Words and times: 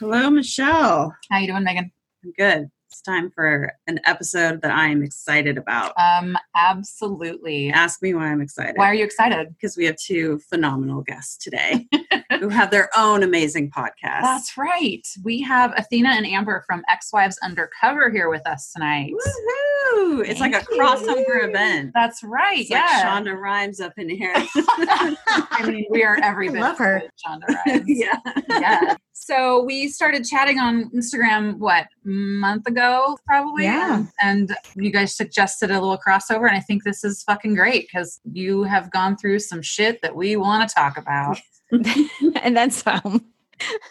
Hello, 0.00 0.30
Michelle. 0.30 1.14
How 1.30 1.38
you 1.40 1.48
doing, 1.48 1.62
Megan? 1.62 1.92
I'm 2.24 2.32
good. 2.32 2.70
It's 2.90 3.02
time 3.02 3.30
for 3.30 3.72
an 3.86 4.00
episode 4.04 4.62
that 4.62 4.72
I 4.72 4.88
am 4.88 5.04
excited 5.04 5.56
about. 5.56 5.92
Um, 5.96 6.36
absolutely. 6.56 7.70
Ask 7.70 8.02
me 8.02 8.14
why 8.14 8.26
I'm 8.26 8.40
excited. 8.40 8.76
Why 8.76 8.86
are 8.86 8.94
you 8.94 9.04
excited? 9.04 9.48
Because 9.50 9.76
we 9.76 9.84
have 9.84 9.94
two 9.94 10.40
phenomenal 10.48 11.02
guests 11.02 11.36
today 11.36 11.86
who 12.40 12.48
have 12.48 12.72
their 12.72 12.90
own 12.96 13.22
amazing 13.22 13.70
podcast. 13.70 14.22
That's 14.22 14.58
right. 14.58 15.06
We 15.22 15.40
have 15.42 15.72
Athena 15.76 16.08
and 16.08 16.26
Amber 16.26 16.64
from 16.66 16.82
Ex 16.88 17.12
Wives 17.12 17.38
Undercover 17.44 18.10
here 18.10 18.28
with 18.28 18.44
us 18.44 18.72
tonight. 18.72 19.12
Woohoo! 19.12 20.26
It's 20.26 20.40
like 20.40 20.54
a 20.54 20.66
crossover 20.66 21.42
you. 21.42 21.48
event. 21.48 21.92
That's 21.94 22.24
right. 22.24 22.58
It's 22.58 22.70
like 22.70 22.82
yeah. 22.82 23.04
Shonda 23.04 23.38
Rhimes 23.38 23.80
up 23.80 23.92
in 23.98 24.08
here. 24.08 24.32
I 24.34 25.64
mean, 25.64 25.86
we 25.90 26.02
are 26.02 26.18
every 26.24 26.48
I 26.48 26.52
bit 26.52 26.60
love 26.60 26.78
her. 26.78 26.96
as 26.96 27.02
good 27.02 27.10
as 27.14 27.40
Shonda 27.40 27.66
Rhimes. 27.66 27.84
yeah. 27.86 28.18
yeah. 28.48 28.96
So 29.12 29.62
we 29.62 29.88
started 29.88 30.24
chatting 30.24 30.58
on 30.58 30.90
Instagram, 30.90 31.58
what, 31.58 31.84
a 31.84 32.08
month 32.08 32.66
ago, 32.66 32.79
probably? 33.26 33.64
Yeah. 33.64 34.04
And 34.20 34.54
you 34.74 34.90
guys 34.90 35.14
suggested 35.16 35.70
a 35.70 35.74
little 35.80 35.98
crossover. 35.98 36.46
And 36.48 36.56
I 36.56 36.60
think 36.60 36.84
this 36.84 37.04
is 37.04 37.22
fucking 37.22 37.54
great 37.54 37.86
because 37.86 38.20
you 38.32 38.62
have 38.64 38.90
gone 38.90 39.16
through 39.16 39.38
some 39.40 39.62
shit 39.62 40.00
that 40.02 40.14
we 40.16 40.36
want 40.36 40.68
to 40.68 40.74
talk 40.74 40.96
about. 40.96 41.38
and 42.42 42.56
then 42.56 42.70
some. 42.70 43.26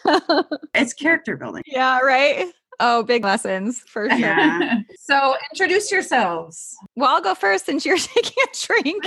It's 0.74 0.92
character 0.94 1.36
building. 1.36 1.62
yeah, 1.66 2.00
right? 2.00 2.46
Oh, 2.80 3.02
big 3.02 3.22
lessons 3.24 3.80
for 3.86 4.08
sure. 4.10 4.18
Yeah. 4.18 4.80
so 4.98 5.36
introduce 5.52 5.92
yourselves. 5.92 6.74
Well, 6.96 7.10
I'll 7.14 7.20
go 7.20 7.34
first 7.34 7.66
since 7.66 7.84
you're 7.84 7.98
taking 7.98 8.42
a 8.42 8.66
drink. 8.66 9.04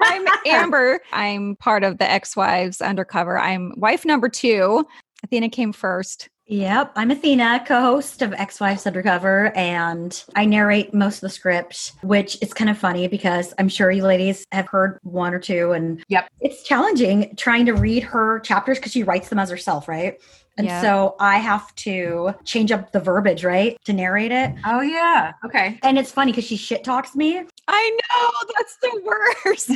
I'm 0.00 0.26
Amber. 0.46 1.00
I'm 1.12 1.56
part 1.56 1.84
of 1.84 1.98
the 1.98 2.10
ex 2.10 2.36
wives 2.36 2.80
undercover. 2.82 3.38
I'm 3.38 3.72
wife 3.76 4.04
number 4.04 4.28
two. 4.28 4.84
Athena 5.22 5.48
came 5.48 5.72
first. 5.72 6.28
Yep, 6.46 6.92
I'm 6.94 7.10
Athena, 7.10 7.64
co-host 7.66 8.20
of 8.20 8.34
Ex 8.34 8.60
Wives 8.60 8.86
Undercover, 8.86 9.50
and 9.56 10.22
I 10.36 10.44
narrate 10.44 10.92
most 10.92 11.16
of 11.16 11.20
the 11.22 11.30
script, 11.30 11.92
which 12.02 12.36
is 12.42 12.52
kind 12.52 12.68
of 12.68 12.76
funny 12.76 13.08
because 13.08 13.54
I'm 13.58 13.70
sure 13.70 13.90
you 13.90 14.02
ladies 14.02 14.44
have 14.52 14.66
heard 14.66 14.98
one 15.04 15.32
or 15.32 15.38
two, 15.38 15.72
and 15.72 16.04
Yep. 16.08 16.28
it's 16.40 16.62
challenging 16.62 17.34
trying 17.36 17.64
to 17.64 17.72
read 17.72 18.02
her 18.02 18.40
chapters 18.40 18.78
because 18.78 18.92
she 18.92 19.04
writes 19.04 19.30
them 19.30 19.38
as 19.38 19.48
herself, 19.48 19.88
right? 19.88 20.20
And 20.56 20.66
Yeah. 20.66 20.80
so 20.80 21.16
I 21.18 21.38
have 21.38 21.74
to 21.76 22.34
change 22.44 22.70
up 22.70 22.92
the 22.92 23.00
verbiage, 23.00 23.44
right, 23.44 23.76
to 23.84 23.92
narrate 23.92 24.30
it. 24.32 24.54
Oh, 24.64 24.80
yeah. 24.82 25.32
Okay. 25.44 25.78
And 25.82 25.98
it's 25.98 26.12
funny 26.12 26.30
because 26.32 26.44
she 26.44 26.56
shit 26.56 26.84
talks 26.84 27.16
me. 27.16 27.42
I 27.66 27.98
know 28.12 28.30
that's 28.56 28.76
the 28.82 29.00
worst. 29.04 29.70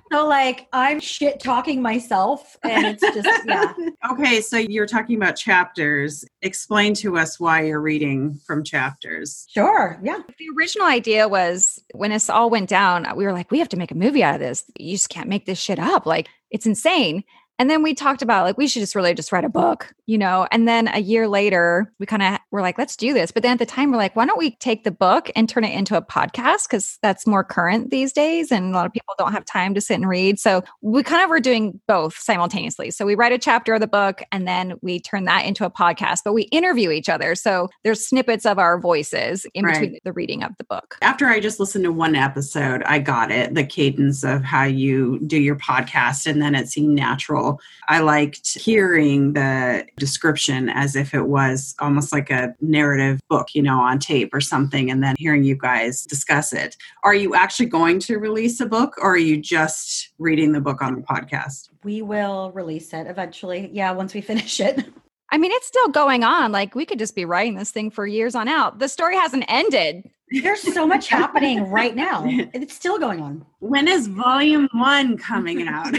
So 0.12 0.26
like 0.26 0.68
I'm 0.72 1.00
shit 1.00 1.40
talking 1.40 1.82
myself, 1.82 2.56
and 2.62 2.86
it's 2.86 3.02
just 3.02 3.28
yeah. 3.46 3.72
okay, 4.12 4.40
so 4.40 4.56
you're 4.56 4.86
talking 4.86 5.16
about 5.16 5.34
chapters. 5.36 6.24
Explain 6.42 6.94
to 6.94 7.18
us 7.18 7.40
why 7.40 7.64
you're 7.64 7.80
reading 7.80 8.38
from 8.46 8.62
chapters. 8.62 9.46
Sure, 9.50 10.00
yeah. 10.02 10.18
the 10.38 10.46
original 10.56 10.86
idea 10.86 11.26
was 11.28 11.80
when 11.92 12.12
this 12.12 12.30
all 12.30 12.50
went 12.50 12.68
down, 12.68 13.06
we 13.16 13.24
were 13.24 13.32
like, 13.32 13.50
we 13.50 13.58
have 13.58 13.68
to 13.70 13.76
make 13.76 13.90
a 13.90 13.96
movie 13.96 14.22
out 14.22 14.34
of 14.36 14.40
this. 14.40 14.64
You 14.78 14.92
just 14.92 15.08
can't 15.08 15.28
make 15.28 15.44
this 15.44 15.58
shit 15.58 15.78
up. 15.80 16.06
Like, 16.06 16.28
it's 16.50 16.66
insane. 16.66 17.24
And 17.58 17.70
then 17.70 17.82
we 17.82 17.94
talked 17.94 18.22
about 18.22 18.44
like 18.44 18.58
we 18.58 18.66
should 18.66 18.80
just 18.80 18.94
really 18.94 19.14
just 19.14 19.32
write 19.32 19.44
a 19.44 19.48
book, 19.48 19.94
you 20.06 20.18
know. 20.18 20.46
And 20.50 20.68
then 20.68 20.88
a 20.88 21.00
year 21.00 21.26
later, 21.28 21.92
we 21.98 22.06
kind 22.06 22.22
of 22.22 22.38
were 22.50 22.60
like, 22.60 22.76
let's 22.78 22.96
do 22.96 23.14
this. 23.14 23.30
But 23.30 23.42
then 23.42 23.52
at 23.52 23.58
the 23.58 23.66
time, 23.66 23.90
we're 23.90 23.96
like, 23.96 24.14
why 24.14 24.26
don't 24.26 24.38
we 24.38 24.56
take 24.56 24.84
the 24.84 24.90
book 24.90 25.30
and 25.34 25.48
turn 25.48 25.64
it 25.64 25.74
into 25.74 25.96
a 25.96 26.02
podcast 26.02 26.68
because 26.68 26.98
that's 27.02 27.26
more 27.26 27.44
current 27.44 27.90
these 27.90 28.12
days, 28.12 28.52
and 28.52 28.74
a 28.74 28.76
lot 28.76 28.86
of 28.86 28.92
people 28.92 29.14
don't 29.18 29.32
have 29.32 29.44
time 29.44 29.74
to 29.74 29.80
sit 29.80 29.94
and 29.94 30.08
read. 30.08 30.38
So 30.38 30.62
we 30.82 31.02
kind 31.02 31.22
of 31.24 31.30
were 31.30 31.40
doing 31.40 31.80
both 31.88 32.16
simultaneously. 32.18 32.90
So 32.90 33.06
we 33.06 33.14
write 33.14 33.32
a 33.32 33.38
chapter 33.38 33.74
of 33.74 33.80
the 33.80 33.86
book, 33.86 34.22
and 34.32 34.46
then 34.46 34.74
we 34.82 35.00
turn 35.00 35.24
that 35.24 35.44
into 35.46 35.64
a 35.64 35.70
podcast. 35.70 36.20
But 36.24 36.34
we 36.34 36.42
interview 36.44 36.90
each 36.90 37.08
other, 37.08 37.34
so 37.34 37.68
there's 37.84 38.06
snippets 38.06 38.44
of 38.44 38.58
our 38.58 38.78
voices 38.78 39.46
in 39.54 39.64
Right. 39.64 39.80
between 39.80 39.98
the 40.04 40.12
reading 40.12 40.42
of 40.42 40.52
the 40.58 40.64
book. 40.64 40.96
After 41.02 41.26
I 41.26 41.40
just 41.40 41.58
listened 41.58 41.84
to 41.84 41.92
one 41.92 42.14
episode, 42.16 42.82
I 42.84 42.98
got 42.98 43.30
it 43.30 43.54
the 43.54 43.64
cadence 43.64 44.24
of 44.24 44.44
how 44.44 44.64
you 44.64 45.20
do 45.26 45.40
your 45.40 45.56
podcast, 45.56 46.26
and 46.26 46.42
then 46.42 46.54
it 46.54 46.68
seemed 46.68 46.94
natural. 46.94 47.45
I 47.88 48.00
liked 48.00 48.54
hearing 48.58 49.32
the 49.32 49.86
description 49.96 50.68
as 50.68 50.96
if 50.96 51.14
it 51.14 51.26
was 51.26 51.74
almost 51.78 52.12
like 52.12 52.30
a 52.30 52.54
narrative 52.60 53.20
book, 53.28 53.48
you 53.54 53.62
know, 53.62 53.78
on 53.78 53.98
tape 53.98 54.34
or 54.34 54.40
something, 54.40 54.90
and 54.90 55.02
then 55.02 55.14
hearing 55.18 55.44
you 55.44 55.56
guys 55.56 56.04
discuss 56.04 56.52
it. 56.52 56.76
Are 57.04 57.14
you 57.14 57.34
actually 57.34 57.66
going 57.66 57.98
to 58.00 58.18
release 58.18 58.60
a 58.60 58.66
book, 58.66 58.94
or 58.98 59.12
are 59.12 59.16
you 59.18 59.36
just 59.40 60.10
reading 60.18 60.52
the 60.52 60.60
book 60.60 60.82
on 60.82 60.94
the 60.94 61.02
podcast? 61.02 61.70
We 61.84 62.02
will 62.02 62.52
release 62.52 62.92
it 62.92 63.06
eventually. 63.06 63.70
Yeah, 63.72 63.92
once 63.92 64.14
we 64.14 64.20
finish 64.32 64.60
it. 64.60 64.84
I 65.30 65.38
mean, 65.38 65.50
it's 65.52 65.66
still 65.66 65.88
going 65.88 66.24
on. 66.24 66.52
Like 66.52 66.74
we 66.74 66.86
could 66.86 66.98
just 66.98 67.14
be 67.14 67.24
writing 67.24 67.56
this 67.56 67.70
thing 67.70 67.90
for 67.90 68.06
years 68.06 68.34
on 68.34 68.48
out. 68.48 68.78
The 68.78 68.88
story 68.88 69.16
hasn't 69.16 69.44
ended. 69.48 70.08
There's 70.30 70.62
so 70.62 70.86
much 70.86 71.08
happening 71.20 71.70
right 71.70 71.94
now. 71.94 72.24
It's 72.54 72.74
still 72.74 72.98
going 72.98 73.20
on. 73.20 73.44
When 73.60 73.88
is 73.88 74.06
volume 74.06 74.68
one 74.72 75.18
coming 75.18 75.66
out? 75.68 75.94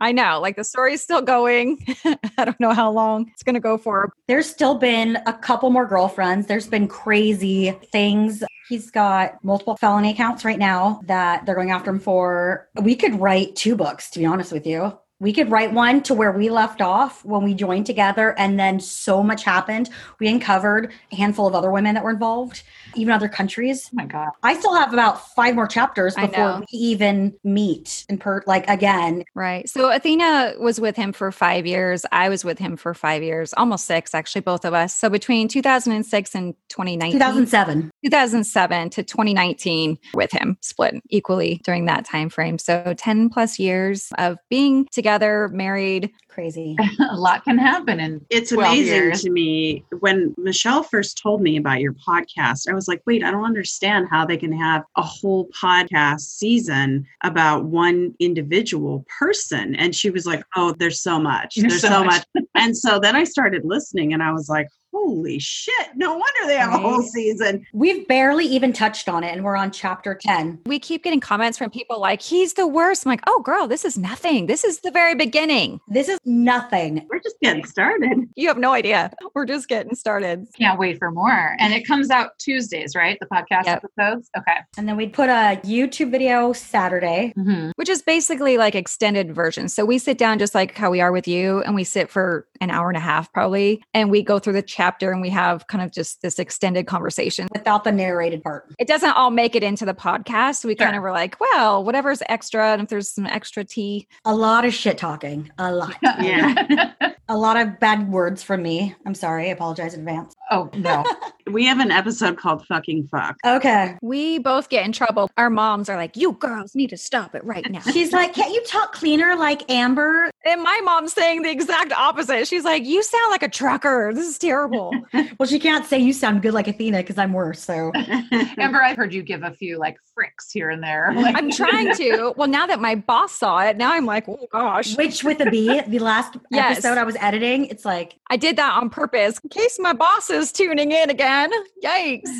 I 0.00 0.12
know, 0.12 0.38
like 0.40 0.56
the 0.56 0.64
story's 0.64 1.02
still 1.02 1.22
going. 1.22 1.84
I 2.38 2.44
don't 2.44 2.60
know 2.60 2.72
how 2.72 2.90
long 2.90 3.30
it's 3.32 3.42
going 3.42 3.54
to 3.54 3.60
go 3.60 3.76
for. 3.76 4.10
There's 4.28 4.48
still 4.48 4.76
been 4.76 5.18
a 5.26 5.32
couple 5.32 5.70
more 5.70 5.86
girlfriends. 5.86 6.46
There's 6.46 6.68
been 6.68 6.86
crazy 6.86 7.72
things. 7.92 8.44
He's 8.68 8.90
got 8.90 9.42
multiple 9.42 9.76
felony 9.76 10.10
accounts 10.10 10.44
right 10.44 10.58
now 10.58 11.00
that 11.06 11.46
they're 11.46 11.54
going 11.54 11.70
after 11.70 11.90
him 11.90 12.00
for. 12.00 12.68
We 12.80 12.94
could 12.94 13.18
write 13.18 13.56
two 13.56 13.74
books, 13.74 14.10
to 14.10 14.18
be 14.18 14.26
honest 14.26 14.52
with 14.52 14.66
you. 14.66 14.96
We 15.20 15.32
could 15.32 15.50
write 15.50 15.72
one 15.72 16.02
to 16.04 16.14
where 16.14 16.30
we 16.30 16.48
left 16.48 16.80
off 16.80 17.24
when 17.24 17.42
we 17.42 17.52
joined 17.52 17.86
together, 17.86 18.38
and 18.38 18.58
then 18.58 18.78
so 18.78 19.20
much 19.20 19.42
happened. 19.42 19.90
We 20.20 20.28
uncovered 20.28 20.92
a 21.10 21.16
handful 21.16 21.48
of 21.48 21.56
other 21.56 21.72
women 21.72 21.94
that 21.94 22.04
were 22.04 22.10
involved, 22.10 22.62
even 22.98 23.12
other 23.12 23.28
countries. 23.28 23.88
Oh, 23.92 23.96
my 23.96 24.06
God. 24.06 24.30
I 24.42 24.58
still 24.58 24.74
have 24.74 24.92
about 24.92 25.34
five 25.34 25.54
more 25.54 25.66
chapters 25.66 26.14
before 26.14 26.60
we 26.60 26.78
even 26.78 27.34
meet 27.44 28.04
in 28.08 28.18
per 28.18 28.42
like 28.46 28.68
again. 28.68 29.24
Right. 29.34 29.68
So 29.68 29.90
Athena 29.90 30.54
was 30.58 30.80
with 30.80 30.96
him 30.96 31.12
for 31.12 31.30
five 31.32 31.66
years. 31.66 32.04
I 32.12 32.28
was 32.28 32.44
with 32.44 32.58
him 32.58 32.76
for 32.76 32.94
five 32.94 33.22
years, 33.22 33.54
almost 33.56 33.86
six, 33.86 34.14
actually, 34.14 34.42
both 34.42 34.64
of 34.64 34.74
us. 34.74 34.94
So 34.94 35.08
between 35.08 35.48
2006 35.48 36.34
and 36.34 36.54
2019, 36.68 37.12
2007. 37.12 37.90
2007 38.04 38.90
to 38.90 39.02
2019 39.02 39.98
with 40.14 40.32
him 40.32 40.56
split 40.60 40.94
equally 41.10 41.60
during 41.64 41.86
that 41.86 42.04
time 42.04 42.28
frame. 42.28 42.58
So 42.58 42.94
10 42.96 43.30
plus 43.30 43.58
years 43.58 44.12
of 44.18 44.38
being 44.48 44.86
together, 44.92 45.48
married. 45.52 46.10
Crazy. 46.38 46.76
a 47.10 47.16
lot 47.16 47.42
can 47.42 47.58
happen 47.58 47.98
and 47.98 48.24
It's 48.30 48.52
amazing 48.52 48.94
years. 48.94 49.22
to 49.22 49.30
me 49.30 49.82
when 49.98 50.36
Michelle 50.38 50.84
first 50.84 51.20
told 51.20 51.42
me 51.42 51.56
about 51.56 51.80
your 51.80 51.94
podcast. 51.94 52.70
I 52.70 52.74
was 52.74 52.86
like, 52.86 53.02
wait, 53.06 53.24
I 53.24 53.32
don't 53.32 53.44
understand 53.44 54.06
how 54.08 54.24
they 54.24 54.36
can 54.36 54.52
have 54.52 54.84
a 54.96 55.02
whole 55.02 55.48
podcast 55.48 56.20
season 56.20 57.08
about 57.24 57.64
one 57.64 58.14
individual 58.20 59.04
person. 59.18 59.74
And 59.74 59.92
she 59.92 60.10
was 60.10 60.26
like, 60.26 60.44
oh, 60.54 60.76
there's 60.78 61.02
so 61.02 61.18
much. 61.18 61.56
There's 61.56 61.72
There's, 61.72 61.82
so 61.82 61.88
so, 61.88 62.04
much. 62.04 62.24
much. 62.36 62.44
and 62.54 62.76
so 62.78 63.00
then 63.00 63.16
I 63.16 63.24
started 63.24 63.64
listening 63.64 64.12
and 64.12 64.22
I 64.22 64.30
was 64.30 64.48
like, 64.48 64.68
holy 64.92 65.38
shit, 65.38 65.88
no 65.96 66.12
wonder 66.12 66.46
they 66.46 66.56
have 66.56 66.72
a 66.72 66.78
whole 66.78 67.02
season. 67.02 67.66
We've 67.72 68.06
barely 68.08 68.46
even 68.46 68.72
touched 68.72 69.08
on 69.08 69.24
it, 69.24 69.32
and 69.34 69.44
we're 69.44 69.56
on 69.56 69.70
chapter 69.70 70.14
10. 70.20 70.60
We 70.66 70.78
keep 70.78 71.04
getting 71.04 71.20
comments 71.20 71.58
from 71.58 71.70
people 71.70 72.00
like, 72.00 72.22
he's 72.22 72.54
the 72.54 72.66
worst. 72.66 73.06
I'm 73.06 73.10
like, 73.10 73.22
oh, 73.26 73.40
girl, 73.42 73.68
this 73.68 73.84
is 73.84 73.98
nothing. 73.98 74.46
This 74.46 74.64
is 74.64 74.80
the 74.80 74.90
very 74.90 75.14
beginning. 75.14 75.80
This 75.88 76.08
is 76.08 76.18
nothing. 76.24 77.06
We're 77.10 77.20
just 77.20 77.36
getting 77.40 77.64
started. 77.64 78.18
You 78.36 78.48
have 78.48 78.58
no 78.58 78.72
idea. 78.72 79.12
We're 79.34 79.46
just 79.46 79.68
getting 79.68 79.94
started. 79.94 80.46
Can't 80.56 80.78
wait 80.78 80.98
for 80.98 81.10
more. 81.10 81.54
And 81.58 81.72
it 81.74 81.86
comes 81.86 82.10
out 82.10 82.38
Tuesdays, 82.38 82.94
right? 82.94 83.18
The 83.20 83.26
podcast 83.26 83.64
Yep. 83.66 83.84
episodes. 83.84 84.30
Okay. 84.36 84.56
And 84.76 84.88
then 84.88 84.96
we'd 84.96 85.12
put 85.12 85.28
a 85.28 85.60
YouTube 85.64 86.10
video 86.10 86.52
Saturday. 86.52 87.32
Mm-hmm. 87.38 87.70
which 87.76 87.88
is 87.88 88.02
basically 88.02 88.56
like 88.58 88.74
extended 88.74 89.34
version. 89.34 89.68
So 89.68 89.84
we 89.84 89.98
sit 89.98 90.18
down 90.18 90.38
just 90.38 90.54
like 90.54 90.74
how 90.76 90.90
we 90.90 91.00
are 91.00 91.12
with 91.12 91.28
you, 91.28 91.60
and 91.62 91.74
we 91.74 91.84
sit 91.84 92.10
for 92.10 92.46
an 92.60 92.70
hour 92.70 92.88
and 92.88 92.96
a 92.96 93.00
half 93.00 93.32
probably, 93.32 93.82
and 93.94 94.10
we 94.10 94.22
go 94.22 94.38
through 94.38 94.54
the 94.54 94.62
chapter 94.78 95.10
and 95.10 95.20
we 95.20 95.28
have 95.30 95.66
kind 95.66 95.82
of 95.82 95.90
just 95.90 96.22
this 96.22 96.38
extended 96.38 96.86
conversation. 96.86 97.48
without 97.52 97.82
the 97.82 97.90
narrated 97.90 98.42
part. 98.44 98.64
It 98.78 98.86
doesn't 98.86 99.10
all 99.10 99.30
make 99.32 99.56
it 99.56 99.64
into 99.64 99.84
the 99.84 99.92
podcast. 99.94 100.56
So 100.60 100.68
we 100.68 100.76
Sure. 100.76 100.86
kind 100.86 100.96
of 100.96 101.02
were 101.02 101.10
like, 101.10 101.36
well, 101.40 101.82
whatever's 101.82 102.22
extra, 102.28 102.72
and 102.72 102.82
if 102.82 102.88
there's 102.88 103.10
some 103.10 103.26
extra 103.26 103.64
tea, 103.64 104.06
A 104.24 104.34
lot 104.34 104.64
of 104.64 104.72
shit 104.72 104.96
talking. 104.96 105.50
A 105.58 105.72
lot. 105.72 105.96
Yeah. 106.22 106.92
A 107.30 107.36
lot 107.36 107.56
of 107.58 107.78
bad 107.78 108.10
words 108.10 108.42
from 108.42 108.62
me. 108.62 108.94
I'm 109.06 109.14
sorry. 109.14 109.48
I 109.48 109.52
apologize 109.52 109.92
in 109.94 110.00
advance. 110.00 110.34
oh, 110.50 110.70
no. 110.74 111.04
We 111.48 111.64
have 111.64 111.78
an 111.80 111.90
episode 111.90 112.36
called 112.36 112.66
Fucking 112.66 113.08
Fuck. 113.10 113.38
Okay. 113.42 113.96
we 114.02 114.38
both 114.38 114.68
get 114.68 114.84
in 114.84 114.92
trouble. 114.92 115.30
Our 115.38 115.48
moms 115.48 115.88
are 115.88 115.96
like, 115.96 116.14
you 116.14 116.32
girls 116.32 116.74
need 116.74 116.90
to 116.90 116.98
stop 116.98 117.34
it 117.34 117.42
right 117.42 117.64
now. 117.70 117.80
She's 117.80 118.12
like, 118.12 118.34
can't 118.34 118.52
you 118.52 118.62
talk 118.64 118.92
cleaner 118.92 119.34
like 119.34 119.70
Amber? 119.70 120.30
And 120.44 120.62
my 120.62 120.78
mom's 120.84 121.14
saying 121.14 121.40
the 121.44 121.50
exact 121.50 121.90
opposite. 121.92 122.46
She's 122.48 122.64
like, 122.64 122.84
You 122.84 123.02
sound 123.02 123.30
like 123.30 123.42
a 123.42 123.48
trucker. 123.48 124.12
This 124.14 124.28
is 124.28 124.36
terrible. 124.36 124.92
well, 125.38 125.46
she 125.48 125.58
can't 125.58 125.86
say 125.86 125.98
you 125.98 126.12
sound 126.12 126.42
good 126.42 126.52
like 126.52 126.68
Athena 126.68 126.98
because 126.98 127.16
I'm 127.16 127.32
worse. 127.32 127.60
So 127.64 127.92
Amber, 128.58 128.82
I've 128.82 128.98
heard 128.98 129.14
you 129.14 129.22
give 129.22 129.42
a 129.42 129.52
few 129.52 129.78
like 129.78 129.96
fricks 130.14 130.52
here 130.52 130.68
and 130.68 130.82
there. 130.82 131.14
Like, 131.16 131.34
I'm 131.34 131.50
trying 131.50 131.94
to. 131.94 132.34
Well, 132.36 132.48
now 132.48 132.66
that 132.66 132.78
my 132.78 132.94
boss 132.94 133.32
saw 133.32 133.60
it, 133.60 133.78
now 133.78 133.90
I'm 133.94 134.04
like, 134.04 134.28
Oh 134.28 134.46
gosh. 134.52 134.98
which 134.98 135.24
with 135.24 135.40
a 135.40 135.50
B, 135.50 135.80
the 135.88 135.98
last 135.98 136.36
Yes. 136.50 136.72
episode 136.84 136.98
I 136.98 137.04
was 137.04 137.16
editing, 137.20 137.66
it's 137.66 137.84
like 137.84 138.18
I 138.30 138.36
did 138.36 138.56
that 138.56 138.74
on 138.74 138.90
purpose 138.90 139.38
in 139.42 139.50
case 139.50 139.78
my 139.80 139.92
boss 139.92 140.30
is 140.30 140.52
tuning 140.52 140.92
in 140.92 141.10
again. 141.10 141.50
Yikes. 141.84 142.30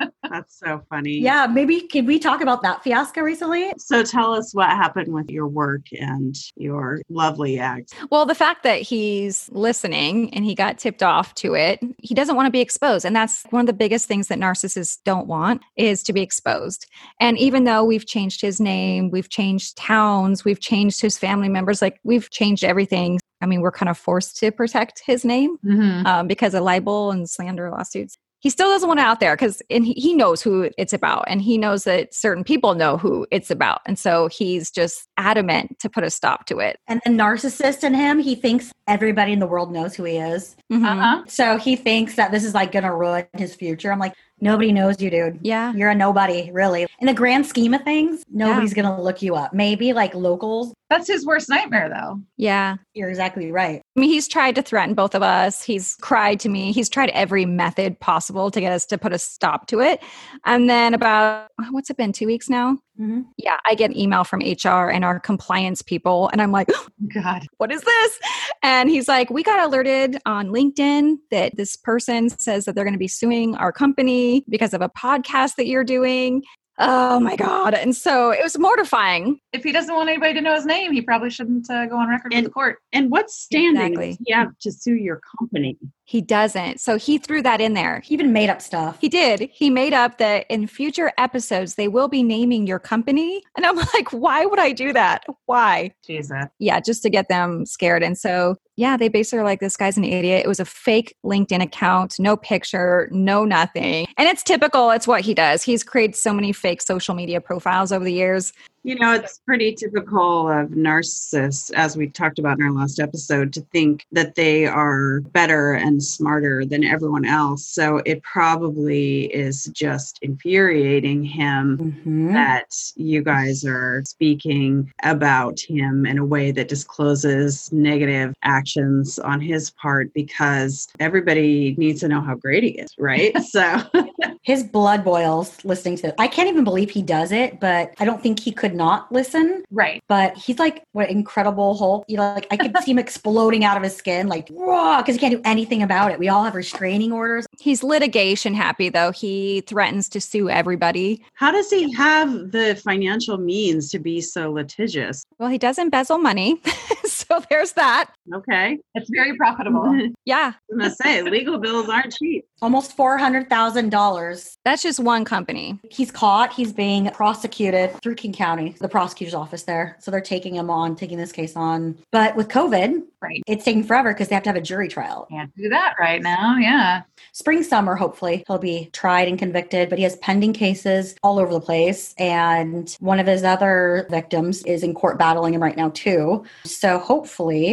That's 0.30 0.58
so 0.58 0.82
funny. 0.88 1.18
yeah, 1.18 1.46
maybe 1.46 1.80
can 1.80 2.06
we 2.06 2.18
talk 2.18 2.40
about 2.40 2.62
that 2.62 2.82
fiasco 2.84 3.20
recently? 3.22 3.72
So 3.78 4.02
tell 4.02 4.32
us 4.32 4.54
what 4.54 4.68
happened 4.70 5.12
with 5.12 5.30
your 5.30 5.48
work 5.48 5.82
and 5.92 6.34
your 6.56 7.00
lovely 7.08 7.58
ex. 7.58 7.92
Well, 8.10 8.24
the 8.26 8.34
fact 8.34 8.62
that 8.62 8.80
he's 8.82 9.48
listening 9.52 10.32
and 10.34 10.44
he 10.44 10.54
got 10.54 10.78
tipped 10.78 11.02
off 11.02 11.34
to 11.36 11.54
it, 11.54 11.80
he 11.98 12.14
doesn't 12.14 12.36
want 12.36 12.46
to 12.46 12.50
be 12.52 12.60
exposed. 12.60 13.04
And 13.04 13.14
that's 13.16 13.44
one 13.50 13.60
of 13.60 13.66
the 13.66 13.72
biggest 13.72 14.06
things 14.06 14.28
that 14.28 14.38
narcissists 14.38 14.98
don't 15.04 15.26
want 15.26 15.62
is 15.76 16.02
to 16.04 16.12
be 16.12 16.22
exposed. 16.22 16.86
And 17.20 17.36
even 17.38 17.64
though 17.64 17.82
we've 17.84 18.06
changed 18.06 18.40
his 18.40 18.60
name, 18.60 19.10
we've 19.10 19.28
changed 19.28 19.76
towns, 19.76 20.44
we've 20.44 20.60
changed 20.60 21.00
his 21.00 21.18
family 21.18 21.48
members, 21.48 21.82
like 21.82 21.98
we've 22.04 22.30
changed 22.30 22.64
everything. 22.64 23.18
I 23.40 23.46
mean, 23.46 23.60
we're 23.60 23.72
kind 23.72 23.88
of 23.90 23.98
forced 23.98 24.36
to 24.38 24.52
protect 24.52 25.02
his 25.04 25.24
name 25.24 25.56
Mhm. 25.64 26.06
um, 26.06 26.28
because 26.28 26.54
of 26.54 26.62
libel 26.62 27.10
and 27.10 27.28
slander 27.28 27.70
lawsuits. 27.70 28.16
He 28.42 28.50
still 28.50 28.70
doesn't 28.70 28.88
want 28.88 28.98
it 28.98 29.04
out 29.04 29.20
there 29.20 29.36
because 29.36 29.62
and 29.70 29.86
he, 29.86 29.92
he 29.92 30.14
knows 30.14 30.42
who 30.42 30.68
it's 30.76 30.92
about 30.92 31.24
and 31.28 31.40
he 31.40 31.56
knows 31.56 31.84
that 31.84 32.12
certain 32.12 32.42
people 32.42 32.74
know 32.74 32.96
who 32.96 33.24
it's 33.30 33.52
about. 33.52 33.80
And 33.86 33.96
so 33.96 34.26
he's 34.26 34.68
just 34.68 35.08
adamant 35.16 35.78
to 35.78 35.88
put 35.88 36.02
a 36.02 36.10
stop 36.10 36.46
to 36.46 36.58
it. 36.58 36.80
And 36.88 37.00
the 37.04 37.10
narcissist 37.12 37.84
in 37.84 37.94
him, 37.94 38.18
he 38.18 38.34
thinks 38.34 38.72
everybody 38.88 39.32
in 39.32 39.38
the 39.38 39.46
world 39.46 39.72
knows 39.72 39.94
who 39.94 40.02
he 40.02 40.16
is. 40.16 40.56
Mhm. 40.72 40.84
Uh-huh. 40.84 41.22
So 41.28 41.56
he 41.56 41.76
thinks 41.76 42.16
that 42.16 42.32
this 42.32 42.44
is 42.44 42.52
like 42.52 42.72
gonna 42.72 42.94
ruin 42.94 43.26
his 43.36 43.54
future. 43.54 43.92
I'm 43.92 44.00
like, 44.00 44.14
nobody 44.42 44.72
knows 44.72 45.00
you, 45.00 45.08
dude. 45.08 45.38
Yeah. 45.42 45.72
You're 45.72 45.90
a 45.90 45.94
nobody, 45.94 46.50
really. 46.52 46.86
In 47.00 47.06
the 47.06 47.14
grand 47.14 47.46
scheme 47.46 47.72
of 47.72 47.82
things, 47.82 48.24
nobody's 48.30 48.74
gonna 48.74 49.00
look 49.00 49.22
you 49.22 49.34
up. 49.34 49.54
Maybe 49.54 49.92
like 49.92 50.14
locals. 50.14 50.74
That's 50.90 51.08
his 51.08 51.24
worst 51.24 51.48
nightmare, 51.48 51.88
though. 51.88 52.20
Yeah. 52.36 52.76
You're 52.92 53.08
exactly 53.08 53.50
right. 53.50 53.80
I 53.96 54.00
mean, 54.00 54.10
he's 54.10 54.28
tried 54.28 54.54
to 54.56 54.62
threaten 54.62 54.94
both 54.94 55.14
of 55.14 55.22
us. 55.22 55.62
He's 55.62 55.96
cried 56.02 56.38
to 56.40 56.50
me. 56.50 56.70
He's 56.72 56.90
tried 56.90 57.08
every 57.10 57.46
method 57.46 57.98
possible 57.98 58.50
to 58.50 58.60
get 58.60 58.72
us 58.72 58.84
to 58.86 58.98
put 58.98 59.14
a 59.14 59.18
stop 59.18 59.68
to 59.68 59.80
it. 59.80 60.02
And 60.44 60.68
then 60.68 60.92
about, 60.92 61.48
what's 61.70 61.88
it 61.88 61.96
been, 61.96 62.12
two 62.12 62.26
weeks 62.26 62.50
now? 62.50 62.76
Mhm. 63.00 63.24
Yeah, 63.38 63.56
I 63.64 63.74
get 63.74 63.90
an 63.90 63.96
email 63.96 64.22
from 64.22 64.42
HR 64.42 64.90
and 64.90 65.02
our 65.02 65.18
compliance 65.18 65.80
people. 65.80 66.28
And 66.30 66.42
I'm 66.42 66.52
like, 66.52 66.68
God. 67.14 67.46
what 67.56 67.72
is 67.72 67.80
this? 67.80 68.20
And 68.62 68.90
he's 68.90 69.08
like, 69.08 69.30
we 69.30 69.42
got 69.42 69.66
alerted 69.66 70.18
on 70.26 70.48
LinkedIn 70.48 71.16
that 71.30 71.56
this 71.56 71.74
person 71.74 72.28
says 72.28 72.66
that 72.66 72.74
they're 72.74 72.84
going 72.84 72.92
to 72.92 72.98
be 72.98 73.08
suing 73.08 73.56
our 73.56 73.72
company 73.72 74.31
because 74.48 74.74
of 74.74 74.80
a 74.80 74.88
podcast 74.88 75.56
that 75.56 75.66
you're 75.66 75.84
doing. 75.84 76.42
Oh 76.78 77.20
my 77.20 77.36
God. 77.36 77.74
And 77.74 77.94
so 77.94 78.30
it 78.30 78.42
was 78.42 78.58
mortifying. 78.58 79.38
If 79.52 79.62
he 79.62 79.72
doesn't 79.72 79.94
want 79.94 80.08
anybody 80.08 80.32
to 80.34 80.40
know 80.40 80.54
his 80.54 80.64
name, 80.64 80.90
he 80.92 81.02
probably 81.02 81.28
shouldn't 81.30 81.70
uh, 81.70 81.86
go 81.86 81.96
on 81.96 82.08
record 82.08 82.32
And- 82.32 82.44
with 82.44 82.50
the 82.50 82.54
court. 82.54 82.78
And 82.92 83.10
what 83.10 83.30
standing 83.30 83.92
Exactly. 83.92 84.08
does 84.12 84.18
he 84.24 84.32
have 84.32 84.58
to 84.62 84.72
sue 84.72 84.94
your 84.94 85.20
company? 85.38 85.76
He 86.12 86.20
doesn't. 86.20 86.78
So 86.78 86.98
he 86.98 87.16
threw 87.16 87.40
that 87.40 87.62
in 87.62 87.72
there. 87.72 88.00
He 88.00 88.12
even 88.12 88.34
made 88.34 88.50
up 88.50 88.60
stuff. 88.60 88.98
He 89.00 89.08
did. 89.08 89.48
He 89.50 89.70
made 89.70 89.94
up 89.94 90.18
that 90.18 90.44
in 90.50 90.66
future 90.66 91.10
episodes, 91.16 91.76
they 91.76 91.88
will 91.88 92.06
be 92.06 92.22
naming 92.22 92.66
your 92.66 92.78
company. 92.78 93.42
And 93.56 93.64
I'm 93.64 93.76
like, 93.94 94.12
why 94.12 94.44
would 94.44 94.58
I 94.58 94.72
do 94.72 94.92
that? 94.92 95.24
Why? 95.46 95.94
Jesus. 96.04 96.44
Yeah, 96.58 96.80
just 96.80 97.02
to 97.04 97.08
get 97.08 97.30
them 97.30 97.64
scared. 97.64 98.02
And 98.02 98.18
so, 98.18 98.56
yeah, 98.76 98.98
they 98.98 99.08
basically 99.08 99.38
are 99.38 99.44
like, 99.44 99.60
this 99.60 99.74
guy's 99.74 99.96
an 99.96 100.04
idiot. 100.04 100.44
It 100.44 100.48
was 100.48 100.60
a 100.60 100.66
fake 100.66 101.16
LinkedIn 101.24 101.62
account, 101.62 102.16
no 102.18 102.36
picture, 102.36 103.08
no 103.10 103.46
nothing. 103.46 104.06
And 104.18 104.28
it's 104.28 104.42
typical. 104.42 104.90
It's 104.90 105.06
what 105.06 105.22
he 105.22 105.32
does. 105.32 105.62
He's 105.62 105.82
created 105.82 106.14
so 106.14 106.34
many 106.34 106.52
fake 106.52 106.82
social 106.82 107.14
media 107.14 107.40
profiles 107.40 107.90
over 107.90 108.04
the 108.04 108.12
years. 108.12 108.52
You 108.84 108.96
know, 108.96 109.12
it's 109.14 109.38
pretty 109.46 109.74
typical 109.76 110.48
of 110.50 110.70
narcissists, 110.70 111.72
as 111.74 111.96
we 111.96 112.08
talked 112.08 112.40
about 112.40 112.58
in 112.58 112.64
our 112.64 112.72
last 112.72 112.98
episode, 112.98 113.52
to 113.52 113.60
think 113.72 114.06
that 114.10 114.34
they 114.34 114.66
are 114.66 115.20
better 115.20 115.74
and 115.74 116.02
smarter 116.02 116.64
than 116.64 116.82
everyone 116.82 117.24
else. 117.24 117.64
So 117.64 118.02
it 118.04 118.24
probably 118.24 119.26
is 119.26 119.66
just 119.72 120.18
infuriating 120.20 121.22
him 121.22 121.78
Mhm. 122.04 122.32
that 122.32 122.74
you 122.96 123.22
guys 123.22 123.64
are 123.64 124.02
speaking 124.04 124.90
about 125.04 125.60
him 125.60 126.04
in 126.04 126.18
a 126.18 126.24
way 126.24 126.50
that 126.50 126.66
discloses 126.68 127.70
negative 127.72 128.34
actions 128.42 129.18
on 129.20 129.40
his 129.40 129.70
part 129.70 130.12
because 130.12 130.88
everybody 130.98 131.76
needs 131.78 132.00
to 132.00 132.08
know 132.08 132.20
how 132.20 132.34
great 132.34 132.64
he 132.64 132.70
is, 132.70 132.90
right? 132.98 133.32
so 133.44 133.80
His 134.42 134.64
blood 134.64 135.04
boils 135.04 135.64
listening 135.64 135.96
to 135.98 136.08
it. 136.08 136.14
I 136.18 136.26
can't 136.26 136.48
even 136.48 136.64
believe 136.64 136.90
he 136.90 137.00
does 137.02 137.30
it, 137.30 137.60
but 137.60 137.94
I 137.98 138.04
don't 138.04 138.20
think 138.22 138.40
he 138.40 138.50
could 138.50 138.74
not 138.74 139.10
listen. 139.12 139.62
Right. 139.70 140.02
But 140.08 140.36
he's 140.36 140.58
like 140.58 140.82
what 140.92 141.08
incredible 141.10 141.76
Hulk. 141.76 142.04
You 142.08 142.16
know, 142.16 142.34
like 142.34 142.48
I 142.50 142.56
could 142.56 142.76
see 142.78 142.90
him 142.90 142.98
exploding 143.06 143.64
out 143.64 143.76
of 143.76 143.84
his 143.84 143.96
skin, 143.96 144.26
like 144.26 144.48
raw, 144.50 145.00
because 145.00 145.14
he 145.14 145.20
can't 145.20 145.34
do 145.34 145.40
anything 145.44 145.82
about 145.82 146.10
it. 146.10 146.18
We 146.18 146.28
all 146.28 146.42
have 146.42 146.54
restraining 146.54 147.12
orders. 147.12 147.46
He's 147.60 147.84
litigation 147.84 148.52
happy, 148.54 148.88
though. 148.88 149.12
He 149.12 149.62
threatens 149.66 150.08
to 150.10 150.20
sue 150.20 150.50
everybody. 150.50 151.22
how 151.34 151.52
does 151.52 151.70
he 151.70 151.92
have 151.92 152.50
the 152.50 152.80
financial 152.82 153.38
means 153.38 153.90
to 153.90 153.98
be 153.98 154.20
so 154.20 154.50
litigious? 154.50 155.24
Well, 155.38 155.48
he 155.48 155.58
does 155.58 155.78
embezzle 155.78 156.18
money. 156.18 156.60
so 157.40 157.44
there's 157.48 157.72
that. 157.72 158.10
Okay. 158.34 158.78
It's 158.94 159.10
very 159.10 159.36
profitable. 159.36 159.82
Yeah. 160.24 160.52
I'm 160.70 160.78
gonna 160.78 160.94
say 160.94 161.20
legal 161.22 161.58
bills 161.58 161.88
aren't 161.88 162.12
cheap. 162.14 162.44
Almost 162.60 162.96
four 162.96 163.18
hundred 163.18 163.48
thousand 163.48 163.90
dollars. 163.90 164.56
That's 164.64 164.80
just 164.82 165.00
one 165.00 165.24
company. 165.24 165.80
He's 165.90 166.12
caught. 166.12 166.52
He's 166.52 166.72
being 166.72 167.10
prosecuted 167.10 168.00
through 168.02 168.14
King 168.14 168.32
County, 168.32 168.76
the 168.80 168.88
prosecutor's 168.88 169.34
office 169.34 169.64
there. 169.64 169.96
So 170.00 170.10
they're 170.12 170.20
taking 170.20 170.54
him 170.54 170.70
on, 170.70 170.94
taking 170.94 171.18
this 171.18 171.32
case 171.32 171.56
on. 171.56 171.98
But 172.12 172.36
with 172.36 172.48
COVID, 172.48 173.02
Right. 173.20 173.40
it's 173.46 173.64
taking 173.64 173.82
forever 173.84 174.12
because 174.12 174.28
they 174.28 174.34
have 174.34 174.42
to 174.44 174.48
have 174.48 174.56
a 174.56 174.60
jury 174.60 174.88
trial. 174.88 175.26
Can't 175.30 175.54
do 175.56 175.68
that 175.70 175.94
right 175.98 176.20
now. 176.22 176.56
Yeah. 176.58 177.02
Spring, 177.32 177.62
summer, 177.62 177.94
hopefully, 177.96 178.42
he'll 178.46 178.58
be 178.58 178.90
tried 178.92 179.28
and 179.28 179.38
convicted, 179.38 179.88
but 179.88 179.98
he 179.98 180.04
has 180.04 180.16
pending 180.16 180.52
cases 180.52 181.14
all 181.22 181.38
over 181.38 181.52
the 181.52 181.60
place. 181.60 182.14
And 182.18 182.96
one 183.00 183.18
of 183.20 183.26
his 183.26 183.42
other 183.44 184.06
victims 184.10 184.62
is 184.64 184.82
in 184.82 184.92
court 184.94 185.18
battling 185.18 185.54
him 185.54 185.62
right 185.62 185.76
now, 185.76 185.90
too. 185.90 186.44
So 186.64 186.98
hopefully 186.98 187.21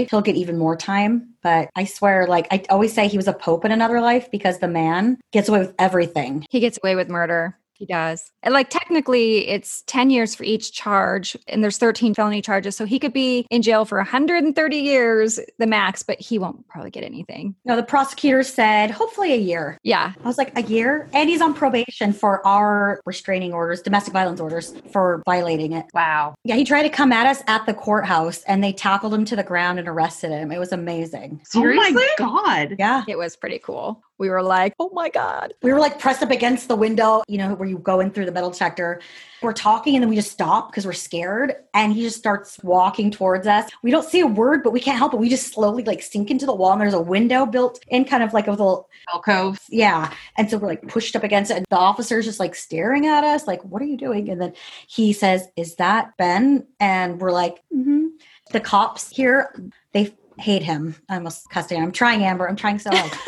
he'll 0.10 0.22
get 0.22 0.36
even 0.36 0.58
more 0.58 0.76
time. 0.76 1.34
But 1.42 1.70
I 1.76 1.86
swear, 1.86 2.28
like, 2.28 2.48
I 2.52 2.64
always 2.70 2.94
say 2.94 3.08
he 3.08 3.18
was 3.18 3.28
a 3.28 3.34
pope 3.34 3.66
in 3.66 3.72
another 3.72 4.02
life 4.02 4.32
because 4.32 4.60
the 4.60 4.68
man 4.68 5.20
gets 5.32 5.50
away 5.50 5.60
with 5.60 5.76
everything. 5.78 6.46
He 6.50 6.60
gets 6.60 6.80
away 6.82 6.96
with 6.96 7.10
murder. 7.10 7.59
He 7.80 7.86
does. 7.86 8.32
And 8.44 8.54
like 8.54 8.70
technically 8.70 9.48
it's 9.48 9.84
10 9.88 10.10
years 10.10 10.36
for 10.36 10.44
each 10.44 10.74
charge 10.74 11.36
and 11.48 11.64
there's 11.64 11.78
13 11.78 12.14
felony 12.14 12.42
charges. 12.42 12.76
So 12.76 12.86
he 12.86 13.00
could 13.00 13.14
be 13.14 13.48
in 13.50 13.62
jail 13.62 13.86
for 13.86 13.98
130 13.98 14.78
years, 14.78 15.40
the 15.60 15.66
max, 15.68 16.04
but 16.04 16.20
he 16.20 16.38
won't 16.38 16.68
probably 16.68 16.92
get 16.92 17.06
anything. 17.06 17.56
No, 17.64 17.78
the 17.78 17.84
prosecutor 17.84 18.44
said 18.44 18.92
hopefully 18.92 19.34
a 19.34 19.38
year. 19.38 19.78
Yeah. 19.84 20.14
I 20.22 20.28
was 20.28 20.38
like, 20.38 20.58
a 20.58 20.64
year? 20.64 21.10
And 21.14 21.30
he's 21.30 21.42
on 21.42 21.54
probation 21.54 22.12
for 22.12 22.46
our 22.46 23.00
restraining 23.06 23.54
orders, 23.54 23.82
domestic 23.82 24.14
violence 24.14 24.42
orders 24.42 24.74
for 24.92 25.24
violating 25.26 25.72
it. 25.72 25.86
Wow. 25.94 26.36
Yeah, 26.44 26.56
he 26.56 26.66
tried 26.66 26.84
to 26.84 26.90
come 26.90 27.14
at 27.14 27.28
us 27.28 27.42
at 27.48 27.66
the 27.66 27.74
courthouse 27.74 28.44
and 28.44 28.62
they 28.62 28.74
tackled 28.74 29.14
him 29.14 29.24
to 29.26 29.38
the 29.38 29.44
ground 29.44 29.80
and 29.80 29.88
arrested 29.88 30.32
him. 30.32 30.52
It 30.52 30.60
was 30.60 30.74
amazing. 30.74 31.40
Seriously? 31.46 31.88
Oh 31.88 31.94
my 31.94 32.10
god. 32.18 32.76
Yeah. 32.78 33.04
It 33.08 33.18
was 33.18 33.38
pretty 33.38 33.60
cool. 33.60 34.04
We 34.20 34.30
were 34.30 34.44
like, 34.44 34.74
oh 34.80 34.90
my 34.94 35.10
God. 35.10 35.54
We 35.64 35.72
were 35.74 35.80
like 35.80 35.98
pressed 35.98 36.22
up 36.22 36.30
against 36.30 36.68
the 36.68 36.76
window, 36.76 37.24
you 37.28 37.38
know, 37.38 37.56
where 37.56 37.68
you 37.68 37.78
go 37.80 38.02
in 38.02 38.12
through 38.12 38.26
the 38.26 38.32
metal 38.32 38.52
detector. 38.52 39.02
We're 39.42 39.54
talking 39.54 39.96
and 39.96 40.04
then 40.04 40.10
we 40.10 40.18
just 40.18 40.32
stop 40.32 40.70
because 40.70 40.86
we're 40.86 40.92
scared. 40.92 41.56
And 41.74 41.94
he 41.94 42.02
just 42.02 42.18
starts 42.18 42.60
walking 42.62 43.10
towards 43.12 43.48
us. 43.48 43.70
We 43.82 43.92
don't 43.92 44.04
see 44.04 44.20
a 44.20 44.28
word, 44.28 44.62
but 44.62 44.74
we 44.74 44.82
can't 44.82 44.98
help 44.98 45.14
it. 45.14 45.18
We 45.18 45.30
just 45.30 45.54
slowly 45.54 45.84
like 45.84 46.02
sink 46.02 46.30
into 46.30 46.46
the 46.46 46.54
wall 46.54 46.74
and 46.74 46.82
there's 46.82 46.94
a 46.94 47.02
window 47.02 47.46
built 47.46 47.80
in 47.88 48.04
kind 48.04 48.22
of 48.22 48.34
like 48.34 48.48
a 48.48 48.52
little, 48.52 48.90
Alcove. 49.14 49.60
yeah. 49.70 50.14
And 50.38 50.50
so 50.50 50.58
we're 50.58 50.68
like 50.68 50.88
pushed 50.88 51.16
up 51.16 51.24
against 51.24 51.50
it. 51.50 51.58
And 51.58 51.66
the 51.70 51.78
officer's 51.78 52.26
just 52.26 52.42
like 52.42 52.56
staring 52.56 53.08
at 53.08 53.24
us, 53.24 53.48
like, 53.48 53.64
what 53.64 53.82
are 53.82 53.86
you 53.86 53.98
doing? 53.98 54.30
And 54.30 54.42
then 54.42 54.54
he 54.88 55.14
says, 55.14 55.48
Is 55.56 55.76
that 55.76 56.18
Ben? 56.18 56.68
And 56.82 57.22
we're 57.22 57.32
like, 57.32 57.64
mm-hmm. 57.74 58.08
The 58.52 58.60
cops 58.60 59.10
here, 59.10 59.56
they 59.94 60.14
hate 60.40 60.64
him. 60.64 60.96
I 61.10 61.16
almost 61.16 61.50
cussed 61.50 61.72
him. 61.72 61.84
I'm 61.84 61.92
trying, 61.92 62.24
Amber. 62.24 62.48
I'm 62.48 62.56
trying 62.56 62.80
so 62.80 62.90
hard. 62.94 63.12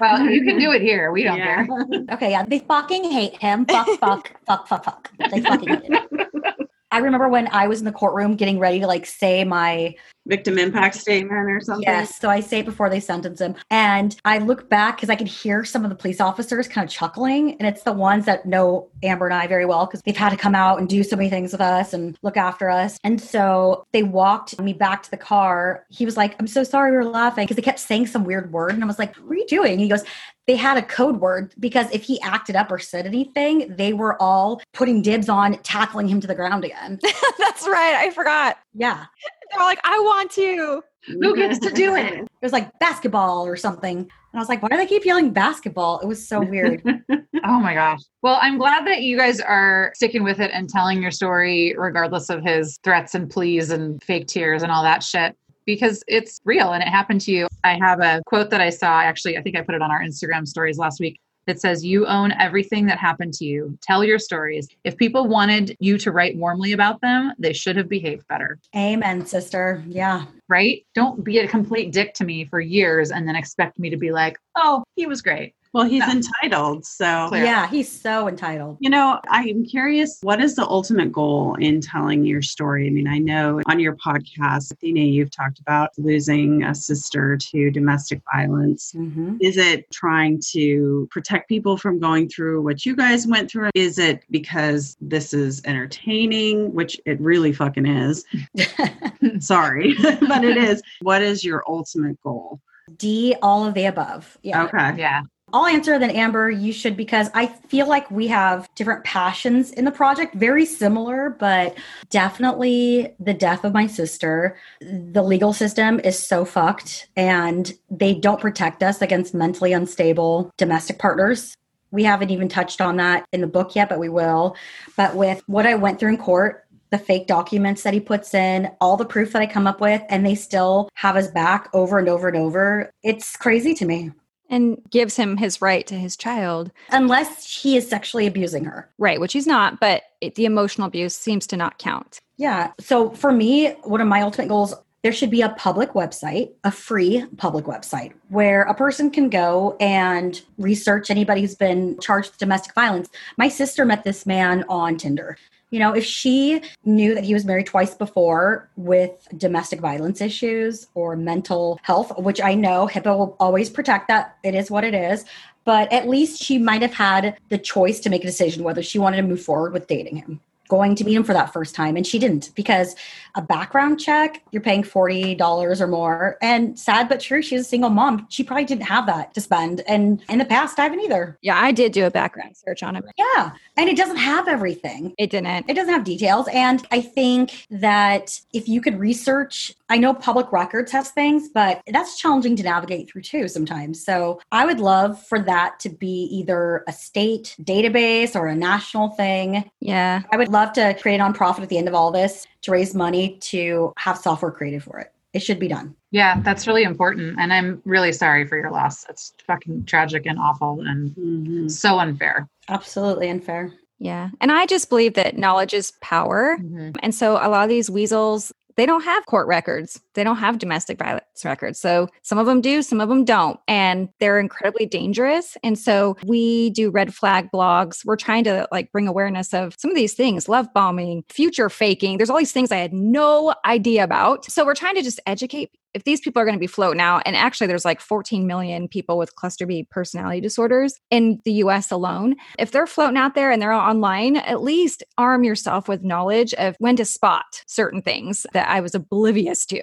Well, 0.00 0.20
you 0.28 0.44
can 0.44 0.58
do 0.60 0.70
it 0.70 0.82
here. 0.82 1.10
We 1.10 1.24
don't 1.24 1.38
Yeah. 1.38 1.64
care. 1.66 1.68
okay, 2.12 2.30
yeah. 2.30 2.44
They 2.44 2.58
fucking 2.60 3.10
hate 3.10 3.36
him. 3.40 3.64
Fuck, 3.64 3.88
fuck, 3.98 4.30
fuck, 4.46 4.68
fuck, 4.68 4.84
fuck. 4.84 5.10
They 5.30 5.40
fucking 5.40 5.68
hate 5.68 5.92
him. 5.92 6.06
I 6.92 6.98
remember 6.98 7.28
when 7.28 7.48
I 7.48 7.66
was 7.68 7.80
in 7.80 7.84
the 7.86 7.92
courtroom 7.92 8.36
getting 8.36 8.58
ready 8.58 8.80
to 8.80 8.86
like 8.86 9.06
say 9.06 9.44
my 9.44 9.94
victim 10.28 10.58
impact 10.58 10.96
statement 10.96 11.50
or 11.50 11.60
something? 11.60 11.82
Yes. 11.82 12.18
So 12.18 12.28
I 12.28 12.40
say 12.40 12.60
it 12.60 12.64
before 12.64 12.90
they 12.90 13.00
sentence 13.00 13.40
him. 13.40 13.54
And 13.70 14.16
I 14.24 14.38
look 14.38 14.68
back 14.68 14.96
because 14.96 15.10
I 15.10 15.16
could 15.16 15.26
hear 15.26 15.64
some 15.64 15.84
of 15.84 15.90
the 15.90 15.96
police 15.96 16.20
officers 16.20 16.68
kind 16.68 16.84
of 16.84 16.92
chuckling. 16.92 17.56
And 17.58 17.66
it's 17.66 17.82
the 17.82 17.92
ones 17.92 18.26
that 18.26 18.46
know 18.46 18.88
Amber 19.02 19.26
and 19.26 19.34
I 19.34 19.46
very 19.46 19.64
well 19.64 19.86
because 19.86 20.02
they've 20.02 20.16
had 20.16 20.30
to 20.30 20.36
come 20.36 20.54
out 20.54 20.78
and 20.78 20.88
do 20.88 21.02
so 21.02 21.16
many 21.16 21.30
things 21.30 21.52
with 21.52 21.60
us 21.60 21.92
and 21.92 22.16
look 22.22 22.36
after 22.36 22.70
us. 22.70 22.98
And 23.02 23.20
so 23.20 23.84
they 23.92 24.02
walked 24.02 24.60
me 24.60 24.72
back 24.72 25.02
to 25.04 25.10
the 25.10 25.16
car. 25.16 25.84
He 25.88 26.04
was 26.04 26.16
like, 26.16 26.36
I'm 26.38 26.46
so 26.46 26.62
sorry 26.62 26.90
we 26.90 26.96
were 26.98 27.04
laughing 27.04 27.44
because 27.44 27.56
they 27.56 27.62
kept 27.62 27.80
saying 27.80 28.06
some 28.06 28.24
weird 28.24 28.52
word. 28.52 28.72
And 28.72 28.82
I 28.82 28.86
was 28.86 28.98
like, 28.98 29.16
What 29.16 29.32
are 29.32 29.36
you 29.36 29.46
doing? 29.46 29.78
He 29.78 29.88
goes, 29.88 30.04
they 30.48 30.56
had 30.56 30.78
a 30.78 30.82
code 30.82 31.20
word 31.20 31.54
because 31.60 31.86
if 31.92 32.02
he 32.02 32.18
acted 32.22 32.56
up 32.56 32.72
or 32.72 32.78
said 32.78 33.04
anything, 33.04 33.76
they 33.76 33.92
were 33.92 34.20
all 34.20 34.62
putting 34.72 35.02
dibs 35.02 35.28
on 35.28 35.58
tackling 35.62 36.08
him 36.08 36.22
to 36.22 36.26
the 36.26 36.34
ground 36.34 36.64
again. 36.64 36.98
That's 37.38 37.68
right. 37.68 37.94
I 37.96 38.10
forgot. 38.10 38.56
Yeah. 38.72 39.04
They're 39.50 39.64
like, 39.64 39.80
I 39.84 39.98
want 40.00 40.30
to. 40.32 40.82
Who 41.06 41.36
gets 41.36 41.58
to 41.60 41.70
do 41.70 41.94
it? 41.94 42.26
It 42.40 42.46
was 42.46 42.52
like 42.52 42.70
basketball 42.78 43.44
or 43.44 43.56
something. 43.56 43.98
And 43.98 44.08
I 44.32 44.38
was 44.38 44.48
like, 44.48 44.62
why 44.62 44.68
do 44.68 44.76
they 44.76 44.86
keep 44.86 45.04
yelling 45.04 45.32
basketball? 45.32 45.98
It 45.98 46.06
was 46.06 46.26
so 46.26 46.40
weird. 46.40 46.82
Oh 47.44 47.60
my 47.60 47.72
gosh. 47.72 48.00
Well, 48.22 48.38
I'm 48.42 48.58
glad 48.58 48.86
that 48.86 49.02
you 49.02 49.16
guys 49.16 49.40
are 49.40 49.92
sticking 49.94 50.22
with 50.22 50.38
it 50.40 50.50
and 50.52 50.68
telling 50.68 51.00
your 51.00 51.10
story, 51.10 51.74
regardless 51.78 52.28
of 52.28 52.42
his 52.42 52.78
threats 52.82 53.14
and 53.14 53.30
pleas 53.30 53.70
and 53.70 54.02
fake 54.02 54.26
tears 54.26 54.62
and 54.62 54.70
all 54.70 54.82
that 54.82 55.02
shit, 55.02 55.34
because 55.64 56.02
it's 56.08 56.40
real 56.44 56.72
and 56.72 56.82
it 56.82 56.88
happened 56.88 57.20
to 57.22 57.32
you. 57.32 57.46
I 57.64 57.78
have 57.80 58.00
a 58.00 58.20
quote 58.26 58.50
that 58.50 58.60
I 58.60 58.70
saw. 58.70 59.00
Actually, 59.00 59.38
I 59.38 59.42
think 59.42 59.56
I 59.56 59.62
put 59.62 59.74
it 59.76 59.82
on 59.82 59.90
our 59.90 60.02
Instagram 60.02 60.46
stories 60.46 60.78
last 60.78 61.00
week. 61.00 61.20
That 61.48 61.60
says, 61.62 61.82
You 61.82 62.06
own 62.06 62.30
everything 62.32 62.84
that 62.86 62.98
happened 62.98 63.32
to 63.34 63.44
you. 63.46 63.76
Tell 63.80 64.04
your 64.04 64.18
stories. 64.18 64.68
If 64.84 64.98
people 64.98 65.26
wanted 65.26 65.74
you 65.80 65.96
to 65.96 66.12
write 66.12 66.36
warmly 66.36 66.72
about 66.72 67.00
them, 67.00 67.32
they 67.38 67.54
should 67.54 67.74
have 67.76 67.88
behaved 67.88 68.28
better, 68.28 68.58
Amen, 68.76 69.24
sister. 69.24 69.82
Yeah. 69.88 70.26
right? 70.48 70.84
Don't 70.94 71.24
be 71.24 71.38
a 71.38 71.48
complete 71.48 71.90
dick 71.90 72.12
to 72.14 72.24
me 72.24 72.44
for 72.44 72.60
years 72.60 73.10
and 73.10 73.26
then 73.26 73.34
expect 73.34 73.78
me 73.78 73.88
to 73.88 73.96
be 73.96 74.12
like, 74.12 74.36
Oh, 74.56 74.84
he 74.94 75.06
was 75.06 75.22
great. 75.22 75.54
Well, 75.78 75.86
he's 75.86 76.00
No. 76.00 76.10
entitled. 76.10 76.84
So, 76.84 77.26
Clear. 77.28 77.44
Yeah. 77.44 77.68
He's 77.68 77.88
so 77.88 78.26
entitled. 78.26 78.78
you 78.80 78.90
know, 78.90 79.20
I'm 79.28 79.64
curious 79.64 80.18
what 80.22 80.40
is 80.42 80.56
the 80.56 80.66
ultimate 80.66 81.12
goal 81.12 81.54
in 81.60 81.80
telling 81.80 82.24
your 82.24 82.42
story? 82.42 82.88
I 82.88 82.90
mean, 82.90 83.06
I 83.06 83.18
know 83.18 83.60
on 83.66 83.78
your 83.78 83.94
podcast, 83.94 84.72
Athena, 84.72 84.98
you've 85.02 85.30
talked 85.30 85.60
about 85.60 85.90
losing 85.96 86.64
a 86.64 86.74
sister 86.74 87.36
to 87.52 87.70
domestic 87.70 88.20
violence. 88.34 88.90
hmm 88.90 89.36
Is 89.40 89.56
it 89.56 89.88
trying 89.92 90.40
to 90.50 91.06
protect 91.12 91.48
people 91.48 91.76
from 91.76 92.00
going 92.00 92.28
through 92.28 92.60
what 92.62 92.84
you 92.84 92.96
guys 92.96 93.28
went 93.28 93.48
through? 93.48 93.70
Is 93.76 94.00
it 94.00 94.24
because 94.32 94.96
this 95.00 95.32
is 95.32 95.62
entertaining, 95.64 96.74
which 96.74 97.00
it 97.06 97.20
really 97.20 97.52
fucking 97.52 97.86
is? 97.86 98.24
Sorry, 99.38 99.94
but 100.02 100.42
it 100.42 100.56
is. 100.56 100.82
What 101.02 101.22
is 101.22 101.44
your 101.44 101.62
ultimate 101.68 102.20
goal? 102.22 102.60
D, 102.96 103.36
all 103.42 103.64
of 103.64 103.74
the 103.74 103.84
above. 103.84 104.36
Yeah. 104.42 104.64
Okay. 104.64 104.94
Yeah. 104.98 105.22
I'll 105.52 105.66
answer 105.66 105.98
then 105.98 106.10
Amber, 106.10 106.50
you 106.50 106.72
should 106.72 106.96
because 106.96 107.30
I 107.34 107.46
feel 107.46 107.88
like 107.88 108.10
we 108.10 108.26
have 108.26 108.68
different 108.74 109.04
passions 109.04 109.70
in 109.72 109.84
the 109.84 109.90
project, 109.90 110.34
very 110.34 110.66
similar, 110.66 111.30
but 111.30 111.76
definitely 112.10 113.14
the 113.18 113.32
death 113.32 113.64
of 113.64 113.72
my 113.72 113.86
sister. 113.86 114.58
The 114.80 115.22
legal 115.22 115.52
system 115.52 116.00
is 116.00 116.18
so 116.18 116.44
fucked 116.44 117.08
and 117.16 117.72
they 117.90 118.14
don't 118.14 118.40
protect 118.40 118.82
us 118.82 119.00
against 119.00 119.34
mentally 119.34 119.72
unstable 119.72 120.50
domestic 120.58 120.98
partners. 120.98 121.54
We 121.90 122.04
haven't 122.04 122.30
even 122.30 122.48
touched 122.48 122.82
on 122.82 122.98
that 122.98 123.24
in 123.32 123.40
the 123.40 123.46
book 123.46 123.74
yet, 123.74 123.88
but 123.88 123.98
we 123.98 124.10
will. 124.10 124.54
But 124.96 125.14
with 125.14 125.42
what 125.46 125.66
I 125.66 125.74
went 125.74 125.98
through 125.98 126.10
in 126.10 126.18
court, 126.18 126.66
the 126.90 126.98
fake 126.98 127.26
documents 127.26 127.82
that 127.82 127.94
he 127.94 128.00
puts 128.00 128.34
in, 128.34 128.70
all 128.80 128.96
the 128.96 129.04
proof 129.04 129.32
that 129.32 129.42
I 129.42 129.46
come 129.46 129.66
up 129.66 129.80
with, 129.80 130.02
and 130.08 130.24
they 130.24 130.34
still 130.34 130.88
have 130.94 131.16
us 131.16 131.28
back 131.28 131.68
over 131.72 131.98
and 131.98 132.08
over 132.08 132.28
and 132.28 132.36
over. 132.36 132.90
It's 133.02 133.36
crazy 133.36 133.74
to 133.74 133.84
me. 133.84 134.10
And 134.50 134.80
gives 134.90 135.16
him 135.16 135.36
his 135.36 135.60
right 135.60 135.86
to 135.86 135.94
his 135.94 136.16
child. 136.16 136.70
unless 136.90 137.60
he 137.62 137.76
is 137.76 137.88
sexually 137.88 138.26
abusing 138.26 138.64
her. 138.64 138.88
Right, 138.98 139.20
which 139.20 139.34
he's 139.34 139.46
not, 139.46 139.78
but 139.78 140.04
it, 140.20 140.36
the 140.36 140.46
emotional 140.46 140.88
abuse 140.88 141.14
seems 141.14 141.46
to 141.48 141.56
not 141.56 141.78
count. 141.78 142.20
Yeah. 142.38 142.72
So 142.80 143.10
for 143.10 143.30
me, 143.32 143.72
one 143.82 144.00
of 144.00 144.08
my 144.08 144.22
ultimate 144.22 144.48
goals, 144.48 144.74
there 145.02 145.12
should 145.12 145.30
be 145.30 145.42
a 145.42 145.50
public 145.50 145.90
website, 145.92 146.50
a 146.64 146.72
free 146.72 147.24
public 147.36 147.66
website 147.66 148.12
where 148.30 148.62
a 148.62 148.74
person 148.74 149.10
can 149.10 149.28
go 149.28 149.76
and 149.80 150.40
research 150.56 151.10
anybody 151.10 151.40
who's 151.40 151.54
been 151.54 151.98
charged 152.00 152.30
with 152.30 152.38
domestic 152.38 152.74
violence. 152.74 153.08
My 153.36 153.48
sister 153.48 153.84
met 153.84 154.04
this 154.04 154.26
man 154.26 154.64
on 154.68 154.96
Tinder. 154.96 155.36
You 155.70 155.80
know, 155.80 155.94
if 155.94 156.04
she 156.04 156.62
knew 156.84 157.14
that 157.14 157.24
he 157.24 157.34
was 157.34 157.44
married 157.44 157.66
twice 157.66 157.94
before 157.94 158.70
with 158.76 159.28
domestic 159.36 159.80
violence 159.80 160.20
issues 160.20 160.86
or 160.94 161.14
mental 161.14 161.78
health, 161.82 162.12
which 162.18 162.40
I 162.40 162.54
know 162.54 162.88
HIPAA 162.90 163.18
will 163.18 163.36
always 163.38 163.68
protect 163.68 164.08
that, 164.08 164.38
it 164.42 164.54
is 164.54 164.70
what 164.70 164.84
it 164.84 164.94
is. 164.94 165.24
But 165.64 165.92
at 165.92 166.08
least 166.08 166.42
she 166.42 166.56
might 166.56 166.80
have 166.80 166.94
had 166.94 167.36
the 167.50 167.58
choice 167.58 168.00
to 168.00 168.08
make 168.08 168.24
a 168.24 168.26
decision 168.26 168.64
whether 168.64 168.82
she 168.82 168.98
wanted 168.98 169.18
to 169.18 169.22
move 169.22 169.42
forward 169.42 169.74
with 169.74 169.86
dating 169.86 170.16
him, 170.16 170.40
going 170.68 170.94
to 170.96 171.04
meet 171.04 171.14
him 171.14 171.24
for 171.24 171.32
that 171.32 171.52
first 171.52 171.74
time. 171.74 171.96
And 171.96 172.06
she 172.06 172.18
didn't 172.18 172.50
because 172.54 172.94
a 173.34 173.42
background 173.42 174.00
check, 174.00 174.42
you're 174.50 174.62
paying 174.62 174.82
$40 174.82 175.80
or 175.80 175.86
more. 175.86 176.38
And 176.40 176.78
sad 176.78 177.08
but 177.08 177.20
true, 177.20 177.42
she's 177.42 177.62
a 177.62 177.64
single 177.64 177.90
mom. 177.90 178.26
She 178.30 178.44
probably 178.44 178.64
didn't 178.64 178.84
have 178.84 179.06
that 179.06 179.34
to 179.34 179.40
spend. 179.40 179.82
And 179.86 180.22
in 180.28 180.38
the 180.38 180.44
past, 180.44 180.78
I 180.78 180.84
haven't 180.84 181.00
either. 181.00 181.38
Yeah, 181.42 181.58
I 181.60 181.72
did 181.72 181.92
do 181.92 182.06
a 182.06 182.10
background 182.10 182.56
search 182.56 182.82
on 182.82 182.96
him. 182.96 183.04
Yeah. 183.16 183.52
And 183.76 183.88
it 183.88 183.96
doesn't 183.96 184.16
have 184.16 184.48
everything. 184.48 185.14
It 185.18 185.30
didn't. 185.30 185.68
It 185.68 185.74
doesn't 185.74 185.92
have 185.92 186.04
details. 186.04 186.48
And 186.52 186.86
I 186.90 187.00
think 187.00 187.66
that 187.70 188.40
if 188.52 188.68
you 188.68 188.80
could 188.80 188.98
research, 188.98 189.74
I 189.90 189.96
know 189.96 190.12
public 190.12 190.52
records 190.52 190.92
has 190.92 191.10
things, 191.10 191.48
but 191.48 191.80
that's 191.86 192.18
challenging 192.18 192.56
to 192.56 192.62
navigate 192.62 193.10
through 193.10 193.22
too 193.22 193.48
sometimes. 193.48 194.04
So 194.04 194.40
I 194.52 194.66
would 194.66 194.80
love 194.80 195.24
for 195.26 195.40
that 195.40 195.80
to 195.80 195.88
be 195.88 196.28
either 196.30 196.84
a 196.86 196.92
state 196.92 197.56
database 197.62 198.36
or 198.36 198.46
a 198.48 198.54
national 198.54 199.08
thing. 199.10 199.68
Yeah. 199.80 200.22
I 200.30 200.36
would 200.36 200.48
love 200.48 200.72
to 200.74 200.94
create 201.00 201.20
a 201.20 201.24
nonprofit 201.24 201.60
at 201.62 201.68
the 201.70 201.78
end 201.78 201.88
of 201.88 201.94
all 201.94 202.10
this 202.10 202.46
to 202.62 202.70
raise 202.70 202.94
money 202.94 203.38
to 203.40 203.92
have 203.96 204.18
software 204.18 204.50
created 204.52 204.82
for 204.82 204.98
it. 204.98 205.12
It 205.32 205.40
should 205.40 205.58
be 205.58 205.68
done. 205.68 205.94
Yeah, 206.10 206.40
that's 206.40 206.66
really 206.66 206.82
important. 206.84 207.36
And 207.38 207.52
I'm 207.52 207.82
really 207.84 208.12
sorry 208.12 208.46
for 208.46 208.56
your 208.56 208.70
loss. 208.70 209.06
It's 209.08 209.32
fucking 209.46 209.84
tragic 209.84 210.26
and 210.26 210.38
awful 210.38 210.80
and 210.80 211.10
Mhm. 211.16 211.70
so 211.70 211.98
unfair. 211.98 212.48
Absolutely 212.68 213.28
unfair. 213.28 213.72
Yeah. 213.98 214.30
And 214.40 214.50
I 214.52 214.64
just 214.66 214.88
believe 214.88 215.14
that 215.14 215.36
knowledge 215.36 215.74
is 215.74 215.92
power. 216.00 216.58
And 217.02 217.14
so 217.14 217.32
a 217.32 217.48
lot 217.48 217.64
of 217.64 217.68
these 217.68 217.90
weasels, 217.90 218.52
they 218.78 218.86
don't 218.86 219.02
have 219.02 219.26
court 219.26 219.48
records. 219.48 220.00
They 220.18 220.24
don't 220.24 220.36
have 220.36 220.58
domestic 220.58 220.98
violence 220.98 221.44
records. 221.44 221.78
So 221.78 222.08
some 222.22 222.38
of 222.38 222.46
them 222.46 222.60
do, 222.60 222.82
some 222.82 223.00
of 223.00 223.08
them 223.08 223.24
don't. 223.24 223.60
And 223.68 224.08
they're 224.18 224.40
incredibly 224.40 224.84
dangerous. 224.84 225.56
And 225.62 225.78
so 225.78 226.16
we 226.24 226.70
do 226.70 226.90
red 226.90 227.14
flag 227.14 227.50
blogs. 227.54 228.04
We're 228.04 228.16
trying 228.16 228.42
to 228.44 228.66
like 228.72 228.90
bring 228.90 229.06
awareness 229.06 229.54
of 229.54 229.76
some 229.78 229.92
of 229.92 229.94
these 229.94 230.14
things, 230.14 230.48
love 230.48 230.66
bombing, 230.74 231.22
future 231.28 231.70
faking. 231.70 232.16
There's 232.16 232.30
all 232.30 232.38
these 232.38 232.52
things 232.52 232.72
I 232.72 232.78
had 232.78 232.92
no 232.92 233.54
idea 233.64 234.02
about. 234.02 234.44
So 234.50 234.64
we're 234.64 234.74
trying 234.74 234.96
to 234.96 235.02
just 235.02 235.20
educate 235.24 235.70
if 235.94 236.04
these 236.04 236.20
people 236.20 236.40
are 236.40 236.44
going 236.44 236.56
to 236.56 236.60
be 236.60 236.66
floating 236.66 237.00
out, 237.00 237.22
and 237.24 237.34
actually 237.34 237.66
there's 237.66 237.84
like 237.84 238.00
14 238.00 238.46
million 238.46 238.88
people 238.88 239.18
with 239.18 239.34
cluster 239.34 239.66
B 239.66 239.86
personality 239.90 240.40
disorders 240.40 240.94
in 241.10 241.40
the 241.44 241.54
US 241.54 241.90
alone. 241.90 242.36
If 242.58 242.70
they're 242.70 242.86
floating 242.86 243.16
out 243.16 243.34
there 243.34 243.50
and 243.50 243.60
they're 243.60 243.72
online, 243.72 244.36
at 244.36 244.62
least 244.62 245.02
arm 245.16 245.44
yourself 245.44 245.88
with 245.88 246.04
knowledge 246.04 246.54
of 246.54 246.76
when 246.78 246.96
to 246.96 247.04
spot 247.04 247.62
certain 247.66 248.02
things 248.02 248.46
that 248.52 248.68
I 248.68 248.80
was 248.80 248.94
oblivious 248.94 249.64
to. 249.66 249.82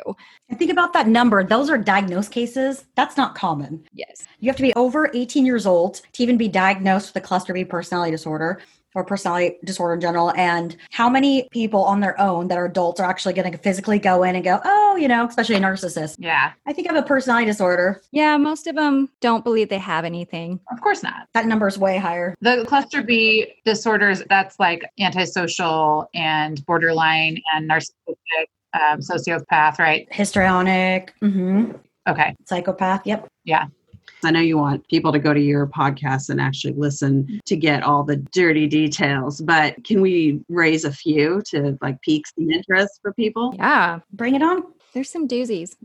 And 0.50 0.60
think 0.60 0.72
about 0.72 0.94
that 0.94 1.08
number. 1.08 1.44
Those 1.44 1.70
are 1.70 1.78
diagnosed 1.78 2.32
cases. 2.32 2.86
That's 2.96 3.18
not 3.18 3.36
common. 3.36 3.84
Yes. 3.94 4.28
You 4.40 4.50
have 4.50 4.58
to 4.58 4.62
be 4.62 4.74
over 4.76 5.10
18 5.14 5.46
years 5.46 5.66
old 5.66 6.02
to 6.14 6.24
even 6.24 6.38
be 6.38 6.48
diagnosed 6.48 7.14
with 7.14 7.24
a 7.24 7.26
cluster 7.26 7.54
B 7.54 7.66
personality 7.66 8.12
disorder 8.12 8.62
or 8.96 9.04
personality 9.04 9.58
disorder 9.66 9.94
in 9.94 10.02
general. 10.02 10.32
And 10.32 10.76
how 10.92 11.10
many 11.10 11.48
people 11.52 11.84
on 11.84 12.00
their 12.00 12.20
own 12.20 12.48
that 12.48 12.58
are 12.58 12.66
adults 12.66 13.00
are 13.00 13.10
actually 13.10 13.34
going 13.34 13.52
to 13.52 13.58
physically 13.58 14.00
go 14.00 14.24
in 14.24 14.36
and 14.36 14.44
go, 14.44 14.62
oh, 14.64 14.96
you 14.96 15.08
know, 15.08 15.28
especially 15.28 15.56
a 15.56 15.60
narcissist. 15.60 16.16
Yeah, 16.18 16.54
I 16.66 16.74
think 16.74 16.90
I 16.90 16.94
have 16.94 17.04
a 17.04 17.08
personality 17.08 17.48
disorder. 17.48 18.02
Yeah, 18.12 18.38
most 18.38 18.68
of 18.68 18.76
them 18.76 19.10
don't 19.20 19.44
believe 19.44 19.68
they 19.70 19.78
have 19.78 20.06
anything. 20.06 20.60
of 20.72 20.80
course 20.82 21.04
not. 21.04 21.28
That 21.34 21.46
number 21.46 21.68
is 21.68 21.78
way 21.78 21.98
higher. 21.98 22.36
The 22.40 22.64
cluster 22.68 23.04
B 23.04 23.54
disorders, 23.66 24.24
that's 24.30 24.60
like 24.60 24.86
antisocial 25.00 26.10
and 26.16 26.66
borderline 26.66 27.42
and 27.54 27.70
narcissistic, 27.70 28.46
um, 28.76 29.00
sociopath, 29.00 29.80
right? 29.80 30.08
Histrionic, 30.12 31.14
Mm-hmm. 31.24 31.72
Okay. 32.08 32.36
psychopath. 32.46 33.02
Yep. 33.06 33.28
Yeah. 33.46 33.66
I 34.24 34.32
know 34.32 34.40
you 34.40 34.58
want 34.58 34.88
people 34.88 35.12
to 35.12 35.20
go 35.20 35.34
to 35.34 35.40
your 35.40 35.66
podcast 35.68 36.30
and 36.30 36.40
actually 36.40 36.74
listen 36.74 37.40
to 37.46 37.56
get 37.56 37.84
all 37.84 38.04
the 38.04 38.18
dirty 38.18 38.68
details, 38.68 39.42
but 39.42 39.84
can 39.84 40.02
we 40.02 40.42
raise 40.50 40.84
a 40.86 40.92
few 40.92 41.42
to 41.50 41.78
like 41.82 42.02
pique 42.02 42.26
some 42.28 42.50
interest 42.50 43.00
for 43.02 43.14
people? 43.14 43.54
Yeah. 43.58 44.00
Bring 44.14 44.36
it 44.36 44.42
on. 44.44 44.64
There's 44.96 45.12
some 45.12 45.28
doozies. 45.28 45.76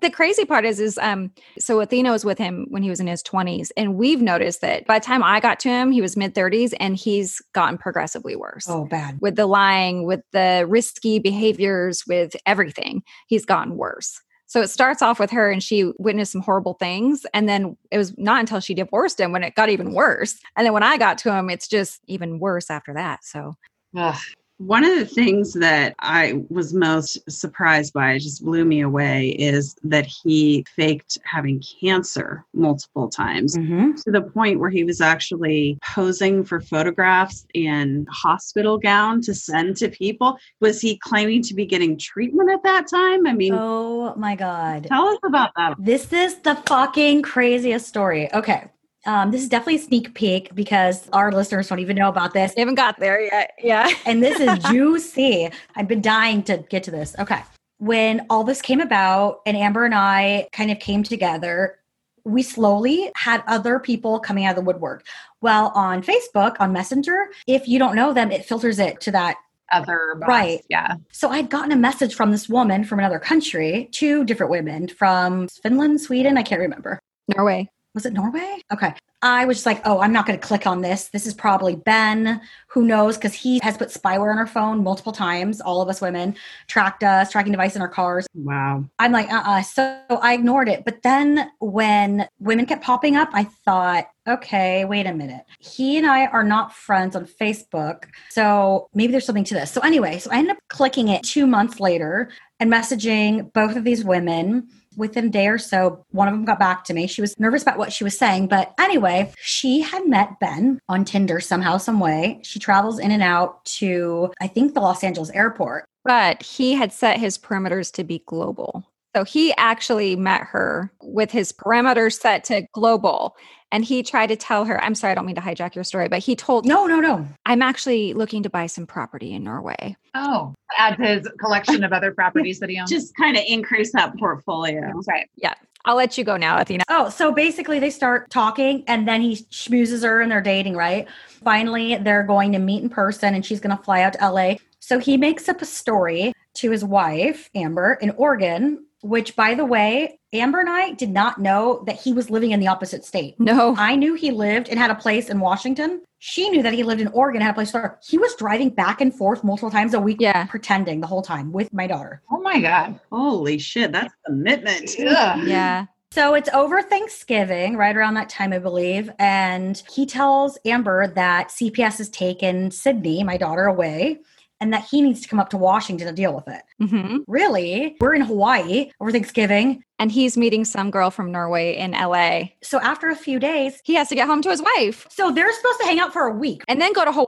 the 0.00 0.10
crazy 0.10 0.46
part 0.46 0.64
is, 0.64 0.80
is 0.80 0.96
um, 0.98 1.32
so 1.58 1.80
Athena 1.80 2.12
was 2.12 2.24
with 2.24 2.38
him 2.38 2.66
when 2.70 2.82
he 2.82 2.88
was 2.88 3.00
in 3.00 3.06
his 3.06 3.22
20s, 3.22 3.70
and 3.76 3.96
we've 3.96 4.22
noticed 4.22 4.62
that 4.62 4.86
by 4.86 4.98
the 4.98 5.04
time 5.04 5.22
I 5.22 5.40
got 5.40 5.60
to 5.60 5.68
him, 5.68 5.90
he 5.90 6.00
was 6.00 6.16
mid 6.16 6.34
30s, 6.34 6.72
and 6.80 6.96
he's 6.96 7.42
gotten 7.52 7.76
progressively 7.76 8.36
worse. 8.36 8.66
Oh, 8.68 8.86
bad. 8.86 9.18
With 9.20 9.36
the 9.36 9.46
lying, 9.46 10.06
with 10.06 10.22
the 10.32 10.64
risky 10.68 11.18
behaviors, 11.18 12.04
with 12.06 12.34
everything, 12.46 13.02
he's 13.26 13.44
gotten 13.44 13.76
worse. 13.76 14.20
So 14.46 14.60
it 14.60 14.68
starts 14.68 15.02
off 15.02 15.20
with 15.20 15.30
her 15.30 15.48
and 15.48 15.62
she 15.62 15.92
witnessed 15.98 16.32
some 16.32 16.40
horrible 16.40 16.74
things. 16.74 17.24
And 17.32 17.48
then 17.48 17.76
it 17.92 17.98
was 17.98 18.18
not 18.18 18.40
until 18.40 18.58
she 18.58 18.74
divorced 18.74 19.20
him 19.20 19.30
when 19.30 19.44
it 19.44 19.54
got 19.54 19.68
even 19.68 19.92
worse. 19.92 20.40
And 20.56 20.66
then 20.66 20.72
when 20.72 20.82
I 20.82 20.98
got 20.98 21.18
to 21.18 21.32
him, 21.32 21.50
it's 21.50 21.68
just 21.68 22.00
even 22.08 22.40
worse 22.40 22.68
after 22.68 22.92
that. 22.94 23.24
So 23.24 23.54
Ugh. 23.96 24.16
One 24.60 24.84
of 24.84 24.98
the 24.98 25.06
things 25.06 25.54
that 25.54 25.94
I 26.00 26.42
was 26.50 26.74
most 26.74 27.18
surprised 27.30 27.94
by, 27.94 28.12
it 28.12 28.18
just 28.18 28.44
blew 28.44 28.66
me 28.66 28.82
away, 28.82 29.30
is 29.30 29.74
that 29.84 30.04
he 30.04 30.66
faked 30.76 31.16
having 31.24 31.62
cancer 31.80 32.44
multiple 32.52 33.08
times 33.08 33.56
hmm 33.56 33.92
to 34.04 34.10
the 34.12 34.22
point 34.22 34.60
where 34.60 34.70
he 34.70 34.84
was 34.84 35.00
actually 35.00 35.78
posing 35.82 36.44
for 36.44 36.60
photographs 36.60 37.44
in 37.54 38.06
hospital 38.08 38.78
gown 38.78 39.20
to 39.22 39.34
send 39.34 39.76
to 39.78 39.88
people. 39.88 40.38
Was 40.60 40.80
he 40.80 40.96
claiming 40.98 41.42
to 41.42 41.54
be 41.54 41.66
getting 41.66 41.98
treatment 41.98 42.50
at 42.50 42.62
that 42.62 42.86
time? 42.86 43.26
I 43.26 43.32
mean, 43.32 43.54
Oh 43.54 44.14
my 44.16 44.36
God. 44.36 44.86
tell 44.86 45.08
us 45.08 45.18
about 45.24 45.50
that. 45.56 45.74
This 45.78 46.12
is 46.12 46.36
the 46.36 46.54
fucking 46.54 47.22
craziest 47.22 47.88
story. 47.88 48.32
Okay. 48.32 48.68
Um, 49.06 49.30
this 49.30 49.42
is 49.42 49.48
definitely 49.48 49.76
a 49.76 49.78
sneak 49.78 50.14
peek 50.14 50.54
because 50.54 51.08
our 51.12 51.32
listeners 51.32 51.68
don't 51.68 51.78
even 51.78 51.96
know 51.96 52.08
about 52.08 52.34
this. 52.34 52.54
they 52.54 52.60
haven't 52.60 52.74
got 52.74 52.98
there 53.00 53.20
yet. 53.20 53.52
Yeah. 53.62 53.90
And 54.06 54.22
this 54.22 54.38
is 54.40 54.58
juicy. 54.70 55.50
I've 55.76 55.88
been 55.88 56.02
dying 56.02 56.42
to 56.44 56.58
get 56.68 56.82
to 56.84 56.90
this. 56.90 57.14
Okay. 57.18 57.40
When 57.78 58.26
all 58.28 58.44
this 58.44 58.60
came 58.60 58.80
about 58.80 59.40
and 59.46 59.56
Amber 59.56 59.84
and 59.84 59.94
I 59.94 60.48
kind 60.52 60.70
of 60.70 60.78
came 60.80 61.02
together, 61.02 61.78
we 62.24 62.42
slowly 62.42 63.10
had 63.16 63.42
other 63.46 63.78
people 63.78 64.20
coming 64.20 64.44
out 64.44 64.50
of 64.50 64.56
the 64.56 64.62
woodwork. 64.62 65.06
Well, 65.40 65.72
on 65.74 66.02
Facebook, 66.02 66.56
on 66.60 66.72
Messenger, 66.72 67.28
if 67.46 67.66
you 67.66 67.78
don't 67.78 67.94
know 67.96 68.12
them, 68.12 68.30
it 68.30 68.44
filters 68.44 68.78
it 68.78 69.00
to 69.02 69.10
that 69.12 69.36
Other 69.72 70.16
boss. 70.18 70.28
Right. 70.28 70.64
Yeah. 70.68 70.96
So 71.12 71.30
I'd 71.30 71.48
gotten 71.48 71.72
a 71.72 71.76
message 71.76 72.14
from 72.14 72.32
this 72.32 72.48
woman 72.48 72.84
from 72.84 72.98
another 72.98 73.18
country, 73.18 73.88
two 73.92 74.24
different 74.24 74.50
women 74.50 74.88
from 74.88 75.48
Finland, 75.62 76.00
Sweden, 76.02 76.36
I 76.36 76.42
can't 76.42 76.60
remember. 76.60 76.98
Norway. 77.34 77.70
Was 77.94 78.06
it 78.06 78.12
Norway? 78.12 78.62
Okay. 78.72 78.94
I 79.22 79.44
was 79.44 79.58
just 79.58 79.66
like, 79.66 79.82
oh, 79.84 80.00
I'm 80.00 80.12
not 80.12 80.26
going 80.26 80.38
to 80.38 80.46
click 80.46 80.66
on 80.66 80.80
this. 80.80 81.08
This 81.08 81.26
is 81.26 81.34
probably 81.34 81.74
Ben. 81.76 82.40
Who 82.68 82.84
knows? 82.84 83.16
Because 83.18 83.34
he 83.34 83.58
has 83.62 83.76
put 83.76 83.88
spyware 83.88 84.30
on 84.30 84.38
our 84.38 84.46
phone 84.46 84.82
multiple 84.82 85.12
times. 85.12 85.60
All 85.60 85.82
of 85.82 85.88
us 85.88 86.00
women 86.00 86.36
tracked 86.68 87.02
us, 87.02 87.30
tracking 87.30 87.52
device 87.52 87.76
in 87.76 87.82
our 87.82 87.88
cars. 87.88 88.26
Wow. 88.34 88.84
I'm 88.98 89.12
like, 89.12 89.30
uh 89.30 89.42
uh 89.44 89.62
So 89.62 90.00
I 90.08 90.34
ignored 90.34 90.68
it. 90.68 90.84
But 90.84 91.02
then 91.02 91.50
when 91.58 92.28
women 92.38 92.64
kept 92.64 92.82
popping 92.82 93.16
up, 93.16 93.28
I 93.32 93.44
thought, 93.44 94.06
okay, 94.26 94.84
wait 94.84 95.06
a 95.06 95.12
minute. 95.12 95.44
He 95.58 95.98
and 95.98 96.06
I 96.06 96.26
are 96.26 96.44
not 96.44 96.72
friends 96.72 97.16
on 97.16 97.26
Facebook. 97.26 98.04
So 98.30 98.88
maybe 98.94 99.10
there's 99.10 99.26
something 99.26 99.44
to 99.44 99.54
this. 99.54 99.70
So 99.70 99.80
anyway, 99.80 100.18
so 100.18 100.30
I 100.30 100.38
ended 100.38 100.52
up 100.56 100.62
clicking 100.68 101.08
it 101.08 101.24
two 101.24 101.46
months 101.46 101.80
later 101.80 102.30
and 102.60 102.72
messaging 102.72 103.52
both 103.52 103.76
of 103.76 103.84
these 103.84 104.04
women. 104.04 104.68
Within 104.96 105.26
a 105.26 105.30
day 105.30 105.48
or 105.48 105.58
so, 105.58 106.04
one 106.10 106.28
of 106.28 106.34
them 106.34 106.44
got 106.44 106.58
back 106.58 106.84
to 106.84 106.94
me. 106.94 107.06
She 107.06 107.20
was 107.20 107.38
nervous 107.38 107.62
about 107.62 107.78
what 107.78 107.92
she 107.92 108.04
was 108.04 108.18
saying. 108.18 108.48
But 108.48 108.74
anyway, 108.78 109.32
she 109.40 109.80
had 109.80 110.08
met 110.08 110.40
Ben 110.40 110.80
on 110.88 111.04
Tinder 111.04 111.40
somehow, 111.40 111.76
some 111.76 112.00
way. 112.00 112.40
She 112.42 112.58
travels 112.58 112.98
in 112.98 113.10
and 113.10 113.22
out 113.22 113.64
to, 113.66 114.32
I 114.40 114.46
think, 114.46 114.74
the 114.74 114.80
Los 114.80 115.04
Angeles 115.04 115.30
airport. 115.30 115.84
But 116.04 116.42
he 116.42 116.74
had 116.74 116.92
set 116.92 117.20
his 117.20 117.38
perimeters 117.38 117.92
to 117.92 118.04
be 118.04 118.22
global. 118.26 118.84
So 119.14 119.24
he 119.24 119.52
actually 119.56 120.14
met 120.16 120.42
her 120.42 120.92
with 121.02 121.30
his 121.30 121.52
parameters 121.52 122.18
set 122.20 122.44
to 122.44 122.62
global. 122.72 123.36
And 123.72 123.84
he 123.84 124.02
tried 124.02 124.28
to 124.28 124.36
tell 124.36 124.64
her, 124.64 124.82
I'm 124.82 124.96
sorry, 124.96 125.12
I 125.12 125.14
don't 125.14 125.26
mean 125.26 125.36
to 125.36 125.40
hijack 125.40 125.76
your 125.76 125.84
story, 125.84 126.08
but 126.08 126.18
he 126.18 126.34
told, 126.34 126.66
No, 126.66 126.86
no, 126.86 126.98
no. 126.98 127.26
I'm 127.46 127.62
actually 127.62 128.14
looking 128.14 128.42
to 128.42 128.50
buy 128.50 128.66
some 128.66 128.86
property 128.86 129.32
in 129.32 129.44
Norway. 129.44 129.96
Oh, 130.14 130.54
add 130.76 130.96
to 130.96 131.06
his 131.06 131.28
collection 131.38 131.84
of 131.84 131.92
other 131.92 132.12
properties 132.14 132.58
that 132.60 132.68
he 132.68 132.78
owns. 132.80 132.90
Just 132.90 133.14
kind 133.16 133.36
of 133.36 133.44
increase 133.46 133.92
that 133.92 134.16
portfolio. 134.18 134.92
right. 135.06 135.28
Yeah. 135.36 135.54
I'll 135.84 135.96
let 135.96 136.18
you 136.18 136.24
go 136.24 136.36
now, 136.36 136.60
Athena. 136.60 136.84
Oh, 136.88 137.08
so 137.08 137.32
basically 137.32 137.78
they 137.78 137.90
start 137.90 138.28
talking 138.28 138.84
and 138.86 139.08
then 139.08 139.22
he 139.22 139.36
schmoozes 139.36 140.02
her 140.02 140.20
and 140.20 140.30
they're 140.30 140.42
dating, 140.42 140.76
right? 140.76 141.08
Finally, 141.42 141.96
they're 141.96 142.22
going 142.22 142.52
to 142.52 142.58
meet 142.58 142.82
in 142.82 142.90
person 142.90 143.34
and 143.34 143.46
she's 143.46 143.60
going 143.60 143.74
to 143.74 143.82
fly 143.82 144.02
out 144.02 144.12
to 144.14 144.30
LA. 144.30 144.56
So 144.80 144.98
he 144.98 145.16
makes 145.16 145.48
up 145.48 145.62
a 145.62 145.66
story 145.66 146.34
to 146.54 146.70
his 146.70 146.84
wife, 146.84 147.48
Amber, 147.54 147.94
in 148.02 148.10
Oregon, 148.10 148.84
which, 149.02 149.34
by 149.36 149.54
the 149.54 149.64
way, 149.64 150.18
Amber 150.32 150.60
and 150.60 150.68
I 150.68 150.92
did 150.92 151.10
not 151.10 151.38
know 151.38 151.82
that 151.86 151.96
he 152.00 152.12
was 152.12 152.30
living 152.30 152.50
in 152.52 152.60
the 152.60 152.68
opposite 152.68 153.04
state. 153.04 153.34
No. 153.38 153.74
I 153.76 153.96
knew 153.96 154.14
he 154.14 154.30
lived 154.30 154.68
and 154.68 154.78
had 154.78 154.90
a 154.90 154.94
place 154.94 155.28
in 155.28 155.40
Washington. 155.40 156.02
She 156.18 156.50
knew 156.50 156.62
that 156.62 156.74
he 156.74 156.82
lived 156.82 157.00
in 157.00 157.08
Oregon, 157.08 157.40
had 157.40 157.52
a 157.52 157.54
place 157.54 157.72
there. 157.72 157.98
He 158.06 158.18
was 158.18 158.34
driving 158.36 158.68
back 158.70 159.00
and 159.00 159.14
forth 159.14 159.42
multiple 159.42 159.70
times 159.70 159.94
a 159.94 160.00
week, 160.00 160.18
Yeah. 160.20 160.44
pretending 160.46 161.00
the 161.00 161.06
whole 161.06 161.22
time 161.22 161.50
with 161.50 161.72
my 161.72 161.86
daughter. 161.86 162.22
Oh 162.30 162.40
my 162.40 162.60
God. 162.60 163.00
Holy 163.10 163.58
shit, 163.58 163.90
that's 163.92 164.12
commitment. 164.26 164.94
Ugh. 165.00 165.46
Yeah. 165.46 165.86
So 166.12 166.34
it's 166.34 166.48
over 166.52 166.82
Thanksgiving, 166.82 167.76
right 167.76 167.96
around 167.96 168.14
that 168.14 168.28
time, 168.28 168.52
I 168.52 168.58
believe. 168.58 169.10
And 169.18 169.80
he 169.92 170.04
tells 170.06 170.58
Amber 170.64 171.06
that 171.06 171.50
CPS 171.50 171.98
has 171.98 172.08
taken 172.10 172.70
Sydney, 172.70 173.22
my 173.24 173.36
daughter, 173.36 173.64
away 173.66 174.18
and 174.60 174.72
that 174.74 174.84
he 174.84 175.00
needs 175.00 175.20
to 175.22 175.28
come 175.28 175.40
up 175.40 175.48
to 175.50 175.56
Washington 175.56 176.06
to 176.06 176.12
deal 176.12 176.34
with 176.34 176.46
it. 176.48 176.62
Hmm 176.80 177.18
Really? 177.26 177.96
We're 178.00 178.14
in 178.14 178.22
Hawaii 178.22 178.90
over 179.00 179.12
Thanksgiving. 179.12 179.82
And 179.98 180.10
he's 180.10 180.38
meeting 180.38 180.64
some 180.64 180.90
girl 180.90 181.10
from 181.10 181.30
Norway 181.30 181.76
in 181.76 181.90
LA. 181.90 182.44
So 182.62 182.80
after 182.80 183.10
a 183.10 183.14
few 183.14 183.38
days, 183.38 183.82
He 183.84 183.94
has 183.96 184.08
to 184.08 184.14
get 184.14 184.26
home 184.26 184.40
to 184.40 184.48
his 184.48 184.62
wife 184.62 185.06
so 185.10 185.30
they're 185.30 185.52
supposed 185.52 185.78
to 185.80 185.84
hang 185.84 186.00
out 186.00 186.14
for 186.14 186.22
a 186.26 186.32
week 186.34 186.62
and 186.68 186.80
then 186.80 186.94
go 186.94 187.04
to 187.04 187.12
Hawaii. 187.12 187.26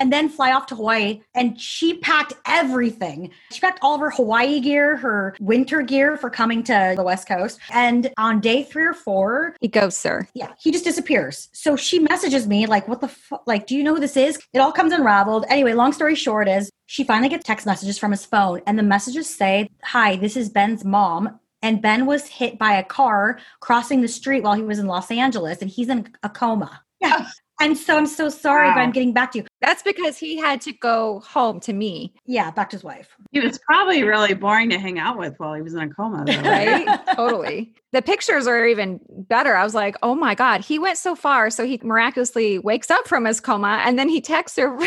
and 0.00 0.12
then 0.12 0.28
fly 0.28 0.50
off 0.52 0.66
to 0.66 0.74
Hawaii. 0.76 1.20
And 1.34 1.60
she 1.60 1.98
packed 1.98 2.32
everything. 2.46 3.30
She 3.52 3.60
packed 3.60 3.78
all 3.82 3.94
of 3.94 4.00
her 4.00 4.10
Hawaii 4.10 4.58
gear, 4.60 4.96
her 4.96 5.36
winter 5.40 5.80
gear 5.82 6.16
for 6.16 6.28
coming 6.30 6.62
to 6.64 6.94
the 6.96 7.02
West 7.04 7.28
Coast. 7.28 7.58
And 7.70 8.10
on 8.18 8.40
day 8.40 8.62
three 8.64 8.84
or 8.84 8.94
four, 8.94 9.54
He 9.60 9.68
goes, 9.68 10.02
her. 10.02 10.28
Yeah, 10.34 10.52
he 10.60 10.70
just 10.72 10.84
disappears. 10.84 11.48
So 11.52 11.76
she 11.76 11.98
messages 12.00 12.46
me 12.48 12.66
like, 12.66 12.88
"What 12.88 13.00
the 13.00 13.08
fuck? 13.08 13.42
Like, 13.46 13.66
do 13.68 13.76
you 13.76 13.82
know 13.84 13.94
who 13.94 14.00
this 14.00 14.16
is?" 14.16 14.38
It 14.52 14.58
all 14.58 14.72
comes 14.72 14.92
unraveled. 14.92 15.44
Anyway, 15.48 15.72
long 15.74 15.92
story 15.92 16.14
short 16.16 16.48
is 16.48 16.70
she 16.88 17.04
finally 17.04 17.28
gets 17.28 17.44
text 17.44 17.66
messages 17.66 17.98
from 17.98 18.12
his 18.12 18.24
phone, 18.24 18.62
and 18.66 18.78
the 18.78 18.82
messages 18.82 19.28
say, 19.28 19.68
"Hi, 19.84 20.16
this 20.16 20.36
is 20.36 20.48
Ben's 20.48 20.86
mom." 20.86 21.38
And 21.60 21.82
Ben 21.82 22.06
was 22.06 22.26
hit 22.26 22.58
by 22.58 22.72
a 22.72 22.82
car 22.82 23.38
crossing 23.60 24.00
the 24.00 24.08
street 24.08 24.42
while 24.42 24.54
he 24.54 24.62
was 24.62 24.78
in 24.78 24.86
Los 24.86 25.10
Angeles, 25.10 25.60
and 25.60 25.70
he's 25.70 25.90
in 25.90 26.08
a 26.22 26.30
coma. 26.30 26.82
Yeah. 26.98 27.28
And 27.60 27.76
so 27.76 27.96
I'm 27.96 28.06
so 28.06 28.28
sorry, 28.28 28.68
but 28.70 28.78
I'm 28.78 28.92
getting 28.92 29.12
back 29.12 29.32
to 29.32 29.38
you. 29.38 29.44
That's 29.60 29.82
because 29.82 30.16
he 30.16 30.36
had 30.36 30.60
to 30.62 30.72
go 30.72 31.20
home 31.20 31.58
to 31.60 31.72
me, 31.72 32.14
Yeah, 32.24 32.50
back 32.52 32.70
to 32.70 32.76
his 32.76 32.84
wife. 32.84 33.16
He 33.32 33.40
was 33.40 33.58
probably 33.58 34.04
really 34.04 34.34
boring 34.34 34.70
to 34.70 34.78
hang 34.78 34.98
out 34.98 35.18
with 35.18 35.34
while 35.38 35.54
he 35.54 35.62
was 35.62 35.74
in 35.74 35.80
a 35.80 35.88
coma, 35.88 36.24
though, 36.24 36.40
right? 36.42 37.00
totally. 37.16 37.74
The 37.92 38.02
pictures 38.02 38.46
are 38.46 38.64
even 38.66 39.00
better. 39.08 39.56
I 39.56 39.64
was 39.64 39.74
like, 39.74 39.96
oh 40.02 40.14
my 40.14 40.34
God, 40.34 40.60
he 40.60 40.78
went 40.78 40.98
so 40.98 41.16
far. 41.16 41.50
So 41.50 41.66
he 41.66 41.80
miraculously 41.82 42.58
wakes 42.58 42.90
up 42.90 43.08
from 43.08 43.24
his 43.24 43.40
coma 43.40 43.82
and 43.84 43.98
then 43.98 44.08
he 44.08 44.20
texts 44.20 44.58
her 44.58 44.78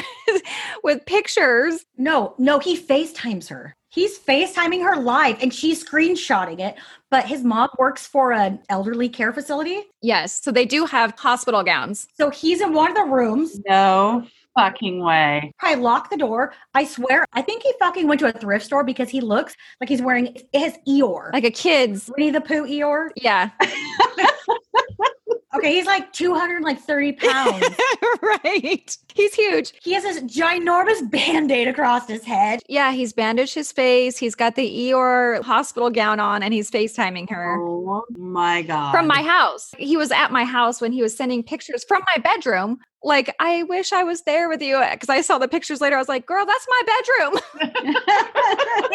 with 0.84 1.06
pictures. 1.06 1.84
No, 1.98 2.36
no, 2.38 2.60
he 2.60 2.80
FaceTimes 2.80 3.50
her. 3.50 3.76
He's 3.92 4.18
FaceTiming 4.18 4.82
her 4.84 4.96
live 4.96 5.42
and 5.42 5.54
she's 5.54 5.84
screenshotting 5.84 6.62
it. 6.62 6.76
But 7.10 7.26
his 7.26 7.44
mom 7.44 7.70
works 7.78 8.08
for 8.08 8.32
an 8.32 8.60
elderly 8.70 9.10
care 9.10 9.34
facility. 9.34 9.82
Yes. 10.02 10.42
So 10.42 10.50
they 10.50 10.66
do 10.66 10.86
have 10.86 11.14
hospital 11.20 11.62
gowns. 11.62 12.08
So 12.16 12.30
he's 12.30 12.62
in 12.62 12.74
one 12.74 12.90
of 12.90 12.96
the 12.96 13.04
rooms. 13.04 13.60
No 13.68 14.26
fucking 14.56 15.04
way. 15.04 15.54
I 15.62 15.76
lock 15.76 16.10
the 16.10 16.18
door. 16.18 16.54
I 16.74 16.86
swear, 16.86 17.26
I 17.34 17.42
think 17.42 17.64
he 17.64 17.74
fucking 17.80 18.08
went 18.08 18.20
to 18.22 18.28
a 18.28 18.32
thrift 18.32 18.66
store 18.66 18.84
because 18.84 19.10
he 19.10 19.20
looks 19.20 19.56
like 19.80 19.90
he's 19.90 20.02
wearing 20.02 20.38
his 20.54 20.78
Eeyore. 20.88 21.34
Like 21.34 21.44
a 21.44 21.52
kid's. 21.52 22.10
Winnie 22.18 22.32
the 22.32 22.42
Pooh 22.42 22.66
Eeyore. 22.66 23.10
Yeah. 23.18 23.50
Okay, 25.54 25.74
he's 25.74 25.86
like 25.86 26.14
230 26.14 27.12
pounds. 27.14 27.66
right. 28.22 28.98
He's 29.14 29.34
huge. 29.34 29.74
he 29.84 29.94
has 29.94 30.04
this 30.04 30.22
ginormous 30.22 31.10
band-aid 31.12 31.68
across 31.68 32.08
his 32.08 32.24
head. 32.24 32.62
Yeah. 32.70 32.92
He's 32.94 33.12
bandaged 33.12 33.54
his 33.54 33.72
face. 33.72 34.18
He's 34.18 34.36
got 34.36 34.56
the 34.56 34.66
Eeyore 34.66 35.44
hospital 35.44 35.90
gown 35.90 36.20
on 36.22 36.42
and 36.44 36.54
he's 36.54 36.72
FaceTiming 36.72 37.30
her. 37.30 37.58
Oh 37.60 38.04
my 38.18 38.62
God. 38.62 38.92
from 38.92 39.08
my 39.08 39.22
house. 39.22 39.72
He 39.78 39.98
was 39.98 40.12
at 40.12 40.32
my 40.32 40.46
house 40.46 40.80
when 40.80 40.92
he 40.94 41.02
was 41.02 41.16
sending 41.16 41.44
pictures 41.44 41.84
from 41.86 42.02
my 42.16 42.22
bedroom. 42.22 42.78
Like, 43.04 43.36
I 43.40 43.64
wish 43.64 43.92
I 43.94 44.04
was 44.04 44.22
there 44.22 44.48
with 44.48 44.62
you 44.62 44.80
because 44.92 45.10
I 45.10 45.22
saw 45.22 45.40
the 45.40 45.48
pictures 45.48 45.82
later. 45.82 45.96
I 45.96 46.00
was 46.00 46.08
like, 46.08 46.28
girl, 46.28 46.46
that's 46.46 46.68
my 46.70 46.82
bedroom. 46.86 47.42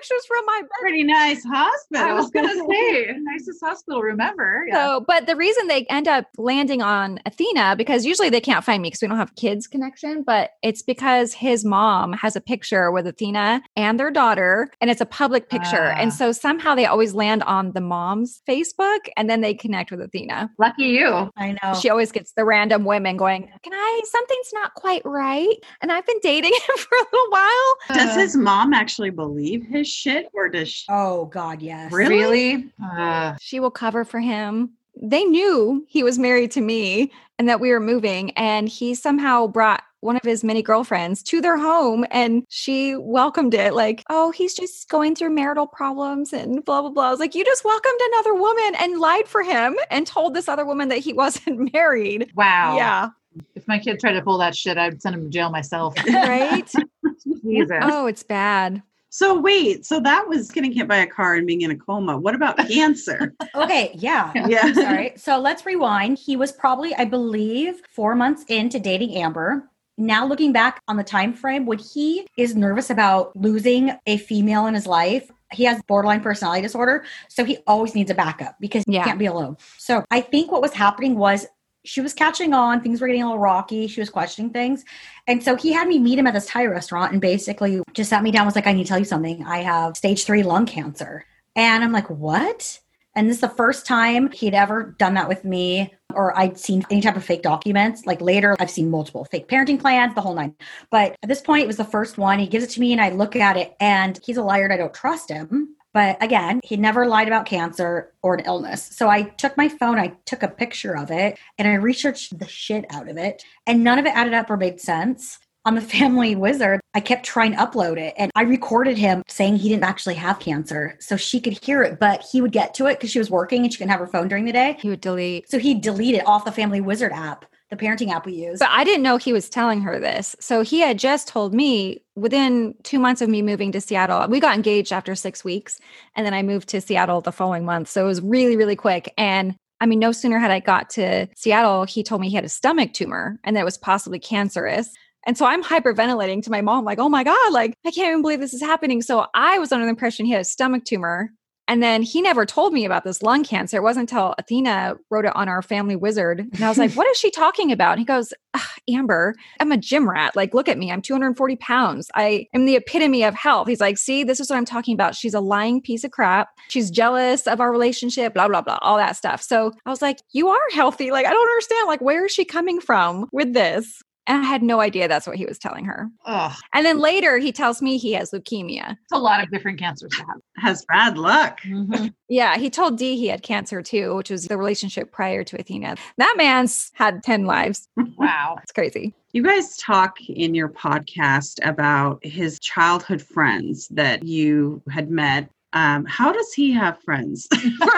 He's 0.00 0.08
sending 0.08 0.18
you 0.18 0.22
pictures 0.22 0.26
from 0.26 0.46
my 0.46 0.60
bed. 0.62 0.68
Pretty 0.80 1.04
nice 1.04 1.44
hospital. 1.44 2.06
I 2.06 2.12
was 2.14 2.30
gonna 2.30 2.54
say 2.70 3.14
nicest 3.22 3.60
hospital. 3.62 4.02
Remember? 4.02 4.64
Yeah. 4.68 4.74
So, 4.74 5.04
but 5.06 5.26
the 5.26 5.36
reason 5.36 5.66
they 5.68 5.84
end 5.86 6.08
up 6.08 6.26
landing 6.38 6.82
on 6.82 7.20
Athena 7.26 7.74
because 7.76 8.04
usually 8.04 8.30
they 8.30 8.40
can't 8.40 8.64
find 8.64 8.82
me 8.82 8.88
because 8.88 9.02
we 9.02 9.08
don't 9.08 9.16
have 9.18 9.34
kids 9.36 9.66
connection, 9.66 10.22
but 10.22 10.50
it's 10.62 10.82
because 10.82 11.32
his 11.34 11.64
mom 11.64 12.12
has 12.14 12.36
a 12.36 12.40
picture 12.40 12.90
with 12.90 13.06
Athena 13.06 13.62
and 13.76 13.98
their 13.98 14.10
daughter, 14.10 14.70
and 14.80 14.90
it's 14.90 15.00
a 15.00 15.06
public 15.06 15.48
picture, 15.50 15.92
Ah. 15.94 15.96
and 15.98 16.12
so 16.12 16.32
somehow 16.32 16.74
they 16.74 16.86
always 16.86 17.14
land 17.14 17.42
on 17.44 17.72
the 17.72 17.80
mom's 17.80 18.42
Facebook, 18.48 19.08
and 19.16 19.28
then 19.28 19.40
they 19.40 19.54
connect 19.54 19.90
with 19.90 20.00
Athena. 20.00 20.50
Lucky 20.58 20.84
you. 20.84 21.30
I 21.36 21.56
know. 21.62 21.74
She 21.74 21.90
always 21.90 22.12
gets 22.12 22.32
the 22.32 22.44
random 22.44 22.84
women 22.84 23.16
going, 23.16 23.50
"Can 23.62 23.72
I? 23.72 24.00
Something's 24.04 24.50
not 24.52 24.74
quite 24.74 25.02
right," 25.04 25.56
and 25.82 25.90
I've 25.92 26.06
been 26.06 26.20
dating 26.22 26.52
him 26.68 26.76
for 26.76 26.96
a 26.96 27.04
little 27.12 27.30
while. 27.30 27.76
Does 27.98 28.16
Uh, 28.16 28.20
his 28.20 28.36
mom 28.36 28.72
actually 28.72 29.10
believe 29.10 29.64
his 29.66 29.87
shit 29.88 30.28
or 30.34 30.48
does 30.48 30.68
she? 30.68 30.86
oh 30.88 31.26
God, 31.26 31.62
yes. 31.62 31.92
Really? 31.92 32.16
really? 32.56 32.72
Uh, 32.82 33.34
She 33.40 33.60
will 33.60 33.70
cover 33.70 34.04
for 34.04 34.20
him. 34.20 34.70
They 35.00 35.24
knew 35.24 35.84
he 35.88 36.02
was 36.02 36.18
married 36.18 36.50
to 36.52 36.60
me 36.60 37.12
and 37.38 37.48
that 37.48 37.60
we 37.60 37.70
were 37.70 37.78
moving, 37.80 38.32
and 38.32 38.68
he 38.68 38.94
somehow 38.96 39.46
brought 39.46 39.84
one 40.00 40.16
of 40.16 40.22
his 40.22 40.44
many 40.44 40.62
girlfriends 40.62 41.24
to 41.24 41.40
their 41.40 41.56
home 41.56 42.04
and 42.12 42.44
she 42.48 42.94
welcomed 42.94 43.52
it 43.52 43.74
like, 43.74 44.04
oh, 44.10 44.30
he's 44.30 44.54
just 44.54 44.88
going 44.88 45.12
through 45.16 45.30
marital 45.30 45.66
problems 45.66 46.32
and 46.32 46.64
blah, 46.64 46.80
blah, 46.82 46.90
blah. 46.90 47.08
I 47.08 47.10
was 47.10 47.18
like, 47.18 47.34
you 47.34 47.44
just 47.44 47.64
welcomed 47.64 48.00
another 48.12 48.34
woman 48.34 48.74
and 48.78 49.00
lied 49.00 49.26
for 49.26 49.42
him 49.42 49.76
and 49.90 50.06
told 50.06 50.34
this 50.34 50.48
other 50.48 50.64
woman 50.64 50.88
that 50.90 50.98
he 50.98 51.12
wasn't 51.22 51.72
married. 51.72 52.30
wow. 52.36 52.76
Yeah. 52.76 53.08
If 53.56 53.66
my 53.66 53.78
kid 53.80 53.98
tried 53.98 54.12
to 54.12 54.22
pull 54.22 54.38
that 54.38 54.56
shit, 54.56 54.78
I'd 54.78 55.02
send 55.02 55.16
him 55.16 55.24
to 55.24 55.30
jail 55.30 55.50
myself. 55.50 55.94
Right? 56.08 56.72
Jesus. 57.42 57.78
oh, 57.82 58.06
it's 58.06 58.22
bad. 58.22 58.82
So 59.10 59.40
wait, 59.40 59.86
so 59.86 60.00
that 60.00 60.28
was 60.28 60.50
getting 60.50 60.72
hit 60.72 60.86
by 60.86 60.96
a 60.98 61.06
car 61.06 61.34
and 61.34 61.46
being 61.46 61.62
in 61.62 61.70
a 61.70 61.76
coma. 61.76 62.18
What 62.18 62.34
about 62.34 62.56
cancer? 62.68 63.34
Okay, 63.54 63.92
yeah. 63.94 64.32
yeah. 64.46 64.72
Sorry. 64.72 65.12
So 65.16 65.38
let's 65.38 65.64
rewind. 65.64 66.18
He 66.18 66.36
was 66.36 66.52
probably, 66.52 66.94
I 66.94 67.04
believe, 67.04 67.80
four 67.90 68.14
months 68.14 68.44
into 68.48 68.78
dating 68.78 69.16
Amber. 69.16 69.68
Now 69.96 70.26
looking 70.26 70.52
back 70.52 70.80
on 70.86 70.96
the 70.96 71.02
time 71.04 71.32
frame, 71.32 71.66
when 71.66 71.78
he 71.78 72.26
is 72.36 72.54
nervous 72.54 72.90
about 72.90 73.34
losing 73.34 73.92
a 74.06 74.16
female 74.18 74.66
in 74.66 74.74
his 74.74 74.86
life, 74.86 75.30
he 75.50 75.64
has 75.64 75.82
borderline 75.88 76.20
personality 76.20 76.62
disorder. 76.62 77.04
So 77.28 77.44
he 77.44 77.58
always 77.66 77.94
needs 77.94 78.10
a 78.10 78.14
backup 78.14 78.56
because 78.60 78.84
Yeah. 78.86 79.00
he 79.02 79.06
can't 79.08 79.18
be 79.18 79.26
alone. 79.26 79.56
So 79.78 80.04
I 80.10 80.20
think 80.20 80.52
what 80.52 80.62
was 80.62 80.72
happening 80.74 81.16
was 81.16 81.46
she 81.88 82.02
was 82.02 82.12
catching 82.12 82.52
on, 82.52 82.82
things 82.82 83.00
were 83.00 83.06
getting 83.06 83.22
a 83.22 83.26
little 83.26 83.40
rocky. 83.40 83.86
She 83.86 84.00
was 84.00 84.10
questioning 84.10 84.50
things. 84.50 84.84
And 85.26 85.42
so 85.42 85.56
he 85.56 85.72
had 85.72 85.88
me 85.88 85.98
meet 85.98 86.18
him 86.18 86.26
at 86.26 86.34
this 86.34 86.46
Thai 86.46 86.66
restaurant 86.66 87.12
and 87.12 87.20
basically 87.20 87.82
just 87.94 88.10
sat 88.10 88.22
me 88.22 88.30
down, 88.30 88.44
was 88.44 88.54
like, 88.54 88.66
I 88.66 88.72
need 88.72 88.84
to 88.84 88.88
tell 88.88 88.98
you 88.98 89.06
something. 89.06 89.44
I 89.46 89.58
have 89.58 89.96
stage 89.96 90.24
three 90.24 90.42
lung 90.42 90.66
cancer. 90.66 91.24
And 91.56 91.82
I'm 91.82 91.92
like, 91.92 92.10
what? 92.10 92.78
And 93.14 93.28
this 93.28 93.38
is 93.38 93.40
the 93.40 93.48
first 93.48 93.86
time 93.86 94.30
he'd 94.32 94.54
ever 94.54 94.94
done 94.98 95.14
that 95.14 95.28
with 95.28 95.44
me, 95.44 95.92
or 96.14 96.38
I'd 96.38 96.58
seen 96.58 96.84
any 96.90 97.00
type 97.00 97.16
of 97.16 97.24
fake 97.24 97.42
documents. 97.42 98.06
Like 98.06 98.20
later, 98.20 98.54
I've 98.60 98.70
seen 98.70 98.90
multiple 98.90 99.24
fake 99.24 99.48
parenting 99.48 99.80
plans, 99.80 100.14
the 100.14 100.20
whole 100.20 100.34
nine. 100.34 100.54
But 100.90 101.16
at 101.22 101.28
this 101.28 101.40
point, 101.40 101.64
it 101.64 101.66
was 101.66 101.78
the 101.78 101.84
first 101.84 102.18
one. 102.18 102.38
He 102.38 102.46
gives 102.46 102.64
it 102.64 102.70
to 102.70 102.80
me, 102.80 102.92
and 102.92 103.00
I 103.00 103.08
look 103.10 103.34
at 103.34 103.56
it, 103.56 103.74
and 103.80 104.20
he's 104.24 104.36
a 104.36 104.42
liar, 104.42 104.64
and 104.64 104.72
I 104.72 104.76
don't 104.76 104.94
trust 104.94 105.30
him. 105.30 105.74
But 105.98 106.22
again, 106.22 106.60
he 106.62 106.76
never 106.76 107.08
lied 107.08 107.26
about 107.26 107.44
cancer 107.44 108.12
or 108.22 108.34
an 108.34 108.44
illness. 108.46 108.84
So 108.84 109.08
I 109.08 109.22
took 109.22 109.56
my 109.56 109.68
phone, 109.68 109.98
I 109.98 110.14
took 110.26 110.44
a 110.44 110.48
picture 110.48 110.96
of 110.96 111.10
it, 111.10 111.36
and 111.58 111.66
I 111.66 111.74
researched 111.74 112.38
the 112.38 112.46
shit 112.46 112.84
out 112.90 113.08
of 113.08 113.16
it. 113.16 113.42
And 113.66 113.82
none 113.82 113.98
of 113.98 114.06
it 114.06 114.14
added 114.14 114.32
up 114.32 114.48
or 114.48 114.56
made 114.56 114.80
sense. 114.80 115.40
On 115.64 115.74
the 115.74 115.80
Family 115.98 116.36
Wizard, 116.36 116.78
I 116.94 117.00
kept 117.00 117.26
trying 117.26 117.50
to 117.50 117.58
upload 117.58 117.98
it 117.98 118.14
and 118.16 118.30
I 118.36 118.42
recorded 118.42 118.96
him 118.96 119.24
saying 119.26 119.56
he 119.56 119.68
didn't 119.68 119.82
actually 119.82 120.14
have 120.14 120.38
cancer 120.38 120.96
so 121.00 121.16
she 121.16 121.40
could 121.40 121.58
hear 121.64 121.82
it, 121.82 121.98
but 121.98 122.24
he 122.30 122.40
would 122.40 122.52
get 122.52 122.74
to 122.74 122.86
it 122.86 122.94
because 122.94 123.10
she 123.10 123.18
was 123.18 123.28
working 123.28 123.64
and 123.64 123.72
she 123.72 123.78
couldn't 123.78 123.90
have 123.90 123.98
her 123.98 124.06
phone 124.06 124.28
during 124.28 124.44
the 124.44 124.52
day. 124.52 124.76
He 124.78 124.88
would 124.88 125.00
delete. 125.00 125.50
So 125.50 125.58
he'd 125.58 125.80
delete 125.80 126.14
it 126.14 126.26
off 126.28 126.44
the 126.44 126.52
Family 126.52 126.80
Wizard 126.80 127.10
app, 127.12 127.44
the 127.70 127.76
parenting 127.76 128.10
app 128.10 128.26
we 128.26 128.34
use. 128.34 128.58
But 128.58 128.70
I 128.70 128.84
didn't 128.84 129.02
know 129.02 129.16
he 129.16 129.32
was 129.32 129.48
telling 129.48 129.80
her 129.82 129.98
this. 129.98 130.34
So 130.40 130.62
he 130.62 130.80
had 130.80 130.98
just 130.98 131.28
told 131.28 131.52
me 131.52 132.02
within 132.16 132.74
two 132.82 132.98
months 132.98 133.20
of 133.20 133.28
me 133.28 133.42
moving 133.42 133.72
to 133.72 133.80
Seattle, 133.80 134.26
we 134.28 134.40
got 134.40 134.56
engaged 134.56 134.92
after 134.92 135.14
six 135.14 135.44
weeks. 135.44 135.78
And 136.16 136.24
then 136.24 136.34
I 136.34 136.42
moved 136.42 136.68
to 136.70 136.80
Seattle 136.80 137.20
the 137.20 137.32
following 137.32 137.64
month. 137.64 137.88
So 137.88 138.04
it 138.04 138.08
was 138.08 138.22
really, 138.22 138.56
really 138.56 138.76
quick. 138.76 139.12
And 139.18 139.54
I 139.80 139.86
mean, 139.86 139.98
no 139.98 140.12
sooner 140.12 140.38
had 140.38 140.50
I 140.50 140.60
got 140.60 140.90
to 140.90 141.28
Seattle, 141.36 141.84
he 141.84 142.02
told 142.02 142.20
me 142.20 142.28
he 142.28 142.34
had 142.34 142.44
a 142.44 142.48
stomach 142.48 142.92
tumor 142.94 143.38
and 143.44 143.54
that 143.54 143.60
it 143.60 143.64
was 143.64 143.78
possibly 143.78 144.18
cancerous. 144.18 144.90
And 145.26 145.36
so 145.36 145.44
I'm 145.44 145.62
hyperventilating 145.62 146.42
to 146.44 146.50
my 146.50 146.62
mom, 146.62 146.84
like, 146.84 146.98
oh 146.98 147.08
my 147.08 147.22
God, 147.22 147.52
like, 147.52 147.74
I 147.84 147.90
can't 147.90 148.08
even 148.08 148.22
believe 148.22 148.40
this 148.40 148.54
is 148.54 148.62
happening. 148.62 149.02
So 149.02 149.26
I 149.34 149.58
was 149.58 149.72
under 149.72 149.84
the 149.84 149.90
impression 149.90 150.24
he 150.24 150.32
had 150.32 150.40
a 150.40 150.44
stomach 150.44 150.84
tumor. 150.84 151.30
And 151.68 151.82
then 151.82 152.02
he 152.02 152.22
never 152.22 152.46
told 152.46 152.72
me 152.72 152.84
about 152.84 153.04
this 153.04 153.22
lung 153.22 153.44
cancer. 153.44 153.76
It 153.76 153.82
wasn't 153.82 154.10
until 154.10 154.34
Athena 154.38 154.96
wrote 155.10 155.26
it 155.26 155.36
on 155.36 155.48
our 155.48 155.62
family 155.62 155.94
wizard. 155.94 156.40
And 156.40 156.62
I 156.62 156.68
was 156.68 156.78
like, 156.78 156.92
what 156.94 157.06
is 157.08 157.18
she 157.18 157.30
talking 157.30 157.70
about? 157.70 157.92
And 157.92 158.00
he 158.00 158.04
goes, 158.06 158.32
"Ah, 158.54 158.74
Amber, 158.88 159.34
I'm 159.60 159.70
a 159.70 159.76
gym 159.76 160.08
rat. 160.08 160.34
Like, 160.34 160.54
look 160.54 160.68
at 160.68 160.78
me. 160.78 160.90
I'm 160.90 161.02
240 161.02 161.56
pounds. 161.56 162.10
I 162.14 162.46
am 162.54 162.64
the 162.64 162.76
epitome 162.76 163.22
of 163.22 163.34
health. 163.34 163.68
He's 163.68 163.80
like, 163.80 163.98
see, 163.98 164.24
this 164.24 164.40
is 164.40 164.48
what 164.50 164.56
I'm 164.56 164.64
talking 164.64 164.94
about. 164.94 165.14
She's 165.14 165.34
a 165.34 165.40
lying 165.40 165.82
piece 165.82 166.04
of 166.04 166.10
crap. 166.10 166.48
She's 166.68 166.90
jealous 166.90 167.46
of 167.46 167.60
our 167.60 167.70
relationship, 167.70 168.34
blah, 168.34 168.48
blah, 168.48 168.62
blah, 168.62 168.78
all 168.80 168.96
that 168.96 169.16
stuff. 169.16 169.42
So 169.42 169.72
I 169.84 169.90
was 169.90 170.02
like, 170.02 170.18
you 170.32 170.48
are 170.48 170.58
healthy. 170.72 171.10
Like, 171.10 171.26
I 171.26 171.30
don't 171.30 171.48
understand. 171.48 171.86
Like, 171.86 172.00
where 172.00 172.24
is 172.24 172.32
she 172.32 172.44
coming 172.44 172.80
from 172.80 173.28
with 173.30 173.52
this? 173.52 174.02
And 174.28 174.44
I 174.44 174.46
had 174.46 174.62
no 174.62 174.80
idea 174.80 175.08
that's 175.08 175.26
what 175.26 175.36
he 175.36 175.46
was 175.46 175.58
telling 175.58 175.84
her. 175.86 176.08
Ugh, 176.26 176.54
And 176.74 176.84
then 176.86 176.98
later 176.98 177.38
he 177.38 177.50
tells 177.50 177.80
me 177.82 177.96
he 177.98 178.12
has 178.12 178.30
leukemia. 178.30 178.92
it's 178.92 179.12
a 179.12 179.18
lot 179.18 179.42
of 179.42 179.50
different 179.50 179.78
cancers 179.78 180.12
to 180.12 180.18
have. 180.18 180.36
Has 180.58 180.84
bad 180.88 181.18
luck. 181.18 181.60
Mhm. 181.62 182.12
Yeah, 182.30 182.58
he 182.58 182.68
told 182.68 182.98
Dee 182.98 183.16
he 183.16 183.28
had 183.28 183.42
cancer 183.42 183.80
too, 183.80 184.14
which 184.16 184.28
was 184.28 184.44
the 184.44 184.58
relationship 184.58 185.10
prior 185.12 185.42
to 185.44 185.58
Athena. 185.58 185.96
That 186.18 186.34
man's 186.36 186.90
had 186.92 187.22
10 187.22 187.46
lives. 187.46 187.88
Wow. 188.18 188.58
It's 188.62 188.70
crazy. 188.72 189.14
You 189.32 189.42
guys 189.42 189.78
talk 189.78 190.20
in 190.28 190.54
your 190.54 190.68
podcast 190.68 191.58
about 191.66 192.18
his 192.22 192.58
childhood 192.58 193.22
friends 193.22 193.88
that 193.88 194.24
you 194.24 194.82
had 194.90 195.10
met. 195.10 195.48
Um, 195.78 196.04
how 196.06 196.32
does 196.32 196.52
he 196.52 196.72
have 196.72 197.00
friends 197.04 197.46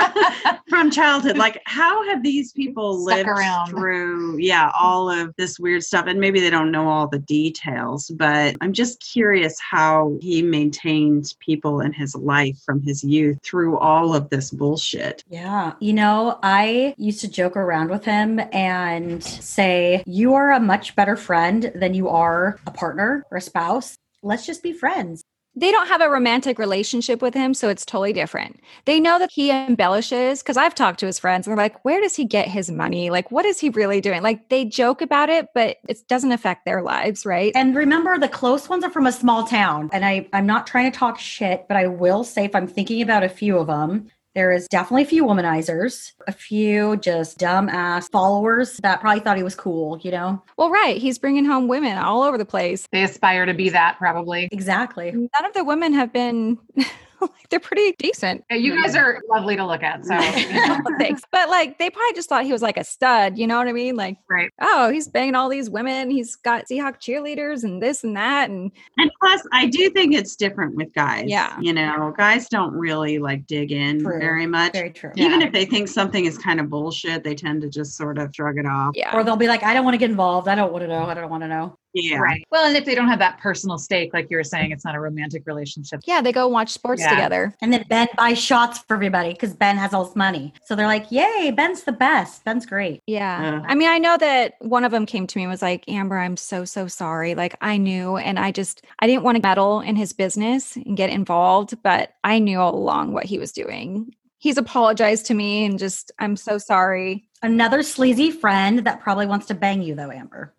from 0.69 0.91
childhood? 0.91 1.39
Like, 1.39 1.63
how 1.65 2.07
have 2.11 2.23
these 2.23 2.53
people 2.53 3.07
Stuck 3.07 3.17
lived 3.17 3.29
around. 3.31 3.71
through, 3.71 4.37
yeah, 4.37 4.71
all 4.79 5.09
of 5.09 5.35
this 5.37 5.59
weird 5.59 5.83
stuff? 5.83 6.05
And 6.07 6.21
maybe 6.21 6.41
they 6.41 6.51
don't 6.51 6.71
know 6.71 6.89
all 6.89 7.09
the 7.09 7.21
details, 7.21 8.11
but 8.11 8.55
I'm 8.61 8.75
just 8.75 9.01
curious 9.01 9.59
how 9.59 10.19
he 10.21 10.43
maintained 10.43 11.35
people 11.41 11.81
in 11.81 11.95
his 11.95 12.15
life 12.15 12.59
from 12.67 12.83
his 12.83 13.03
youth 13.03 13.39
through 13.43 13.79
all 13.79 14.15
of 14.15 14.29
this 14.29 14.51
bullshit. 14.51 15.25
Yeah. 15.31 15.73
You 15.81 15.95
know, 15.95 16.39
I 16.43 16.95
used 16.99 17.23
to 17.23 17.29
joke 17.29 17.57
around 17.57 17.89
with 17.89 18.05
him 18.05 18.43
and 18.53 19.25
say, 19.25 20.03
You 20.05 20.35
are 20.35 20.53
a 20.53 20.61
much 20.61 20.95
better 20.97 21.17
friend 21.17 21.73
than 21.75 21.95
you 21.95 22.11
are 22.11 22.59
a 22.67 22.71
partner 22.71 23.25
or 23.31 23.39
a 23.39 23.41
spouse. 23.41 23.97
Let's 24.23 24.45
just 24.45 24.63
be 24.63 24.75
friends. 24.75 25.25
They 25.57 25.73
don't 25.73 25.89
have 25.89 26.01
a 26.01 26.09
romantic 26.09 26.59
relationship 26.59 27.21
with 27.21 27.35
him, 27.35 27.55
so 27.55 27.69
it's 27.69 27.85
totally 27.85 28.13
different. 28.13 28.61
They 28.85 29.01
know 29.01 29.19
that 29.19 29.31
he 29.33 29.51
embellishes 29.51 30.43
because 30.43 30.57
I've 30.57 30.75
talked 30.75 31.01
to 31.01 31.07
his 31.07 31.19
friends 31.19 31.47
and 31.47 31.53
they're 31.53 31.65
like, 31.65 31.85
where 31.85 32.01
does 32.01 32.15
he 32.15 32.25
get 32.25 32.47
his 32.47 32.71
money? 32.71 33.11
Like, 33.11 33.31
what 33.33 33.45
is 33.45 33.59
he 33.59 33.69
really 33.71 34.01
doing? 34.01 34.23
Like, 34.23 34.49
they 34.49 34.65
joke 34.65 35.03
about 35.03 35.29
it, 35.29 35.49
but 35.53 35.79
it 35.89 35.99
doesn't 36.09 36.31
affect 36.31 36.65
their 36.65 36.83
lives, 36.83 37.27
right? 37.27 37.53
And 37.57 37.75
remember, 37.75 38.17
the 38.17 38.29
close 38.29 38.69
ones 38.69 38.85
are 38.85 38.91
from 38.91 39.07
a 39.07 39.13
small 39.13 39.45
town. 39.45 39.91
And 39.93 40.05
I, 40.05 40.29
I'm 40.33 40.47
not 40.47 40.69
trying 40.69 40.91
to 40.91 40.97
talk 40.97 41.19
shit, 41.19 41.67
but 41.67 41.77
I 41.77 41.89
will 41.89 42.23
say 42.23 42.45
if 42.45 42.55
I'm 42.55 42.69
thinking 42.69 43.03
about 43.03 43.25
a 43.25 43.29
few 43.29 43.59
of 43.59 43.67
them, 43.67 44.09
there 44.35 44.53
is 44.53 44.69
definitely 44.69 45.03
a 45.03 45.07
few 45.07 45.25
womanizers, 45.25 46.13
a 46.29 46.33
few 46.33 46.97
just 46.99 47.39
dumbass 47.39 48.11
followers 48.11 48.79
that 48.83 49.01
probably 49.01 49.21
thought 49.21 49.37
he 49.37 49.43
was 49.43 49.55
cool, 49.55 49.99
you 50.03 50.11
know? 50.11 50.43
Well, 50.57 50.71
right. 50.71 50.97
He's 50.97 51.19
bringing 51.19 51.45
home 51.45 51.67
women 51.69 51.99
all 51.99 52.23
over 52.23 52.39
the 52.39 52.45
place. 52.45 52.87
They 52.93 53.03
aspire 53.03 53.45
to 53.47 53.55
be 53.55 53.71
that 53.71 53.99
probably. 53.99 54.49
Exactly. 54.53 55.11
None 55.13 55.45
of 55.45 55.53
the 55.55 55.65
women 55.65 55.93
have 55.95 56.13
been, 56.13 56.59
like, 57.29 57.49
they're 57.51 57.61
pretty 57.61 57.95
decent. 57.99 58.45
Yeah, 58.51 58.57
you 58.57 58.81
guys 58.83 58.95
are 58.97 59.21
lovely 59.29 59.57
to 59.57 59.67
look 59.67 59.83
at. 59.83 60.05
So, 60.05 60.17
Thanks. 60.99 61.23
But 61.31 61.49
like, 61.49 61.79
they 61.79 61.91
probably 61.91 62.15
just 62.15 62.29
thought 62.29 62.45
he 62.45 62.53
was 62.53 62.63
like 62.63 62.77
a 62.77 62.85
stud. 62.85 63.39
You 63.39 63.47
know 63.47 63.59
what 63.59 63.69
I 63.69 63.73
mean? 63.73 63.97
Like, 63.97 64.17
right. 64.29 64.51
oh, 64.61 64.91
he's 64.91 65.09
banging 65.09 65.35
all 65.35 65.49
these 65.49 65.71
women. 65.71 66.11
He's 66.11 66.37
got 66.37 66.67
Seahawk 66.67 67.01
cheerleaders 67.01 67.65
and 67.65 67.83
this 67.83 68.05
and 68.05 68.17
that. 68.17 68.51
And 68.51 68.71
And 68.99 69.11
plus, 69.21 69.43
I 69.53 69.67
do 69.67 69.91
think 69.91 70.15
it's 70.15 70.37
different 70.37 70.75
with 70.77 70.93
guys. 70.95 71.25
Yeah. 71.29 71.57
You 71.61 71.73
know, 71.73 72.13
guys 72.17 72.49
don't 72.49 72.73
really 72.73 73.19
like 73.19 73.47
dig 73.47 73.73
in 73.73 74.01
True. 74.03 74.19
very 74.19 74.47
much. 74.47 74.73
Very 74.73 74.91
true. 74.91 75.13
Even 75.17 75.41
Yeah. 75.41 75.47
if 75.47 75.53
they 75.53 75.65
think 75.65 75.89
something 75.89 76.25
is 76.25 76.39
kind 76.39 76.61
of 76.61 76.69
bullshit, 76.71 77.25
they 77.25 77.35
tend 77.35 77.63
to 77.63 77.69
just 77.69 77.97
sort 77.97 78.19
of 78.19 78.35
shrug 78.35 78.59
it 78.59 78.67
off. 78.67 78.93
yeah. 78.95 79.17
Or 79.17 79.25
they'll 79.25 79.37
be 79.37 79.49
like, 79.49 79.63
I 79.63 79.75
don't 79.75 79.85
want 79.85 79.95
to 79.95 79.99
get 79.99 80.11
involved. 80.11 80.49
I 80.49 80.55
don't 80.55 80.73
want 80.73 80.83
to 80.83 80.89
know. 80.89 81.05
I 81.05 81.15
don't 81.15 81.31
want 81.31 81.43
to 81.43 81.49
know. 81.49 81.77
Yeah. 81.93 82.19
Right. 82.19 82.45
Well, 82.53 82.67
and 82.67 82.77
if 82.77 82.85
they 82.85 82.95
don't 82.95 83.09
have 83.09 83.19
that 83.19 83.39
personal 83.41 83.77
stake, 83.79 84.11
like 84.13 84.29
you 84.31 84.37
were 84.37 84.45
saying, 84.45 84.71
it's 84.71 84.85
not 84.85 84.95
a 84.95 85.01
romantic 85.01 85.43
relationship. 85.47 86.01
Yeah, 86.07 86.21
they 86.23 86.31
go 86.33 86.47
watch 86.47 86.69
sports 86.71 87.03
Yeah. 87.03 87.11
together. 87.11 87.55
And 87.61 87.73
then 87.73 87.85
Ben 87.89 88.07
buys 88.17 88.39
shots 88.41 88.79
for 88.79 88.95
everybody 88.95 89.33
because 89.33 89.55
Ben 89.55 89.77
has 89.77 89.93
all 89.93 90.05
this 90.05 90.15
money. 90.15 90.53
So 90.65 90.77
they're 90.77 90.87
like, 90.87 91.11
yay, 91.11 91.53
Ben's 91.55 91.83
the 91.83 91.93
best. 91.93 92.45
Ben's 92.45 92.65
great. 92.65 93.03
Yeah. 93.07 93.57
Ugh. 93.61 93.65
I 93.69 93.75
mean, 93.75 93.89
I 93.89 93.99
know 93.99 94.17
that 94.19 94.55
one 94.61 94.85
of 94.85 94.93
them 94.93 95.05
came 95.05 95.27
to 95.27 95.39
me 95.39 95.45
and 95.45 95.51
was 95.51 95.63
like, 95.63 95.85
Amber, 95.89 96.19
I'm 96.19 96.37
so, 96.37 96.65
so 96.65 96.87
sorry. 96.87 97.35
Like, 97.35 97.57
I 97.61 97.77
knew, 97.77 98.17
and 98.17 98.39
I 98.39 98.53
just, 98.53 98.85
I 99.01 99.07
didn't 99.09 99.25
want 99.25 99.37
to 99.37 99.43
meddle 99.43 99.81
in 99.81 99.97
his 99.97 100.13
business 100.13 100.77
and 100.77 100.97
get 100.97 101.11
involved, 101.11 101.83
but 101.83 102.15
I 102.23 102.39
knew 102.39 102.61
all 102.61 102.75
along 102.77 103.13
what 103.13 103.25
he 103.27 103.39
was 103.39 103.51
doing. 103.51 104.15
He's 104.39 104.57
apologized 104.57 105.27
to 105.27 105.35
me 105.35 105.65
and 105.67 105.79
just, 105.79 106.13
I'm 106.19 106.37
so 106.37 106.57
sorry. 106.57 107.29
Another 107.43 107.83
sleazy 107.83 108.31
friend 108.31 108.81
that 108.87 109.01
probably 109.01 109.27
wants 109.27 109.47
to 109.47 109.55
bang 109.55 109.83
you, 109.83 109.95
though, 109.95 110.11
Amber. 110.11 110.55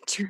True. 0.06 0.28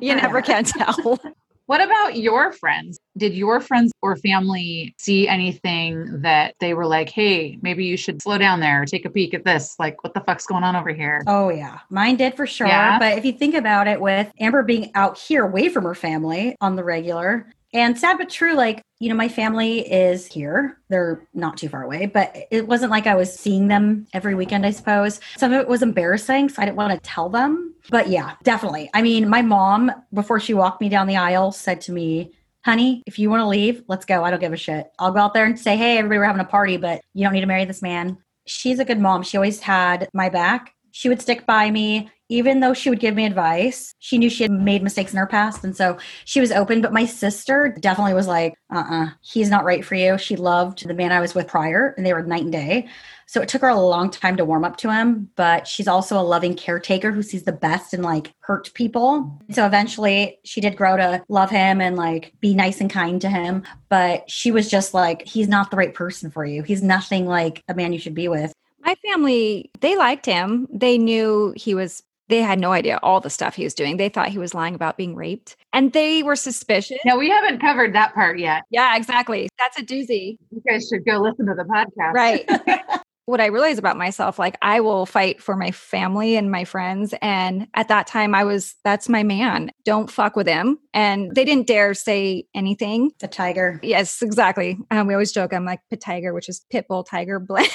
You 0.00 0.14
never 0.14 0.42
can 0.42 0.64
tell. 0.64 1.18
What 1.66 1.80
about 1.80 2.16
your 2.16 2.52
friends? 2.52 2.96
Did 3.16 3.34
your 3.34 3.60
friends 3.60 3.90
or 4.00 4.14
family 4.14 4.94
see 4.98 5.26
anything 5.26 6.22
that 6.22 6.54
they 6.60 6.74
were 6.74 6.86
like, 6.86 7.08
hey, 7.10 7.58
maybe 7.60 7.84
you 7.84 7.96
should 7.96 8.22
slow 8.22 8.38
down 8.38 8.60
there, 8.60 8.82
or 8.82 8.86
take 8.86 9.04
a 9.04 9.10
peek 9.10 9.34
at 9.34 9.44
this? 9.44 9.74
Like, 9.76 10.04
what 10.04 10.14
the 10.14 10.20
fuck's 10.20 10.46
going 10.46 10.62
on 10.62 10.76
over 10.76 10.90
here? 10.90 11.24
Oh, 11.26 11.48
yeah. 11.48 11.80
Mine 11.90 12.14
did 12.16 12.36
for 12.36 12.46
sure. 12.46 12.68
Yeah? 12.68 13.00
But 13.00 13.18
if 13.18 13.24
you 13.24 13.32
think 13.32 13.56
about 13.56 13.88
it, 13.88 14.00
with 14.00 14.30
Amber 14.38 14.62
being 14.62 14.92
out 14.94 15.18
here 15.18 15.44
away 15.44 15.68
from 15.68 15.82
her 15.82 15.96
family 15.96 16.56
on 16.60 16.76
the 16.76 16.84
regular, 16.84 17.52
and 17.72 17.98
sad 17.98 18.18
but 18.18 18.30
true, 18.30 18.54
like, 18.54 18.82
you 18.98 19.08
know, 19.08 19.14
my 19.14 19.28
family 19.28 19.80
is 19.92 20.26
here. 20.26 20.78
They're 20.88 21.26
not 21.34 21.56
too 21.56 21.68
far 21.68 21.82
away, 21.82 22.06
but 22.06 22.34
it 22.50 22.66
wasn't 22.66 22.90
like 22.90 23.06
I 23.06 23.14
was 23.14 23.32
seeing 23.32 23.68
them 23.68 24.06
every 24.14 24.34
weekend, 24.34 24.64
I 24.64 24.70
suppose. 24.70 25.20
Some 25.36 25.52
of 25.52 25.60
it 25.60 25.68
was 25.68 25.82
embarrassing, 25.82 26.48
so 26.48 26.62
I 26.62 26.64
didn't 26.64 26.76
want 26.76 26.92
to 26.94 27.08
tell 27.08 27.28
them. 27.28 27.74
But 27.90 28.08
yeah, 28.08 28.34
definitely. 28.42 28.88
I 28.94 29.02
mean, 29.02 29.28
my 29.28 29.42
mom, 29.42 29.92
before 30.14 30.40
she 30.40 30.54
walked 30.54 30.80
me 30.80 30.88
down 30.88 31.06
the 31.06 31.16
aisle, 31.16 31.52
said 31.52 31.80
to 31.82 31.92
me, 31.92 32.32
honey, 32.64 33.02
if 33.06 33.18
you 33.18 33.30
want 33.30 33.42
to 33.42 33.46
leave, 33.46 33.82
let's 33.86 34.04
go. 34.06 34.24
I 34.24 34.30
don't 34.30 34.40
give 34.40 34.52
a 34.52 34.56
shit. 34.56 34.90
I'll 34.98 35.12
go 35.12 35.20
out 35.20 35.34
there 35.34 35.44
and 35.44 35.58
say, 35.58 35.76
hey, 35.76 35.98
everybody, 35.98 36.18
we're 36.18 36.24
having 36.24 36.40
a 36.40 36.44
party, 36.44 36.78
but 36.78 37.00
you 37.14 37.22
don't 37.22 37.32
need 37.32 37.42
to 37.42 37.46
marry 37.46 37.64
this 37.64 37.82
man. 37.82 38.18
She's 38.46 38.78
a 38.78 38.84
good 38.84 38.98
mom. 38.98 39.22
She 39.22 39.36
always 39.36 39.60
had 39.60 40.08
my 40.14 40.28
back. 40.28 40.72
She 40.92 41.08
would 41.08 41.20
stick 41.20 41.44
by 41.46 41.70
me, 41.70 42.10
even 42.28 42.60
though 42.60 42.74
she 42.74 42.90
would 42.90 43.00
give 43.00 43.14
me 43.14 43.24
advice. 43.24 43.94
She 43.98 44.18
knew 44.18 44.28
she 44.28 44.42
had 44.44 44.52
made 44.52 44.82
mistakes 44.82 45.12
in 45.12 45.18
her 45.18 45.26
past. 45.26 45.64
And 45.64 45.76
so 45.76 45.98
she 46.24 46.40
was 46.40 46.52
open. 46.52 46.80
But 46.80 46.92
my 46.92 47.06
sister 47.06 47.74
definitely 47.80 48.14
was 48.14 48.26
like, 48.26 48.54
uh 48.74 48.84
uh 48.90 49.06
he's 49.20 49.50
not 49.50 49.64
right 49.64 49.84
for 49.84 49.94
you. 49.94 50.18
She 50.18 50.36
loved 50.36 50.86
the 50.86 50.94
man 50.94 51.12
I 51.12 51.20
was 51.20 51.34
with 51.34 51.46
prior, 51.46 51.94
and 51.96 52.04
they 52.04 52.12
were 52.12 52.22
night 52.22 52.42
and 52.42 52.52
day. 52.52 52.88
So 53.28 53.40
it 53.42 53.48
took 53.48 53.62
her 53.62 53.68
a 53.68 53.80
long 53.80 54.10
time 54.10 54.36
to 54.36 54.44
warm 54.44 54.64
up 54.64 54.76
to 54.78 54.92
him, 54.92 55.28
but 55.34 55.66
she's 55.66 55.88
also 55.88 56.18
a 56.18 56.22
loving 56.22 56.54
caretaker 56.54 57.10
who 57.10 57.22
sees 57.22 57.42
the 57.42 57.52
best 57.52 57.92
in 57.92 58.02
like 58.02 58.32
hurt 58.40 58.72
people. 58.74 59.42
So 59.50 59.66
eventually 59.66 60.38
she 60.44 60.60
did 60.60 60.76
grow 60.76 60.96
to 60.96 61.24
love 61.28 61.50
him 61.50 61.80
and 61.80 61.96
like 61.96 62.32
be 62.40 62.54
nice 62.54 62.80
and 62.80 62.88
kind 62.88 63.20
to 63.22 63.28
him. 63.28 63.64
But 63.88 64.30
she 64.30 64.52
was 64.52 64.70
just 64.70 64.94
like, 64.94 65.26
he's 65.26 65.48
not 65.48 65.72
the 65.72 65.76
right 65.76 65.92
person 65.92 66.30
for 66.30 66.44
you. 66.44 66.62
He's 66.62 66.84
nothing 66.84 67.26
like 67.26 67.64
a 67.68 67.74
man 67.74 67.92
you 67.92 67.98
should 67.98 68.14
be 68.14 68.28
with. 68.28 68.52
My 68.80 68.94
family, 69.10 69.72
they 69.80 69.96
liked 69.96 70.26
him. 70.26 70.68
They 70.72 70.96
knew 70.96 71.52
he 71.56 71.74
was, 71.74 72.04
they 72.28 72.42
had 72.42 72.58
no 72.58 72.72
idea 72.72 72.98
all 73.02 73.20
the 73.20 73.30
stuff 73.30 73.54
he 73.54 73.64
was 73.64 73.74
doing. 73.74 73.96
They 73.96 74.08
thought 74.08 74.28
he 74.28 74.38
was 74.38 74.54
lying 74.54 74.74
about 74.74 74.96
being 74.96 75.14
raped 75.14 75.56
and 75.72 75.92
they 75.92 76.22
were 76.22 76.36
suspicious. 76.36 76.98
Now, 77.04 77.18
we 77.18 77.30
haven't 77.30 77.60
covered 77.60 77.94
that 77.94 78.14
part 78.14 78.38
yet. 78.38 78.64
Yeah, 78.70 78.96
exactly. 78.96 79.48
That's 79.58 79.78
a 79.78 79.84
doozy. 79.84 80.38
You 80.50 80.62
guys 80.66 80.88
should 80.88 81.04
go 81.04 81.18
listen 81.18 81.46
to 81.46 81.54
the 81.54 81.64
podcast. 81.64 82.12
Right. 82.12 82.48
what 83.26 83.40
I 83.40 83.46
realized 83.46 83.78
about 83.78 83.98
myself, 83.98 84.38
like 84.38 84.56
I 84.62 84.80
will 84.80 85.04
fight 85.04 85.42
for 85.42 85.56
my 85.56 85.72
family 85.72 86.36
and 86.36 86.50
my 86.50 86.64
friends. 86.64 87.12
And 87.20 87.66
at 87.74 87.88
that 87.88 88.06
time, 88.06 88.34
I 88.34 88.44
was, 88.44 88.76
that's 88.84 89.08
my 89.08 89.24
man. 89.24 89.72
Don't 89.84 90.10
fuck 90.10 90.36
with 90.36 90.46
him. 90.46 90.78
And 90.94 91.34
they 91.34 91.44
didn't 91.44 91.66
dare 91.66 91.92
say 91.92 92.46
anything. 92.54 93.10
The 93.18 93.28
tiger. 93.28 93.80
Yes, 93.82 94.22
exactly. 94.22 94.78
Um, 94.90 95.08
we 95.08 95.14
always 95.14 95.32
joke 95.32 95.52
I'm 95.52 95.64
like 95.64 95.80
pit 95.90 96.00
tiger, 96.00 96.32
which 96.32 96.48
is 96.48 96.64
pit 96.70 96.86
bull 96.88 97.02
tiger 97.02 97.38
blend. 97.46 97.68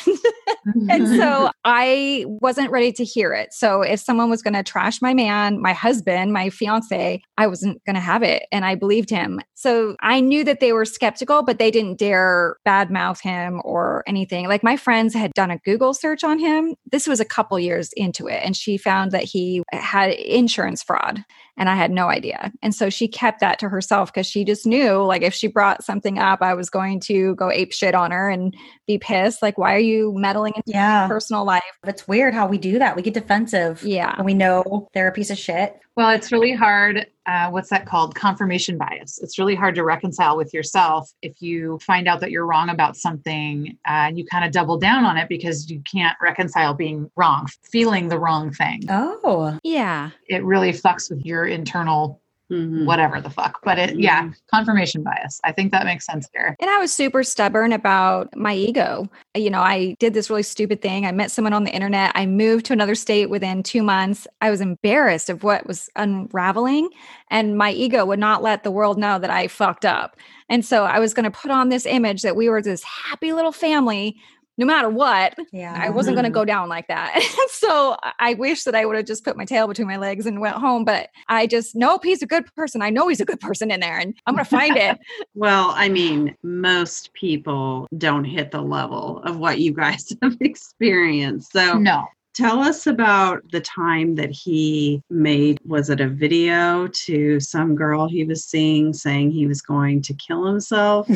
and 0.89 1.07
so 1.07 1.51
I 1.65 2.25
wasn't 2.27 2.71
ready 2.71 2.93
to 2.93 3.03
hear 3.03 3.33
it. 3.33 3.53
So 3.53 3.81
if 3.81 3.99
someone 3.99 4.29
was 4.29 4.41
going 4.41 4.53
to 4.53 4.63
trash 4.63 5.01
my 5.01 5.13
man, 5.13 5.61
my 5.61 5.73
husband, 5.73 6.31
my 6.31 6.49
fiance, 6.49 7.21
I 7.37 7.47
wasn't 7.47 7.83
going 7.85 7.95
to 7.95 8.01
have 8.01 8.23
it. 8.23 8.43
And 8.51 8.63
I 8.63 8.75
believed 8.75 9.09
him. 9.09 9.41
So 9.55 9.95
I 10.01 10.21
knew 10.21 10.43
that 10.45 10.59
they 10.59 10.73
were 10.73 10.85
skeptical, 10.85 11.43
but 11.43 11.59
they 11.59 11.71
didn't 11.71 11.99
dare 11.99 12.55
badmouth 12.65 13.21
him 13.21 13.61
or 13.63 14.03
anything. 14.07 14.47
Like 14.47 14.63
my 14.63 14.77
friends 14.77 15.13
had 15.13 15.31
done 15.41 15.51
a 15.51 15.57
Google 15.59 15.93
search 15.93 16.23
on 16.23 16.37
him. 16.37 16.75
This 16.91 17.07
was 17.07 17.19
a 17.19 17.25
couple 17.25 17.59
years 17.59 17.89
into 17.95 18.27
it. 18.27 18.41
And 18.43 18.55
she 18.55 18.77
found 18.77 19.11
that 19.11 19.23
he 19.23 19.63
had 19.71 20.11
insurance 20.11 20.83
fraud. 20.83 21.23
And 21.57 21.67
I 21.67 21.75
had 21.75 21.91
no 21.91 22.07
idea. 22.09 22.51
And 22.61 22.73
so 22.73 22.89
she 22.89 23.07
kept 23.07 23.39
that 23.41 23.59
to 23.59 23.69
herself 23.69 24.11
because 24.13 24.25
she 24.27 24.45
just 24.45 24.65
knew 24.65 25.03
like 25.03 25.21
if 25.21 25.33
she 25.33 25.47
brought 25.47 25.83
something 25.83 26.17
up, 26.19 26.41
I 26.41 26.53
was 26.53 26.69
going 26.69 26.99
to 27.01 27.35
go 27.35 27.51
ape 27.51 27.73
shit 27.73 27.93
on 27.95 28.11
her 28.11 28.29
and 28.29 28.55
be 28.87 28.97
pissed. 28.97 29.41
Like, 29.41 29.57
why 29.57 29.73
are 29.75 29.79
you 29.79 30.13
meddling 30.15 30.53
in 30.55 30.61
Yeah. 30.65 31.07
personal 31.07 31.43
life? 31.43 31.61
It's 31.85 32.07
weird 32.07 32.33
how 32.33 32.47
we 32.47 32.57
do 32.57 32.79
that. 32.79 32.95
We 32.95 33.01
get 33.01 33.13
defensive 33.13 33.83
Yeah. 33.83 34.15
when 34.17 34.25
we 34.25 34.33
know 34.33 34.87
they're 34.93 35.07
a 35.07 35.11
piece 35.11 35.29
of 35.29 35.37
shit. 35.37 35.77
Well, 35.97 36.11
it's 36.11 36.31
really 36.31 36.53
hard. 36.53 37.07
Uh, 37.31 37.49
what's 37.49 37.69
that 37.69 37.85
called? 37.85 38.13
Confirmation 38.13 38.77
bias. 38.77 39.17
It's 39.19 39.39
really 39.39 39.55
hard 39.55 39.73
to 39.75 39.85
reconcile 39.85 40.35
with 40.35 40.53
yourself 40.53 41.09
if 41.21 41.41
you 41.41 41.79
find 41.79 42.05
out 42.09 42.19
that 42.19 42.29
you're 42.29 42.45
wrong 42.45 42.67
about 42.67 42.97
something 42.97 43.77
uh, 43.87 44.07
and 44.07 44.17
you 44.17 44.25
kind 44.25 44.43
of 44.43 44.51
double 44.51 44.77
down 44.77 45.05
on 45.05 45.15
it 45.15 45.29
because 45.29 45.69
you 45.71 45.81
can't 45.89 46.17
reconcile 46.21 46.73
being 46.73 47.09
wrong, 47.15 47.47
feeling 47.71 48.09
the 48.09 48.19
wrong 48.19 48.51
thing. 48.51 48.81
Oh, 48.89 49.57
Yeah. 49.63 50.09
It 50.27 50.43
really 50.43 50.73
fucks 50.73 51.09
with 51.09 51.25
your 51.25 51.45
internal 51.45 52.21
Mhm. 52.51 52.85
whatever 52.85 53.21
the 53.21 53.29
fuck. 53.29 53.59
But 53.63 53.79
it, 53.79 53.99
yeah, 53.99 54.29
confirmation 54.53 55.03
bias. 55.03 55.39
I 55.43 55.51
think 55.51 55.71
that 55.71 55.85
makes 55.85 56.05
sense 56.05 56.27
here. 56.33 56.55
And 56.59 56.69
I 56.69 56.77
was 56.79 56.91
super 56.93 57.23
stubborn 57.23 57.71
about 57.71 58.35
my 58.35 58.53
ego. 58.53 59.09
You 59.35 59.49
know, 59.49 59.61
I 59.61 59.95
did 59.99 60.13
this 60.13 60.29
really 60.29 60.43
stupid 60.43 60.81
thing. 60.81 61.05
I 61.05 61.11
met 61.11 61.31
someone 61.31 61.53
on 61.53 61.63
the 61.63 61.71
internet. 61.71 62.11
I 62.13 62.25
moved 62.25 62.65
to 62.67 62.73
another 62.73 62.95
state 62.95 63.29
within 63.29 63.63
two 63.63 63.83
months. 63.83 64.27
I 64.41 64.51
was 64.51 64.59
embarrassed 64.61 65.29
of 65.29 65.43
what 65.43 65.65
was 65.65 65.89
unraveling, 65.95 66.89
and 67.29 67.57
my 67.57 67.71
ego 67.71 68.05
would 68.05 68.19
not 68.19 68.43
let 68.43 68.63
the 68.63 68.71
world 68.71 68.97
know 68.97 69.17
that 69.19 69.29
I 69.31 69.47
fucked 69.47 69.85
up. 69.85 70.17
And 70.49 70.65
so 70.65 70.83
I 70.83 70.99
was 70.99 71.13
going 71.13 71.23
to 71.23 71.31
put 71.31 71.51
on 71.51 71.69
this 71.69 71.85
image 71.85 72.21
that 72.23 72.35
we 72.35 72.49
were 72.49 72.61
this 72.61 72.83
happy 72.83 73.31
little 73.31 73.53
family. 73.53 74.17
No 74.61 74.67
matter 74.67 74.89
what, 74.89 75.33
yeah. 75.51 75.75
I 75.75 75.89
wasn't 75.89 76.15
going 76.15 76.25
to 76.25 76.29
Mhm. 76.29 76.33
go 76.35 76.45
down 76.45 76.69
like 76.69 76.87
that. 76.87 77.19
so 77.49 77.97
I- 78.03 78.13
I 78.19 78.33
wish 78.35 78.63
that 78.65 78.75
I 78.75 78.85
would 78.85 78.95
have 78.95 79.07
just 79.07 79.23
put 79.25 79.35
my 79.35 79.43
tail 79.43 79.67
between 79.67 79.87
my 79.87 79.97
legs 79.97 80.27
and 80.27 80.39
went 80.39 80.55
home. 80.55 80.85
But 80.85 81.09
I 81.27 81.47
just, 81.47 81.75
nope, 81.75 82.03
he's 82.03 82.21
a 82.21 82.27
good 82.27 82.45
person. 82.55 82.83
I 82.83 82.91
know 82.91 83.07
he's 83.07 83.19
a 83.21 83.25
good 83.25 83.39
person 83.39 83.71
in 83.71 83.79
there 83.79 83.97
and 83.97 84.13
I'm 84.27 84.35
going 84.35 84.45
to 84.45 84.49
find 84.49 84.77
it. 84.77 84.99
Well, 85.33 85.73
I 85.75 85.89
mean, 85.89 86.35
most 86.43 87.11
people 87.13 87.87
don't 87.97 88.23
hit 88.23 88.51
the 88.51 88.61
level 88.61 89.23
of 89.23 89.39
what 89.39 89.57
you 89.59 89.73
guys 89.73 90.13
have 90.21 90.37
experienced. 90.41 91.51
So 91.53 91.79
No. 91.79 92.05
tell 92.35 92.59
us 92.59 92.85
about 92.85 93.41
the 93.51 93.61
time 93.61 94.13
that 94.15 94.29
he 94.29 95.01
made, 95.09 95.57
was 95.65 95.89
it 95.89 95.99
a 96.01 96.07
video 96.07 96.85
to 97.05 97.39
some 97.39 97.73
girl 97.75 98.07
he 98.07 98.23
was 98.25 98.43
seeing 98.45 98.93
saying 98.93 99.31
he 99.31 99.47
was 99.47 99.63
going 99.63 100.03
to 100.03 100.13
kill 100.13 100.45
himself? 100.45 101.07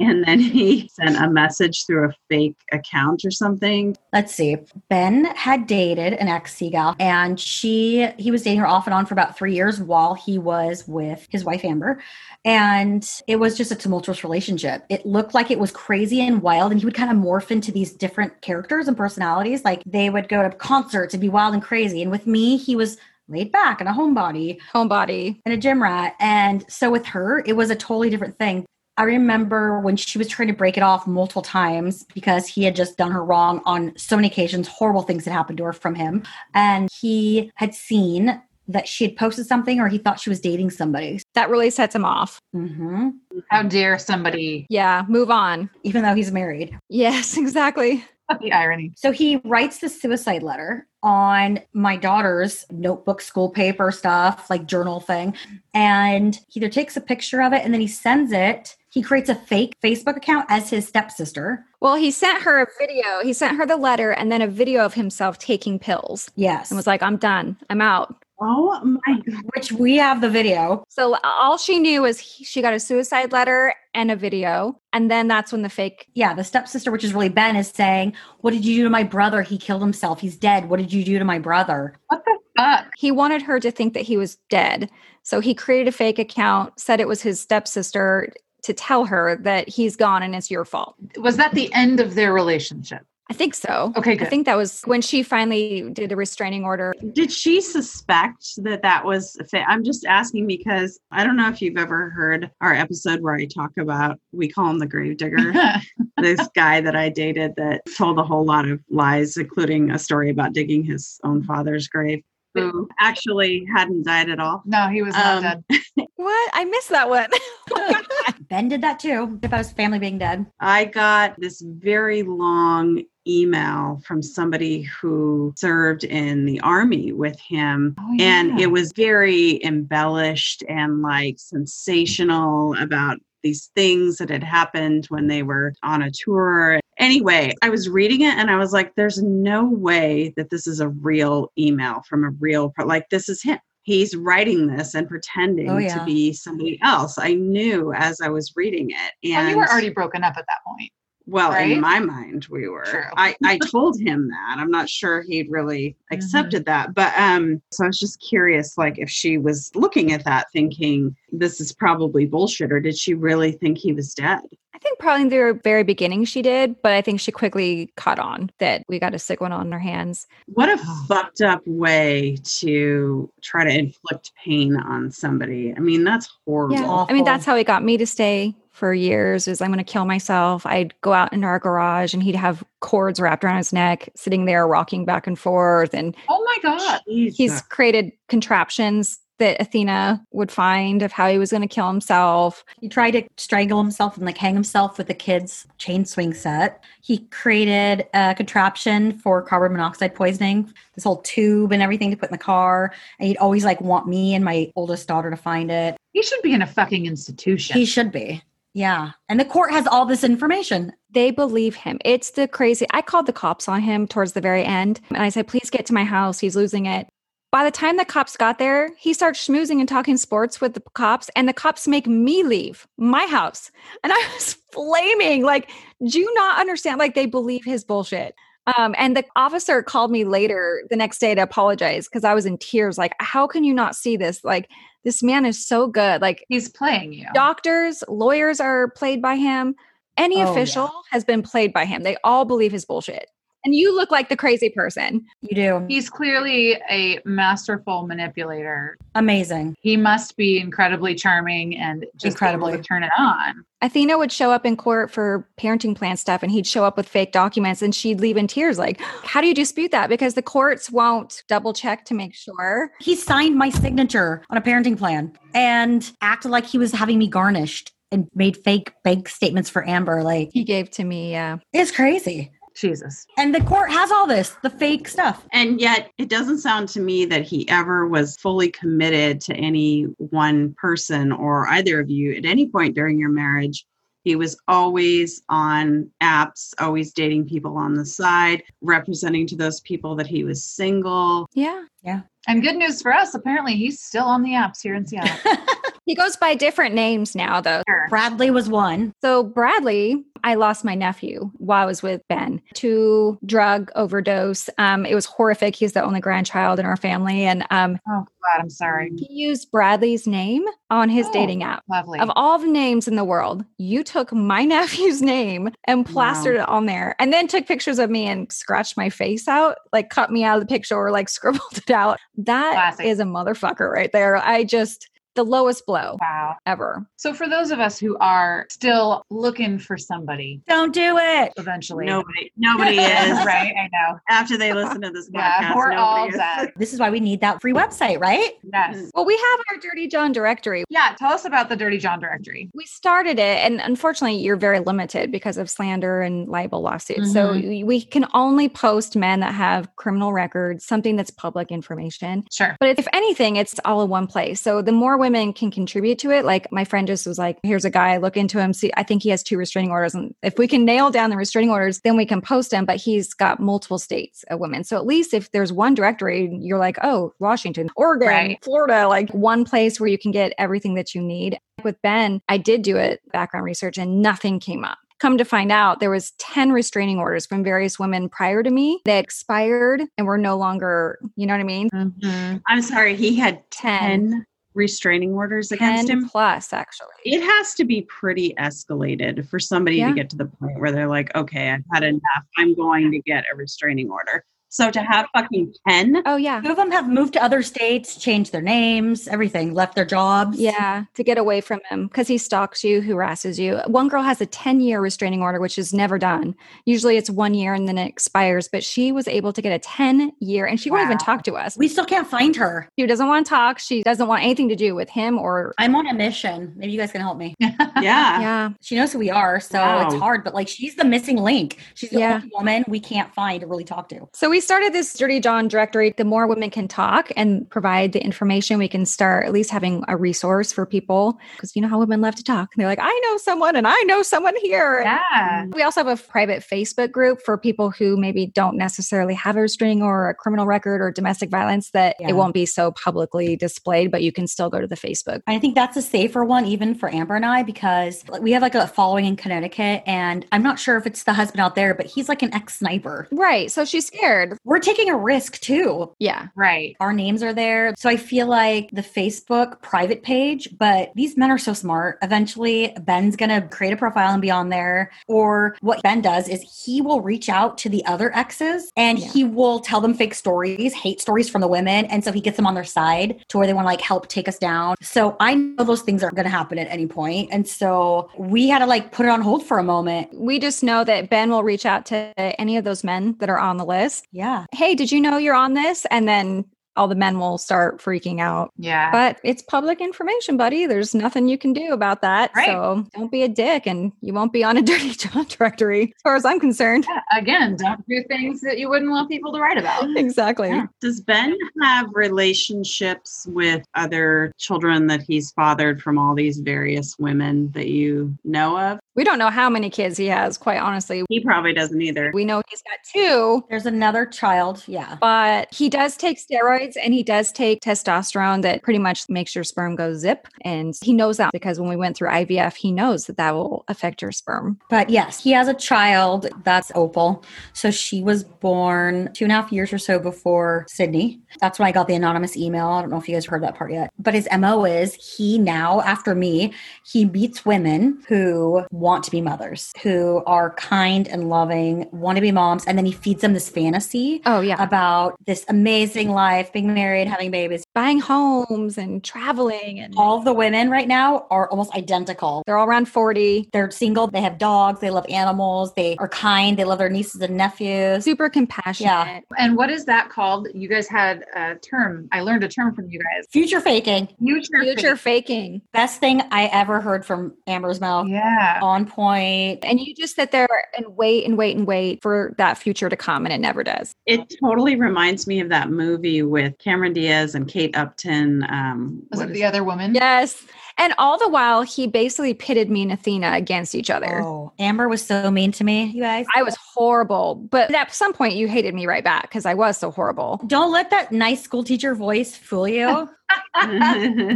And 0.00 0.24
then 0.24 0.38
he 0.38 0.88
sent 0.92 1.16
a 1.16 1.28
message 1.30 1.84
through 1.86 2.08
a 2.08 2.12
fake 2.28 2.56
account 2.72 3.24
or 3.24 3.30
something. 3.30 3.96
Let's 4.12 4.34
see. 4.34 4.56
Ben 4.88 5.26
had 5.34 5.66
dated 5.66 6.14
an 6.14 6.28
ex 6.28 6.54
Sea 6.54 6.70
Gal, 6.70 6.96
and 6.98 7.38
she 7.38 8.08
he 8.18 8.30
was 8.30 8.42
dating 8.42 8.60
her 8.60 8.66
off 8.66 8.86
and 8.86 8.94
on 8.94 9.06
for 9.06 9.14
about 9.14 9.36
three 9.36 9.54
years 9.54 9.80
while 9.80 10.14
he 10.14 10.38
was 10.38 10.86
with 10.86 11.26
his 11.30 11.44
wife 11.44 11.64
Amber, 11.64 12.00
and 12.44 13.08
it 13.26 13.36
was 13.36 13.56
just 13.56 13.72
a 13.72 13.76
tumultuous 13.76 14.22
relationship. 14.24 14.84
It 14.88 15.04
looked 15.04 15.34
like 15.34 15.50
it 15.50 15.58
was 15.58 15.70
crazy 15.72 16.20
and 16.20 16.42
wild, 16.42 16.72
and 16.72 16.80
he 16.80 16.84
would 16.84 16.94
kind 16.94 17.10
of 17.10 17.16
morph 17.16 17.50
into 17.50 17.72
these 17.72 17.92
different 17.92 18.40
characters 18.40 18.88
and 18.88 18.96
personalities. 18.96 19.64
Like 19.64 19.82
they 19.84 20.10
would 20.10 20.28
go 20.28 20.42
to 20.42 20.50
concerts 20.56 21.14
and 21.14 21.20
be 21.20 21.28
wild 21.28 21.54
and 21.54 21.62
crazy, 21.62 22.02
and 22.02 22.10
with 22.10 22.26
me, 22.26 22.56
he 22.56 22.76
was 22.76 22.96
laid 23.28 23.52
back 23.52 23.80
and 23.80 23.88
a 23.88 23.92
homebody 23.92 24.58
Homebody. 24.72 25.40
and 25.44 25.52
a 25.52 25.56
gym 25.56 25.82
rat. 25.82 26.14
And 26.18 26.64
so 26.70 26.90
with 26.90 27.04
her, 27.06 27.42
it 27.46 27.54
was 27.54 27.70
a 27.70 27.76
totally 27.76 28.10
different 28.10 28.38
thing. 28.38 28.64
I 28.98 29.04
remember 29.04 29.78
when 29.78 29.96
she 29.96 30.18
was 30.18 30.26
trying 30.26 30.48
to 30.48 30.54
break 30.54 30.76
it 30.76 30.82
off 30.82 31.06
multiple 31.06 31.40
times 31.40 32.04
because 32.14 32.48
he 32.48 32.64
had 32.64 32.74
just 32.74 32.98
done 32.98 33.12
her 33.12 33.24
wrong 33.24 33.62
on 33.64 33.96
so 33.96 34.16
many 34.16 34.26
occasions. 34.26 34.66
Horrible 34.66 35.02
things 35.02 35.24
had 35.24 35.32
happened 35.32 35.58
to 35.58 35.64
her 35.64 35.72
from 35.72 35.94
him. 35.94 36.24
And 36.52 36.88
he 36.92 37.52
had 37.54 37.74
seen 37.74 38.42
that 38.66 38.88
she 38.88 39.04
had 39.04 39.16
posted 39.16 39.46
something 39.46 39.78
or 39.80 39.86
he 39.88 39.98
thought 39.98 40.18
she 40.20 40.28
was 40.28 40.40
dating 40.40 40.70
somebody. 40.70 41.20
That 41.34 41.48
really 41.48 41.70
sets 41.70 41.94
him 41.94 42.04
off. 42.04 42.40
hmm 42.52 43.10
How 43.50 43.62
dare 43.62 43.98
somebody? 43.98 44.66
Yeah. 44.68 45.04
Move 45.08 45.30
on. 45.30 45.70
Even 45.84 46.02
though 46.02 46.14
he's 46.14 46.32
married. 46.32 46.76
Yes, 46.88 47.36
exactly. 47.38 48.04
The 48.42 48.52
irony. 48.52 48.92
So 48.94 49.10
he 49.10 49.36
writes 49.44 49.78
the 49.78 49.88
suicide 49.88 50.42
letter 50.42 50.86
on 51.02 51.60
my 51.72 51.96
daughter's 51.96 52.66
notebook, 52.70 53.22
school 53.22 53.48
paper 53.48 53.90
stuff, 53.90 54.50
like 54.50 54.66
journal 54.66 55.00
thing. 55.00 55.34
And 55.72 56.38
he 56.48 56.60
either 56.60 56.68
takes 56.68 56.94
a 56.96 57.00
picture 57.00 57.40
of 57.40 57.54
it 57.54 57.64
and 57.64 57.72
then 57.72 57.80
he 57.80 57.86
sends 57.86 58.32
it. 58.32 58.76
He 58.98 59.02
creates 59.04 59.28
a 59.28 59.36
fake 59.36 59.76
Facebook 59.80 60.16
account 60.16 60.46
as 60.48 60.70
his 60.70 60.88
stepsister. 60.88 61.64
Well, 61.80 61.94
he 61.94 62.10
sent 62.10 62.42
her 62.42 62.62
a 62.62 62.66
video. 62.80 63.20
He 63.22 63.32
sent 63.32 63.56
her 63.56 63.64
the 63.64 63.76
letter 63.76 64.10
and 64.10 64.32
then 64.32 64.42
a 64.42 64.48
video 64.48 64.84
of 64.84 64.94
himself 64.94 65.38
taking 65.38 65.78
pills 65.78 66.28
Yes. 66.34 66.72
and 66.72 66.76
was 66.76 66.88
like, 66.88 67.00
I'm 67.00 67.16
done. 67.16 67.56
I'm 67.70 67.80
out. 67.80 68.16
Oh 68.40 68.80
my 68.82 69.20
God. 69.30 69.40
which 69.54 69.70
we 69.70 69.94
have 69.98 70.20
the 70.20 70.28
video. 70.28 70.82
So 70.88 71.16
all 71.22 71.58
she 71.58 71.78
knew 71.78 72.02
was 72.02 72.18
he, 72.18 72.42
she 72.42 72.60
got 72.60 72.74
a 72.74 72.80
suicide 72.80 73.30
letter 73.30 73.72
and 73.94 74.10
a 74.10 74.16
video. 74.16 74.80
And 74.92 75.08
then 75.08 75.28
that's 75.28 75.52
when 75.52 75.62
the 75.62 75.68
fake 75.68 76.08
Yeah, 76.14 76.34
the 76.34 76.42
stepsister, 76.42 76.90
which 76.90 77.04
is 77.04 77.14
really 77.14 77.28
Ben, 77.28 77.54
is 77.54 77.68
saying, 77.68 78.14
What 78.40 78.50
did 78.50 78.64
you 78.64 78.78
do 78.78 78.82
to 78.82 78.90
my 78.90 79.04
brother? 79.04 79.42
He 79.42 79.58
killed 79.58 79.80
himself. 79.82 80.20
He's 80.20 80.36
dead. 80.36 80.68
What 80.68 80.80
did 80.80 80.92
you 80.92 81.04
do 81.04 81.20
to 81.20 81.24
my 81.24 81.38
brother? 81.38 81.94
What 82.08 82.24
the 82.24 82.36
fuck? 82.56 82.86
he 82.96 83.12
wanted 83.12 83.42
her 83.42 83.60
to 83.60 83.70
think 83.70 83.94
that 83.94 84.02
he 84.02 84.16
was 84.16 84.38
dead. 84.50 84.90
So 85.22 85.38
he 85.38 85.54
created 85.54 85.86
a 85.86 85.92
fake 85.92 86.18
account, 86.18 86.80
said 86.80 86.98
it 86.98 87.06
was 87.06 87.22
his 87.22 87.40
stepsister 87.40 88.32
to 88.68 88.74
tell 88.74 89.04
her 89.06 89.36
that 89.42 89.68
he's 89.68 89.96
gone 89.96 90.22
and 90.22 90.34
it's 90.36 90.50
your 90.50 90.64
fault. 90.64 90.94
Was 91.16 91.36
that 91.38 91.52
the 91.52 91.72
end 91.74 91.98
of 92.00 92.14
their 92.14 92.32
relationship? 92.32 93.02
I 93.30 93.34
think 93.34 93.54
so. 93.54 93.92
Okay, 93.94 94.18
I 94.18 94.24
think 94.24 94.46
that 94.46 94.56
was 94.56 94.80
when 94.86 95.02
she 95.02 95.22
finally 95.22 95.90
did 95.92 96.12
a 96.12 96.16
restraining 96.16 96.64
order. 96.64 96.94
Did 97.12 97.30
she 97.30 97.60
suspect 97.60 98.42
that 98.64 98.80
that 98.80 99.04
was? 99.04 99.36
a 99.38 99.44
fa- 99.44 99.66
I'm 99.68 99.84
just 99.84 100.06
asking 100.06 100.46
because 100.46 100.98
I 101.10 101.24
don't 101.24 101.36
know 101.36 101.48
if 101.50 101.60
you've 101.60 101.76
ever 101.76 102.08
heard 102.08 102.50
our 102.62 102.72
episode 102.72 103.20
where 103.20 103.34
I 103.34 103.44
talk 103.44 103.72
about 103.78 104.18
we 104.32 104.48
call 104.48 104.70
him 104.70 104.78
the 104.78 104.86
gravedigger. 104.86 105.52
this 106.18 106.40
guy 106.54 106.80
that 106.80 106.96
I 106.96 107.10
dated 107.10 107.52
that 107.56 107.82
told 107.98 108.18
a 108.18 108.24
whole 108.24 108.46
lot 108.46 108.66
of 108.66 108.80
lies, 108.88 109.36
including 109.36 109.90
a 109.90 109.98
story 109.98 110.30
about 110.30 110.54
digging 110.54 110.82
his 110.82 111.20
own 111.22 111.42
father's 111.44 111.86
grave, 111.86 112.22
who 112.54 112.88
actually 112.98 113.66
hadn't 113.70 114.04
died 114.06 114.30
at 114.30 114.40
all. 114.40 114.62
no, 114.64 114.88
he 114.88 115.02
was 115.02 115.12
not 115.14 115.44
Um, 115.44 115.64
dead. 115.68 115.80
What? 116.16 116.50
I 116.54 116.64
missed 116.64 116.88
that 116.88 117.08
one. 117.10 117.28
Ben 118.48 118.68
did 118.68 118.80
that 118.82 118.98
too, 118.98 119.38
about 119.42 119.58
his 119.58 119.72
family 119.72 119.98
being 119.98 120.18
dead. 120.18 120.46
I 120.60 120.86
got 120.86 121.38
this 121.38 121.60
very 121.60 122.22
long 122.22 123.02
email 123.26 124.00
from 124.06 124.22
somebody 124.22 124.82
who 124.82 125.52
served 125.56 126.04
in 126.04 126.46
the 126.46 126.60
army 126.60 127.12
with 127.12 127.38
him. 127.40 127.94
Oh, 127.98 128.16
And 128.18 128.58
it 128.58 128.70
was 128.70 128.92
very 128.96 129.62
embellished 129.62 130.64
and 130.68 131.02
like 131.02 131.38
sensational 131.38 132.74
about 132.78 133.18
these 133.42 133.70
things 133.74 134.16
that 134.16 134.30
had 134.30 134.42
happened 134.42 135.06
when 135.06 135.28
they 135.28 135.42
were 135.42 135.74
on 135.82 136.02
a 136.02 136.10
tour. 136.10 136.80
Anyway, 136.98 137.52
I 137.62 137.68
was 137.68 137.88
reading 137.88 138.22
it 138.22 138.34
and 138.34 138.50
I 138.50 138.56
was 138.56 138.72
like, 138.72 138.94
there's 138.94 139.22
no 139.22 139.64
way 139.68 140.32
that 140.36 140.50
this 140.50 140.66
is 140.66 140.80
a 140.80 140.88
real 140.88 141.52
email 141.56 142.02
from 142.08 142.24
a 142.24 142.30
real, 142.30 142.70
per- 142.70 142.84
like, 142.84 143.08
this 143.10 143.28
is 143.28 143.42
him. 143.42 143.58
He's 143.88 144.14
writing 144.14 144.66
this 144.66 144.94
and 144.94 145.08
pretending 145.08 145.70
Oh, 145.70 145.78
yeah. 145.78 145.96
to 145.96 146.04
be 146.04 146.30
somebody 146.34 146.78
else. 146.82 147.16
I 147.16 147.32
knew 147.32 147.90
as 147.94 148.20
I 148.20 148.28
was 148.28 148.52
reading 148.54 148.90
it. 148.90 149.12
And 149.24 149.46
Well, 149.46 149.48
you 149.48 149.56
were 149.56 149.66
already 149.66 149.88
broken 149.88 150.22
up 150.22 150.36
at 150.36 150.44
that 150.46 150.58
point. 150.66 150.92
Well, 151.28 151.50
right? 151.50 151.70
in 151.70 151.80
my 151.80 152.00
mind, 152.00 152.46
we 152.50 152.68
were. 152.68 152.84
True. 152.84 153.02
I, 153.16 153.36
I 153.44 153.58
told 153.70 154.00
him 154.00 154.28
that. 154.28 154.56
I'm 154.58 154.70
not 154.70 154.88
sure 154.88 155.22
he'd 155.22 155.50
really 155.50 155.96
Mm-hmm. 156.10 156.14
accepted 156.14 156.64
that. 156.64 156.94
But 156.94 157.12
um, 157.18 157.60
so 157.70 157.84
I 157.84 157.88
was 157.88 157.98
just 157.98 158.18
curious, 158.26 158.78
like, 158.78 158.98
if 158.98 159.10
she 159.10 159.36
was 159.36 159.70
looking 159.74 160.10
at 160.12 160.24
that 160.24 160.46
thinking 160.54 161.14
this 161.32 161.60
is 161.60 161.70
probably 161.72 162.24
bullshit, 162.24 162.72
or 162.72 162.80
did 162.80 162.96
she 162.96 163.12
really 163.12 163.52
think 163.52 163.76
he 163.76 163.92
was 163.92 164.14
dead? 164.14 164.40
I 164.74 164.78
think 164.78 164.98
probably 165.00 165.22
in 165.22 165.28
the 165.28 165.60
very 165.64 165.82
beginning 165.82 166.24
she 166.24 166.40
did, 166.40 166.80
but 166.82 166.92
I 166.92 167.02
think 167.02 167.18
she 167.20 167.30
quickly 167.32 167.92
caught 167.96 168.18
on 168.20 168.50
that 168.58 168.84
we 168.88 168.98
got 169.00 169.12
a 169.12 169.18
sick 169.18 169.40
one 169.40 169.52
on 169.52 169.70
our 169.72 169.78
hands. 169.80 170.26
What 170.46 170.68
a 170.70 170.78
Oh. 170.80 171.04
fucked 171.08 171.40
up 171.42 171.60
way 171.66 172.38
to 172.60 173.30
try 173.42 173.64
to 173.64 173.70
inflict 173.76 174.32
pain 174.42 174.76
on 174.76 175.10
somebody. 175.10 175.74
I 175.76 175.80
mean, 175.80 176.04
that's 176.04 176.28
horrible. 176.46 176.76
Yeah. 176.76 177.06
I 177.08 177.12
mean, 177.12 177.24
that's 177.24 177.44
how 177.44 177.56
he 177.56 177.64
got 177.64 177.82
me 177.84 177.96
to 177.98 178.06
stay 178.06 178.54
for 178.78 178.94
years 178.94 179.46
is 179.48 179.60
I'm 179.60 179.68
going 179.72 179.84
to 179.84 179.92
kill 179.92 180.04
myself. 180.04 180.64
I'd 180.64 180.94
go 181.02 181.12
out 181.12 181.32
into 181.32 181.46
our 181.46 181.58
garage 181.58 182.14
and 182.14 182.22
he'd 182.22 182.36
have 182.36 182.64
cords 182.80 183.20
wrapped 183.20 183.44
around 183.44 183.58
his 183.58 183.72
neck, 183.72 184.08
sitting 184.14 184.44
there 184.44 184.66
rocking 184.66 185.04
back 185.04 185.26
and 185.26 185.38
forth. 185.38 185.92
And 185.92 186.16
Oh 186.28 186.42
my 186.44 186.56
god. 186.62 187.00
he's 187.06 187.36
Jesus. 187.36 187.60
created 187.62 188.12
contraptions 188.28 189.18
that 189.38 189.60
Athena 189.60 190.20
would 190.32 190.50
find 190.50 191.00
of 191.02 191.12
how 191.12 191.28
he 191.30 191.38
was 191.38 191.52
going 191.52 191.62
to 191.62 191.68
kill 191.68 191.86
himself. 191.86 192.64
He 192.80 192.88
tried 192.88 193.12
to 193.12 193.22
strangle 193.36 193.80
himself 193.80 194.16
and 194.16 194.26
like 194.26 194.36
hang 194.36 194.54
himself 194.54 194.98
with 194.98 195.06
the 195.06 195.14
kids' 195.14 195.64
chain 195.78 196.04
swing 196.04 196.34
set. 196.34 196.82
He 197.02 197.18
created 197.30 198.06
a 198.14 198.34
contraption 198.34 199.16
for 199.18 199.40
carbon 199.42 199.72
monoxide 199.72 200.14
poisoning, 200.16 200.72
this 200.94 201.04
whole 201.04 201.18
tube 201.22 201.70
and 201.70 201.80
everything 201.82 202.10
to 202.10 202.16
put 202.16 202.30
in 202.30 202.32
the 202.32 202.38
car. 202.38 202.92
And 203.20 203.28
he'd 203.28 203.36
always 203.36 203.64
like 203.64 203.80
want 203.80 204.08
me 204.08 204.34
and 204.34 204.44
my 204.44 204.72
oldest 204.74 205.06
daughter 205.06 205.30
to 205.30 205.36
find 205.36 205.70
it. 205.70 205.96
He 206.12 206.22
should 206.24 206.42
be 206.42 206.52
in 206.52 206.62
a 206.62 206.66
fucking 206.66 207.06
institution. 207.06 207.76
He 207.76 207.84
should 207.84 208.10
be. 208.10 208.42
Yeah. 208.74 209.12
And 209.28 209.40
the 209.40 209.44
court 209.44 209.72
has 209.72 209.86
all 209.86 210.06
this 210.06 210.22
information. 210.22 210.92
They 211.10 211.30
believe 211.30 211.74
him. 211.74 211.98
It's 212.04 212.30
the 212.30 212.46
crazy. 212.46 212.86
I 212.90 213.02
called 213.02 213.26
the 213.26 213.32
cops 213.32 213.68
on 213.68 213.80
him 213.80 214.06
towards 214.06 214.32
the 214.32 214.40
very 214.40 214.64
end 214.64 215.00
and 215.08 215.22
I 215.22 215.30
said, 215.30 215.48
please 215.48 215.70
get 215.70 215.86
to 215.86 215.94
my 215.94 216.04
house. 216.04 216.38
He's 216.38 216.56
losing 216.56 216.86
it. 216.86 217.08
By 217.50 217.64
the 217.64 217.70
time 217.70 217.96
the 217.96 218.04
cops 218.04 218.36
got 218.36 218.58
there, 218.58 218.90
he 218.98 219.14
starts 219.14 219.46
schmoozing 219.46 219.80
and 219.80 219.88
talking 219.88 220.18
sports 220.18 220.60
with 220.60 220.74
the 220.74 220.82
cops, 220.92 221.30
and 221.34 221.48
the 221.48 221.54
cops 221.54 221.88
make 221.88 222.06
me 222.06 222.42
leave 222.42 222.86
my 222.98 223.24
house. 223.24 223.70
And 224.04 224.12
I 224.12 224.30
was 224.34 224.58
flaming. 224.70 225.44
Like, 225.44 225.70
do 226.06 226.20
you 226.20 226.32
not 226.34 226.60
understand? 226.60 226.98
Like, 226.98 227.14
they 227.14 227.24
believe 227.24 227.64
his 227.64 227.84
bullshit. 227.84 228.34
Um, 228.76 228.94
and 228.98 229.16
the 229.16 229.24
officer 229.34 229.82
called 229.82 230.10
me 230.10 230.24
later 230.24 230.82
the 230.90 230.96
next 230.96 231.20
day 231.20 231.34
to 231.34 231.40
apologize 231.40 232.06
because 232.06 232.24
I 232.24 232.34
was 232.34 232.44
in 232.44 232.58
tears. 232.58 232.98
Like, 232.98 233.14
how 233.18 233.46
can 233.46 233.64
you 233.64 233.72
not 233.72 233.96
see 233.96 234.18
this? 234.18 234.44
Like, 234.44 234.68
this 235.04 235.22
man 235.22 235.46
is 235.46 235.66
so 235.66 235.86
good. 235.86 236.20
Like, 236.20 236.44
He's 236.48 236.68
playing 236.68 237.12
you. 237.12 237.26
doctors, 237.34 238.02
lawyers 238.08 238.60
are 238.60 238.90
played 238.90 239.22
by 239.22 239.36
him. 239.36 239.74
Any 240.16 240.42
Oh, 240.42 240.50
official 240.50 240.90
has 241.10 241.24
been 241.24 241.42
played 241.42 241.72
by 241.72 241.84
him. 241.84 242.02
They 242.02 242.16
all 242.24 242.44
believe 242.44 242.72
his 242.72 242.84
bullshit. 242.84 243.30
And 243.64 243.74
you 243.74 243.94
look 243.94 244.10
like 244.10 244.28
the 244.28 244.36
crazy 244.36 244.70
person. 244.70 245.24
You 245.42 245.54
do. 245.54 245.84
He's 245.88 246.08
clearly 246.08 246.78
a 246.90 247.18
masterful 247.24 248.06
manipulator. 248.06 248.96
Amazing. 249.14 249.74
He 249.80 249.96
must 249.96 250.36
be 250.36 250.58
incredibly 250.60 251.14
charming 251.14 251.76
and 251.76 252.06
just 252.16 252.34
Incredibly. 252.36 252.72
able 252.72 252.82
to 252.82 252.86
turn 252.86 253.02
it 253.02 253.10
on. 253.18 253.64
Athena 253.80 254.18
would 254.18 254.32
show 254.32 254.50
up 254.50 254.66
in 254.66 254.76
court 254.76 255.10
for 255.10 255.48
parenting 255.58 255.94
plan 255.94 256.16
stuff 256.16 256.42
and 256.42 256.50
he'd 256.50 256.66
show 256.66 256.84
up 256.84 256.96
with 256.96 257.08
fake 257.08 257.32
documents 257.32 257.80
and 257.80 257.94
she'd 257.94 258.20
leave 258.20 258.36
in 258.36 258.46
tears 258.48 258.78
like, 258.78 259.00
how 259.00 259.40
do 259.40 259.46
you 259.46 259.54
dispute 259.54 259.92
that? 259.92 260.08
Because 260.08 260.34
the 260.34 260.42
courts 260.42 260.90
won't 260.90 261.42
double 261.48 261.72
check 261.72 262.04
to 262.06 262.14
make 262.14 262.34
sure. 262.34 262.90
He 263.00 263.14
signed 263.14 263.56
my 263.56 263.70
signature 263.70 264.42
on 264.50 264.58
a 264.58 264.60
parenting 264.60 264.98
plan 264.98 265.32
and 265.54 266.10
acted 266.20 266.50
like 266.50 266.66
he 266.66 266.78
was 266.78 266.92
having 266.92 267.18
me 267.18 267.28
garnished 267.28 267.92
and 268.10 268.26
made 268.34 268.56
fake 268.56 268.92
bank 269.04 269.28
statements 269.28 269.70
for 269.70 269.86
Amber. 269.86 270.22
Like, 270.22 270.50
He 270.52 270.64
gave 270.64 270.90
to 270.92 271.04
me, 271.04 271.30
yeah. 271.32 271.58
it's 271.72 271.90
crazy. 271.90 272.50
Jesus. 272.78 273.26
And 273.36 273.54
the 273.54 273.62
court 273.62 273.90
has 273.90 274.10
all 274.10 274.26
this, 274.26 274.56
the 274.62 274.70
fake 274.70 275.08
stuff. 275.08 275.46
And 275.52 275.80
yet, 275.80 276.10
it 276.18 276.28
doesn't 276.28 276.58
sound 276.58 276.88
to 276.90 277.00
me 277.00 277.24
that 277.26 277.42
he 277.42 277.68
ever 277.68 278.06
was 278.06 278.36
fully 278.36 278.70
committed 278.70 279.40
to 279.42 279.54
any 279.54 280.02
one 280.18 280.74
person 280.74 281.32
or 281.32 281.68
either 281.68 282.00
of 282.00 282.10
you 282.10 282.34
at 282.34 282.44
any 282.44 282.68
point 282.68 282.94
during 282.94 283.18
your 283.18 283.30
marriage. 283.30 283.84
He 284.24 284.36
was 284.36 284.60
always 284.68 285.42
on 285.48 286.10
apps, 286.22 286.74
always 286.78 287.12
dating 287.12 287.48
people 287.48 287.78
on 287.78 287.94
the 287.94 288.04
side, 288.04 288.62
representing 288.82 289.46
to 289.46 289.56
those 289.56 289.80
people 289.80 290.14
that 290.16 290.26
he 290.26 290.44
was 290.44 290.62
single. 290.64 291.48
Yeah. 291.54 291.84
Yeah. 292.02 292.20
And 292.46 292.62
good 292.62 292.76
news 292.76 293.00
for 293.00 293.12
us, 293.12 293.34
apparently 293.34 293.76
he's 293.76 294.00
still 294.00 294.24
on 294.24 294.42
the 294.42 294.50
apps 294.50 294.82
here 294.82 294.94
in 294.94 295.06
Seattle. 295.06 295.34
He 296.08 296.14
goes 296.14 296.36
by 296.36 296.54
different 296.54 296.94
names 296.94 297.34
now 297.36 297.60
though. 297.60 297.82
Bradley 298.08 298.50
was 298.50 298.68
one. 298.68 299.12
So 299.22 299.42
Bradley, 299.44 300.24
I 300.42 300.54
lost 300.54 300.84
my 300.84 300.94
nephew 300.94 301.50
while 301.58 301.82
I 301.82 301.86
was 301.86 302.02
with 302.02 302.22
Ben 302.28 302.62
to 302.76 303.38
drug 303.44 303.90
overdose. 303.94 304.70
Um, 304.78 305.04
it 305.04 305.14
was 305.14 305.26
horrific. 305.26 305.76
He's 305.76 305.92
the 305.92 306.02
only 306.02 306.20
grandchild 306.20 306.78
in 306.78 306.86
our 306.86 306.96
family, 306.96 307.44
and 307.44 307.66
um, 307.70 307.98
oh 308.08 308.24
God, 308.24 308.60
I'm 308.60 308.70
sorry. 308.70 309.10
he 309.16 309.26
used 309.30 309.70
Bradley's 309.70 310.26
name 310.26 310.64
on 310.90 311.08
his 311.10 311.26
Oh. 311.26 311.32
dating 311.32 311.62
app. 311.62 311.82
Lovely. 311.90 312.20
Of 312.20 312.30
all 312.36 312.58
the 312.58 312.68
names 312.68 313.06
in 313.06 313.16
the 313.16 313.24
world, 313.24 313.64
you 313.76 314.02
took 314.02 314.32
my 314.32 314.64
nephew's 314.64 315.20
name 315.20 315.70
and 315.86 316.06
plastered 316.06 316.56
it 316.56 316.68
on 316.68 316.86
there, 316.86 317.16
and 317.18 317.32
then 317.32 317.48
took 317.48 317.66
pictures 317.66 317.98
of 317.98 318.08
me 318.08 318.24
and 318.26 318.50
scratched 318.50 318.96
my 318.96 319.10
face 319.10 319.46
out, 319.46 319.76
like 319.92 320.08
cut 320.08 320.30
me 320.32 320.42
out 320.44 320.56
of 320.56 320.62
the 320.66 320.72
picture 320.72 320.96
or 320.96 321.10
like 321.10 321.28
scribbled 321.38 321.60
it 321.76 321.90
out. 321.90 322.18
That 322.38 322.94
is 323.00 323.18
Classic. 323.18 323.20
a 323.20 323.24
motherfucker 323.24 323.90
right 323.92 324.10
there. 324.12 324.36
I 324.38 324.64
just 324.64 325.08
the 325.38 325.44
lowest 325.44 325.86
blow 325.86 326.16
wow. 326.20 326.56
ever. 326.66 327.06
So 327.16 327.32
for 327.32 327.48
those 327.48 327.70
of 327.70 327.78
us 327.78 327.96
who 327.98 328.16
are 328.18 328.66
still 328.70 329.22
looking 329.30 329.78
for 329.78 329.96
somebody 329.96 330.60
Don't 330.66 330.92
do 330.92 331.16
it. 331.18 331.52
eventually. 331.56 332.06
Nobody, 332.06 332.50
nobody 332.56 332.96
is. 332.98 333.46
right, 333.46 333.72
I 333.76 333.88
know. 333.92 334.18
After 334.28 334.58
they 334.58 334.72
listen 334.72 335.00
to 335.02 335.10
this 335.10 335.30
podcast, 335.34 335.60
Yeah, 335.60 335.76
we're 335.76 335.92
all 335.92 336.26
nobody 336.26 336.32
is. 336.32 336.38
dead. 336.38 336.72
This 336.76 336.92
is 336.92 336.98
why 337.00 337.10
we 337.10 337.20
need 337.20 337.40
that 337.40 337.60
free 337.60 337.72
website, 337.72 338.20
right? 338.20 338.50
Yes. 338.72 339.10
Well, 339.14 339.24
we 339.24 339.36
have 339.36 339.60
our 339.70 339.78
Dirty 339.80 340.08
John 340.08 340.32
directory. 340.32 340.84
Yeah, 340.88 341.14
tell 341.18 341.32
us 341.32 341.44
about 341.44 341.68
the 341.68 341.76
Dirty 341.76 341.98
John 341.98 342.18
directory. 342.20 342.68
we 342.74 342.84
started 342.86 343.38
it 343.38 343.58
and 343.64 343.80
unfortunately 343.80 344.38
you're 344.38 344.56
very 344.56 344.80
limited 344.80 345.30
because 345.30 345.56
of 345.56 345.70
slander 345.70 346.20
and 346.20 346.48
libel 346.48 346.80
lawsuits 346.82 347.32
so 347.32 347.48
Mm-hmm. 347.48 347.68
we- 347.68 347.84
we 347.84 348.02
can 348.02 348.26
only 348.34 348.68
post 348.68 349.14
men 349.16 349.40
that 349.40 349.54
have 349.54 349.94
criminal 349.96 350.32
records 350.32 350.84
something 350.84 351.14
that's 351.16 351.30
public 351.30 351.70
information 351.70 352.44
Sure. 352.52 352.76
but 352.80 352.98
if 352.98 353.06
anything 353.12 353.56
it's 353.56 353.74
all 353.84 354.02
in 354.02 354.08
one 354.10 354.26
place 354.26 354.60
so 354.60 354.82
the 354.82 354.92
more 354.92 355.16
women 355.16 355.27
women 355.28 355.52
can 355.52 355.70
contribute 355.70 356.18
to 356.18 356.30
it, 356.30 356.46
like 356.46 356.72
my 356.72 356.84
friend 356.84 357.06
just 357.06 357.26
was 357.26 357.36
like, 357.36 357.58
here's 357.62 357.84
a 357.84 357.90
guy, 357.90 358.16
look 358.16 358.34
into 358.34 358.58
him. 358.58 358.72
See, 358.72 358.90
I 358.96 359.02
think 359.02 359.22
he 359.22 359.28
has 359.28 359.42
two 359.42 359.58
restraining 359.58 359.90
orders. 359.90 360.14
And 360.14 360.34
if 360.42 360.56
we 360.56 360.66
can 360.66 360.86
nail 360.86 361.10
down 361.10 361.28
the 361.28 361.36
restraining 361.36 361.68
orders, 361.70 362.00
then 362.00 362.16
we 362.16 362.24
can 362.24 362.40
post 362.40 362.72
him. 362.72 362.86
But 362.86 362.96
he's 362.96 363.34
got 363.34 363.60
multiple 363.60 363.98
states 363.98 364.42
of 364.48 364.58
women. 364.58 364.84
So 364.84 364.96
at 364.96 365.04
least 365.04 365.34
if 365.34 365.50
there's 365.52 365.70
one 365.70 365.94
directory, 365.94 366.48
you're 366.62 366.78
like, 366.78 366.96
oh, 367.02 367.34
Washington, 367.40 367.90
Oregon, 367.94 368.28
Right. 368.28 368.64
Florida, 368.64 369.06
like 369.06 369.28
one 369.34 369.66
place 369.66 370.00
where 370.00 370.08
you 370.08 370.16
can 370.16 370.30
get 370.32 370.54
everything 370.56 370.94
that 370.94 371.14
you 371.14 371.20
need. 371.20 371.60
With 371.84 372.00
Ben, 372.00 372.40
I 372.48 372.56
did 372.56 372.80
do 372.80 372.96
it 372.96 373.20
background 373.30 373.66
research 373.66 373.98
and 373.98 374.22
nothing 374.22 374.60
came 374.60 374.82
up. 374.82 374.96
Come 375.20 375.36
to 375.36 375.44
find 375.44 375.70
out, 375.70 376.00
there 376.00 376.10
was 376.10 376.30
10 376.38 376.72
restraining 376.72 377.18
orders 377.18 377.44
from 377.44 377.62
various 377.62 377.98
women 377.98 378.30
prior 378.30 378.62
to 378.62 378.70
me 378.70 379.00
that 379.04 379.22
expired 379.22 380.02
and 380.16 380.26
were 380.26 380.38
no 380.38 380.56
longer, 380.56 381.18
you 381.36 381.44
know 381.46 381.52
what 381.54 381.60
I 381.60 381.64
mean? 381.64 381.90
Mhm. 381.90 382.62
I'm 382.66 382.80
sorry, 382.82 383.14
he 383.16 383.34
had 383.36 383.68
10. 383.70 384.30
10 384.30 384.46
restraining 384.74 385.34
orders 385.34 385.72
against 385.72 386.08
10 386.08 386.18
him. 386.18 386.28
plus, 386.28 386.72
actually. 386.72 387.08
It 387.24 387.40
has 387.42 387.74
to 387.74 387.84
be 387.84 388.02
pretty 388.02 388.54
escalated 388.58 389.48
for 389.48 389.58
somebody 389.58 389.96
Yeah. 389.96 390.08
to 390.08 390.14
get 390.14 390.30
to 390.30 390.36
the 390.36 390.44
point 390.46 390.78
where 390.78 390.92
they're 390.92 391.08
like, 391.08 391.34
okay, 391.34 391.70
I've 391.70 391.84
had 391.92 392.04
enough. 392.04 392.22
I'm 392.58 392.74
going 392.74 393.10
to 393.12 393.18
get 393.20 393.44
a 393.52 393.56
restraining 393.56 394.10
order. 394.10 394.44
So 394.70 394.90
to 394.90 395.00
have 395.02 395.26
fucking 395.34 395.72
10, 395.88 396.22
Oh, 396.26 396.36
yeah. 396.36 396.60
Two 396.60 396.70
of 396.70 396.76
them 396.76 396.90
have 396.90 397.08
moved 397.08 397.32
to 397.34 397.42
other 397.42 397.62
states, 397.62 398.16
changed 398.16 398.52
their 398.52 398.60
names, 398.62 399.26
everything, 399.28 399.72
left 399.72 399.94
their 399.94 400.04
jobs. 400.04 400.58
Yeah, 400.58 401.04
to 401.14 401.24
get 401.24 401.38
away 401.38 401.60
from 401.62 401.80
him 401.88 402.06
because 402.06 402.28
he 402.28 402.36
stalks 402.38 402.84
you, 402.84 403.00
harasses 403.00 403.58
you. 403.58 403.78
One 403.86 404.08
girl 404.08 404.22
has 404.22 404.40
a 404.40 404.46
10 404.46 404.80
year 404.80 405.00
restraining 405.00 405.40
order, 405.42 405.58
which 405.60 405.78
is 405.78 405.94
never 405.94 406.18
done. 406.18 406.54
Usually 406.84 407.16
it's 407.16 407.30
one 407.30 407.54
year 407.54 407.72
and 407.74 407.88
then 407.88 407.96
it 407.98 408.06
expires, 408.08 408.68
but 408.68 408.84
she 408.84 409.10
was 409.10 409.26
able 409.26 409.52
to 409.54 409.62
get 409.62 409.72
a 409.72 409.78
10 409.78 410.32
year 410.40 410.66
and 410.66 410.78
she 410.78 410.90
won't 410.90 411.04
even 411.04 411.18
talk 411.18 411.42
to 411.44 411.54
us. 411.54 411.76
We 411.78 411.88
still 411.88 412.04
can't 412.04 412.26
find 412.28 412.54
her. 412.56 412.88
She 412.98 413.06
doesn't 413.06 413.26
want 413.26 413.46
to 413.46 413.50
talk. 413.50 413.78
She 413.78 414.02
doesn't 414.02 414.26
want 414.28 414.42
anything 414.42 414.68
to 414.68 414.76
do 414.76 414.94
with 414.94 415.08
him 415.08 415.38
or, 415.38 415.74
I'm 415.78 415.94
on 415.96 416.06
a 416.06 416.14
mission. 416.14 416.74
Maybe 416.76 416.92
you 416.92 416.98
guys 416.98 417.12
can 417.12 417.20
help 417.22 417.38
me. 417.38 417.54
yeah. 417.60 417.94
yeah. 418.02 418.70
She 418.82 418.96
knows 418.96 419.12
who 419.12 419.18
we 419.18 419.30
are, 419.30 419.60
so 419.60 419.78
Wow. 419.78 420.06
it's 420.06 420.14
hard, 420.18 420.44
but 420.44 420.54
like 420.54 420.68
she's 420.68 420.94
the 420.96 421.04
missing 421.04 421.36
link. 421.38 421.78
She's 421.94 422.10
the 422.10 422.18
Yeah. 422.20 422.34
only 422.36 422.50
woman 422.52 422.84
we 422.88 423.00
can't 423.00 423.32
find 423.34 423.60
to 423.62 423.66
really 423.66 423.84
talk 423.84 424.08
to. 424.10 424.28
So 424.34 424.50
we 424.50 424.57
started 424.60 424.92
this 424.92 425.12
Dirty 425.14 425.40
John 425.40 425.68
directory. 425.68 426.14
The 426.16 426.24
more 426.24 426.46
women 426.46 426.70
can 426.70 426.88
talk 426.88 427.30
and 427.36 427.68
provide 427.70 428.12
the 428.12 428.22
information, 428.22 428.78
we 428.78 428.88
can 428.88 429.04
start 429.06 429.46
at 429.46 429.52
least 429.52 429.70
having 429.70 430.04
a 430.08 430.16
resource 430.16 430.72
for 430.72 430.86
people 430.86 431.38
because 431.56 431.74
you 431.76 431.82
know 431.82 431.88
how 431.88 431.98
women 431.98 432.20
love 432.20 432.34
to 432.36 432.44
talk. 432.44 432.70
They're 432.76 432.86
like, 432.86 432.98
I 433.00 433.20
know 433.24 433.36
someone 433.38 433.76
and 433.76 433.86
I 433.86 433.98
know 434.02 434.22
someone 434.22 434.54
here. 434.62 435.00
Yeah. 435.02 435.66
We 435.72 435.82
also 435.82 436.04
have 436.04 436.18
a 436.18 436.22
private 436.22 436.62
Facebook 436.62 437.12
group 437.12 437.40
for 437.42 437.58
people 437.58 437.90
who 437.90 438.16
maybe 438.16 438.46
don't 438.46 438.76
necessarily 438.76 439.34
have 439.34 439.56
a 439.56 439.68
string 439.68 440.02
or 440.02 440.28
a 440.28 440.34
criminal 440.34 440.66
record 440.66 441.00
or 441.00 441.10
domestic 441.10 441.50
violence 441.50 441.90
that 441.90 442.16
Yeah. 442.20 442.28
it 442.30 442.32
won't 442.36 442.54
be 442.54 442.66
so 442.66 442.92
publicly 442.92 443.56
displayed, 443.56 444.10
but 444.10 444.22
you 444.22 444.32
can 444.32 444.46
still 444.46 444.70
go 444.70 444.80
to 444.80 444.86
the 444.86 444.96
Facebook. 444.96 445.42
I 445.46 445.58
think 445.58 445.74
that's 445.74 445.96
a 445.96 446.02
safer 446.02 446.44
one, 446.44 446.64
even 446.64 446.94
for 446.94 447.08
Amber 447.12 447.36
and 447.36 447.44
I, 447.44 447.62
because 447.62 448.24
we 448.40 448.52
have 448.52 448.62
like 448.62 448.74
a 448.74 448.86
following 448.86 449.24
in 449.24 449.36
Connecticut, 449.36 450.02
and 450.06 450.46
I'm 450.52 450.62
not 450.62 450.78
sure 450.78 450.96
if 450.96 451.06
it's 451.06 451.24
the 451.24 451.32
husband 451.32 451.60
out 451.60 451.74
there, 451.74 451.94
but 451.94 452.06
he's 452.06 452.28
like 452.28 452.42
an 452.42 452.54
ex 452.54 452.78
sniper. 452.78 453.28
Right. 453.30 453.70
So 453.70 453.84
she's 453.84 454.06
scared. 454.06 454.47
We're 454.64 454.78
taking 454.78 455.08
a 455.08 455.16
risk 455.16 455.60
too. 455.60 456.14
Yeah. 456.18 456.48
Right. 456.54 456.96
Our 457.00 457.12
names 457.12 457.42
are 457.42 457.52
there. 457.52 457.94
So 457.96 458.08
I 458.08 458.16
feel 458.16 458.46
like 458.46 458.90
the 458.92 459.02
Facebook 459.02 459.80
private 459.82 460.22
page, 460.22 460.68
but 460.78 461.12
these 461.14 461.36
men 461.36 461.50
are 461.50 461.58
so 461.58 461.72
smart. 461.72 462.18
Eventually, 462.22 462.94
Ben's 463.00 463.36
going 463.36 463.50
to 463.50 463.66
create 463.68 463.92
a 463.92 463.96
profile 463.96 464.32
and 464.32 464.42
be 464.42 464.50
on 464.50 464.68
there. 464.68 465.10
Or 465.26 465.76
what 465.80 466.02
Ben 466.02 466.20
does 466.20 466.48
is 466.48 466.62
he 466.84 467.00
will 467.00 467.20
reach 467.20 467.48
out 467.48 467.78
to 467.78 467.88
the 467.88 468.04
other 468.06 468.34
exes 468.36 468.90
and 468.96 469.18
Yeah. 469.18 469.28
he 469.28 469.44
will 469.44 469.80
tell 469.80 470.00
them 470.00 470.14
fake 470.14 470.34
stories, 470.34 470.94
hate 470.94 471.20
stories 471.20 471.48
from 471.48 471.60
the 471.60 471.68
women. 471.68 472.04
And 472.06 472.24
so 472.24 472.32
he 472.32 472.40
gets 472.40 472.56
them 472.56 472.66
on 472.66 472.74
their 472.74 472.84
side 472.84 473.44
to 473.48 473.58
where 473.58 473.66
they 473.66 473.72
want 473.74 473.84
to 473.84 473.88
like 473.88 474.00
help 474.00 474.28
take 474.28 474.48
us 474.48 474.58
down. 474.58 474.96
So 475.00 475.36
I 475.40 475.54
know 475.54 475.84
those 475.84 476.02
things 476.02 476.22
are 476.22 476.30
going 476.30 476.44
to 476.44 476.50
happen 476.50 476.78
at 476.78 476.88
any 476.88 477.06
point. 477.06 477.48
And 477.52 477.66
so 477.66 478.30
we 478.38 478.68
had 478.68 478.78
to 478.80 478.86
like 478.86 479.12
put 479.12 479.26
it 479.26 479.30
on 479.30 479.40
hold 479.40 479.64
for 479.64 479.78
a 479.78 479.82
moment. 479.82 480.28
We 480.34 480.58
just 480.58 480.82
know 480.82 481.04
that 481.04 481.30
Ben 481.30 481.50
will 481.50 481.62
reach 481.62 481.86
out 481.86 482.06
to 482.06 482.32
any 482.60 482.76
of 482.76 482.84
those 482.84 483.04
men 483.04 483.36
that 483.40 483.48
are 483.48 483.58
on 483.58 483.76
the 483.76 483.84
list. 483.84 484.26
Yeah. 484.38 484.66
Hey, 484.70 484.94
did 484.94 485.10
you 485.10 485.20
know 485.20 485.36
you're 485.36 485.56
on 485.56 485.74
this? 485.74 486.06
And 486.12 486.28
then 486.28 486.64
all 486.98 487.08
the 487.08 487.14
men 487.14 487.38
will 487.38 487.56
start 487.58 487.98
freaking 487.98 488.40
out. 488.40 488.72
Yeah. 488.76 489.10
But 489.10 489.40
it's 489.44 489.62
public 489.62 490.00
information, 490.00 490.56
buddy. 490.56 490.86
There's 490.86 491.14
nothing 491.14 491.48
you 491.48 491.56
can 491.56 491.72
do 491.72 491.92
about 491.92 492.20
that. 492.22 492.50
Right. 492.54 492.66
So 492.66 493.06
don't 493.14 493.30
be 493.30 493.42
a 493.42 493.48
dick 493.48 493.86
and 493.86 494.12
you 494.20 494.34
won't 494.34 494.52
be 494.52 494.62
on 494.64 494.76
a 494.76 494.82
dirty 494.88 495.10
John 495.12 495.44
directory, 495.46 496.12
as 496.16 496.22
far 496.22 496.36
as 496.36 496.44
I'm 496.44 496.60
concerned. 496.60 497.06
Yeah, 497.08 497.20
Again, 497.38 497.76
don't 497.76 498.04
do 498.08 498.22
things 498.28 498.60
that 498.62 498.78
you 498.78 498.88
wouldn't 498.88 499.10
want 499.10 499.30
people 499.30 499.52
to 499.52 499.60
write 499.60 499.78
about. 499.78 500.04
Exactly. 500.16 500.68
Yeah. 500.68 500.86
Does 501.00 501.20
Ben 501.20 501.56
have 501.82 502.06
relationships 502.12 503.46
with 503.50 503.84
other 503.94 504.52
children 504.58 505.06
that 505.06 505.22
he's 505.22 505.52
fathered 505.52 506.02
from 506.02 506.18
all 506.18 506.34
these 506.34 506.58
various 506.58 507.16
women 507.18 507.70
that 507.72 507.88
you 507.88 508.36
know 508.44 508.78
of? 508.78 508.98
We 509.14 509.24
don't 509.24 509.38
know 509.38 509.50
how 509.50 509.68
many 509.68 509.90
kids 509.90 510.16
he 510.16 510.26
has, 510.26 510.56
quite 510.56 510.78
honestly. 510.78 511.24
He 511.28 511.40
probably 511.40 511.72
doesn't 511.72 512.00
either. 512.00 512.30
We 512.34 512.44
know 512.44 512.62
he's 512.68 512.82
got 512.82 512.98
two, 513.12 513.64
There's 513.68 513.86
another 513.86 514.26
child. 514.26 514.84
Yeah. 514.86 515.16
but 515.20 515.72
he 515.72 515.88
does 515.88 516.16
take 516.16 516.38
steroids 516.38 516.87
and 516.96 517.12
he 517.14 517.22
does 517.22 517.52
take 517.52 517.80
testosterone 517.80 518.62
that 518.62 518.82
pretty 518.82 518.98
much 518.98 519.28
makes 519.28 519.54
your 519.54 519.64
sperm 519.64 519.96
go 519.96 520.14
zip. 520.14 520.48
And 520.62 520.94
he 521.02 521.12
knows 521.12 521.36
that 521.36 521.52
because 521.52 521.78
when 521.80 521.88
we 521.88 521.96
went 521.96 522.16
through 522.16 522.28
IVF, 522.30 522.74
he 522.76 522.92
knows 522.92 523.26
that 523.26 523.36
that 523.36 523.54
will 523.54 523.84
affect 523.88 524.22
your 524.22 524.32
sperm. 524.32 524.78
But 524.88 525.10
yes, 525.10 525.42
he 525.42 525.50
has 525.52 525.68
a 525.68 525.74
child. 525.74 526.46
That's 526.64 526.90
Opal. 526.94 527.44
So 527.72 527.90
she 527.90 528.22
was 528.22 528.44
born 528.44 529.30
two 529.34 529.44
and 529.44 529.52
a 529.52 529.54
half 529.56 529.72
years 529.72 529.92
or 529.92 529.98
so 529.98 530.18
before 530.18 530.86
Sydney. 530.88 531.40
That's 531.60 531.78
when 531.78 531.88
I 531.88 531.92
got 531.92 532.08
the 532.08 532.14
anonymous 532.14 532.56
email. 532.56 532.86
I 532.88 533.00
don't 533.00 533.10
know 533.10 533.18
if 533.18 533.28
you 533.28 533.34
guys 533.34 533.46
heard 533.46 533.62
that 533.62 533.74
part 533.76 533.92
yet. 533.92 534.10
But 534.18 534.34
his 534.34 534.48
MO 534.56 534.84
is 534.84 535.14
he 535.14 535.58
now, 535.58 536.00
after 536.02 536.34
me, 536.34 536.72
he 537.04 537.24
meets 537.24 537.64
women 537.64 538.22
who 538.28 538.84
want 538.90 539.24
to 539.24 539.30
be 539.30 539.40
mothers, 539.40 539.92
who 540.02 540.42
are 540.46 540.70
kind 540.74 541.28
and 541.28 541.48
loving, 541.48 542.08
want 542.12 542.36
to 542.36 542.42
be 542.42 542.52
moms. 542.52 542.84
And 542.86 542.96
then 542.98 543.06
he 543.06 543.12
feeds 543.12 543.42
them 543.42 543.54
this 543.54 543.68
fantasy 543.68 544.40
Oh, 544.46 544.60
yeah. 544.60 544.82
about 544.82 545.36
this 545.46 545.64
amazing 545.68 546.30
life, 546.30 546.67
being 546.72 546.92
married, 546.94 547.26
having 547.28 547.50
babies. 547.50 547.84
Buying 547.94 548.20
homes 548.20 548.98
and 548.98 549.22
traveling. 549.24 550.00
And 550.00 550.14
All 550.16 550.40
the 550.40 550.52
women 550.52 550.90
right 550.90 551.08
now 551.08 551.46
are 551.50 551.68
almost 551.70 551.94
identical. 551.94 552.62
they're 552.66 552.76
all 552.76 552.86
around 552.86 553.08
40. 553.08 553.70
They're 553.72 553.90
single, 553.90 554.26
they 554.28 554.40
have 554.40 554.58
dogs, 554.58 555.00
they 555.00 555.10
love 555.10 555.26
animals, 555.28 555.92
they 555.94 556.16
are 556.18 556.28
kind, 556.28 556.76
they 556.76 556.84
love 556.84 556.98
their 556.98 557.08
nieces 557.08 557.40
and 557.40 557.56
nephews. 557.56 558.24
Super 558.24 558.48
compassionate. 558.48 559.08
Yeah. 559.10 559.40
And 559.58 559.76
what 559.76 559.90
is 559.90 560.04
that 560.06 560.30
called? 560.30 560.68
You 560.74 560.88
guys 560.88 561.08
had 561.08 561.44
a 561.54 561.74
term. 561.76 562.28
I 562.32 562.40
learned 562.40 562.64
a 562.64 562.68
term 562.68 562.94
from 562.94 563.08
you 563.10 563.18
guys. 563.18 563.46
Future 563.50 563.80
faking. 563.80 564.28
Future. 564.38 564.82
Future 564.82 565.16
faking. 565.16 565.82
Best 565.92 566.20
thing 566.20 566.42
I 566.50 566.66
ever 566.66 567.00
heard 567.00 567.24
from 567.24 567.54
Amber's 567.66 568.00
mouth. 568.00 568.28
Yeah. 568.28 568.80
On 568.82 569.06
point. 569.06 569.84
And 569.84 570.00
you 570.00 570.14
just 570.14 570.34
sit 570.36 570.50
there 570.50 570.68
and 570.96 571.16
wait 571.16 571.44
and 571.46 571.56
wait 571.56 571.76
and 571.76 571.86
wait 571.86 572.20
for 572.22 572.54
that 572.58 572.78
future 572.78 573.08
to 573.08 573.16
come, 573.16 573.44
and 573.46 573.52
it 573.52 573.60
never 573.60 573.82
does. 573.82 574.12
It 574.26 574.54
totally 574.62 574.96
reminds 574.96 575.46
me 575.46 575.60
of 575.60 575.68
that 575.70 575.90
movie 575.90 576.42
with 576.42 576.57
Cameron 576.78 577.12
Diaz 577.12 577.54
and 577.54 577.66
Kate 577.68 577.96
Upton. 577.96 578.64
Um, 578.68 579.22
Was 579.30 579.38
what 579.40 579.48
it 579.48 579.52
is- 579.52 579.58
the 579.58 579.64
other 579.64 579.84
woman? 579.84 580.14
Yes. 580.14 580.64
And 581.00 581.14
all 581.16 581.38
the 581.38 581.48
while, 581.48 581.82
he 581.82 582.08
basically 582.08 582.54
pitted 582.54 582.90
me 582.90 583.02
and 583.02 583.12
Athena 583.12 583.52
against 583.52 583.94
each 583.94 584.10
other. 584.10 584.42
Oh, 584.42 584.72
Amber 584.80 585.08
was 585.08 585.24
so 585.24 585.48
mean 585.48 585.70
to 585.72 585.84
me, 585.84 586.06
you 586.06 586.20
guys. 586.20 586.44
I 586.56 586.64
was 586.64 586.76
horrible, 586.92 587.54
but 587.54 587.94
at 587.94 588.12
some 588.12 588.32
point, 588.32 588.54
you 588.54 588.66
hated 588.66 588.94
me 588.94 589.06
right 589.06 589.22
back 589.22 589.42
because 589.42 589.64
I 589.64 589.74
was 589.74 589.96
so 589.96 590.10
horrible. 590.10 590.60
Don't 590.66 590.90
let 590.90 591.10
that 591.10 591.30
nice 591.30 591.62
school 591.62 591.84
teacher 591.84 592.16
voice 592.16 592.56
fool 592.56 592.88
you. 592.88 593.28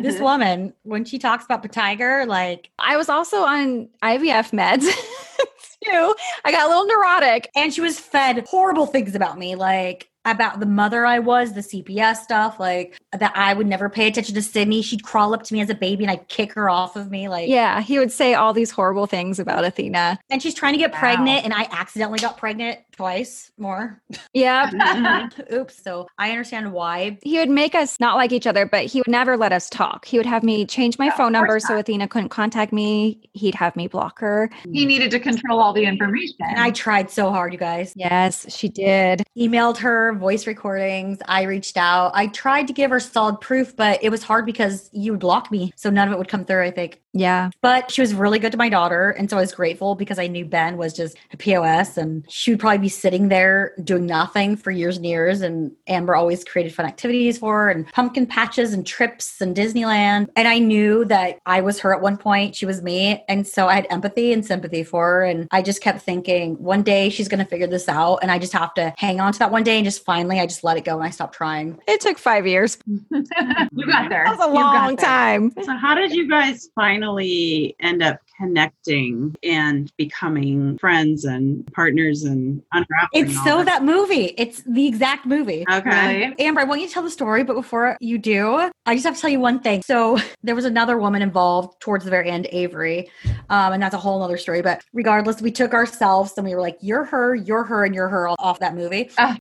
this 0.02 0.20
woman, 0.20 0.72
when 0.82 1.04
she 1.04 1.18
talks 1.18 1.44
about 1.44 1.62
the 1.62 1.68
Tiger, 1.68 2.26
like, 2.26 2.70
I 2.78 2.96
was 2.96 3.08
also 3.08 3.42
on 3.42 3.88
IVF 4.02 4.50
meds 4.50 4.82
too. 5.84 6.14
I 6.44 6.50
got 6.50 6.66
a 6.66 6.68
little 6.68 6.86
neurotic. 6.86 7.48
and 7.56 7.72
she 7.72 7.80
was 7.80 7.98
fed 8.00 8.44
horrible 8.48 8.86
things 8.86 9.14
about 9.14 9.38
me, 9.38 9.54
like 9.54 10.08
about 10.24 10.60
the 10.60 10.66
mother 10.66 11.04
I 11.04 11.18
was, 11.18 11.52
the 11.52 11.60
CPS 11.62 12.18
stuff, 12.18 12.60
like 12.60 12.96
that 13.12 13.32
I 13.34 13.54
would 13.54 13.66
never 13.66 13.88
pay 13.88 14.06
attention 14.06 14.34
to 14.36 14.42
Sydney. 14.42 14.80
She'd 14.82 15.02
crawl 15.02 15.34
up 15.34 15.42
to 15.44 15.54
me 15.54 15.60
as 15.60 15.68
a 15.70 15.74
baby 15.74 16.04
and 16.04 16.10
I'd 16.10 16.28
kick 16.28 16.52
her 16.52 16.70
off 16.70 16.94
of 16.96 17.10
me. 17.10 17.28
Like, 17.28 17.48
Yeah, 17.48 17.80
he 17.80 17.98
would 17.98 18.12
say 18.12 18.34
all 18.34 18.52
these 18.52 18.70
horrible 18.70 19.06
things 19.06 19.38
about 19.40 19.64
Athena. 19.64 20.20
and 20.30 20.40
she's 20.42 20.54
trying 20.54 20.74
to 20.74 20.78
get 20.78 20.92
Wow. 20.92 20.98
pregnant, 21.00 21.44
and 21.44 21.52
I 21.52 21.66
accidentally 21.72 22.20
got 22.20 22.36
pregnant 22.36 22.78
twice 22.92 23.50
more. 23.58 24.00
Yeah. 24.32 25.28
Oops. 25.52 25.82
So 25.82 26.06
I 26.18 26.30
understand 26.30 26.72
why. 26.72 27.18
he 27.22 27.38
would 27.38 27.50
make 27.50 27.74
us 27.74 27.98
not 28.00 28.16
like 28.16 28.32
each 28.32 28.46
other, 28.46 28.66
but 28.66 28.84
he 28.84 29.00
would 29.00 29.08
never 29.08 29.36
let 29.36 29.52
us 29.52 29.68
talk. 29.70 30.04
He 30.04 30.16
would 30.18 30.26
have 30.26 30.42
me 30.42 30.64
change 30.66 30.98
my 30.98 31.06
Yeah, 31.06 31.16
phone 31.16 31.32
number 31.32 31.52
course 31.52 31.66
so 31.66 31.78
Athena 31.78 32.08
couldn't 32.08 32.28
contact 32.30 32.72
me. 32.72 33.20
He'd 33.34 33.54
have 33.54 33.74
me 33.76 33.86
block 33.88 34.18
her. 34.20 34.50
He 34.72 34.84
needed 34.86 35.10
to 35.12 35.20
control 35.20 35.60
all 35.60 35.72
the 35.72 35.84
information. 35.84 36.36
And 36.40 36.58
I 36.60 36.70
tried 36.70 37.10
so 37.10 37.30
hard, 37.30 37.52
you 37.52 37.58
guys. 37.58 37.92
Yes, 37.96 38.46
she 38.54 38.68
did. 38.68 39.22
Emailed 39.36 39.78
her 39.78 40.14
voice 40.14 40.46
recordings. 40.46 41.18
I 41.26 41.42
reached 41.42 41.76
out. 41.76 42.12
I 42.14 42.28
tried 42.28 42.66
to 42.68 42.72
give 42.72 42.90
her 42.90 43.00
solid 43.00 43.40
proof, 43.40 43.74
but 43.76 44.02
it 44.02 44.10
was 44.10 44.22
hard 44.22 44.46
because 44.46 44.90
you 44.92 45.12
would 45.12 45.20
block 45.20 45.50
me. 45.50 45.72
So 45.76 45.90
none 45.90 46.08
of 46.08 46.14
it 46.14 46.18
would 46.18 46.28
come 46.28 46.44
through, 46.44 46.62
I 46.64 46.70
think. 46.70 47.00
Yeah. 47.14 47.50
But 47.60 47.90
she 47.90 48.00
was 48.00 48.14
really 48.14 48.38
good 48.38 48.52
to 48.52 48.58
my 48.58 48.68
daughter. 48.70 49.10
And 49.10 49.28
so 49.28 49.36
I 49.36 49.40
was 49.40 49.52
grateful 49.52 49.94
because 49.94 50.18
I 50.18 50.26
knew 50.28 50.44
Ben 50.46 50.76
was 50.78 50.94
just 50.94 51.16
a 51.32 51.36
POS 51.36 51.98
and 51.98 52.24
she 52.30 52.52
would 52.52 52.60
probably 52.60 52.78
be 52.82 52.88
sitting 52.88 53.28
there 53.28 53.74
doing 53.82 54.06
nothing 54.06 54.56
for 54.56 54.70
years 54.70 54.96
and 54.96 55.06
years. 55.06 55.40
And 55.40 55.72
Amber 55.86 56.14
always 56.14 56.44
created 56.44 56.74
fun 56.74 56.86
activities 56.86 57.38
for 57.38 57.64
her 57.64 57.70
and 57.70 57.86
pumpkin 57.88 58.26
patches 58.26 58.72
and 58.72 58.86
trips 58.86 59.40
and 59.40 59.56
Disneyland. 59.56 60.28
And 60.36 60.48
I 60.48 60.58
knew 60.58 61.04
that 61.06 61.38
I 61.46 61.60
was 61.60 61.80
her 61.80 61.94
at 61.94 62.00
one 62.00 62.16
point, 62.16 62.56
she 62.56 62.66
was 62.66 62.82
me. 62.82 63.24
And 63.28 63.46
so 63.46 63.68
I 63.68 63.74
had 63.74 63.86
empathy 63.90 64.32
and 64.32 64.44
sympathy 64.44 64.84
for 64.84 65.06
her. 65.06 65.24
And 65.24 65.48
I 65.50 65.62
just 65.62 65.80
kept 65.80 66.02
thinking, 66.02 66.54
one 66.62 66.82
day 66.82 67.08
she's 67.08 67.28
going 67.28 67.42
to 67.42 67.48
figure 67.48 67.66
this 67.66 67.88
out. 67.88 68.18
And 68.22 68.30
I 68.30 68.38
just 68.38 68.52
have 68.52 68.74
to 68.74 68.92
hang 68.98 69.20
on 69.20 69.32
to 69.32 69.38
that 69.38 69.50
one 69.50 69.62
day. 69.62 69.76
And 69.76 69.84
just 69.84 70.04
finally, 70.04 70.40
I 70.40 70.46
just 70.46 70.64
let 70.64 70.76
it 70.76 70.84
go 70.84 70.96
and 70.96 71.04
I 71.04 71.10
stopped 71.10 71.34
trying. 71.34 71.78
It 71.86 72.00
took 72.00 72.18
five 72.18 72.46
years. 72.46 72.78
you 72.86 73.86
got 73.86 74.08
there. 74.08 74.24
That 74.24 74.38
was 74.38 74.46
a 74.46 74.52
long 74.52 74.96
time. 74.96 75.52
So, 75.62 75.76
how 75.76 75.94
did 75.94 76.12
you 76.12 76.28
guys 76.28 76.68
finally 76.74 77.76
end 77.80 78.02
up 78.02 78.20
connecting 78.42 79.34
and 79.44 79.92
becoming 79.96 80.76
friends 80.78 81.24
and 81.24 81.66
partners 81.72 82.24
and 82.24 82.62
unraveling? 82.72 83.08
It's 83.12 83.44
so 83.44 83.58
this? 83.58 83.66
that 83.66 83.84
movie. 83.84 84.34
It's 84.36 84.62
the 84.62 84.86
exact 84.86 85.26
movie. 85.26 85.64
Okay. 85.70 86.18
Really? 86.18 86.34
Amber, 86.40 86.60
I 86.60 86.64
want 86.64 86.80
you 86.80 86.88
to 86.88 86.92
tell 86.92 87.02
the 87.02 87.10
story, 87.10 87.44
but 87.44 87.54
before 87.54 87.96
you 88.00 88.18
do, 88.18 88.70
I 88.86 88.94
just 88.94 89.04
have 89.04 89.14
to 89.14 89.20
tell 89.20 89.30
you 89.30 89.40
one 89.40 89.60
thing. 89.60 89.82
So 89.82 90.18
there 90.42 90.54
was 90.54 90.64
another 90.64 90.98
woman 90.98 91.22
involved 91.22 91.80
towards 91.80 92.04
the 92.04 92.10
very 92.10 92.30
end, 92.30 92.48
Avery, 92.50 93.10
um, 93.48 93.74
and 93.74 93.82
that's 93.82 93.94
a 93.94 93.98
whole 93.98 94.22
other 94.22 94.38
story. 94.38 94.62
But 94.62 94.82
regardless, 94.92 95.40
we 95.40 95.52
took 95.52 95.72
ourselves 95.72 96.32
and 96.36 96.46
we 96.46 96.54
were 96.54 96.60
like, 96.60 96.78
"You're 96.80 97.04
her, 97.04 97.34
you're 97.34 97.64
her, 97.64 97.84
and 97.84 97.94
you're 97.94 98.08
her" 98.08 98.28
off 98.28 98.58
that 98.60 98.74
movie. 98.74 99.10
Ah. 99.18 99.36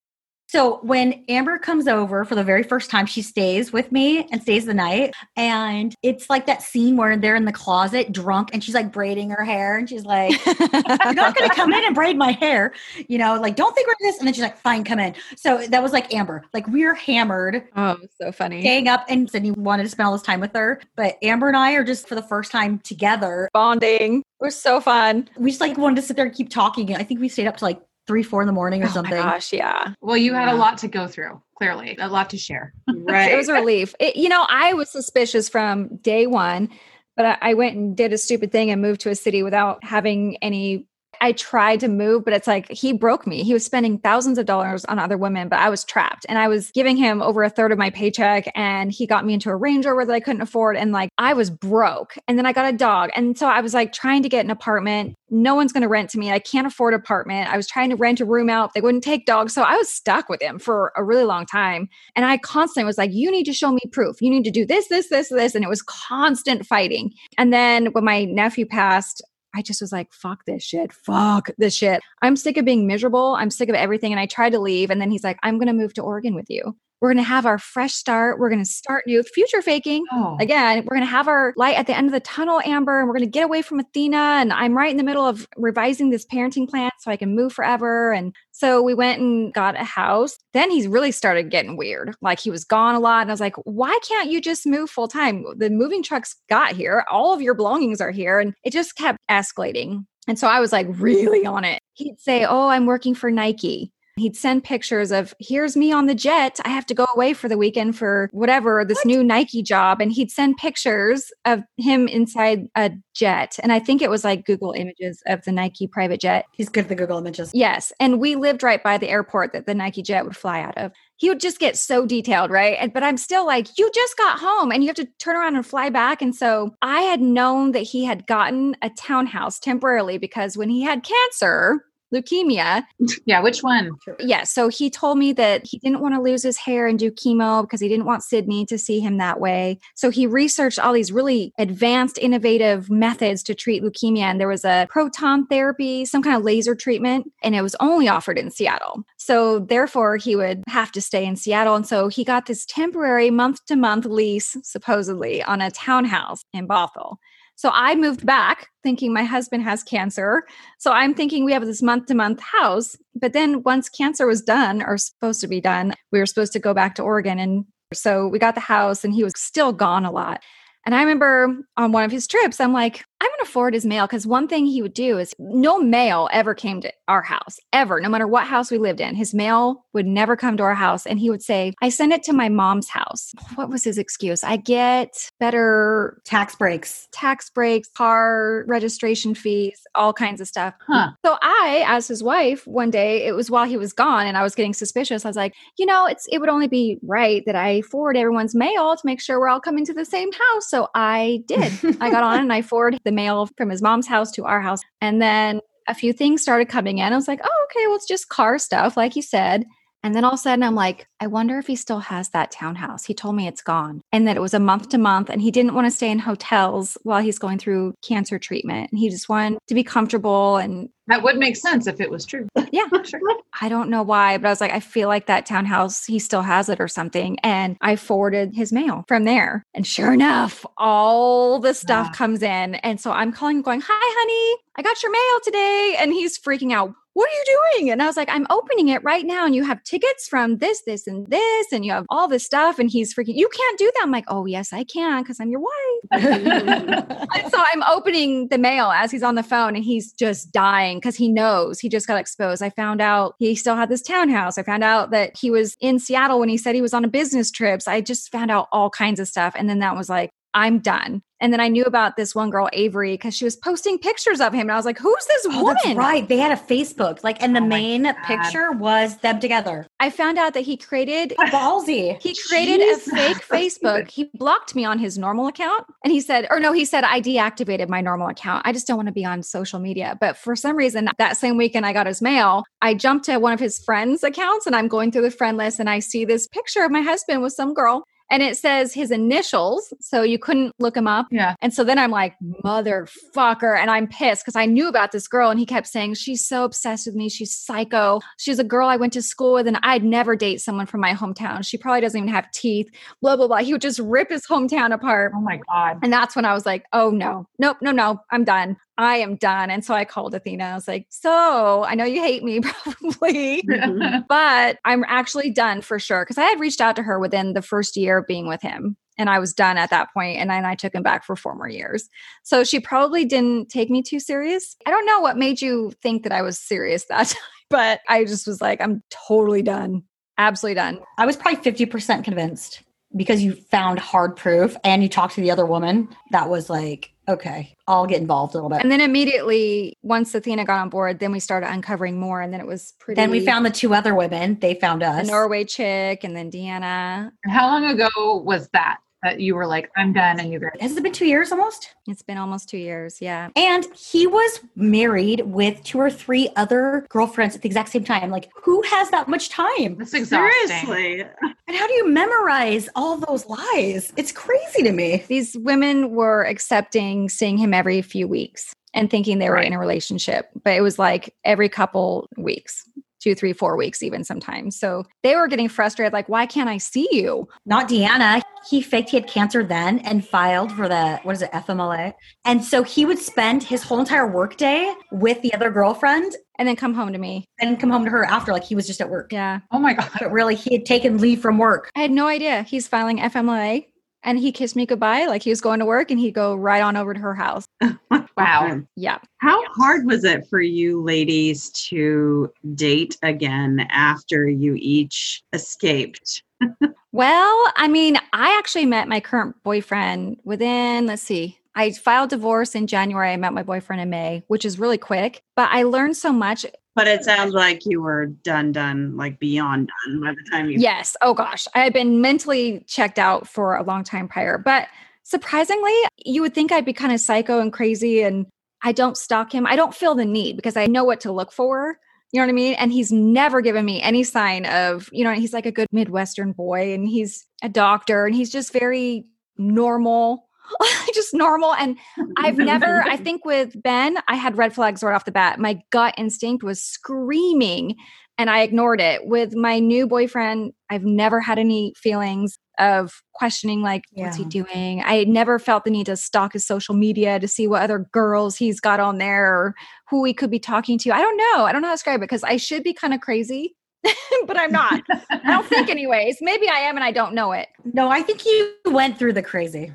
So 0.52 0.80
when 0.82 1.24
Amber 1.30 1.58
comes 1.58 1.88
over 1.88 2.26
for 2.26 2.36
the 2.36 2.44
very 2.44 2.62
first 2.62 2.90
time, 2.90 3.06
she 3.06 3.22
stays 3.22 3.72
with 3.72 3.90
me 3.90 4.28
and 4.34 4.42
stays 4.42 4.66
the 4.66 4.74
night. 4.74 5.14
And 5.38 5.96
it's 6.04 6.30
like 6.30 6.46
that 6.48 6.62
scene 6.62 6.98
where 6.98 7.16
they're 7.16 7.38
in 7.38 7.46
the 7.46 7.54
closet 7.54 8.12
drunk 8.12 8.50
and 8.52 8.62
she's 8.62 8.76
like 8.76 8.92
braiding 8.92 9.30
her 9.30 9.46
hair 9.46 9.78
and 9.78 9.88
she's 9.88 10.04
like, 10.04 10.32
You're 10.46 11.14
not 11.14 11.38
going 11.38 11.50
to 11.50 11.56
come 11.56 11.72
in 11.72 11.86
and 11.86 11.96
braid 11.96 12.18
my 12.18 12.34
hair. 12.34 12.74
You 13.08 13.18
know, 13.18 13.40
like, 13.40 13.56
don't 13.56 13.74
think 13.74 13.88
we're 13.88 13.94
this. 14.02 14.18
And 14.18 14.28
then 14.28 14.34
she's 14.34 14.44
like, 14.44 14.58
Fine, 14.58 14.84
come 14.84 15.00
in. 15.00 15.16
So 15.38 15.66
that 15.68 15.82
was 15.82 15.94
like 15.94 16.14
Amber. 16.14 16.44
Like, 16.54 16.68
we 16.68 16.84
are 16.84 16.96
hammered, 16.96 17.64
Oh, 17.78 17.96
so 18.20 18.34
funny. 18.34 18.60
staying 18.60 18.90
up, 18.90 19.06
and 19.08 19.32
Sydney 19.32 19.52
wanted 19.52 19.84
to 19.84 19.90
spend 19.90 20.08
all 20.08 20.12
this 20.12 20.22
time 20.22 20.42
with 20.42 20.52
her. 20.54 20.82
But 20.98 21.16
Amber 21.24 21.48
and 21.48 21.56
I 21.56 21.76
are 21.76 21.86
just 21.86 22.10
for 22.10 22.16
the 22.16 22.24
first 22.24 22.52
time 22.52 22.80
together. 22.80 23.48
Bonding. 23.54 24.18
It 24.20 24.44
was 24.44 24.60
so 24.62 24.82
fun. 24.82 25.30
We 25.38 25.52
just 25.52 25.62
like 25.62 25.78
wanted 25.78 25.96
to 25.96 26.02
sit 26.02 26.18
there 26.18 26.26
and 26.26 26.36
keep 26.36 26.50
talking. 26.50 26.94
I 26.94 27.04
think 27.04 27.22
we 27.22 27.30
stayed 27.30 27.48
up 27.48 27.56
to 27.58 27.64
like 27.64 27.80
three, 28.12 28.24
four 28.24 28.42
in 28.42 28.46
the 28.48 28.52
morning 28.52 28.82
or 28.82 28.86
Oh 28.86 28.90
my 28.90 28.94
something. 28.94 29.14
gosh, 29.22 29.54
yeah. 29.54 29.94
Well, 30.02 30.18
you 30.18 30.34
had 30.34 30.48
Yeah. 30.50 30.56
a 30.56 30.58
lot 30.58 30.78
to 30.80 30.90
go 30.90 31.08
through, 31.08 31.42
clearly, 31.58 31.96
a 31.98 32.10
lot 32.10 32.30
to 32.32 32.38
share. 32.38 32.74
Right. 32.94 33.32
It 33.32 33.38
was 33.38 33.48
a 33.48 33.54
relief. 33.54 33.96
It, 34.02 34.18
you 34.18 34.28
know, 34.28 34.46
I 34.50 34.74
was 34.74 34.90
suspicious 34.90 35.48
from 35.48 35.96
day 36.02 36.28
one, 36.28 36.68
but 37.16 37.26
I, 37.26 37.38
I 37.42 37.54
went 37.54 37.78
and 37.78 37.96
did 37.96 38.12
a 38.12 38.18
stupid 38.18 38.52
thing 38.52 38.70
and 38.70 38.82
moved 38.82 39.00
to 39.02 39.10
a 39.12 39.16
city 39.16 39.44
without 39.44 39.82
having 39.82 40.36
any. 40.42 40.88
I 41.22 41.34
tried 41.34 41.80
to 41.82 41.88
move, 41.88 42.26
but 42.26 42.34
it's 42.34 42.48
like 42.48 42.70
he 42.72 42.94
broke 42.94 43.28
me. 43.28 43.44
He 43.44 43.54
was 43.54 43.64
spending 43.64 44.00
thousands 44.00 44.40
of 44.40 44.48
dollars 44.48 44.84
on 44.86 44.98
other 44.98 45.20
women, 45.20 45.50
but 45.50 45.60
I 45.60 45.70
was 45.70 45.84
trapped 45.84 46.26
and 46.28 46.40
I 46.40 46.48
was 46.48 46.72
giving 46.72 46.98
him 46.98 47.22
over 47.22 47.44
a 47.44 47.50
third 47.50 47.72
of 47.72 47.78
my 47.78 47.92
paycheck. 47.92 48.52
And 48.56 48.92
he 48.92 49.06
got 49.06 49.24
me 49.24 49.36
into 49.36 49.52
a 49.52 49.56
Range 49.56 49.86
Rover 49.86 50.04
that 50.04 50.14
I 50.14 50.20
couldn't 50.20 50.42
afford. 50.42 50.78
And 50.78 50.92
like 50.92 51.10
I 51.20 51.34
was 51.34 51.52
broke. 51.52 52.16
And 52.28 52.40
then 52.40 52.48
I 52.48 52.54
got 52.54 52.74
a 52.74 52.76
dog. 52.76 53.12
And 53.16 53.38
so 53.38 53.48
I 53.48 53.62
was 53.62 53.76
like 53.76 53.94
trying 53.94 54.24
to 54.24 54.30
get 54.30 54.46
an 54.46 54.52
apartment. 54.52 55.16
No 55.30 55.54
one's 55.54 55.72
going 55.72 55.84
to 55.84 55.88
rent 55.88 56.10
to 56.10 56.20
me. 56.20 56.32
I 56.32 56.40
can't 56.40 56.66
afford 56.66 56.96
an 56.96 57.00
apartment. 57.00 57.54
I 57.54 57.56
was 57.56 57.68
trying 57.68 57.92
to 57.92 57.96
rent 57.96 58.20
a 58.20 58.26
room 58.26 58.50
out. 58.50 58.74
They 58.74 58.82
wouldn't 58.82 59.04
take 59.04 59.28
dogs. 59.28 59.54
So 59.54 59.62
I 59.62 59.76
was 59.76 59.90
stuck 59.90 60.28
with 60.28 60.42
him 60.42 60.58
for 60.58 60.92
a 60.98 61.04
really 61.04 61.24
long 61.24 61.46
time. 61.46 61.88
And 62.16 62.26
I 62.26 62.38
constantly 62.38 62.88
was 62.88 62.98
like, 62.98 63.12
you 63.14 63.30
need 63.30 63.46
to 63.46 63.54
show 63.54 63.72
me 63.72 63.82
proof. 63.92 64.22
You 64.22 64.32
need 64.32 64.44
to 64.46 64.52
do 64.52 64.66
this, 64.66 64.88
this, 64.88 65.10
this, 65.10 65.30
this. 65.30 65.54
And 65.54 65.64
it 65.64 65.70
was 65.70 65.84
constant 65.84 66.66
fighting. 66.66 67.12
And 67.38 67.54
then 67.54 67.88
when 67.88 68.04
my 68.04 68.26
nephew 68.26 68.66
passed, 68.66 69.22
I 69.54 69.62
just 69.62 69.82
was 69.82 69.92
like, 69.92 70.14
fuck 70.14 70.46
this 70.46 70.64
shit. 70.64 70.94
Fuck 70.94 71.50
this 71.58 71.76
shit. 71.76 72.02
I'm 72.22 72.36
sick 72.36 72.58
of 72.58 72.66
being 72.66 72.88
miserable. 72.88 73.36
I'm 73.36 73.50
sick 73.50 73.70
of 73.70 73.76
everything. 73.76 74.12
And 74.12 74.20
I 74.20 74.26
tried 74.26 74.52
to 74.52 74.60
leave. 74.60 74.90
And 74.90 75.02
then 75.02 75.12
he's 75.12 75.24
like, 75.24 75.38
I'm 75.44 75.58
going 75.58 75.68
to 75.68 75.74
move 75.74 75.94
to 75.96 76.02
Oregon 76.02 76.36
with 76.36 76.50
you. 76.50 76.78
We're 77.02 77.10
going 77.10 77.18
to 77.18 77.24
have 77.24 77.48
our 77.48 77.58
fresh 77.58 77.94
start. 77.94 78.38
We're 78.38 78.50
going 78.50 78.64
to 78.64 78.70
start 78.70 79.06
new 79.08 79.24
future 79.24 79.64
faking. 79.64 80.06
Oh, 80.12 80.38
Again, 80.40 80.86
we're 80.86 80.96
going 80.96 81.02
to 81.02 81.12
have 81.12 81.28
our 81.28 81.52
light 81.58 81.76
at 81.76 81.88
the 81.88 81.98
end 81.98 82.06
of 82.06 82.14
the 82.14 82.20
tunnel, 82.20 82.62
Amber, 82.64 83.00
and 83.00 83.08
we're 83.08 83.16
going 83.16 83.26
to 83.26 83.32
get 83.32 83.44
away 83.44 83.64
from 83.64 83.80
Athena. 83.80 84.18
And 84.18 84.54
I'm 84.54 84.78
right 84.78 84.92
in 84.92 84.98
the 84.98 85.04
middle 85.04 85.26
of 85.26 85.48
revising 85.58 86.12
this 86.12 86.26
parenting 86.28 86.70
plan 86.70 86.92
so 87.00 87.10
I 87.10 87.18
can 87.18 87.36
move 87.36 87.54
forever. 87.54 88.14
And 88.14 88.36
so 88.52 88.84
we 88.84 88.94
went 88.94 89.20
and 89.20 89.52
got 89.52 89.80
a 89.80 89.84
house. 89.84 90.38
Then 90.54 90.70
he's 90.70 90.88
really 90.88 91.12
started 91.12 91.50
getting 91.50 91.76
weird. 91.76 92.14
Like 92.22 92.40
he 92.40 92.52
was 92.52 92.64
gone 92.64 92.94
a 92.94 93.00
lot. 93.00 93.22
And 93.22 93.32
I 93.32 93.34
was 93.34 93.40
like, 93.40 93.56
why 93.64 93.98
can't 94.08 94.30
you 94.30 94.40
just 94.40 94.68
move 94.68 94.92
full 94.92 95.08
time? 95.08 95.44
The 95.58 95.72
moving 95.72 96.04
trucks 96.04 96.36
got 96.50 96.74
here. 96.74 97.04
All 97.10 97.34
of 97.34 97.42
your 97.42 97.56
belongings 97.56 98.00
are 98.00 98.12
here. 98.12 98.40
And 98.40 98.54
it 98.64 98.74
just 98.74 98.96
kept 98.96 99.18
escalating. 99.30 100.06
And 100.28 100.38
so 100.38 100.48
I 100.48 100.60
was 100.60 100.72
like 100.72 100.86
really 100.92 101.48
on 101.48 101.66
it. 101.66 101.82
He'd 101.94 102.20
say, 102.20 102.46
Oh, 102.46 102.68
I'm 102.68 102.86
working 102.86 103.16
for 103.16 103.32
Nike. 103.32 103.92
He'd 104.22 104.36
send 104.36 104.64
pictures 104.64 105.12
of 105.12 105.34
here's 105.40 105.76
me 105.76 105.92
on 105.92 106.06
the 106.06 106.14
jet. 106.14 106.60
I 106.64 106.70
have 106.70 106.86
to 106.86 106.94
go 106.94 107.08
away 107.16 107.34
for 107.34 107.50
the 107.50 107.58
weekend 107.58 107.98
for 107.98 108.30
whatever, 108.32 108.86
this 108.86 109.04
new 109.04 109.24
Nike 109.24 109.64
job. 109.64 110.00
And 110.00 110.12
he'd 110.12 110.30
send 110.30 110.58
pictures 110.58 111.32
of 111.46 111.64
him 111.78 112.08
inside 112.08 112.68
a 112.76 112.92
jet. 113.16 113.58
And 113.64 113.74
I 113.74 113.80
think 113.80 114.02
it 114.04 114.12
was 114.12 114.24
like 114.24 114.46
Google 114.46 114.74
images 114.74 115.24
of 115.26 115.44
the 115.44 115.52
Nike 115.52 115.88
private 115.88 116.22
jet. 116.22 116.46
He's 116.54 116.70
good 116.70 116.84
at 116.84 116.90
the 116.90 116.96
Google 116.96 117.18
images. 117.18 117.50
Yes. 117.56 117.92
And 118.00 118.20
we 118.20 118.36
lived 118.36 118.62
right 118.62 118.84
by 118.84 119.00
the 119.00 119.10
airport 119.10 119.54
that 119.54 119.66
the 119.66 119.74
Nike 119.74 120.04
jet 120.04 120.24
would 120.24 120.38
fly 120.38 120.62
out 120.62 120.78
of. 120.78 120.92
He 121.18 121.30
would 121.30 121.40
just 121.40 121.60
get 121.60 121.78
so 121.78 122.06
detailed, 122.06 122.52
right? 122.52 122.78
And, 122.80 122.94
but 122.94 123.04
I'm 123.04 123.18
still 123.18 123.46
like, 123.46 123.68
you 123.78 123.90
just 123.94 124.18
got 124.18 124.40
home 124.40 124.72
and 124.72 124.84
you 124.84 124.88
have 124.88 124.96
to 124.98 125.08
turn 125.18 125.36
around 125.36 125.56
and 125.56 125.66
fly 125.66 125.90
back. 125.90 126.22
And 126.22 126.36
so 126.36 126.76
I 126.84 127.02
had 127.02 127.22
known 127.22 127.72
that 127.72 127.82
he 127.82 128.06
had 128.06 128.28
gotten 128.28 128.76
a 128.82 128.90
townhouse 128.92 129.60
temporarily 129.60 130.18
because 130.18 130.58
when 130.58 130.70
he 130.70 130.82
had 130.82 131.04
cancer, 131.04 131.86
leukemia, 132.14 132.84
yeah. 133.26 133.42
Which 133.42 133.62
one? 133.62 133.92
yeah, 134.20 134.44
so 134.44 134.68
he 134.68 134.90
told 134.90 135.18
me 135.18 135.34
that 135.34 135.66
he 135.66 135.80
didn't 135.80 136.02
want 136.02 136.16
to 136.16 136.22
lose 136.22 136.44
his 136.44 136.58
hair 136.58 136.88
and 136.88 137.00
do 137.00 137.12
chemo 137.12 137.62
because 137.64 137.82
he 137.82 137.88
didn't 137.88 138.06
want 138.06 138.24
Sydney 138.24 138.66
to 138.68 138.78
see 138.78 139.00
him 139.00 139.18
that 139.18 139.40
way. 139.40 139.80
So 139.96 140.10
he 140.10 140.28
researched 140.28 140.80
all 140.80 140.94
these 140.94 141.12
really 141.12 141.54
advanced, 141.58 142.18
innovative 142.18 142.90
methods 142.90 143.44
to 143.44 143.56
treat 143.56 143.84
leukemia. 143.84 144.24
And 144.24 144.40
there 144.40 144.48
was 144.48 144.66
a 144.66 144.88
proton 144.90 145.48
therapy, 145.48 146.06
some 146.06 146.24
kind 146.24 146.36
of 146.36 146.44
laser 146.44 146.76
treatment, 146.76 147.32
and 147.44 147.56
it 147.56 147.62
was 147.62 147.76
only 147.80 148.08
offered 148.08 148.38
in 148.38 148.52
Seattle. 148.52 149.04
So 149.18 149.60
therefore, 149.60 150.18
he 150.18 150.36
would 150.36 150.64
have 150.68 150.92
to 150.94 151.02
stay 151.02 151.26
in 151.26 151.36
Seattle. 151.36 151.76
And 151.76 151.88
so 151.88 152.08
he 152.08 152.24
got 152.24 152.46
this 152.46 152.66
temporary 152.66 153.30
month 153.30 153.66
to 153.66 153.76
month 153.76 154.06
lease, 154.06 154.58
supposedly, 154.64 155.44
on 155.44 155.62
a 155.62 155.72
townhouse 155.72 156.44
in 156.54 156.68
Bothell. 156.68 157.18
So 157.62 157.70
I 157.72 157.94
moved 157.94 158.26
back 158.26 158.70
thinking 158.82 159.14
my 159.14 159.22
husband 159.22 159.62
has 159.62 159.84
cancer. 159.84 160.48
So 160.80 160.92
I'm 160.92 161.14
thinking 161.14 161.46
we 161.46 161.52
have 161.52 161.64
this 161.64 161.84
month 161.84 162.08
to 162.08 162.16
month 162.16 162.40
house. 162.42 162.96
But 163.14 163.34
then 163.34 163.62
once 163.62 163.88
cancer 163.88 164.26
was 164.26 164.42
done 164.42 164.82
or 164.82 164.98
supposed 164.98 165.42
to 165.42 165.48
be 165.48 165.62
done, 165.62 165.94
we 166.12 166.18
were 166.18 166.26
supposed 166.26 166.54
to 166.54 166.60
go 166.60 166.74
back 166.74 166.96
to 166.96 167.04
Oregon. 167.04 167.38
And 167.38 167.66
so 167.94 168.28
we 168.28 168.40
got 168.40 168.56
the 168.56 168.62
house 168.62 169.04
and 169.04 169.14
he 169.14 169.24
was 169.24 169.34
still 169.38 169.74
gone 169.74 170.06
a 170.06 170.12
lot. 170.12 170.42
And 170.88 170.96
I 170.96 171.02
remember 171.02 171.56
on 171.78 171.92
one 171.92 172.04
of 172.04 172.10
his 172.10 172.26
trips, 172.26 172.60
I'm 172.60 172.74
like, 172.74 173.06
I'm 173.22 173.30
going 173.30 173.46
to 173.46 173.52
forward 173.52 173.76
his 173.76 173.86
mail 173.86 174.08
because 174.08 174.26
one 174.26 174.48
thing 174.48 174.66
he 174.66 174.82
would 174.82 174.96
do 174.96 175.20
is 175.20 175.36
no 175.38 175.78
mail 175.80 176.28
ever 176.34 176.56
came 176.56 176.82
to 176.82 176.92
our 177.08 177.22
house, 177.22 177.60
ever, 177.72 178.02
no 178.02 178.10
matter 178.10 178.26
what 178.26 178.48
house 178.48 178.72
we 178.72 178.80
lived 178.80 179.00
in. 179.00 179.14
His 179.14 179.32
mail 179.32 179.86
would 179.94 180.08
never 180.08 180.36
come 180.36 180.58
to 180.58 180.64
our 180.64 180.74
house. 180.74 181.06
And 181.06 181.20
he 181.20 181.30
would 181.30 181.44
say, 181.44 181.74
I 181.84 181.90
send 181.90 182.14
it 182.14 182.24
to 182.24 182.34
my 182.34 182.50
mom's 182.50 182.90
house. 182.90 183.32
What 183.54 183.70
was 183.70 183.84
his 183.84 184.00
excuse? 184.00 184.44
I 184.44 184.58
get 184.58 185.30
better 185.40 186.20
Tax 186.26 186.56
breaks. 186.56 187.08
tax 187.12 187.52
breaks, 187.52 187.90
car 187.96 188.64
registration 188.68 189.36
fees, 189.36 189.80
all 189.94 190.14
kinds 190.14 190.42
of 190.42 190.48
stuff. 190.48 190.74
Huh. 190.88 191.12
So 191.24 191.38
I, 191.44 191.84
as 191.86 192.08
his 192.08 192.24
wife, 192.24 192.66
one 192.66 192.90
day 192.90 193.28
it 193.28 193.36
was 193.36 193.52
while 193.52 193.66
he 193.66 193.78
was 193.78 193.94
gone 193.94 194.26
and 194.26 194.36
I 194.36 194.42
was 194.42 194.56
getting 194.56 194.74
suspicious. 194.74 195.26
I 195.26 195.30
was 195.30 195.38
like, 195.38 195.54
you 195.78 195.86
know, 195.86 196.08
it's 196.08 196.26
it 196.32 196.40
would 196.40 196.50
only 196.50 196.68
be 196.68 196.98
right 197.04 197.44
that 197.46 197.56
I 197.56 197.82
forward 197.84 198.18
everyone's 198.18 198.56
mail 198.56 198.96
to 198.96 199.02
make 199.06 199.22
sure 199.22 199.40
we're 199.40 199.50
all 199.50 199.60
coming 199.62 199.86
to 199.86 199.94
the 199.94 200.06
same 200.06 200.32
house. 200.32 200.70
So 200.70 200.88
I 200.96 201.44
did. 201.46 201.72
I 202.02 202.10
got 202.10 202.24
on 202.24 202.40
and 202.40 202.52
I 202.54 202.64
forwarded 202.64 203.02
the 203.04 203.11
mail 203.12 203.50
from 203.58 203.70
his 203.70 203.82
mom's 203.82 204.08
house 204.08 204.32
to 204.32 204.46
our 204.46 204.62
house. 204.62 204.82
And 205.02 205.22
then 205.22 205.62
a 205.88 205.94
few 205.94 206.14
things 206.14 206.42
started 206.42 206.70
coming 206.70 207.00
in. 207.00 207.12
I 207.12 207.16
was 207.16 207.28
like, 207.28 207.42
oh, 207.44 207.66
okay, 207.70 207.88
well, 207.88 207.96
it's 207.96 208.08
just 208.08 208.30
car 208.30 208.58
stuff, 208.58 208.96
like 208.98 209.16
you 209.16 209.22
said. 209.22 209.66
And 210.04 210.16
then 210.16 210.24
all 210.24 210.32
of 210.34 210.40
a 210.40 210.42
sudden, 210.42 210.64
I'm 210.64 210.76
like, 210.76 211.06
I 211.20 211.28
wonder 211.28 211.60
if 211.60 211.68
he 211.68 211.76
still 211.76 212.00
has 212.00 212.30
that 212.30 212.52
townhouse. 212.52 213.06
He 213.06 213.14
told 213.14 213.36
me 213.36 213.48
it's 213.48 213.62
gone 213.62 214.02
and 214.12 214.28
that 214.28 214.36
it 214.36 214.42
was 214.42 214.54
a 214.56 214.60
month 214.60 214.90
to 214.90 214.98
month, 214.98 215.30
and 215.30 215.42
he 215.42 215.52
didn't 215.52 215.76
want 215.76 215.86
to 215.86 215.92
stay 215.92 216.10
in 216.10 216.20
hotels 216.20 216.98
while 217.04 217.22
he's 217.22 217.38
going 217.40 217.60
through 217.60 217.94
cancer 218.04 218.40
treatment. 218.40 218.92
And 218.92 219.00
he 219.00 219.10
just 219.10 219.30
wanted 219.30 219.60
to 219.68 219.76
be 219.76 219.84
comfortable. 219.84 220.58
And 220.58 220.90
That 221.08 221.22
would 221.24 221.38
make 221.38 221.56
sense 221.56 221.86
if 221.88 222.02
it 222.02 222.10
was 222.10 222.26
true. 222.26 222.48
yeah, 222.72 222.86
Sure. 223.04 223.20
I 223.62 223.70
don't 223.70 223.90
know 223.90 224.02
why, 224.02 224.38
but 224.38 224.48
I 224.48 224.50
was 224.50 224.62
like, 224.62 224.72
I 224.72 224.80
feel 224.80 225.08
like 225.08 225.28
that 225.28 225.46
townhouse, 225.46 226.06
he 226.06 226.18
still 226.20 226.42
has 226.42 226.70
it 226.70 226.80
or 226.80 226.88
something. 226.88 227.38
And 227.44 227.78
I 227.82 227.96
forwarded 227.96 228.56
his 228.56 228.72
mail 228.72 229.04
from 229.08 229.26
there. 229.26 229.64
And 229.76 229.86
sure 229.86 230.14
enough, 230.14 230.66
all 230.78 231.60
the 231.60 231.74
stuff 231.74 232.08
Ah. 232.10 232.16
comes 232.16 232.42
in. 232.42 232.76
And 232.76 233.00
so 233.00 233.12
I'm 233.12 233.32
calling, 233.32 233.62
going, 233.62 233.82
Hi, 233.86 233.90
honey. 234.20 234.61
I 234.78 234.82
got 234.82 235.04
your 235.04 235.12
mail 235.12 235.40
today. 235.44 235.96
And 236.00 236.14
he's 236.14 236.40
freaking 236.40 236.72
out. 236.72 236.94
What 237.14 237.28
are 237.28 237.34
you 237.34 237.60
doing? 237.76 237.92
And 237.92 238.02
I 238.02 238.06
was 238.06 238.16
like, 238.16 238.30
I'm 238.32 238.48
opening 238.50 238.88
it 238.88 239.04
right 239.04 239.26
now. 239.26 239.46
And 239.46 239.54
you 239.54 239.66
have 239.66 239.84
tickets 239.84 240.30
from 240.30 240.60
this, 240.60 240.84
this, 240.86 241.08
and 241.08 241.28
this, 241.28 241.74
and 241.74 241.84
you 241.84 241.92
have 241.92 242.06
all 242.08 242.30
this 242.30 242.46
stuff. 242.46 242.80
And 242.80 242.90
he's 242.90 243.14
freaking, 243.14 243.36
you 243.36 243.50
can't 243.50 243.78
do 243.78 243.92
that. 243.94 244.04
I'm 244.04 244.12
like, 244.12 244.24
oh, 244.30 244.46
yes, 244.46 244.72
I 244.72 244.86
can 244.86 245.22
because 245.22 245.42
I'm 245.42 245.50
your 245.50 245.60
wife. 245.60 246.22
so 247.52 247.64
I'm 247.74 247.84
opening 247.84 248.48
the 248.48 248.58
mail 248.58 248.92
as 248.92 249.12
he's 249.12 249.24
on 249.24 249.36
the 249.36 249.44
phone 249.44 249.76
and 249.76 249.84
he's 249.84 250.14
just 250.14 250.54
dying 250.54 251.00
because 251.00 251.18
he 251.18 251.28
knows 251.28 251.82
he 251.82 251.90
just 251.90 252.08
got 252.08 252.18
exposed. 252.18 252.64
I 252.64 252.70
found 252.70 253.02
out 253.02 253.36
he 253.40 253.56
still 253.56 253.76
had 253.76 253.90
this 253.90 254.02
townhouse. 254.02 254.58
I 254.58 254.64
found 254.64 254.86
out 254.86 255.12
that 255.12 255.38
he 255.38 255.52
was 255.52 255.76
in 255.82 256.00
Seattle 256.00 256.40
when 256.40 256.48
he 256.48 256.58
said 256.58 256.76
he 256.76 256.82
was 256.82 256.94
on 256.94 257.04
a 257.04 257.10
business 257.10 257.52
trip. 257.52 257.82
So 257.82 257.92
I 257.92 258.00
just 258.00 258.32
found 258.32 258.50
out 258.50 258.70
all 258.72 258.90
kinds 258.90 259.20
of 259.20 259.28
stuff. 259.28 259.54
And 259.58 259.70
then 259.70 259.80
that 259.80 259.98
was 259.98 260.08
like, 260.08 260.32
I'm 260.54 260.80
done. 260.80 261.22
And 261.40 261.52
then 261.52 261.60
I 261.60 261.70
knew 261.70 261.86
about 261.86 262.18
this 262.18 262.36
one 262.36 262.52
girl, 262.52 262.70
Avery, 262.72 263.14
because 263.16 263.36
she 263.36 263.46
was 263.46 263.56
posting 263.56 263.98
pictures 263.98 264.40
of 264.40 264.54
him. 264.54 264.62
And 264.62 264.72
I 264.74 264.76
was 264.76 264.86
like, 264.86 265.00
who's 265.00 265.26
this 265.26 265.48
Oh, 265.50 265.64
woman? 265.64 265.76
that's 265.84 265.96
right. 265.98 266.28
They 266.30 266.38
had 266.38 266.52
a 266.52 266.62
Facebook, 266.62 267.24
like, 267.24 267.42
and 267.42 267.56
the 267.56 267.62
Oh 267.62 267.66
main 267.66 268.14
picture 268.28 268.72
was 268.74 269.18
them 269.18 269.40
together. 269.40 269.88
I 270.00 270.12
found 270.12 270.38
out 270.38 270.54
that 270.54 270.62
he 270.62 270.78
created 270.78 271.34
Ballsy. 271.52 272.22
he 272.22 272.36
created 272.48 272.82
a 272.82 272.98
fake 273.00 273.38
Facebook. 273.50 274.12
He 274.12 274.30
blocked 274.36 274.76
me 274.76 274.86
on 274.86 275.00
his 275.00 275.18
normal 275.18 275.48
account. 275.48 275.84
And 276.04 276.14
he 276.14 276.22
said, 276.22 276.46
or 276.52 276.60
no, 276.60 276.74
he 276.74 276.86
said, 276.86 277.04
I 277.06 277.20
deactivated 277.22 277.90
my 277.90 278.02
normal 278.02 278.28
account. 278.28 278.62
I 278.68 278.72
just 278.72 278.86
don't 278.86 278.98
want 278.98 279.08
to 279.08 279.12
be 279.14 279.26
on 279.26 279.42
social 279.42 279.80
media. 279.80 280.18
But 280.22 280.38
for 280.38 280.56
some 280.56 280.76
reason, 280.76 281.10
that 281.18 281.38
same 281.38 281.58
weekend 281.58 281.88
I 281.88 281.94
got 281.94 282.06
his 282.06 282.22
mail, 282.22 282.66
I 282.84 282.94
jumped 282.94 283.26
to 283.26 283.40
one 283.40 283.54
of 283.54 283.60
his 283.60 283.80
friends' 283.84 284.24
accounts 284.24 284.68
and 284.68 284.76
I'm 284.76 284.88
going 284.88 285.12
through 285.12 285.24
the 285.24 285.32
friend 285.32 285.58
list 285.58 285.80
and 285.80 285.90
I 285.90 286.00
see 286.00 286.24
this 286.24 286.48
picture 286.48 286.84
of 286.84 286.92
my 286.92 287.02
husband 287.02 287.42
with 287.42 287.54
some 287.54 287.74
girl. 287.74 288.04
And 288.32 288.42
it 288.42 288.58
says 288.58 288.94
his 288.94 289.12
initials. 289.12 289.94
So 290.00 290.24
you 290.24 290.40
couldn't 290.40 290.74
look 290.80 290.98
him 290.98 291.06
up. 291.06 291.28
Yeah. 291.30 291.56
And 291.62 291.74
so 291.74 291.84
then 291.84 292.00
I'm 292.00 292.10
like, 292.10 292.36
motherfucker. 292.64 293.78
And 293.78 293.92
I'm 293.92 294.08
pissed 294.08 294.44
because 294.44 294.56
I 294.56 294.66
knew 294.66 294.88
about 294.88 295.12
this 295.12 295.28
girl 295.28 295.52
and 295.52 295.60
he 295.60 295.66
kept 295.66 295.88
saying, 295.88 296.16
she's 296.16 296.48
so 296.48 296.64
obsessed 296.64 297.06
with 297.06 297.16
me. 297.16 297.30
She's 297.30 297.56
psycho. 297.56 298.22
She's 298.38 298.58
a 298.58 298.64
girl 298.64 298.88
I 298.88 298.96
went 298.96 299.14
to 299.14 299.22
school 299.22 299.54
with 299.54 299.68
and 299.68 299.78
I'd 299.84 300.04
never 300.04 300.36
date 300.36 300.62
someone 300.62 300.86
from 300.86 301.02
my 301.02 301.14
hometown. 301.14 301.66
She 301.66 301.78
probably 301.78 302.02
doesn't 302.02 302.18
even 302.18 302.34
have 302.34 302.50
teeth, 302.52 302.90
blah, 303.22 303.36
blah, 303.36 303.48
blah. 303.48 303.58
He 303.58 303.74
would 303.74 303.82
just 303.82 304.00
rip 304.00 304.30
his 304.30 304.48
hometown 304.48 304.94
apart. 304.94 305.34
Oh 305.36 305.42
my 305.42 305.60
God. 305.70 306.00
And 306.02 306.12
that's 306.12 306.36
when 306.36 306.46
I 306.46 306.54
was 306.54 306.66
like, 306.66 306.86
oh 306.94 307.10
no, 307.12 307.48
nope, 307.60 307.78
no, 307.82 307.92
no, 307.92 308.22
I'm 308.32 308.46
done. 308.46 308.78
I 309.02 309.18
am 309.18 309.36
done. 309.36 309.70
And 309.70 309.84
so 309.84 309.94
I 309.94 310.06
called 310.06 310.36
Athena. 310.36 310.64
I 310.64 310.74
was 310.76 310.88
like, 310.88 311.08
so 311.10 311.84
I 311.84 311.96
know 311.96 312.06
you 312.06 312.22
hate 312.22 312.44
me 312.44 312.60
probably, 312.62 313.64
mm-hmm. 313.64 314.20
but 314.28 314.80
I'm 314.86 315.04
actually 315.08 315.52
done 315.52 315.82
for 315.82 316.00
sure. 316.00 316.26
Cause 316.26 316.38
I 316.38 316.44
had 316.44 316.60
reached 316.60 316.82
out 316.82 316.96
to 316.98 317.04
her 317.04 317.20
within 317.20 317.54
the 317.54 317.62
first 317.62 317.98
year 317.98 318.20
of 318.20 318.28
being 318.28 318.48
with 318.48 318.62
him. 318.62 318.98
And 319.18 319.30
I 319.30 319.40
was 319.40 319.54
done 319.54 319.78
at 319.78 319.90
that 319.90 320.14
point, 320.14 320.40
And 320.40 320.50
then 320.50 320.66
I 320.66 320.76
took 320.76 320.96
him 320.96 321.04
back 321.04 321.26
for 321.26 321.36
four 321.36 321.56
more 321.56 321.70
years. 321.70 322.10
So 322.44 322.64
she 322.64 322.80
probably 322.80 323.26
didn't 323.26 323.70
take 323.70 323.90
me 323.90 324.02
too 324.02 324.20
serious. 324.20 324.76
I 324.86 324.92
don't 324.92 325.06
know 325.06 325.20
what 325.20 325.38
made 325.38 325.62
you 325.62 325.92
think 326.02 326.24
that 326.24 326.32
I 326.32 326.42
was 326.42 326.58
serious 326.58 327.06
that 327.10 327.28
time, 327.28 327.42
but 327.70 328.02
I 328.08 328.24
just 328.24 328.48
was 328.48 328.62
like, 328.62 328.82
I'm 328.82 329.04
totally 329.28 329.62
done. 329.62 330.04
Absolutely 330.38 330.76
done. 330.76 331.00
I 331.18 331.26
was 331.26 331.36
probably 331.36 331.62
50% 331.72 332.24
convinced 332.24 332.82
because 333.16 333.44
you 333.44 333.54
found 333.54 334.00
hard 334.00 334.36
proof 334.36 334.76
and 334.84 335.04
you 335.04 335.10
talked 335.10 335.36
to 335.36 335.42
the 335.42 335.52
other 335.52 335.66
woman. 335.66 336.08
That 336.32 336.50
was 336.50 336.70
like, 336.70 337.11
okay, 337.28 337.76
I'll 337.88 338.06
get 338.06 338.22
involved 338.22 338.54
a 338.54 338.58
little 338.58 338.70
bit. 338.70 338.82
And 338.82 338.92
then 338.92 339.02
immediately, 339.02 339.98
once 340.02 340.34
Athena 340.34 340.66
got 340.66 340.80
on 340.80 340.90
board, 340.90 341.20
then 341.20 341.32
we 341.32 341.40
started 341.40 341.72
uncovering 341.72 342.20
more. 342.20 342.42
And 342.42 342.54
then 342.54 342.60
it 342.60 342.68
was 342.68 342.94
pretty. 343.00 343.20
then 343.20 343.32
we 343.32 343.46
found 343.46 343.66
the 343.66 343.72
two 343.72 343.94
other 343.94 344.16
women. 344.16 344.58
They 344.60 344.76
found 344.76 345.02
the 345.02 345.08
us. 345.08 345.28
Norway 345.28 345.64
chick 345.64 346.24
and 346.24 346.36
then 346.36 346.52
Deanna. 346.52 347.32
How 347.46 347.68
long 347.68 347.86
ago 347.86 348.10
was 348.46 348.70
that 348.74 349.00
that 349.24 349.40
you 349.40 349.56
were 349.56 349.68
like, 349.68 349.90
I'm 349.96 350.14
done 350.14 350.40
and 350.40 350.52
you 350.52 350.60
guys? 350.60 350.72
Has 350.80 350.96
it 350.98 351.04
been 351.04 351.12
two 351.14 351.26
years 351.28 351.52
almost? 351.52 351.94
It's 352.08 352.22
been 352.22 352.38
almost 352.38 352.70
two 352.70 352.78
years. 352.78 353.22
Yeah. 353.22 353.50
And 353.56 353.86
he 353.96 354.26
was 354.28 354.60
married 354.76 355.42
with 355.46 355.84
two 355.84 356.00
or 356.00 356.10
three 356.10 356.50
other 356.56 357.06
girlfriends 357.10 357.56
at 357.56 357.62
the 357.62 357.68
exact 357.70 357.90
same 357.90 358.04
time. 358.04 358.32
Like, 358.32 358.50
who 358.64 358.82
has 358.84 359.10
that 359.12 359.28
much 359.28 359.50
time? 359.50 359.98
That's 359.98 360.14
exhausting. 360.14 360.68
Seriously. 360.68 361.22
And 361.68 361.78
how 361.78 361.88
do 361.88 361.94
you 361.94 362.10
memorize 362.10 362.90
all 362.96 363.18
those 363.18 363.46
lies? 363.46 364.12
It's 364.18 364.32
crazy 364.32 364.84
to 364.84 364.92
me. 364.92 365.24
These 365.28 365.56
women 365.60 366.12
were 366.12 366.44
accepting 366.46 367.30
seeing 367.30 367.58
him 367.58 367.74
every 367.74 368.02
few 368.02 368.28
weeks 368.28 368.74
and 368.94 369.10
thinking 369.10 369.40
they 369.40 369.48
were 369.48 369.56
Right. 369.56 369.68
in 369.68 369.72
a 369.74 369.80
relationship, 369.80 370.50
but 370.66 370.74
it 370.74 370.82
was 370.82 371.00
like 371.00 371.34
every 371.46 371.70
couple 371.70 372.28
weeks. 372.38 372.84
Two, 373.22 373.36
three, 373.36 373.54
four 373.54 373.78
weeks, 373.78 374.02
even 374.02 374.24
sometimes. 374.24 374.78
So 374.80 375.06
they 375.22 375.36
were 375.36 375.48
getting 375.48 375.70
frustrated, 375.70 376.12
like, 376.12 376.28
why 376.28 376.46
can't 376.48 376.68
I 376.70 376.80
see 376.80 377.08
you? 377.12 377.48
Not 377.68 377.88
Deanna. 377.88 378.42
He 378.70 378.82
faked 378.82 379.10
he 379.10 379.18
had 379.18 379.28
cancer 379.28 379.64
then 379.64 380.00
and 380.00 380.28
filed 380.28 380.72
for 380.72 380.88
the, 380.88 381.20
what 381.24 381.34
is 381.36 381.42
it, 381.42 381.52
FMLA? 381.52 382.14
And 382.46 382.64
so 382.64 382.84
he 382.84 383.06
would 383.06 383.20
spend 383.20 383.64
his 383.64 383.84
whole 383.84 384.00
entire 384.00 384.28
workday 384.32 384.92
with 385.12 385.42
the 385.42 385.54
other 385.54 385.70
girlfriend 385.72 386.36
And 386.60 386.68
then 386.68 386.76
come 386.76 386.94
home 386.94 387.12
to 387.14 387.20
me. 387.20 387.46
and 387.60 387.80
come 387.80 387.90
home 387.90 388.06
to 388.06 388.12
her 388.12 388.24
after, 388.26 388.52
like 388.52 388.64
he 388.64 388.76
was 388.76 388.86
just 388.88 389.02
at 389.02 389.10
work. 389.10 389.32
Yeah. 389.32 389.62
Oh 389.72 389.80
my 389.80 389.94
God. 389.94 390.10
But 390.20 390.32
really, 390.32 390.56
he 390.56 390.76
had 390.76 390.86
taken 390.86 391.18
leave 391.20 391.42
from 391.42 391.58
work. 391.58 391.90
I 391.96 392.02
had 392.02 392.12
no 392.12 392.28
idea 392.28 392.64
he's 392.64 392.88
filing 392.88 393.18
FMLA 393.20 393.86
and 394.24 394.40
he 394.40 394.52
kissed 394.52 394.76
me 394.76 394.86
goodbye. 394.86 395.26
Like 395.26 395.44
he 395.44 395.50
was 395.50 395.62
going 395.62 395.80
to 395.80 395.86
work 395.86 396.12
and 396.12 396.20
he'd 396.20 396.34
go 396.34 396.56
right 396.56 396.82
on 396.82 396.96
over 396.96 397.14
to 397.14 397.20
her 397.20 397.36
house. 397.36 397.66
Wow. 398.38 398.70
Um, 398.72 398.88
yeah. 398.96 399.20
How 399.38 399.62
hard 399.74 400.06
was 400.06 400.24
it 400.24 400.48
for 400.50 400.62
you 400.62 401.04
ladies 401.04 401.70
to 401.90 402.52
date 402.74 403.18
again 403.22 403.86
after 403.90 404.48
you 404.48 404.76
each 404.78 405.44
escaped? 405.54 406.42
Well, 407.14 407.74
I 407.76 407.90
mean, 407.90 408.18
I 408.32 408.58
actually 408.58 408.86
met 408.86 409.10
my 409.10 409.20
current 409.20 409.62
boyfriend 409.64 410.40
within, 410.46 411.08
let's 411.08 411.22
see, 411.22 411.60
I 411.76 411.92
filed 411.92 412.30
divorce 412.30 412.76
in 412.76 412.88
January. 412.88 413.32
I 413.32 413.38
met 413.38 413.54
my 413.54 413.64
boyfriend 413.64 414.02
in 414.02 414.10
May, 414.10 414.44
which 414.48 414.66
is 414.66 414.80
really 414.80 414.98
quick, 414.98 415.42
but 415.56 415.70
I 415.72 415.84
learned 415.84 416.18
so 416.18 416.34
much. 416.34 416.66
But 416.96 417.08
it 417.08 417.24
sounds 417.24 417.54
like 417.54 417.86
you 417.86 418.02
were 418.02 418.26
done, 418.26 418.74
done, 418.74 419.16
like 419.16 419.40
beyond 419.40 419.90
done 420.06 420.22
by 420.22 420.32
the 420.32 420.50
time 420.52 420.70
you. 420.70 420.78
Yes. 420.80 421.16
Oh 421.22 421.34
gosh. 421.34 421.66
I 421.74 421.80
had 421.80 421.94
been 421.94 422.20
mentally 422.20 422.84
checked 422.88 423.18
out 423.18 423.48
for 423.48 423.76
a 423.76 423.84
long 423.84 424.04
time 424.04 424.28
prior, 424.28 424.58
but 424.58 424.90
surprisingly, 425.24 425.94
you 426.18 426.42
would 426.42 426.54
think 426.54 426.72
I'd 426.72 426.84
be 426.84 426.94
kind 426.94 427.14
of 427.14 427.22
psycho 427.22 427.60
and 427.60 427.72
crazy 427.72 428.22
and 428.22 428.46
I 428.84 428.92
don't 428.92 429.16
stalk 429.16 429.54
him. 429.54 429.66
I 429.66 429.76
don't 429.76 429.96
feel 429.96 430.16
the 430.16 430.26
need 430.26 430.58
because 430.58 430.76
I 430.76 430.88
know 430.88 431.04
what 431.06 431.22
to 431.22 431.32
look 431.32 431.54
for. 431.54 431.98
You 432.34 432.40
know 432.40 432.48
what 432.48 432.52
I 432.52 432.56
mean? 432.56 432.74
And 432.74 432.92
he's 432.92 433.12
never 433.12 433.62
given 433.62 433.86
me 433.86 434.02
any 434.02 434.24
sign 434.24 434.66
of, 434.66 435.10
you 435.12 435.24
know, 435.24 435.34
he's 435.34 435.54
like 435.54 435.66
a 435.66 435.72
good 435.72 435.88
Midwestern 435.92 436.52
boy 436.54 436.94
and 436.94 437.08
he's 437.08 437.46
a 437.62 437.70
doctor 437.70 438.26
and 438.26 438.36
he's 438.36 438.52
just 438.52 438.74
very 438.74 439.26
normal, 439.58 440.48
just 441.14 441.34
normal. 441.34 441.74
And 441.74 441.98
I've 442.38 442.58
never, 442.58 443.04
I 443.04 443.18
think 443.18 443.46
with 443.46 443.82
Ben, 443.82 444.18
I 444.28 444.36
had 444.36 444.58
red 444.58 444.74
flags 444.74 445.04
right 445.04 445.14
off 445.14 445.26
the 445.26 445.32
bat. 445.32 445.60
My 445.60 445.82
gut 445.92 446.16
instinct 446.18 446.64
was 446.64 446.82
screaming 446.82 447.96
and 448.38 448.50
I 448.50 448.62
ignored 448.62 449.02
it. 449.02 449.28
With 449.28 449.56
my 449.56 449.80
new 449.80 450.08
boyfriend, 450.08 450.74
I've 450.90 451.04
never 451.04 451.40
had 451.40 451.60
any 451.60 451.94
feelings 451.96 452.58
of 452.80 453.22
questioning, 453.34 453.82
like, 453.82 454.06
what's 454.14 454.38
he 454.38 454.46
doing? 454.46 455.04
I 455.06 455.26
never 455.26 455.60
felt 455.60 455.84
the 455.84 455.92
need 455.92 456.08
to 456.08 456.18
stalk 456.18 456.54
his 456.54 456.66
social 456.66 456.96
media 456.96 457.40
to 457.40 457.48
see 457.48 457.68
what 457.68 457.84
other 457.84 458.08
girls 458.12 458.56
he's 458.56 458.80
got 458.80 459.00
on 459.00 459.20
there 459.20 459.46
or 459.46 459.76
who 460.10 460.24
he 460.24 460.34
could 460.34 460.50
be 460.50 460.58
talking 460.58 460.98
to. 461.00 461.12
I 461.12 461.20
don't 461.20 461.38
know. 461.38 461.66
I 461.66 461.72
don't 461.72 461.82
know 461.84 461.90
how 461.90 461.94
to 461.94 461.98
describe 461.98 462.20
it 462.20 462.22
because 462.22 462.44
I 462.44 462.58
should 462.58 462.82
be 462.82 462.94
kind 462.94 463.14
of 463.14 463.22
crazy, 463.22 463.76
but 464.48 464.58
I'm 464.60 464.72
not. 464.72 465.02
I 465.30 465.38
don't 465.52 465.66
think, 465.68 465.90
anyways. 465.90 466.38
Maybe 466.42 466.68
I 466.68 466.80
am 466.80 466.96
and 466.96 467.04
I 467.04 467.12
don't 467.12 467.34
know 467.34 467.52
it. 467.52 467.68
No, 467.94 468.10
I 468.10 468.22
think 468.22 468.46
you 468.46 468.74
went 468.86 469.18
through 469.20 469.34
the 469.34 469.44
crazy. 469.44 469.92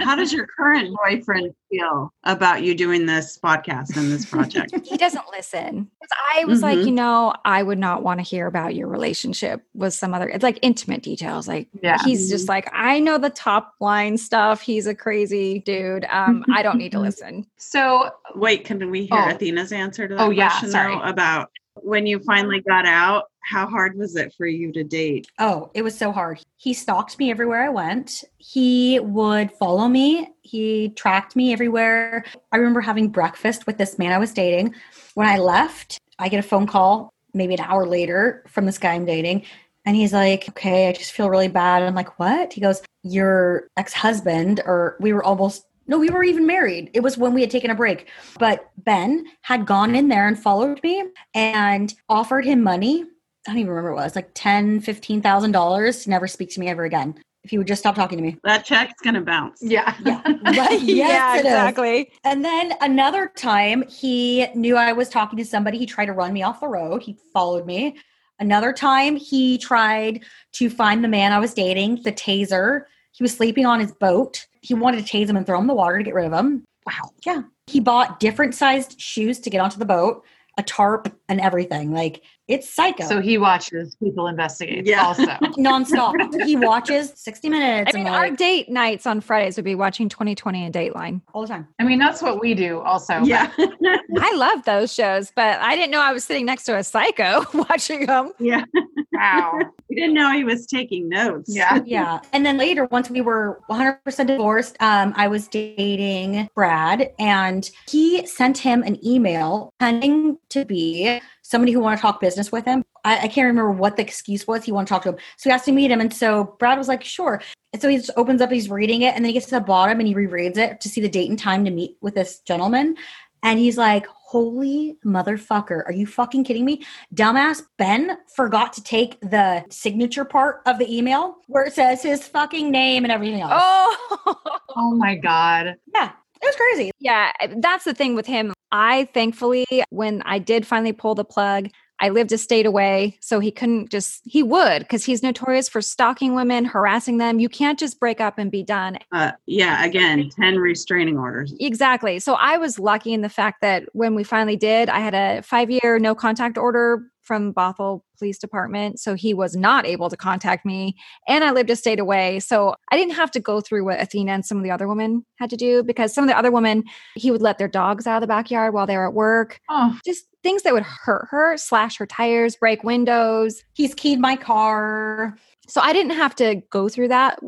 How 0.00 0.14
does 0.14 0.32
your 0.32 0.46
current 0.46 0.94
boyfriend 1.04 1.52
feel 1.70 2.12
about 2.24 2.62
you 2.62 2.74
doing 2.74 3.06
this 3.06 3.38
podcast 3.42 3.96
and 3.96 4.10
this 4.12 4.24
project? 4.26 4.72
He 4.88 4.96
doesn't 4.96 5.24
listen. 5.32 5.90
I 6.34 6.44
was 6.44 6.62
like, 6.62 6.78
Mhm. 6.78 6.86
you 6.86 6.90
know, 6.92 7.34
I 7.44 7.62
would 7.62 7.78
not 7.78 8.02
want 8.02 8.20
to 8.20 8.24
hear 8.24 8.46
about 8.46 8.74
your 8.74 8.86
relationship 8.88 9.62
with 9.74 9.92
some 9.92 10.14
other, 10.14 10.28
it's 10.28 10.42
like 10.42 10.58
intimate 10.62 11.02
details. 11.02 11.46
Like, 11.48 11.68
Yeah. 11.82 11.98
he's 12.04 12.30
just 12.30 12.48
like, 12.48 12.68
I 12.72 13.00
know 13.00 13.18
the 13.18 13.30
top 13.30 13.74
line 13.80 14.16
stuff. 14.16 14.60
He's 14.60 14.86
a 14.86 14.94
crazy 14.94 15.58
dude. 15.60 16.06
Um, 16.10 16.44
I 16.54 16.62
don't 16.62 16.78
need 16.78 16.92
to 16.92 17.00
listen. 17.08 17.44
So 17.56 18.10
Wait, 18.34 18.64
can 18.64 18.90
we 18.90 19.06
hear 19.06 19.18
Oh. 19.18 19.28
Athena's 19.30 19.72
answer 19.72 20.06
to 20.08 20.14
that 20.14 20.20
Oh, 20.22 20.30
yeah, 20.30 20.48
question 20.50 20.70
sorry. 20.70 20.94
though? 20.94 21.02
About 21.02 21.50
when 21.82 22.06
you 22.06 22.18
finally 22.20 22.60
got 22.60 22.86
out, 22.86 23.24
how 23.40 23.66
hard 23.66 23.96
was 23.96 24.14
it 24.16 24.34
for 24.36 24.46
you 24.46 24.72
to 24.72 24.84
date? 24.84 25.26
Oh, 25.38 25.70
it 25.74 25.82
was 25.82 25.96
so 25.96 26.12
hard. 26.12 26.40
He 26.56 26.74
stalked 26.74 27.18
me 27.18 27.30
everywhere 27.30 27.62
I 27.62 27.70
went. 27.70 28.24
He 28.36 29.00
would 29.00 29.50
follow 29.52 29.88
me. 29.88 30.28
He 30.42 30.90
tracked 30.90 31.34
me 31.34 31.52
everywhere. 31.52 32.24
I 32.52 32.56
remember 32.58 32.80
having 32.80 33.08
breakfast 33.08 33.66
with 33.66 33.78
this 33.78 33.98
man 33.98 34.12
I 34.12 34.18
was 34.18 34.32
dating. 34.32 34.74
When 35.14 35.26
I 35.26 35.38
left, 35.38 35.98
I 36.18 36.28
get 36.28 36.40
a 36.40 36.46
phone 36.46 36.66
call 36.66 37.12
maybe 37.34 37.54
an 37.54 37.60
hour 37.60 37.86
later 37.86 38.44
from 38.48 38.66
this 38.66 38.78
guy 38.78 38.94
I'm 38.94 39.06
dating. 39.06 39.44
And 39.86 39.96
he's 39.96 40.12
like, 40.12 40.48
okay, 40.50 40.88
I 40.88 40.92
just 40.92 41.12
feel 41.12 41.30
really 41.30 41.48
bad. 41.48 41.82
I'm 41.82 41.94
like, 41.94 42.18
what? 42.18 42.52
He 42.52 42.60
goes, 42.60 42.82
your 43.02 43.68
ex 43.76 43.94
husband, 43.94 44.60
or 44.66 44.96
we 45.00 45.12
were 45.12 45.24
almost, 45.24 45.64
no, 45.88 45.98
we 45.98 46.10
were 46.10 46.22
even 46.22 46.46
married. 46.46 46.90
It 46.94 47.00
was 47.00 47.16
when 47.18 47.32
we 47.34 47.40
had 47.40 47.50
taken 47.50 47.70
a 47.70 47.74
break. 47.74 48.08
But 48.38 48.70
Ben 48.76 49.24
had 49.42 49.66
gone 49.66 49.94
in 49.94 50.08
there 50.08 50.28
and 50.28 50.38
followed 50.38 50.80
me 50.82 51.02
and 51.34 51.92
offered 52.08 52.44
him 52.44 52.62
money 52.62 53.04
I 53.46 53.52
don't 53.52 53.60
even 53.60 53.70
remember 53.70 53.94
what 53.94 54.02
it 54.02 54.04
was, 54.04 54.16
like 54.16 54.30
ten, 54.34 54.80
fifteen 54.80 55.22
thousand 55.22 55.52
dollars 55.52 56.04
to 56.04 56.10
never 56.10 56.26
speak 56.26 56.50
to 56.50 56.60
me 56.60 56.68
ever 56.68 56.84
again. 56.84 57.14
if 57.44 57.52
you 57.52 57.58
would 57.60 57.66
just 57.68 57.80
stop 57.80 57.94
talking 57.94 58.18
to 58.18 58.22
me. 58.22 58.36
That 58.44 58.66
check's 58.66 59.00
gonna 59.02 59.22
bounce. 59.22 59.60
Yeah. 59.62 59.94
Yeah. 60.04 60.20
Right? 60.44 60.80
yeah, 60.82 61.06
Yes, 61.06 61.34
it 61.36 61.38
is. 61.40 61.44
exactly. 61.46 62.12
And 62.24 62.44
then 62.44 62.74
another 62.82 63.32
time, 63.36 63.84
he 63.88 64.48
knew 64.54 64.76
I 64.76 64.92
was 64.92 65.08
talking 65.08 65.38
to 65.38 65.46
somebody. 65.46 65.78
He 65.78 65.86
tried 65.86 66.06
to 66.06 66.12
run 66.12 66.34
me 66.34 66.42
off 66.42 66.60
the 66.60 66.68
road. 66.68 67.02
He 67.02 67.16
followed 67.32 67.64
me. 67.64 67.96
Another 68.38 68.72
time, 68.72 69.16
he 69.16 69.56
tried 69.56 70.24
to 70.54 70.68
find 70.68 71.02
the 71.02 71.08
man 71.08 71.32
I 71.32 71.38
was 71.38 71.54
dating, 71.54 72.02
the 72.02 72.12
taser. 72.12 72.82
He 73.12 73.22
was 73.24 73.34
sleeping 73.34 73.64
on 73.64 73.80
his 73.80 73.92
boat. 73.92 74.46
He 74.68 74.74
wanted 74.74 75.04
to 75.06 75.10
tase 75.10 75.30
him 75.30 75.36
and 75.38 75.46
throw 75.46 75.56
him 75.56 75.62
in 75.62 75.68
the 75.68 75.74
water 75.74 75.96
to 75.96 76.04
get 76.04 76.12
rid 76.12 76.26
of 76.26 76.32
him. 76.32 76.62
Wow. 76.86 77.10
Yeah. 77.24 77.42
He 77.68 77.80
bought 77.80 78.20
different 78.20 78.54
sized 78.54 79.00
shoes 79.00 79.40
to 79.40 79.50
get 79.50 79.62
onto 79.62 79.78
the 79.78 79.86
boat, 79.86 80.24
a 80.58 80.62
tarp, 80.62 81.10
and 81.26 81.40
everything. 81.40 81.90
Like, 81.90 82.22
it's 82.48 82.68
psycho. 82.68 83.04
So 83.04 83.20
he 83.20 83.36
watches 83.38 83.94
people 84.02 84.26
investigate 84.26 84.86
Yeah. 84.86 85.04
also. 85.04 85.22
nonstop. 85.58 86.14
he 86.46 86.56
watches 86.56 87.12
60 87.16 87.48
minutes 87.50 87.92
I 87.94 87.98
mean, 87.98 88.06
and 88.06 88.14
our 88.14 88.28
like, 88.28 88.38
date 88.38 88.68
nights 88.70 89.06
on 89.06 89.20
Fridays 89.20 89.56
would 89.56 89.64
be 89.64 89.74
watching 89.74 90.08
2020 90.08 90.64
and 90.64 90.74
Dateline. 90.74 91.20
all 91.34 91.42
the 91.42 91.48
time. 91.48 91.68
I 91.78 91.84
mean, 91.84 91.98
that's 91.98 92.22
what 92.22 92.40
we 92.40 92.54
do 92.54 92.80
also. 92.80 93.18
Yeah. 93.22 93.50
I 93.58 94.34
love 94.34 94.64
those 94.64 94.92
shows, 94.92 95.30
but 95.36 95.60
I 95.60 95.76
didn't 95.76 95.90
know 95.90 96.00
I 96.00 96.12
was 96.12 96.24
sitting 96.24 96.46
next 96.46 96.64
to 96.64 96.76
a 96.76 96.82
psycho 96.84 97.44
watching 97.54 98.06
them. 98.06 98.32
yeah. 98.38 98.64
Wow. 99.12 99.58
We 99.90 99.96
didn't 99.96 100.14
know 100.14 100.32
he 100.32 100.44
was 100.44 100.66
taking 100.66 101.08
notes. 101.08 101.54
Yeah. 101.54 101.80
Yeah. 101.84 102.20
And 102.32 102.46
then 102.46 102.56
later, 102.56 102.86
once 102.90 103.10
we 103.10 103.20
were 103.20 103.60
100% 103.68 104.26
divorced, 104.28 104.76
um, 104.80 105.12
I 105.16 105.26
was 105.28 105.48
dating 105.48 106.48
Brad 106.54 107.12
and 107.18 107.68
he 107.88 108.24
sent 108.26 108.58
him 108.58 108.82
an 108.84 109.04
email 109.04 109.72
pretending 109.80 110.38
to 110.50 110.64
be 110.64 111.20
somebody 111.48 111.72
who 111.72 111.80
wanted 111.80 111.96
to 111.96 112.02
talk 112.02 112.20
business 112.20 112.52
with 112.52 112.66
him. 112.66 112.84
I, 113.04 113.20
I 113.20 113.28
can't 113.28 113.46
remember 113.46 113.70
what 113.70 113.96
the 113.96 114.02
excuse 114.02 114.46
was. 114.46 114.64
He 114.64 114.72
wanted 114.72 114.86
to 114.86 114.90
talk 114.90 115.02
to 115.04 115.08
him. 115.10 115.16
So 115.38 115.48
he 115.48 115.54
asked 115.54 115.64
to 115.64 115.72
meet 115.72 115.90
him. 115.90 116.00
And 116.00 116.12
so 116.12 116.56
Brad 116.58 116.76
was 116.76 116.88
like, 116.88 117.02
sure. 117.02 117.40
And 117.72 117.80
so 117.80 117.88
he 117.88 117.96
just 117.96 118.10
opens 118.16 118.42
up, 118.42 118.50
he's 118.50 118.68
reading 118.68 119.02
it, 119.02 119.14
and 119.14 119.24
then 119.24 119.30
he 119.30 119.32
gets 119.32 119.46
to 119.46 119.54
the 119.54 119.60
bottom 119.62 119.98
and 119.98 120.06
he 120.06 120.14
rereads 120.14 120.58
it 120.58 120.80
to 120.82 120.88
see 120.90 121.00
the 121.00 121.08
date 121.08 121.30
and 121.30 121.38
time 121.38 121.64
to 121.64 121.70
meet 121.70 121.96
with 122.02 122.14
this 122.14 122.40
gentleman. 122.40 122.96
And 123.42 123.58
he's 123.58 123.78
like, 123.78 124.06
Holy 124.06 124.98
motherfucker. 125.06 125.86
Are 125.86 125.92
you 125.92 126.06
fucking 126.06 126.44
kidding 126.44 126.66
me? 126.66 126.84
Dumbass 127.14 127.62
Ben 127.78 128.18
forgot 128.34 128.74
to 128.74 128.82
take 128.82 129.18
the 129.22 129.64
signature 129.70 130.26
part 130.26 130.60
of 130.66 130.78
the 130.78 130.94
email 130.94 131.36
where 131.46 131.64
it 131.64 131.72
says 131.72 132.02
his 132.02 132.28
fucking 132.28 132.70
name 132.70 133.04
and 133.04 133.12
everything 133.12 133.40
else. 133.40 133.52
Oh, 133.54 134.58
Oh 134.76 134.94
my 134.94 135.14
God. 135.14 135.76
Yeah, 135.94 136.12
it 136.40 136.46
was 136.46 136.56
crazy. 136.56 136.90
yeah. 136.98 137.32
That's 137.56 137.84
the 137.84 137.94
thing 137.94 138.14
with 138.14 138.26
him. 138.26 138.52
I 138.70 139.08
thankfully, 139.14 139.66
when 139.90 140.22
I 140.22 140.38
did 140.38 140.66
finally 140.66 140.92
pull 140.92 141.14
the 141.14 141.24
plug, 141.24 141.68
I 142.00 142.10
lived 142.10 142.32
a 142.32 142.38
state 142.38 142.66
away. 142.66 143.18
So 143.20 143.40
he 143.40 143.50
couldn't 143.50 143.90
just, 143.90 144.22
he 144.24 144.42
would, 144.42 144.80
because 144.80 145.04
he's 145.04 145.22
notorious 145.22 145.68
for 145.68 145.82
stalking 145.82 146.34
women, 146.34 146.64
harassing 146.64 147.18
them. 147.18 147.40
You 147.40 147.48
can't 147.48 147.78
just 147.78 147.98
break 147.98 148.20
up 148.20 148.38
and 148.38 148.50
be 148.50 148.62
done. 148.62 148.98
Uh, 149.12 149.32
yeah. 149.46 149.84
Again, 149.84 150.30
10 150.30 150.58
restraining 150.58 151.18
orders. 151.18 151.54
Exactly. 151.58 152.18
So 152.20 152.34
I 152.34 152.56
was 152.58 152.78
lucky 152.78 153.12
in 153.12 153.22
the 153.22 153.28
fact 153.28 153.62
that 153.62 153.84
when 153.92 154.14
we 154.14 154.22
finally 154.22 154.56
did, 154.56 154.88
I 154.88 155.00
had 155.00 155.14
a 155.14 155.42
five 155.42 155.70
year 155.70 155.98
no 155.98 156.14
contact 156.14 156.56
order 156.56 157.10
from 157.28 157.54
Bothell 157.54 158.00
Police 158.18 158.38
Department. 158.38 158.98
So 158.98 159.14
he 159.14 159.34
was 159.34 159.54
not 159.54 159.86
able 159.86 160.10
to 160.10 160.16
contact 160.16 160.66
me. 160.66 160.96
And 161.28 161.44
I 161.44 161.52
lived 161.52 161.70
a 161.70 161.76
state 161.76 162.00
away. 162.00 162.40
So 162.40 162.74
I 162.90 162.96
didn't 162.96 163.14
have 163.14 163.30
to 163.32 163.40
go 163.40 163.60
through 163.60 163.84
what 163.84 164.00
Athena 164.00 164.32
and 164.32 164.44
some 164.44 164.56
of 164.56 164.64
the 164.64 164.70
other 164.72 164.88
women 164.88 165.24
had 165.36 165.50
to 165.50 165.56
do 165.56 165.84
because 165.84 166.12
some 166.12 166.24
of 166.24 166.28
the 166.28 166.36
other 166.36 166.50
women, 166.50 166.82
he 167.14 167.30
would 167.30 167.42
let 167.42 167.58
their 167.58 167.68
dogs 167.68 168.06
out 168.06 168.16
of 168.16 168.20
the 168.22 168.26
backyard 168.26 168.74
while 168.74 168.86
they 168.86 168.96
were 168.96 169.06
at 169.06 169.14
work. 169.14 169.60
Oh, 169.68 169.96
Just 170.04 170.24
things 170.42 170.62
that 170.62 170.72
would 170.72 170.82
hurt 170.82 171.28
her, 171.30 171.56
slash 171.56 171.98
her 171.98 172.06
tires, 172.06 172.56
break 172.56 172.82
windows. 172.82 173.62
He's 173.74 173.94
keyed 173.94 174.18
my 174.18 174.34
car. 174.34 175.36
So 175.68 175.82
I 175.82 175.92
didn't 175.92 176.16
have 176.16 176.34
to 176.36 176.62
go 176.70 176.88
through 176.88 177.08
that, 177.08 177.38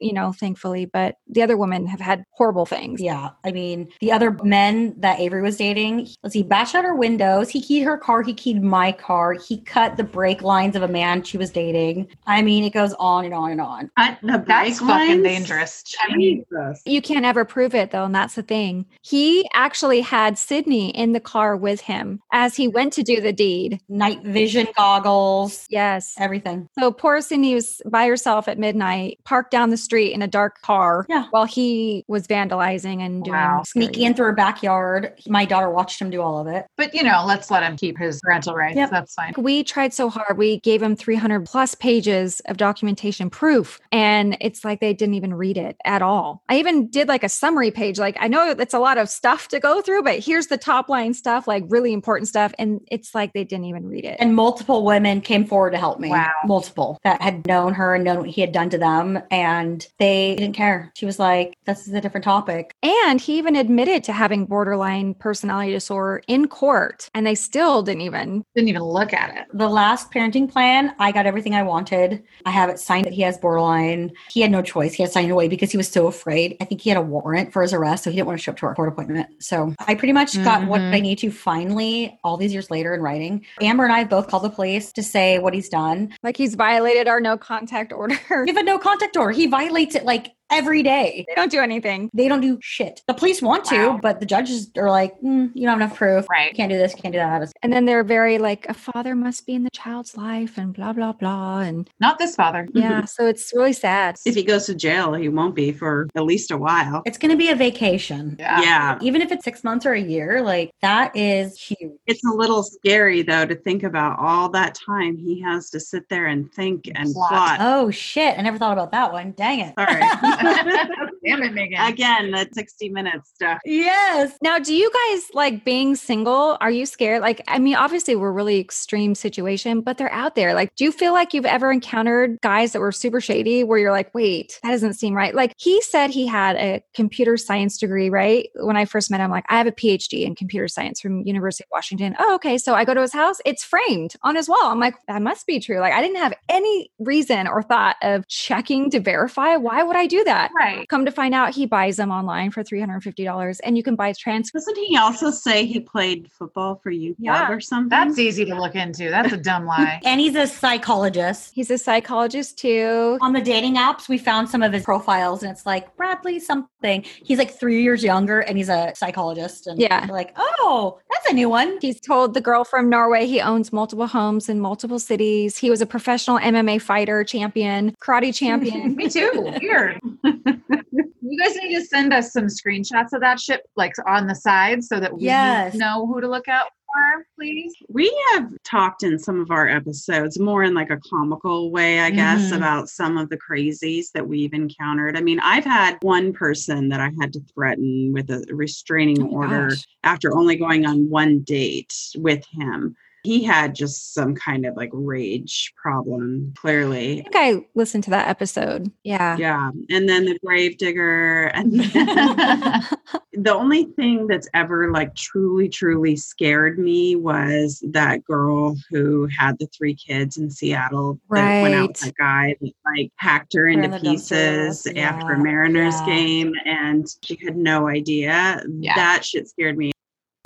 you 0.00 0.12
know, 0.12 0.32
thankfully. 0.32 0.84
But 0.86 1.16
the 1.28 1.42
other 1.42 1.56
women 1.56 1.86
have 1.86 2.00
had 2.00 2.24
horrible 2.30 2.66
things. 2.66 3.00
Yeah. 3.00 3.30
I 3.44 3.52
mean, 3.52 3.88
the 4.00 4.12
other 4.12 4.32
men 4.42 4.94
that 4.98 5.20
Avery 5.20 5.42
was 5.42 5.56
dating, 5.56 6.08
let's 6.22 6.32
see, 6.32 6.42
bashed 6.42 6.74
out 6.74 6.84
her 6.84 6.94
windows. 6.94 7.48
He 7.50 7.60
keyed 7.62 7.82
her 7.84 7.96
car. 7.98 8.22
He 8.22 8.34
keyed 8.34 8.62
my 8.62 8.92
car. 8.92 9.32
He 9.34 9.60
cut 9.62 9.96
the 9.96 10.04
brake 10.04 10.42
lines 10.42 10.76
of 10.76 10.82
a 10.82 10.88
man 10.88 11.22
she 11.22 11.38
was 11.38 11.50
dating. 11.50 12.08
I 12.26 12.42
mean, 12.42 12.64
it 12.64 12.70
goes 12.72 12.92
on 12.94 13.24
and 13.24 13.34
on 13.34 13.50
and 13.52 13.60
on. 13.60 13.90
Uh, 13.96 14.08
cut 14.08 14.18
the 14.22 14.44
that's 14.46 14.46
brake 14.46 14.74
fucking 14.90 15.08
lines? 15.08 15.22
dangerous. 15.22 15.84
I 16.00 16.16
mean, 16.16 16.44
Jesus. 16.50 16.82
You 16.86 17.02
can't 17.02 17.24
ever 17.24 17.44
prove 17.44 17.74
it 17.74 17.90
though, 17.90 18.04
and 18.04 18.14
that's 18.14 18.34
the 18.34 18.42
thing. 18.42 18.86
He 19.02 19.48
actually 19.54 20.00
had 20.00 20.38
Sydney 20.38 20.90
in 20.90 21.12
the 21.12 21.20
car 21.20 21.56
with 21.56 21.80
him 21.80 22.20
as 22.32 22.56
he 22.56 22.68
went 22.68 22.92
to 22.94 23.02
do 23.02 23.20
the 23.20 23.32
deed. 23.32 23.80
Night 23.88 24.22
vision 24.22 24.66
goggles, 24.76 25.66
Yes. 25.70 26.14
everything. 26.18 26.68
So 26.78 26.90
poor 26.92 27.20
Sydney 27.20 27.54
was 27.54 27.80
by 27.86 28.06
herself 28.06 28.48
at 28.48 28.58
midnight, 28.58 29.18
parked 29.24 29.50
down 29.50 29.70
the 29.70 29.76
street 29.86 30.12
in 30.12 30.20
a 30.22 30.26
dark 30.26 30.60
car 30.62 31.06
Yeah. 31.08 31.24
while 31.30 31.44
he 31.46 32.04
was 32.08 32.26
vandalizing 32.26 33.00
and 33.00 33.24
doing 33.24 33.36
Wow. 33.36 33.62
Sneaking 33.66 34.02
in 34.04 34.14
through 34.14 34.26
her 34.26 34.32
backyard. 34.34 35.12
My 35.28 35.44
daughter 35.44 35.70
watched 35.70 36.00
him 36.00 36.10
do 36.10 36.20
all 36.20 36.38
of 36.38 36.46
it. 36.46 36.66
but 36.76 36.92
you 36.94 37.02
know, 37.02 37.24
let's 37.26 37.50
let 37.50 37.62
him 37.62 37.76
keep 37.76 37.96
his 37.98 38.20
parental 38.20 38.54
rights. 38.54 38.76
Yep. 38.76 38.90
That's 38.90 39.14
fine. 39.14 39.32
We 39.38 39.62
tried 39.64 39.92
so 39.94 40.08
hard. 40.10 40.36
We 40.38 40.60
gave 40.60 40.82
him 40.82 40.94
300 40.96 41.46
plus 41.46 41.74
pages 41.74 42.40
of 42.46 42.56
documentation 42.56 43.30
proof, 43.30 43.80
and 43.92 44.36
it's 44.40 44.64
like 44.64 44.80
they 44.80 44.92
didn't 44.94 45.14
even 45.14 45.34
read 45.34 45.56
it 45.56 45.76
at 45.84 46.02
all. 46.02 46.42
I 46.48 46.58
even 46.58 46.88
did 46.88 47.08
like 47.08 47.22
a 47.24 47.28
summary 47.28 47.70
page. 47.70 47.98
Like, 47.98 48.16
I 48.20 48.28
know 48.28 48.50
it's 48.58 48.74
a 48.74 48.78
lot 48.78 48.98
of 48.98 49.08
stuff 49.08 49.48
to 49.48 49.60
go 49.60 49.80
through, 49.80 50.02
but 50.02 50.18
here's 50.18 50.48
the 50.48 50.56
top 50.58 50.88
line 50.88 51.14
stuff, 51.14 51.46
like 51.48 51.64
really 51.68 51.92
important 51.92 52.28
stuff. 52.28 52.52
And 52.58 52.80
it's 52.90 53.14
like 53.14 53.32
they 53.32 53.44
didn't 53.44 53.66
even 53.66 53.86
read 53.86 54.04
it. 54.04 54.16
And 54.20 54.34
multiple 54.34 54.84
women 54.84 55.20
came 55.20 55.44
forward 55.46 55.70
to 55.72 55.78
help 55.78 56.00
me. 56.00 56.08
Wow. 56.10 56.30
Multiple 56.46 56.98
that 57.04 57.20
had 57.22 57.46
known 57.46 57.74
her 57.74 57.94
and 57.94 58.04
known 58.04 58.18
what 58.18 58.28
he 58.30 58.40
had 58.40 58.52
done 58.52 58.70
to 58.70 58.78
them. 58.78 59.20
And 59.30 59.75
they 59.98 60.36
didn't 60.36 60.54
care. 60.54 60.92
She 60.96 61.06
was 61.06 61.18
like, 61.18 61.54
this 61.66 61.86
is 61.86 61.94
a 61.94 62.00
different 62.00 62.24
topic. 62.24 62.72
And 62.82 63.20
he 63.20 63.38
even 63.38 63.56
admitted 63.56 64.04
to 64.04 64.12
having 64.12 64.46
borderline 64.46 65.14
personality 65.14 65.72
disorder 65.72 66.22
in 66.28 66.48
court, 66.48 67.08
and 67.14 67.26
they 67.26 67.34
still 67.34 67.82
didn't 67.82 68.02
even. 68.02 68.44
Didn't 68.54 68.68
even 68.68 68.82
look 68.82 69.12
at 69.12 69.36
it. 69.36 69.46
The 69.52 69.68
last 69.68 70.10
parenting 70.10 70.50
plan, 70.50 70.94
I 70.98 71.12
got 71.12 71.26
everything 71.26 71.54
I 71.54 71.62
wanted. 71.62 72.22
I 72.44 72.50
have 72.50 72.70
it 72.70 72.78
signed 72.78 73.06
that 73.06 73.12
he 73.12 73.22
has 73.22 73.38
borderline. 73.38 74.12
He 74.30 74.40
had 74.40 74.50
no 74.50 74.62
choice. 74.62 74.94
He 74.94 75.02
had 75.02 75.12
signed 75.12 75.30
away 75.30 75.48
because 75.48 75.70
he 75.70 75.76
was 75.76 75.88
so 75.88 76.06
afraid. 76.06 76.56
I 76.60 76.64
think 76.64 76.80
he 76.80 76.90
had 76.90 76.98
a 76.98 77.02
warrant 77.02 77.52
for 77.52 77.62
his 77.62 77.72
arrest, 77.72 78.04
so 78.04 78.10
he 78.10 78.16
didn't 78.16 78.28
want 78.28 78.38
to 78.38 78.42
show 78.42 78.52
up 78.52 78.58
to 78.58 78.66
our 78.66 78.74
court 78.74 78.88
appointment. 78.88 79.28
So 79.42 79.74
I 79.86 79.94
pretty 79.94 80.12
much 80.12 80.42
got 80.42 80.66
what. 80.66 80.76
I 80.76 80.84
mm-hmm. 80.84 81.02
need 81.02 81.18
to 81.18 81.30
finally, 81.30 82.18
all 82.22 82.36
these 82.36 82.52
years 82.52 82.70
later 82.70 82.94
in 82.94 83.00
writing. 83.00 83.44
Amber 83.60 83.84
and 83.84 83.92
I 83.92 83.98
have 84.00 84.08
both 84.08 84.28
called 84.28 84.44
the 84.44 84.50
police 84.50 84.92
to 84.92 85.02
say 85.02 85.38
what 85.38 85.52
he's 85.52 85.68
done. 85.68 86.14
Like 86.22 86.36
he's 86.36 86.54
violated 86.54 87.08
our 87.08 87.20
no 87.20 87.36
contact 87.36 87.92
order. 87.92 88.16
We 88.30 88.48
have 88.48 88.56
a 88.56 88.62
no 88.62 88.78
contact 88.78 89.16
order. 89.16 89.32
He 89.32 89.46
violates 89.66 89.94
it 89.94 90.04
like 90.04 90.35
every 90.50 90.82
day. 90.82 91.24
they 91.28 91.34
don't 91.34 91.50
do 91.50 91.60
anything. 91.60 92.10
They 92.14 92.28
don't 92.28 92.40
do 92.40 92.58
shit. 92.62 93.02
The 93.06 93.14
police 93.14 93.42
want 93.42 93.64
to, 93.66 93.98
but 94.02 94.20
the 94.20 94.26
judges 94.26 94.70
are 94.76 94.90
like, 94.90 95.12
mm, 95.20 95.50
you 95.54 95.62
don't 95.66 95.78
have 95.80 95.88
enough 95.88 95.96
proof. 95.96 96.26
Right. 96.30 96.54
Can't 96.54 96.70
do 96.70 96.78
this, 96.78 96.94
can't 96.94 97.12
do 97.12 97.18
that. 97.18 97.50
And 97.62 97.72
then 97.72 97.84
they're 97.84 98.04
very 98.04 98.38
like, 98.38 98.66
a 98.68 98.74
father 98.74 99.14
must 99.14 99.46
be 99.46 99.54
in 99.54 99.64
the 99.64 99.70
child's 99.70 100.16
life 100.16 100.58
and 100.58 100.72
blah, 100.74 100.92
blah, 100.92 101.12
blah. 101.12 101.60
And 101.60 101.88
Not 102.00 102.18
this 102.18 102.34
father. 102.34 102.68
yeah, 102.74 103.04
so 103.04 103.26
it's 103.26 103.52
really 103.54 103.72
sad. 103.72 104.16
If 104.24 104.34
he 104.34 104.42
goes 104.42 104.66
to 104.66 104.74
jail, 104.74 105.14
he 105.14 105.28
won't 105.28 105.54
be 105.54 105.72
for 105.72 106.08
at 106.16 106.24
least 106.24 106.50
a 106.50 106.56
while. 106.56 107.02
It's 107.06 107.18
going 107.18 107.30
to 107.32 107.36
be 107.36 107.50
a 107.50 107.56
vacation. 107.56 108.36
Yeah. 108.38 108.60
yeah. 108.62 108.98
Even 109.02 109.22
if 109.22 109.32
it's 109.32 109.44
six 109.44 109.64
months 109.64 109.84
or 109.86 109.92
a 109.92 110.00
year, 110.00 110.42
like 110.42 110.70
that 110.82 111.14
is 111.16 111.58
huge. 111.58 111.92
It's 112.06 112.24
a 112.24 112.30
little 112.32 112.62
scary 112.62 113.22
though 113.22 113.46
to 113.46 113.54
think 113.54 113.82
about 113.82 114.18
all 114.18 114.48
that 114.50 114.74
time 114.74 115.16
he 115.16 115.40
has 115.42 115.70
to 115.70 115.80
sit 115.80 116.08
there 116.08 116.26
and 116.26 116.52
think 116.52 116.90
and 116.94 117.12
Plot. 117.12 117.28
plot. 117.28 117.58
Oh 117.60 117.90
shit. 117.90 118.38
I 118.38 118.42
never 118.42 118.58
thought 118.58 118.72
about 118.72 118.92
that 118.92 119.12
one. 119.12 119.32
Dang 119.32 119.60
it. 119.60 119.74
Sorry. 119.78 120.02
Damn 121.24 121.42
it, 121.42 121.52
Megan. 121.52 121.80
Again, 121.80 122.30
that 122.32 122.54
60 122.54 122.88
minutes 122.90 123.30
stuff. 123.34 123.58
yes. 123.64 124.36
Now, 124.42 124.58
do 124.58 124.74
you 124.74 124.90
guys 124.92 125.22
like 125.34 125.64
being 125.64 125.96
single? 125.96 126.56
Are 126.60 126.70
you 126.70 126.86
scared? 126.86 127.20
Like, 127.22 127.42
I 127.48 127.58
mean, 127.58 127.74
obviously 127.76 128.16
we're 128.16 128.32
really 128.32 128.60
extreme 128.60 129.14
situation, 129.14 129.80
but 129.80 129.98
they're 129.98 130.12
out 130.12 130.34
there. 130.34 130.54
Like, 130.54 130.74
do 130.76 130.84
you 130.84 130.92
feel 130.92 131.12
like 131.12 131.34
you've 131.34 131.46
ever 131.46 131.72
encountered 131.72 132.38
guys 132.42 132.72
that 132.72 132.80
were 132.80 132.92
super 132.92 133.20
shady 133.20 133.64
where 133.64 133.78
you're 133.78 133.92
like, 133.92 134.14
wait, 134.14 134.58
that 134.62 134.70
doesn't 134.70 134.94
seem 134.94 135.14
right? 135.14 135.34
Like, 135.34 135.52
he 135.56 135.80
said 135.82 136.10
he 136.10 136.26
had 136.26 136.56
a 136.56 136.82
computer 136.94 137.36
science 137.36 137.78
degree, 137.78 138.10
right? 138.10 138.48
When 138.54 138.76
I 138.76 138.84
first 138.84 139.10
met 139.10 139.20
him, 139.20 139.30
like, 139.30 139.44
I 139.48 139.58
have 139.58 139.66
a 139.66 139.72
PhD 139.72 140.24
in 140.24 140.34
computer 140.34 140.68
science 140.68 141.00
from 141.00 141.22
University 141.22 141.64
of 141.64 141.68
Washington. 141.72 142.14
Oh, 142.18 142.34
okay. 142.36 142.58
So 142.58 142.74
I 142.74 142.84
go 142.84 142.94
to 142.94 143.00
his 143.00 143.12
house, 143.12 143.38
it's 143.44 143.64
framed 143.64 144.14
on 144.22 144.36
his 144.36 144.48
wall. 144.48 144.64
I'm 144.64 144.80
like, 144.80 144.94
that 145.08 145.22
must 145.22 145.46
be 145.46 145.60
true. 145.60 145.80
Like, 145.80 145.92
I 145.92 146.00
didn't 146.00 146.18
have 146.18 146.34
any 146.48 146.90
reason 146.98 147.46
or 147.46 147.62
thought 147.62 147.96
of 148.02 148.26
checking 148.28 148.90
to 148.90 149.00
verify. 149.00 149.56
Why 149.56 149.82
would 149.82 149.96
I 149.96 150.06
do 150.06 150.24
that? 150.26 150.50
right. 150.56 150.86
Come 150.88 151.04
to 151.06 151.10
find 151.10 151.34
out 151.34 151.54
he 151.54 151.66
buys 151.66 151.96
them 151.96 152.10
online 152.10 152.50
for 152.50 152.62
$350 152.62 153.58
and 153.64 153.76
you 153.76 153.82
can 153.82 153.96
buy 153.96 154.12
transcripts. 154.12 154.66
Doesn't 154.66 154.84
he 154.84 154.96
also 154.96 155.30
say 155.30 155.64
he 155.64 155.80
played 155.80 156.30
football 156.30 156.76
for 156.82 156.90
UW 156.92 157.14
Yeah, 157.18 157.50
or 157.50 157.60
something? 157.60 157.88
That's 157.88 158.18
easy 158.18 158.44
to 158.44 158.54
look 158.54 158.74
into. 158.74 159.08
That's 159.10 159.32
a 159.32 159.36
dumb 159.36 159.64
lie. 159.66 160.00
And 160.04 160.20
he's 160.20 160.36
a 160.36 160.46
psychologist. 160.46 161.52
He's 161.54 161.70
a 161.70 161.78
psychologist 161.78 162.58
too. 162.58 163.18
On 163.20 163.32
the 163.32 163.40
dating 163.40 163.76
apps, 163.76 164.08
we 164.08 164.18
found 164.18 164.48
some 164.48 164.62
of 164.62 164.72
his 164.72 164.84
profiles, 164.84 165.42
and 165.42 165.50
it's 165.50 165.66
like 165.66 165.94
Bradley 165.96 166.38
something. 166.38 167.02
He's 167.24 167.38
like 167.38 167.58
three 167.58 167.82
years 167.82 168.04
younger, 168.04 168.40
and 168.40 168.56
he's 168.56 168.68
a 168.68 168.92
psychologist. 168.94 169.66
And 169.66 169.80
Yeah. 169.80 170.06
like, 170.10 170.32
oh, 170.36 170.98
that's 171.10 171.26
a 171.30 171.32
new 171.34 171.48
one. 171.48 171.78
He's 171.80 172.00
told 172.00 172.34
the 172.34 172.40
girl 172.40 172.64
from 172.64 172.88
Norway 172.90 173.26
he 173.26 173.40
owns 173.40 173.72
multiple 173.72 174.06
homes 174.06 174.48
in 174.48 174.60
multiple 174.60 174.98
cities. 174.98 175.56
He 175.56 175.70
was 175.70 175.80
a 175.80 175.86
professional 175.86 176.38
MMA 176.38 176.80
fighter, 176.80 177.24
champion, 177.24 177.94
karate 178.00 178.34
champion. 178.34 178.94
Me 178.96 179.08
too. 179.08 179.52
Weird. 179.60 180.00
you 180.24 181.38
guys 181.44 181.56
need 181.56 181.74
to 181.76 181.84
send 181.84 182.12
us 182.12 182.32
some 182.32 182.46
screenshots 182.46 183.12
of 183.12 183.20
that 183.20 183.40
ship, 183.40 183.62
like 183.76 183.94
on 184.06 184.26
the 184.26 184.34
side, 184.34 184.82
so 184.84 185.00
that 185.00 185.12
we 185.12 185.22
Yes. 185.24 185.74
know 185.74 186.06
who 186.06 186.20
to 186.20 186.28
look 186.28 186.48
out 186.48 186.66
for, 186.86 187.26
please. 187.38 187.74
We 187.88 188.14
have 188.34 188.50
talked 188.64 189.02
in 189.02 189.18
some 189.18 189.40
of 189.40 189.50
our 189.50 189.68
episodes 189.68 190.38
more 190.38 190.62
in 190.62 190.74
like 190.74 190.90
a 190.90 190.98
comical 191.08 191.70
way, 191.70 192.00
I 192.00 192.10
guess, 192.10 192.50
Mhm. 192.52 192.56
about 192.56 192.88
some 192.88 193.16
of 193.18 193.28
the 193.28 193.36
crazies 193.38 194.12
that 194.12 194.26
we've 194.26 194.54
encountered. 194.54 195.16
I 195.16 195.20
mean, 195.20 195.40
I've 195.40 195.64
had 195.64 195.98
one 196.02 196.32
person 196.32 196.88
that 196.90 197.00
I 197.00 197.10
had 197.20 197.32
to 197.34 197.40
threaten 197.54 198.12
with 198.12 198.30
a 198.30 198.44
restraining 198.50 199.22
Oh 199.24 199.30
order 199.30 199.68
gosh. 199.68 199.86
after 200.04 200.34
only 200.36 200.56
going 200.56 200.86
on 200.86 201.08
one 201.10 201.40
date 201.40 201.94
with 202.16 202.44
him. 202.52 202.96
He 203.26 203.42
had 203.42 203.74
just 203.74 204.14
some 204.14 204.36
kind 204.36 204.64
of 204.66 204.76
like 204.76 204.90
rage 204.92 205.72
problem, 205.76 206.54
clearly. 206.56 207.18
I 207.18 207.22
think 207.24 207.34
I 207.36 207.66
listened 207.74 208.04
to 208.04 208.10
that 208.10 208.28
episode. 208.28 208.92
Yeah. 209.02 209.36
Yeah. 209.36 209.70
And 209.90 210.08
then 210.08 210.26
the 210.26 210.38
grave 210.44 210.78
digger. 210.78 211.46
And 211.46 211.72
the 213.32 213.52
only 213.52 213.86
thing 213.96 214.28
that's 214.28 214.48
ever 214.54 214.92
like 214.92 215.14
truly 215.16 215.68
truly 215.68 216.14
scared 216.14 216.78
me 216.78 217.16
was 217.16 217.82
that 217.90 218.24
girl 218.24 218.76
who 218.90 219.26
had 219.36 219.58
the 219.58 219.66
three 219.76 219.94
kids 219.94 220.36
in 220.36 220.48
seattle 220.48 221.18
that 221.30 221.62
went 221.62 221.74
out 221.74 221.88
with 221.88 222.02
Right. 222.02 222.06
that 222.06 222.14
guy 222.16 222.56
that 222.60 222.72
like 222.96 223.10
hacked 223.16 223.54
her 223.54 223.66
in 223.66 223.82
into 223.84 223.98
pieces 224.00 224.86
after 224.96 225.32
a 225.32 225.38
mariners 225.42 225.94
yeah. 226.00 226.06
game 226.06 226.52
and 226.64 227.06
she 227.22 227.36
had 227.44 227.56
no 227.56 227.88
idea 227.88 228.62
Yeah. 228.78 228.94
that 228.94 229.24
shit 229.24 229.48
scared 229.48 229.76
me 229.76 229.90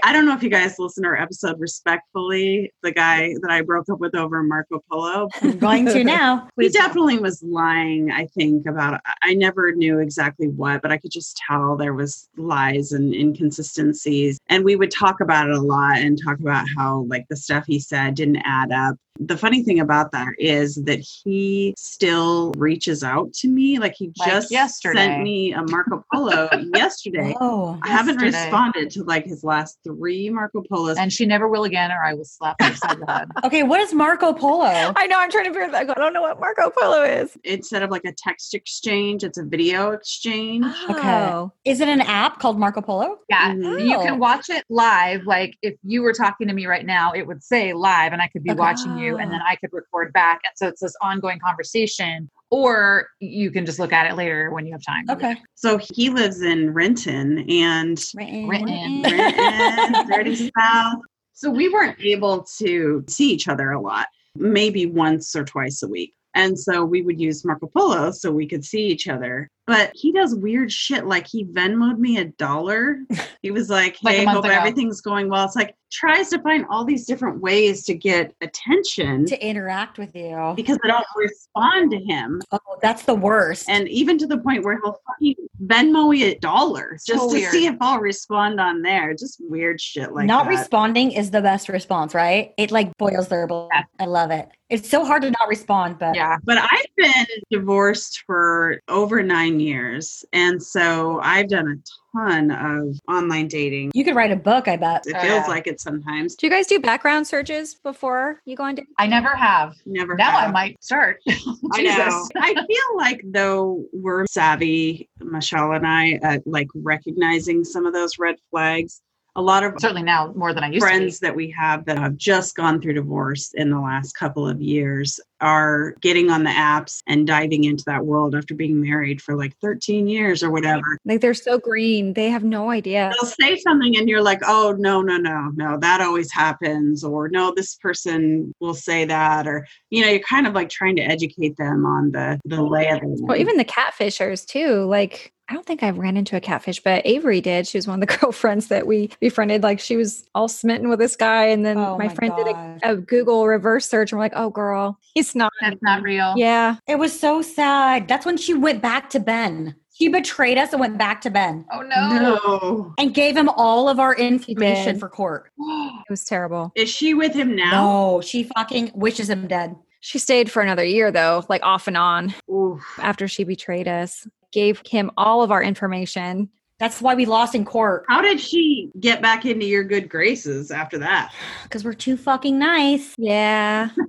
I 0.02 0.12
don't 0.12 0.26
know 0.26 0.34
if 0.34 0.42
you 0.42 0.50
guys 0.50 0.78
listen 0.78 1.02
to 1.04 1.08
our 1.10 1.16
episode 1.16 1.58
respectfully, 1.60 2.72
the 2.82 2.92
guy 2.92 3.34
that 3.42 3.50
I 3.50 3.62
broke 3.62 3.88
up 3.90 4.00
with 4.00 4.14
over 4.14 4.42
Marco 4.42 4.82
Polo, 4.90 5.28
I'm 5.42 5.58
going 5.58 5.86
to 5.86 6.04
now. 6.04 6.48
he 6.58 6.68
definitely 6.68 7.18
was 7.18 7.42
lying 7.42 8.10
i 8.10 8.26
think 8.26 8.66
about 8.66 9.00
I- 9.06 9.30
i 9.30 9.34
never 9.34 9.72
knew 9.72 9.98
exactly 9.98 10.48
what 10.48 10.82
but 10.82 10.90
i 10.92 10.98
could 10.98 11.10
just 11.10 11.36
tell 11.48 11.76
there 11.76 11.94
was 11.94 12.28
lies 12.36 12.92
and 12.92 13.14
inconsistencies. 13.14 14.38
And 14.48 14.64
we 14.64 14.76
would 14.76 14.90
talk 14.90 15.20
about 15.20 15.48
it 15.48 15.56
a 15.56 15.60
lot 15.60 15.98
and 15.98 16.18
talk 16.22 16.38
about 16.40 16.66
how 16.76 17.04
like 17.08 17.26
the 17.28 17.36
stuff 17.36 17.64
he 17.66 17.78
said 17.78 18.14
didn't 18.14 18.42
add 18.44 18.72
up 18.72 18.96
the 19.18 19.36
funny 19.36 19.62
thing 19.62 19.80
about 19.80 20.12
that 20.12 20.28
is 20.38 20.76
that 20.76 21.00
he 21.00 21.74
still 21.76 22.52
reaches 22.56 23.02
out 23.02 23.32
to 23.34 23.48
me 23.48 23.78
like 23.78 23.94
he 23.96 24.10
Like 24.18 24.28
just 24.30 24.50
yesterday. 24.50 24.98
sent 25.08 25.22
me 25.22 25.52
a 25.52 25.62
marco 25.62 26.02
polo 26.12 26.48
yesterday 26.74 27.34
Oh, 27.40 27.78
i 27.82 27.88
haven't 27.88 28.16
responded 28.16 28.90
to 28.92 29.02
like 29.04 29.26
his 29.26 29.42
last 29.44 29.78
three 29.84 30.30
marco 30.30 30.62
polos 30.62 30.96
and 30.96 31.12
she 31.12 31.26
never 31.26 31.48
will 31.48 31.64
again, 31.64 31.90
or 31.90 32.02
I 32.04 32.14
will 32.14 32.24
slap 32.24 32.56
her 32.60 32.68
upside 32.68 32.98
the 33.00 33.12
head. 33.12 33.28
okay. 33.44 33.62
What 33.62 33.80
is 33.80 33.92
Marco 33.94 34.32
Polo? 34.32 34.92
I 34.96 35.06
know. 35.06 35.18
I'm 35.18 35.30
trying 35.30 35.44
to 35.44 35.50
figure 35.50 35.70
that. 35.70 35.88
out. 35.88 35.96
I 35.98 36.00
don't 36.00 36.12
know 36.12 36.22
what 36.22 36.38
Marco 36.40 36.70
Polo 36.70 37.02
is. 37.04 37.36
instead 37.44 37.82
of 37.82 37.90
like 37.90 38.04
a 38.04 38.12
text 38.12 38.54
exchange 38.54 39.24
it's 39.24 39.38
a 39.38 39.44
video 39.44 39.90
exchange 39.90 40.64
Oh. 40.88 41.52
Is 41.64 41.80
it 41.80 41.88
an 41.88 42.00
app 42.00 42.38
called 42.38 42.58
Marco 42.58 42.80
Polo? 42.80 43.18
Yeah, 43.28 43.54
Mhm. 43.54 43.88
you 43.88 43.98
Oh. 43.98 44.02
can 44.02 44.18
watch 44.18 44.48
it 44.50 44.64
live. 44.68 45.24
Like 45.26 45.56
if 45.62 45.74
you 45.84 46.02
were 46.02 46.12
talking 46.12 46.48
to 46.48 46.54
me 46.54 46.66
right 46.66 46.84
now, 46.86 47.12
it 47.12 47.26
would 47.26 47.42
say 47.42 47.72
live, 47.72 48.12
and 48.12 48.20
I 48.22 48.28
could 48.28 48.42
be 48.42 48.50
Okay. 48.50 48.58
watching 48.58 48.96
you, 48.98 48.99
and 49.08 49.28
ah. 49.28 49.30
then 49.30 49.40
I 49.46 49.56
could 49.56 49.70
record 49.72 50.12
back. 50.12 50.40
And 50.44 50.52
so 50.56 50.68
it's 50.68 50.80
this 50.80 50.94
ongoing 51.02 51.38
conversation. 51.38 52.30
Or 52.50 53.08
you 53.20 53.50
can 53.50 53.64
just 53.64 53.78
look 53.78 53.92
at 53.92 54.10
it 54.10 54.16
later 54.16 54.50
when 54.50 54.66
you 54.66 54.72
have 54.72 54.82
time. 54.82 55.04
Okay. 55.08 55.36
So 55.54 55.78
he 55.94 56.10
lives 56.10 56.42
in 56.42 56.74
Renton 56.74 57.48
and 57.48 58.02
Written. 58.14 58.48
Renton, 58.48 60.06
dirty 60.08 60.50
south. 60.58 60.98
So 61.32 61.50
we 61.50 61.68
weren't 61.68 61.98
able 62.00 62.44
to 62.58 63.04
see 63.08 63.30
each 63.30 63.48
other 63.48 63.70
a 63.70 63.80
lot, 63.80 64.08
maybe 64.34 64.86
once 64.86 65.34
or 65.34 65.44
twice 65.44 65.82
a 65.82 65.88
week. 65.88 66.14
And 66.34 66.58
so 66.58 66.84
we 66.84 67.02
would 67.02 67.20
use 67.20 67.44
Marco 67.44 67.66
Polo 67.66 68.10
so 68.12 68.30
we 68.30 68.46
could 68.46 68.64
see 68.64 68.86
each 68.86 69.08
other. 69.08 69.48
But 69.70 69.92
he 69.94 70.10
does 70.12 70.34
weird 70.34 70.72
shit 70.72 71.06
like 71.06 71.26
he 71.28 71.44
Venmoed 71.44 71.98
me 71.98 72.18
a 72.18 72.24
dollar. 72.24 72.98
He 73.42 73.50
was 73.50 73.70
like, 73.70 73.96
Like 74.02 74.16
hey, 74.16 74.24
month 74.26 74.36
hope 74.36 74.44
ago. 74.44 74.52
everything's 74.54 75.00
going 75.00 75.30
well. 75.30 75.46
It's 75.46 75.56
like 75.56 75.74
tries 75.90 76.28
to 76.28 76.38
find 76.42 76.66
all 76.68 76.84
these 76.84 77.06
different 77.06 77.40
ways 77.40 77.84
to 77.86 77.94
get 77.94 78.34
attention 78.42 79.24
To 79.26 79.44
interact 79.46 79.98
with 79.98 80.14
you. 80.14 80.52
because 80.56 80.78
I 80.84 80.88
don't 80.88 81.06
respond 81.16 81.90
to 81.92 81.98
him. 81.98 82.42
Oh, 82.52 82.58
that's 82.82 83.04
the 83.04 83.14
worst. 83.14 83.66
and 83.68 83.88
even 83.88 84.18
to 84.18 84.26
the 84.26 84.36
point 84.38 84.62
where 84.64 84.78
he'll 84.82 85.00
fucking 85.06 85.36
Venmo 85.64 86.10
me 86.10 86.24
a 86.24 86.38
dollar 86.38 86.98
just 87.06 87.18
So 87.20 87.28
to 87.28 87.32
weird. 87.34 87.50
see 87.50 87.64
if 87.66 87.76
I'll 87.80 87.98
respond 88.00 88.60
on 88.60 88.82
there. 88.82 89.14
Just 89.14 89.40
weird 89.48 89.80
shit 89.80 90.12
like 90.12 90.26
not 90.26 90.44
that. 90.44 90.50
responding 90.50 91.12
is 91.12 91.30
the 91.30 91.40
best 91.40 91.68
response, 91.70 92.14
right? 92.14 92.52
It 92.58 92.70
like 92.70 92.94
boils 92.98 93.28
their 93.28 93.46
blood. 93.46 93.68
Yeah. 93.72 93.82
I 93.98 94.04
love 94.04 94.30
it. 94.30 94.50
It's 94.68 94.88
so 94.88 95.04
hard 95.04 95.22
to 95.22 95.30
not 95.30 95.48
respond, 95.48 95.98
but 95.98 96.14
Yeah. 96.14 96.36
but 96.44 96.58
I've 96.58 96.94
been 96.96 97.26
divorced 97.50 98.22
for 98.26 98.80
over 98.88 99.22
nine 99.22 99.59
years, 99.60 100.24
and 100.32 100.62
so 100.62 101.20
I've 101.22 101.48
done 101.48 101.68
a 101.68 102.18
ton 102.18 102.50
of 102.50 102.96
online 103.08 103.46
dating. 103.48 103.92
you 103.94 104.04
could 104.04 104.16
write 104.16 104.32
a 104.32 104.36
book, 104.36 104.66
I 104.68 104.76
bet. 104.76 105.06
It 105.06 105.14
Oh, 105.16 105.20
feels 105.20 105.32
yeah. 105.32 105.46
like 105.46 105.66
it 105.66 105.80
sometimes. 105.80 106.34
Do 106.34 106.46
you 106.46 106.50
guys 106.52 106.66
do 106.66 106.80
background 106.80 107.26
searches 107.26 107.74
before 107.74 108.40
you 108.44 108.56
go 108.56 108.64
on 108.64 108.74
dates? 108.76 108.88
I 108.98 109.06
never 109.06 109.28
have. 109.28 109.74
Never. 109.86 110.16
Now 110.16 110.36
I 110.38 110.50
might 110.50 110.82
start. 110.82 111.18
I 111.72 111.82
know. 111.82 112.28
I 112.36 112.54
feel 112.54 112.96
like 112.96 113.20
though 113.24 113.84
we're 113.92 114.26
savvy, 114.26 115.08
Michelle 115.20 115.72
and 115.72 115.86
I, 115.86 116.18
at 116.22 116.46
like 116.46 116.68
recognizing 116.74 117.64
some 117.64 117.86
of 117.86 117.92
those 117.92 118.18
red 118.18 118.36
flags. 118.50 119.02
A 119.36 119.42
lot 119.42 119.62
of 119.62 119.74
Certainly 119.78 120.02
now 120.02 120.32
more 120.34 120.52
than 120.52 120.64
I 120.64 120.68
used 120.68 120.80
friends 120.80 121.20
to. 121.20 121.26
that 121.26 121.36
we 121.36 121.50
have 121.50 121.84
that 121.84 121.98
have 121.98 122.16
just 122.16 122.56
gone 122.56 122.80
through 122.80 122.94
divorce 122.94 123.52
in 123.54 123.70
the 123.70 123.80
last 123.80 124.12
couple 124.12 124.46
of 124.46 124.60
years 124.60 125.20
are 125.40 125.94
getting 126.00 126.30
on 126.30 126.44
the 126.44 126.50
apps 126.50 127.00
and 127.06 127.26
diving 127.26 127.64
into 127.64 127.82
that 127.86 128.04
world 128.04 128.34
after 128.34 128.54
being 128.54 128.80
married 128.80 129.22
for 129.22 129.36
like 129.36 129.56
13 129.62 130.06
years 130.06 130.42
or 130.42 130.50
whatever. 130.50 130.98
Like 131.04 131.20
they're 131.20 131.34
so 131.34 131.58
green. 131.58 132.12
They 132.12 132.28
have 132.28 132.44
no 132.44 132.70
idea. 132.70 133.10
They'll 133.20 133.30
say 133.30 133.56
something 133.56 133.96
and 133.96 134.08
you're 134.08 134.22
like, 134.22 134.40
oh, 134.46 134.76
no, 134.78 135.00
no, 135.00 135.16
no, 135.16 135.50
no, 135.54 135.78
that 135.78 136.00
always 136.00 136.30
happens. 136.32 137.04
Or 137.04 137.28
no, 137.28 137.52
this 137.54 137.76
person 137.76 138.52
will 138.60 138.74
say 138.74 139.04
that. 139.06 139.46
Or, 139.46 139.66
you 139.90 140.02
know, 140.02 140.10
you're 140.10 140.20
kind 140.20 140.46
of 140.46 140.54
like 140.54 140.68
trying 140.68 140.96
to 140.96 141.02
educate 141.02 141.56
them 141.56 141.86
on 141.86 142.10
the, 142.12 142.38
the 142.44 142.62
lay 142.62 142.88
of 142.88 143.00
the 143.00 143.06
land. 143.06 143.20
Well, 143.22 143.38
even 143.38 143.56
the 143.56 143.64
catfishers 143.64 144.46
too. 144.46 144.84
Like 144.84 145.32
I 145.50 145.54
don't 145.54 145.66
think 145.66 145.82
I 145.82 145.90
ran 145.90 146.16
into 146.16 146.36
a 146.36 146.40
catfish, 146.40 146.80
but 146.80 147.02
Avery 147.04 147.40
did. 147.40 147.66
She 147.66 147.76
was 147.76 147.88
one 147.88 148.00
of 148.00 148.08
the 148.08 148.16
girlfriends 148.20 148.68
that 148.68 148.86
we 148.86 149.10
befriended. 149.18 149.64
Like 149.64 149.80
she 149.80 149.96
was 149.96 150.24
all 150.32 150.46
smitten 150.46 150.88
with 150.88 151.00
this 151.00 151.16
guy, 151.16 151.46
and 151.46 151.66
then 151.66 151.76
Oh 151.76 151.98
my, 151.98 152.06
my 152.06 152.14
friend 152.14 152.32
did 152.36 152.46
a, 152.46 152.78
a 152.84 152.96
Google 152.96 153.46
reverse 153.48 153.88
search, 153.88 154.12
and 154.12 154.18
we're 154.18 154.24
like, 154.24 154.32
"Oh, 154.36 154.50
girl, 154.50 154.98
he's 155.14 155.34
not." 155.34 155.50
That's 155.60 155.82
not 155.82 156.02
real. 156.02 156.34
Yeah, 156.36 156.76
It 156.86 157.00
was 157.00 157.18
so 157.18 157.42
sad. 157.42 158.06
That's 158.06 158.24
when 158.24 158.36
she 158.36 158.54
went 158.54 158.80
back 158.80 159.10
to 159.10 159.18
Ben. 159.20 159.74
She 159.92 160.08
betrayed 160.08 160.56
us 160.56 160.72
and 160.72 160.80
went 160.80 160.96
back 160.96 161.20
to 161.22 161.30
Ben 161.30 161.66
Oh 161.70 161.82
no. 161.82 162.08
no. 162.18 162.94
and 162.96 163.12
gave 163.12 163.36
him 163.36 163.50
all 163.50 163.86
of 163.88 163.98
our 164.00 164.14
information 164.14 164.94
did. 164.94 165.00
for 165.00 165.10
court. 165.10 165.50
it 165.58 166.08
was 166.08 166.24
terrible. 166.24 166.72
Is 166.74 166.88
she 166.88 167.12
with 167.12 167.34
him 167.34 167.54
now? 167.54 167.70
No, 167.72 168.20
she 168.22 168.44
fucking 168.44 168.92
wishes 168.94 169.28
him 169.28 169.46
dead. 169.46 169.76
She 170.00 170.18
stayed 170.18 170.50
for 170.50 170.62
another 170.62 170.84
year 170.84 171.10
though, 171.10 171.44
like 171.50 171.62
off 171.62 171.86
and 171.86 171.98
on 171.98 172.32
Oof. 172.50 172.82
after 172.98 173.28
she 173.28 173.44
betrayed 173.44 173.88
us. 173.88 174.26
Gave 174.52 174.82
him 174.86 175.10
all 175.16 175.42
of 175.42 175.50
our 175.50 175.62
information. 175.62 176.50
That's 176.80 177.02
why 177.02 177.14
we 177.14 177.26
lost 177.26 177.54
in 177.54 177.66
court 177.66 178.06
How 178.08 178.22
did 178.22 178.40
she 178.40 178.90
get 178.98 179.20
back 179.20 179.44
into 179.44 179.66
your 179.66 179.84
good 179.84 180.08
graces 180.08 180.70
after 180.70 180.98
that? 180.98 181.32
because 181.62 181.84
we're 181.84 181.92
too 181.92 182.16
fucking 182.16 182.58
nice. 182.58 183.14
Yeah. 183.16 183.90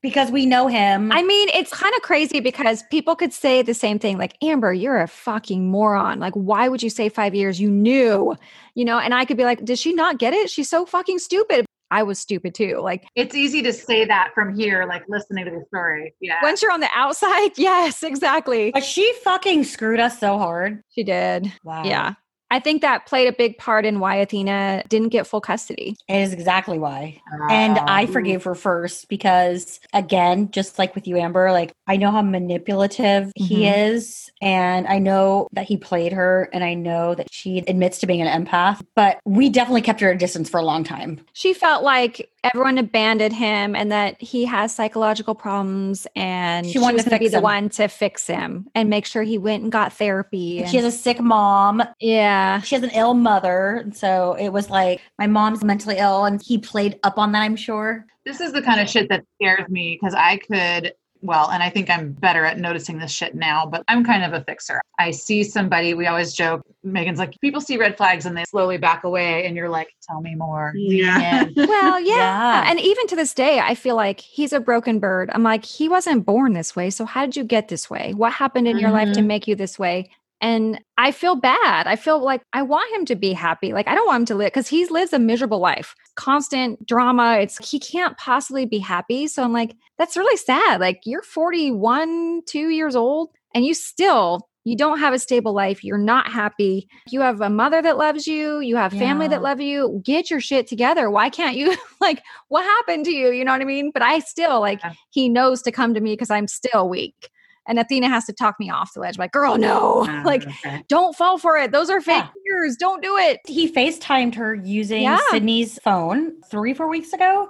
Because 0.00 0.30
we 0.30 0.46
know 0.46 0.68
him. 0.68 1.10
I 1.10 1.24
mean, 1.24 1.48
it's 1.48 1.72
kind 1.72 1.92
of 1.96 2.02
crazy 2.02 2.38
because 2.38 2.84
people 2.84 3.16
could 3.16 3.32
say 3.32 3.62
the 3.62 3.74
same 3.74 3.98
thing 3.98 4.16
like, 4.16 4.36
Amber, 4.42 4.72
you're 4.72 5.00
a 5.00 5.08
fucking 5.08 5.68
moron. 5.68 6.20
Like, 6.20 6.34
why 6.34 6.68
would 6.68 6.84
you 6.84 6.88
say 6.88 7.08
five 7.08 7.34
years? 7.34 7.60
You 7.60 7.68
knew, 7.68 8.36
you 8.74 8.84
know, 8.84 9.00
and 9.00 9.12
I 9.12 9.24
could 9.24 9.36
be 9.36 9.42
like, 9.42 9.64
did 9.64 9.76
she 9.76 9.92
not 9.92 10.18
get 10.18 10.32
it? 10.34 10.50
She's 10.50 10.70
so 10.70 10.86
fucking 10.86 11.18
stupid. 11.18 11.66
I 11.90 12.02
was 12.02 12.18
stupid 12.18 12.54
too. 12.54 12.80
Like, 12.82 13.04
It's 13.14 13.34
easy 13.34 13.62
to 13.62 13.72
say 13.72 14.04
that 14.04 14.30
from 14.34 14.54
here, 14.54 14.84
like 14.86 15.02
listening 15.08 15.44
to 15.46 15.50
the 15.50 15.64
story. 15.68 16.14
Yeah. 16.20 16.36
once 16.42 16.62
you're 16.62 16.72
on 16.72 16.80
the 16.80 16.90
outside, 16.94 17.50
yes, 17.56 18.02
exactly. 18.02 18.70
but 18.72 18.84
she 18.84 19.12
fucking 19.24 19.64
screwed 19.64 20.00
us 20.00 20.18
so 20.18 20.38
hard. 20.38 20.82
She 20.90 21.02
did. 21.04 21.52
Wow. 21.64 21.84
Yeah. 21.84 22.14
I 22.50 22.60
think 22.60 22.80
that 22.82 23.04
played 23.06 23.28
a 23.28 23.32
big 23.32 23.58
part 23.58 23.84
in 23.84 24.00
why 24.00 24.16
Athena 24.16 24.84
didn't 24.88 25.08
get 25.10 25.26
full 25.26 25.40
custody. 25.40 25.96
It 26.08 26.16
is 26.16 26.32
exactly 26.32 26.78
why. 26.78 27.20
And 27.50 27.78
I 27.78 28.06
forgave 28.06 28.42
her 28.44 28.54
first 28.54 29.08
because, 29.08 29.80
again, 29.92 30.50
just 30.50 30.78
like 30.78 30.94
with 30.94 31.06
you, 31.06 31.18
Amber, 31.18 31.52
like 31.52 31.72
I 31.86 31.96
know 31.96 32.10
how 32.10 32.22
manipulative 32.22 33.32
he 33.34 33.62
Mhm. 33.62 33.90
is. 33.92 34.30
And 34.40 34.86
I 34.86 34.98
know 34.98 35.48
that 35.52 35.66
he 35.66 35.76
played 35.76 36.12
her. 36.12 36.48
And 36.52 36.64
I 36.64 36.74
know 36.74 37.14
that 37.14 37.26
she 37.30 37.58
admits 37.66 37.98
to 37.98 38.06
being 38.06 38.22
an 38.22 38.44
empath. 38.46 38.80
But 38.94 39.18
we 39.24 39.50
definitely 39.50 39.82
kept 39.82 40.00
her 40.00 40.08
at 40.10 40.14
a 40.16 40.18
distance 40.18 40.48
for 40.48 40.58
a 40.58 40.64
long 40.64 40.84
time. 40.84 41.20
She 41.34 41.52
felt 41.52 41.82
like 41.82 42.30
everyone 42.44 42.78
abandoned 42.78 43.34
him 43.34 43.74
and 43.74 43.90
that 43.90 44.20
he 44.22 44.44
has 44.44 44.74
psychological 44.74 45.34
problems 45.34 46.06
and 46.14 46.64
She 46.64 46.72
she, 46.74 46.78
wanted 46.78 46.94
was 46.94 47.04
to 47.04 47.10
going 47.10 47.18
be 47.18 47.26
fix 47.26 47.34
the 47.34 47.40
one 47.40 47.68
to 47.70 47.88
fix 47.88 48.26
him 48.26 48.68
and 48.76 48.88
make 48.88 49.04
sure 49.06 49.22
he 49.24 49.38
went 49.38 49.64
and 49.64 49.72
got 49.72 49.92
therapy. 49.92 50.64
She 50.66 50.76
has 50.76 50.84
a 50.86 50.96
sick 50.96 51.20
mom. 51.20 51.82
yeah. 52.00 52.37
She 52.64 52.74
has 52.74 52.84
an 52.84 52.90
ill 52.94 53.14
mother. 53.14 53.76
And 53.82 53.96
so 53.96 54.34
it 54.34 54.48
was 54.50 54.70
like, 54.70 55.00
my 55.18 55.26
mom's 55.26 55.62
mentally 55.64 55.96
ill. 55.98 56.24
And 56.24 56.40
he 56.42 56.58
played 56.58 56.98
up 57.02 57.18
on 57.18 57.32
that, 57.32 57.40
I'm 57.42 57.56
sure. 57.56 58.06
This 58.24 58.40
is 58.40 58.52
the 58.52 58.62
kind 58.62 58.80
of 58.80 58.88
shit 58.88 59.08
that 59.08 59.24
scares 59.36 59.68
me 59.68 59.98
because 60.00 60.14
I 60.14 60.36
could, 60.38 60.92
well, 61.22 61.50
and 61.50 61.62
I 61.62 61.70
think 61.70 61.88
I'm 61.90 62.12
better 62.12 62.44
at 62.44 62.58
noticing 62.58 62.98
this 62.98 63.10
shit 63.10 63.34
now, 63.34 63.64
but 63.66 63.82
I'm 63.88 64.04
kind 64.04 64.22
of 64.22 64.34
a 64.40 64.44
fixer. 64.44 64.80
I 65.00 65.10
see 65.12 65.42
somebody, 65.42 65.94
we 65.94 66.06
always 66.06 66.32
joke, 66.34 66.62
Megan's 66.84 67.18
like, 67.18 67.34
people 67.40 67.60
see 67.60 67.76
red 67.76 67.96
flags 67.96 68.26
and 68.26 68.36
they 68.36 68.44
slowly 68.44 68.76
back 68.76 69.02
away, 69.04 69.46
and 69.46 69.56
you're 69.56 69.68
like, 69.68 69.88
tell 70.02 70.20
me 70.20 70.34
more. 70.34 70.72
Yeah. 70.76 71.18
Yeah. 71.18 71.48
Well, 71.68 72.00
yeah. 72.00 72.14
Yeah. 72.16 72.70
And 72.70 72.78
even 72.80 73.06
to 73.08 73.16
this 73.16 73.32
day, 73.34 73.58
I 73.60 73.74
feel 73.74 73.96
like 73.96 74.20
he's 74.20 74.52
a 74.52 74.60
broken 74.60 74.98
bird. 74.98 75.30
I'm 75.32 75.42
like, 75.42 75.64
he 75.64 75.88
wasn't 75.88 76.26
born 76.26 76.52
this 76.52 76.76
way. 76.76 76.90
So 76.90 77.04
how 77.04 77.24
did 77.24 77.36
you 77.36 77.44
get 77.44 77.68
this 77.68 77.88
way? 77.88 78.12
What 78.14 78.32
happened 78.34 78.68
in 78.68 78.78
your 78.78 78.90
life 78.90 79.12
to 79.14 79.20
Mhm. 79.20 79.26
make 79.26 79.48
you 79.48 79.54
this 79.56 79.78
way? 79.78 80.10
And 80.40 80.80
I 80.96 81.10
feel 81.10 81.34
bad. 81.34 81.86
I 81.86 81.96
feel 81.96 82.22
like 82.22 82.42
I 82.52 82.62
want 82.62 82.94
him 82.94 83.04
to 83.06 83.16
be 83.16 83.32
happy. 83.32 83.72
Like 83.72 83.88
I 83.88 83.94
don't 83.94 84.06
want 84.06 84.20
him 84.22 84.26
to 84.26 84.34
live 84.36 84.48
because 84.48 84.68
he 84.68 84.86
lives 84.86 85.12
a 85.12 85.18
miserable 85.18 85.58
life. 85.58 85.94
Constant 86.14 86.84
drama. 86.86 87.38
It's 87.40 87.68
he 87.70 87.78
can't 87.80 88.16
possibly 88.18 88.64
be 88.64 88.78
happy. 88.78 89.26
So 89.26 89.42
I'm 89.42 89.52
like, 89.52 89.74
that's 89.98 90.16
really 90.16 90.36
sad. 90.36 90.80
Like 90.80 91.00
you're 91.04 91.22
41, 91.22 92.42
two 92.46 92.68
years 92.68 92.94
old, 92.94 93.30
and 93.54 93.64
you 93.64 93.74
still 93.74 94.48
you 94.64 94.76
don't 94.76 94.98
have 94.98 95.14
a 95.14 95.18
stable 95.18 95.54
life. 95.54 95.82
You're 95.82 95.96
not 95.96 96.30
happy. 96.30 96.88
You 97.10 97.22
have 97.22 97.40
a 97.40 97.48
mother 97.48 97.80
that 97.80 97.96
loves 97.96 98.26
you. 98.26 98.60
You 98.60 98.76
have 98.76 98.92
family 98.92 99.26
that 99.28 99.40
love 99.40 99.60
you. 99.62 100.02
Get 100.04 100.30
your 100.30 100.40
shit 100.40 100.66
together. 100.66 101.10
Why 101.10 101.30
can't 101.30 101.56
you 101.56 101.74
like 102.00 102.22
what 102.48 102.64
happened 102.64 103.06
to 103.06 103.10
you? 103.12 103.30
You 103.30 103.44
know 103.44 103.52
what 103.52 103.62
I 103.62 103.64
mean? 103.64 103.90
But 103.92 104.02
I 104.02 104.18
still 104.18 104.60
like 104.60 104.80
Yeah. 104.84 104.92
he 105.10 105.28
knows 105.28 105.62
to 105.62 105.72
come 105.72 105.94
to 105.94 106.00
me 106.00 106.12
because 106.12 106.30
I'm 106.30 106.46
still 106.48 106.88
weak. 106.88 107.30
And 107.68 107.78
Athena 107.78 108.08
has 108.08 108.24
to 108.24 108.32
talk 108.32 108.56
me 108.58 108.70
off 108.70 108.94
the 108.94 109.00
ledge. 109.00 109.18
like, 109.18 109.30
girl, 109.30 109.56
no. 109.58 110.04
Ah, 110.08 110.22
like, 110.26 110.44
okay. 110.46 110.82
don't 110.88 111.14
fall 111.14 111.38
for 111.38 111.56
it. 111.58 111.70
Those 111.70 111.90
are 111.90 112.00
fake 112.00 112.16
Yeah. 112.24 112.28
tears. 112.46 112.76
Don't 112.76 113.02
do 113.02 113.16
it. 113.18 113.38
he 113.46 113.70
FaceTimed 113.70 114.34
her 114.34 114.54
using 114.54 115.02
Yeah. 115.02 115.18
Sydney's 115.30 115.78
phone 115.84 116.32
three, 116.50 116.74
four 116.74 116.88
weeks 116.88 117.12
ago. 117.12 117.48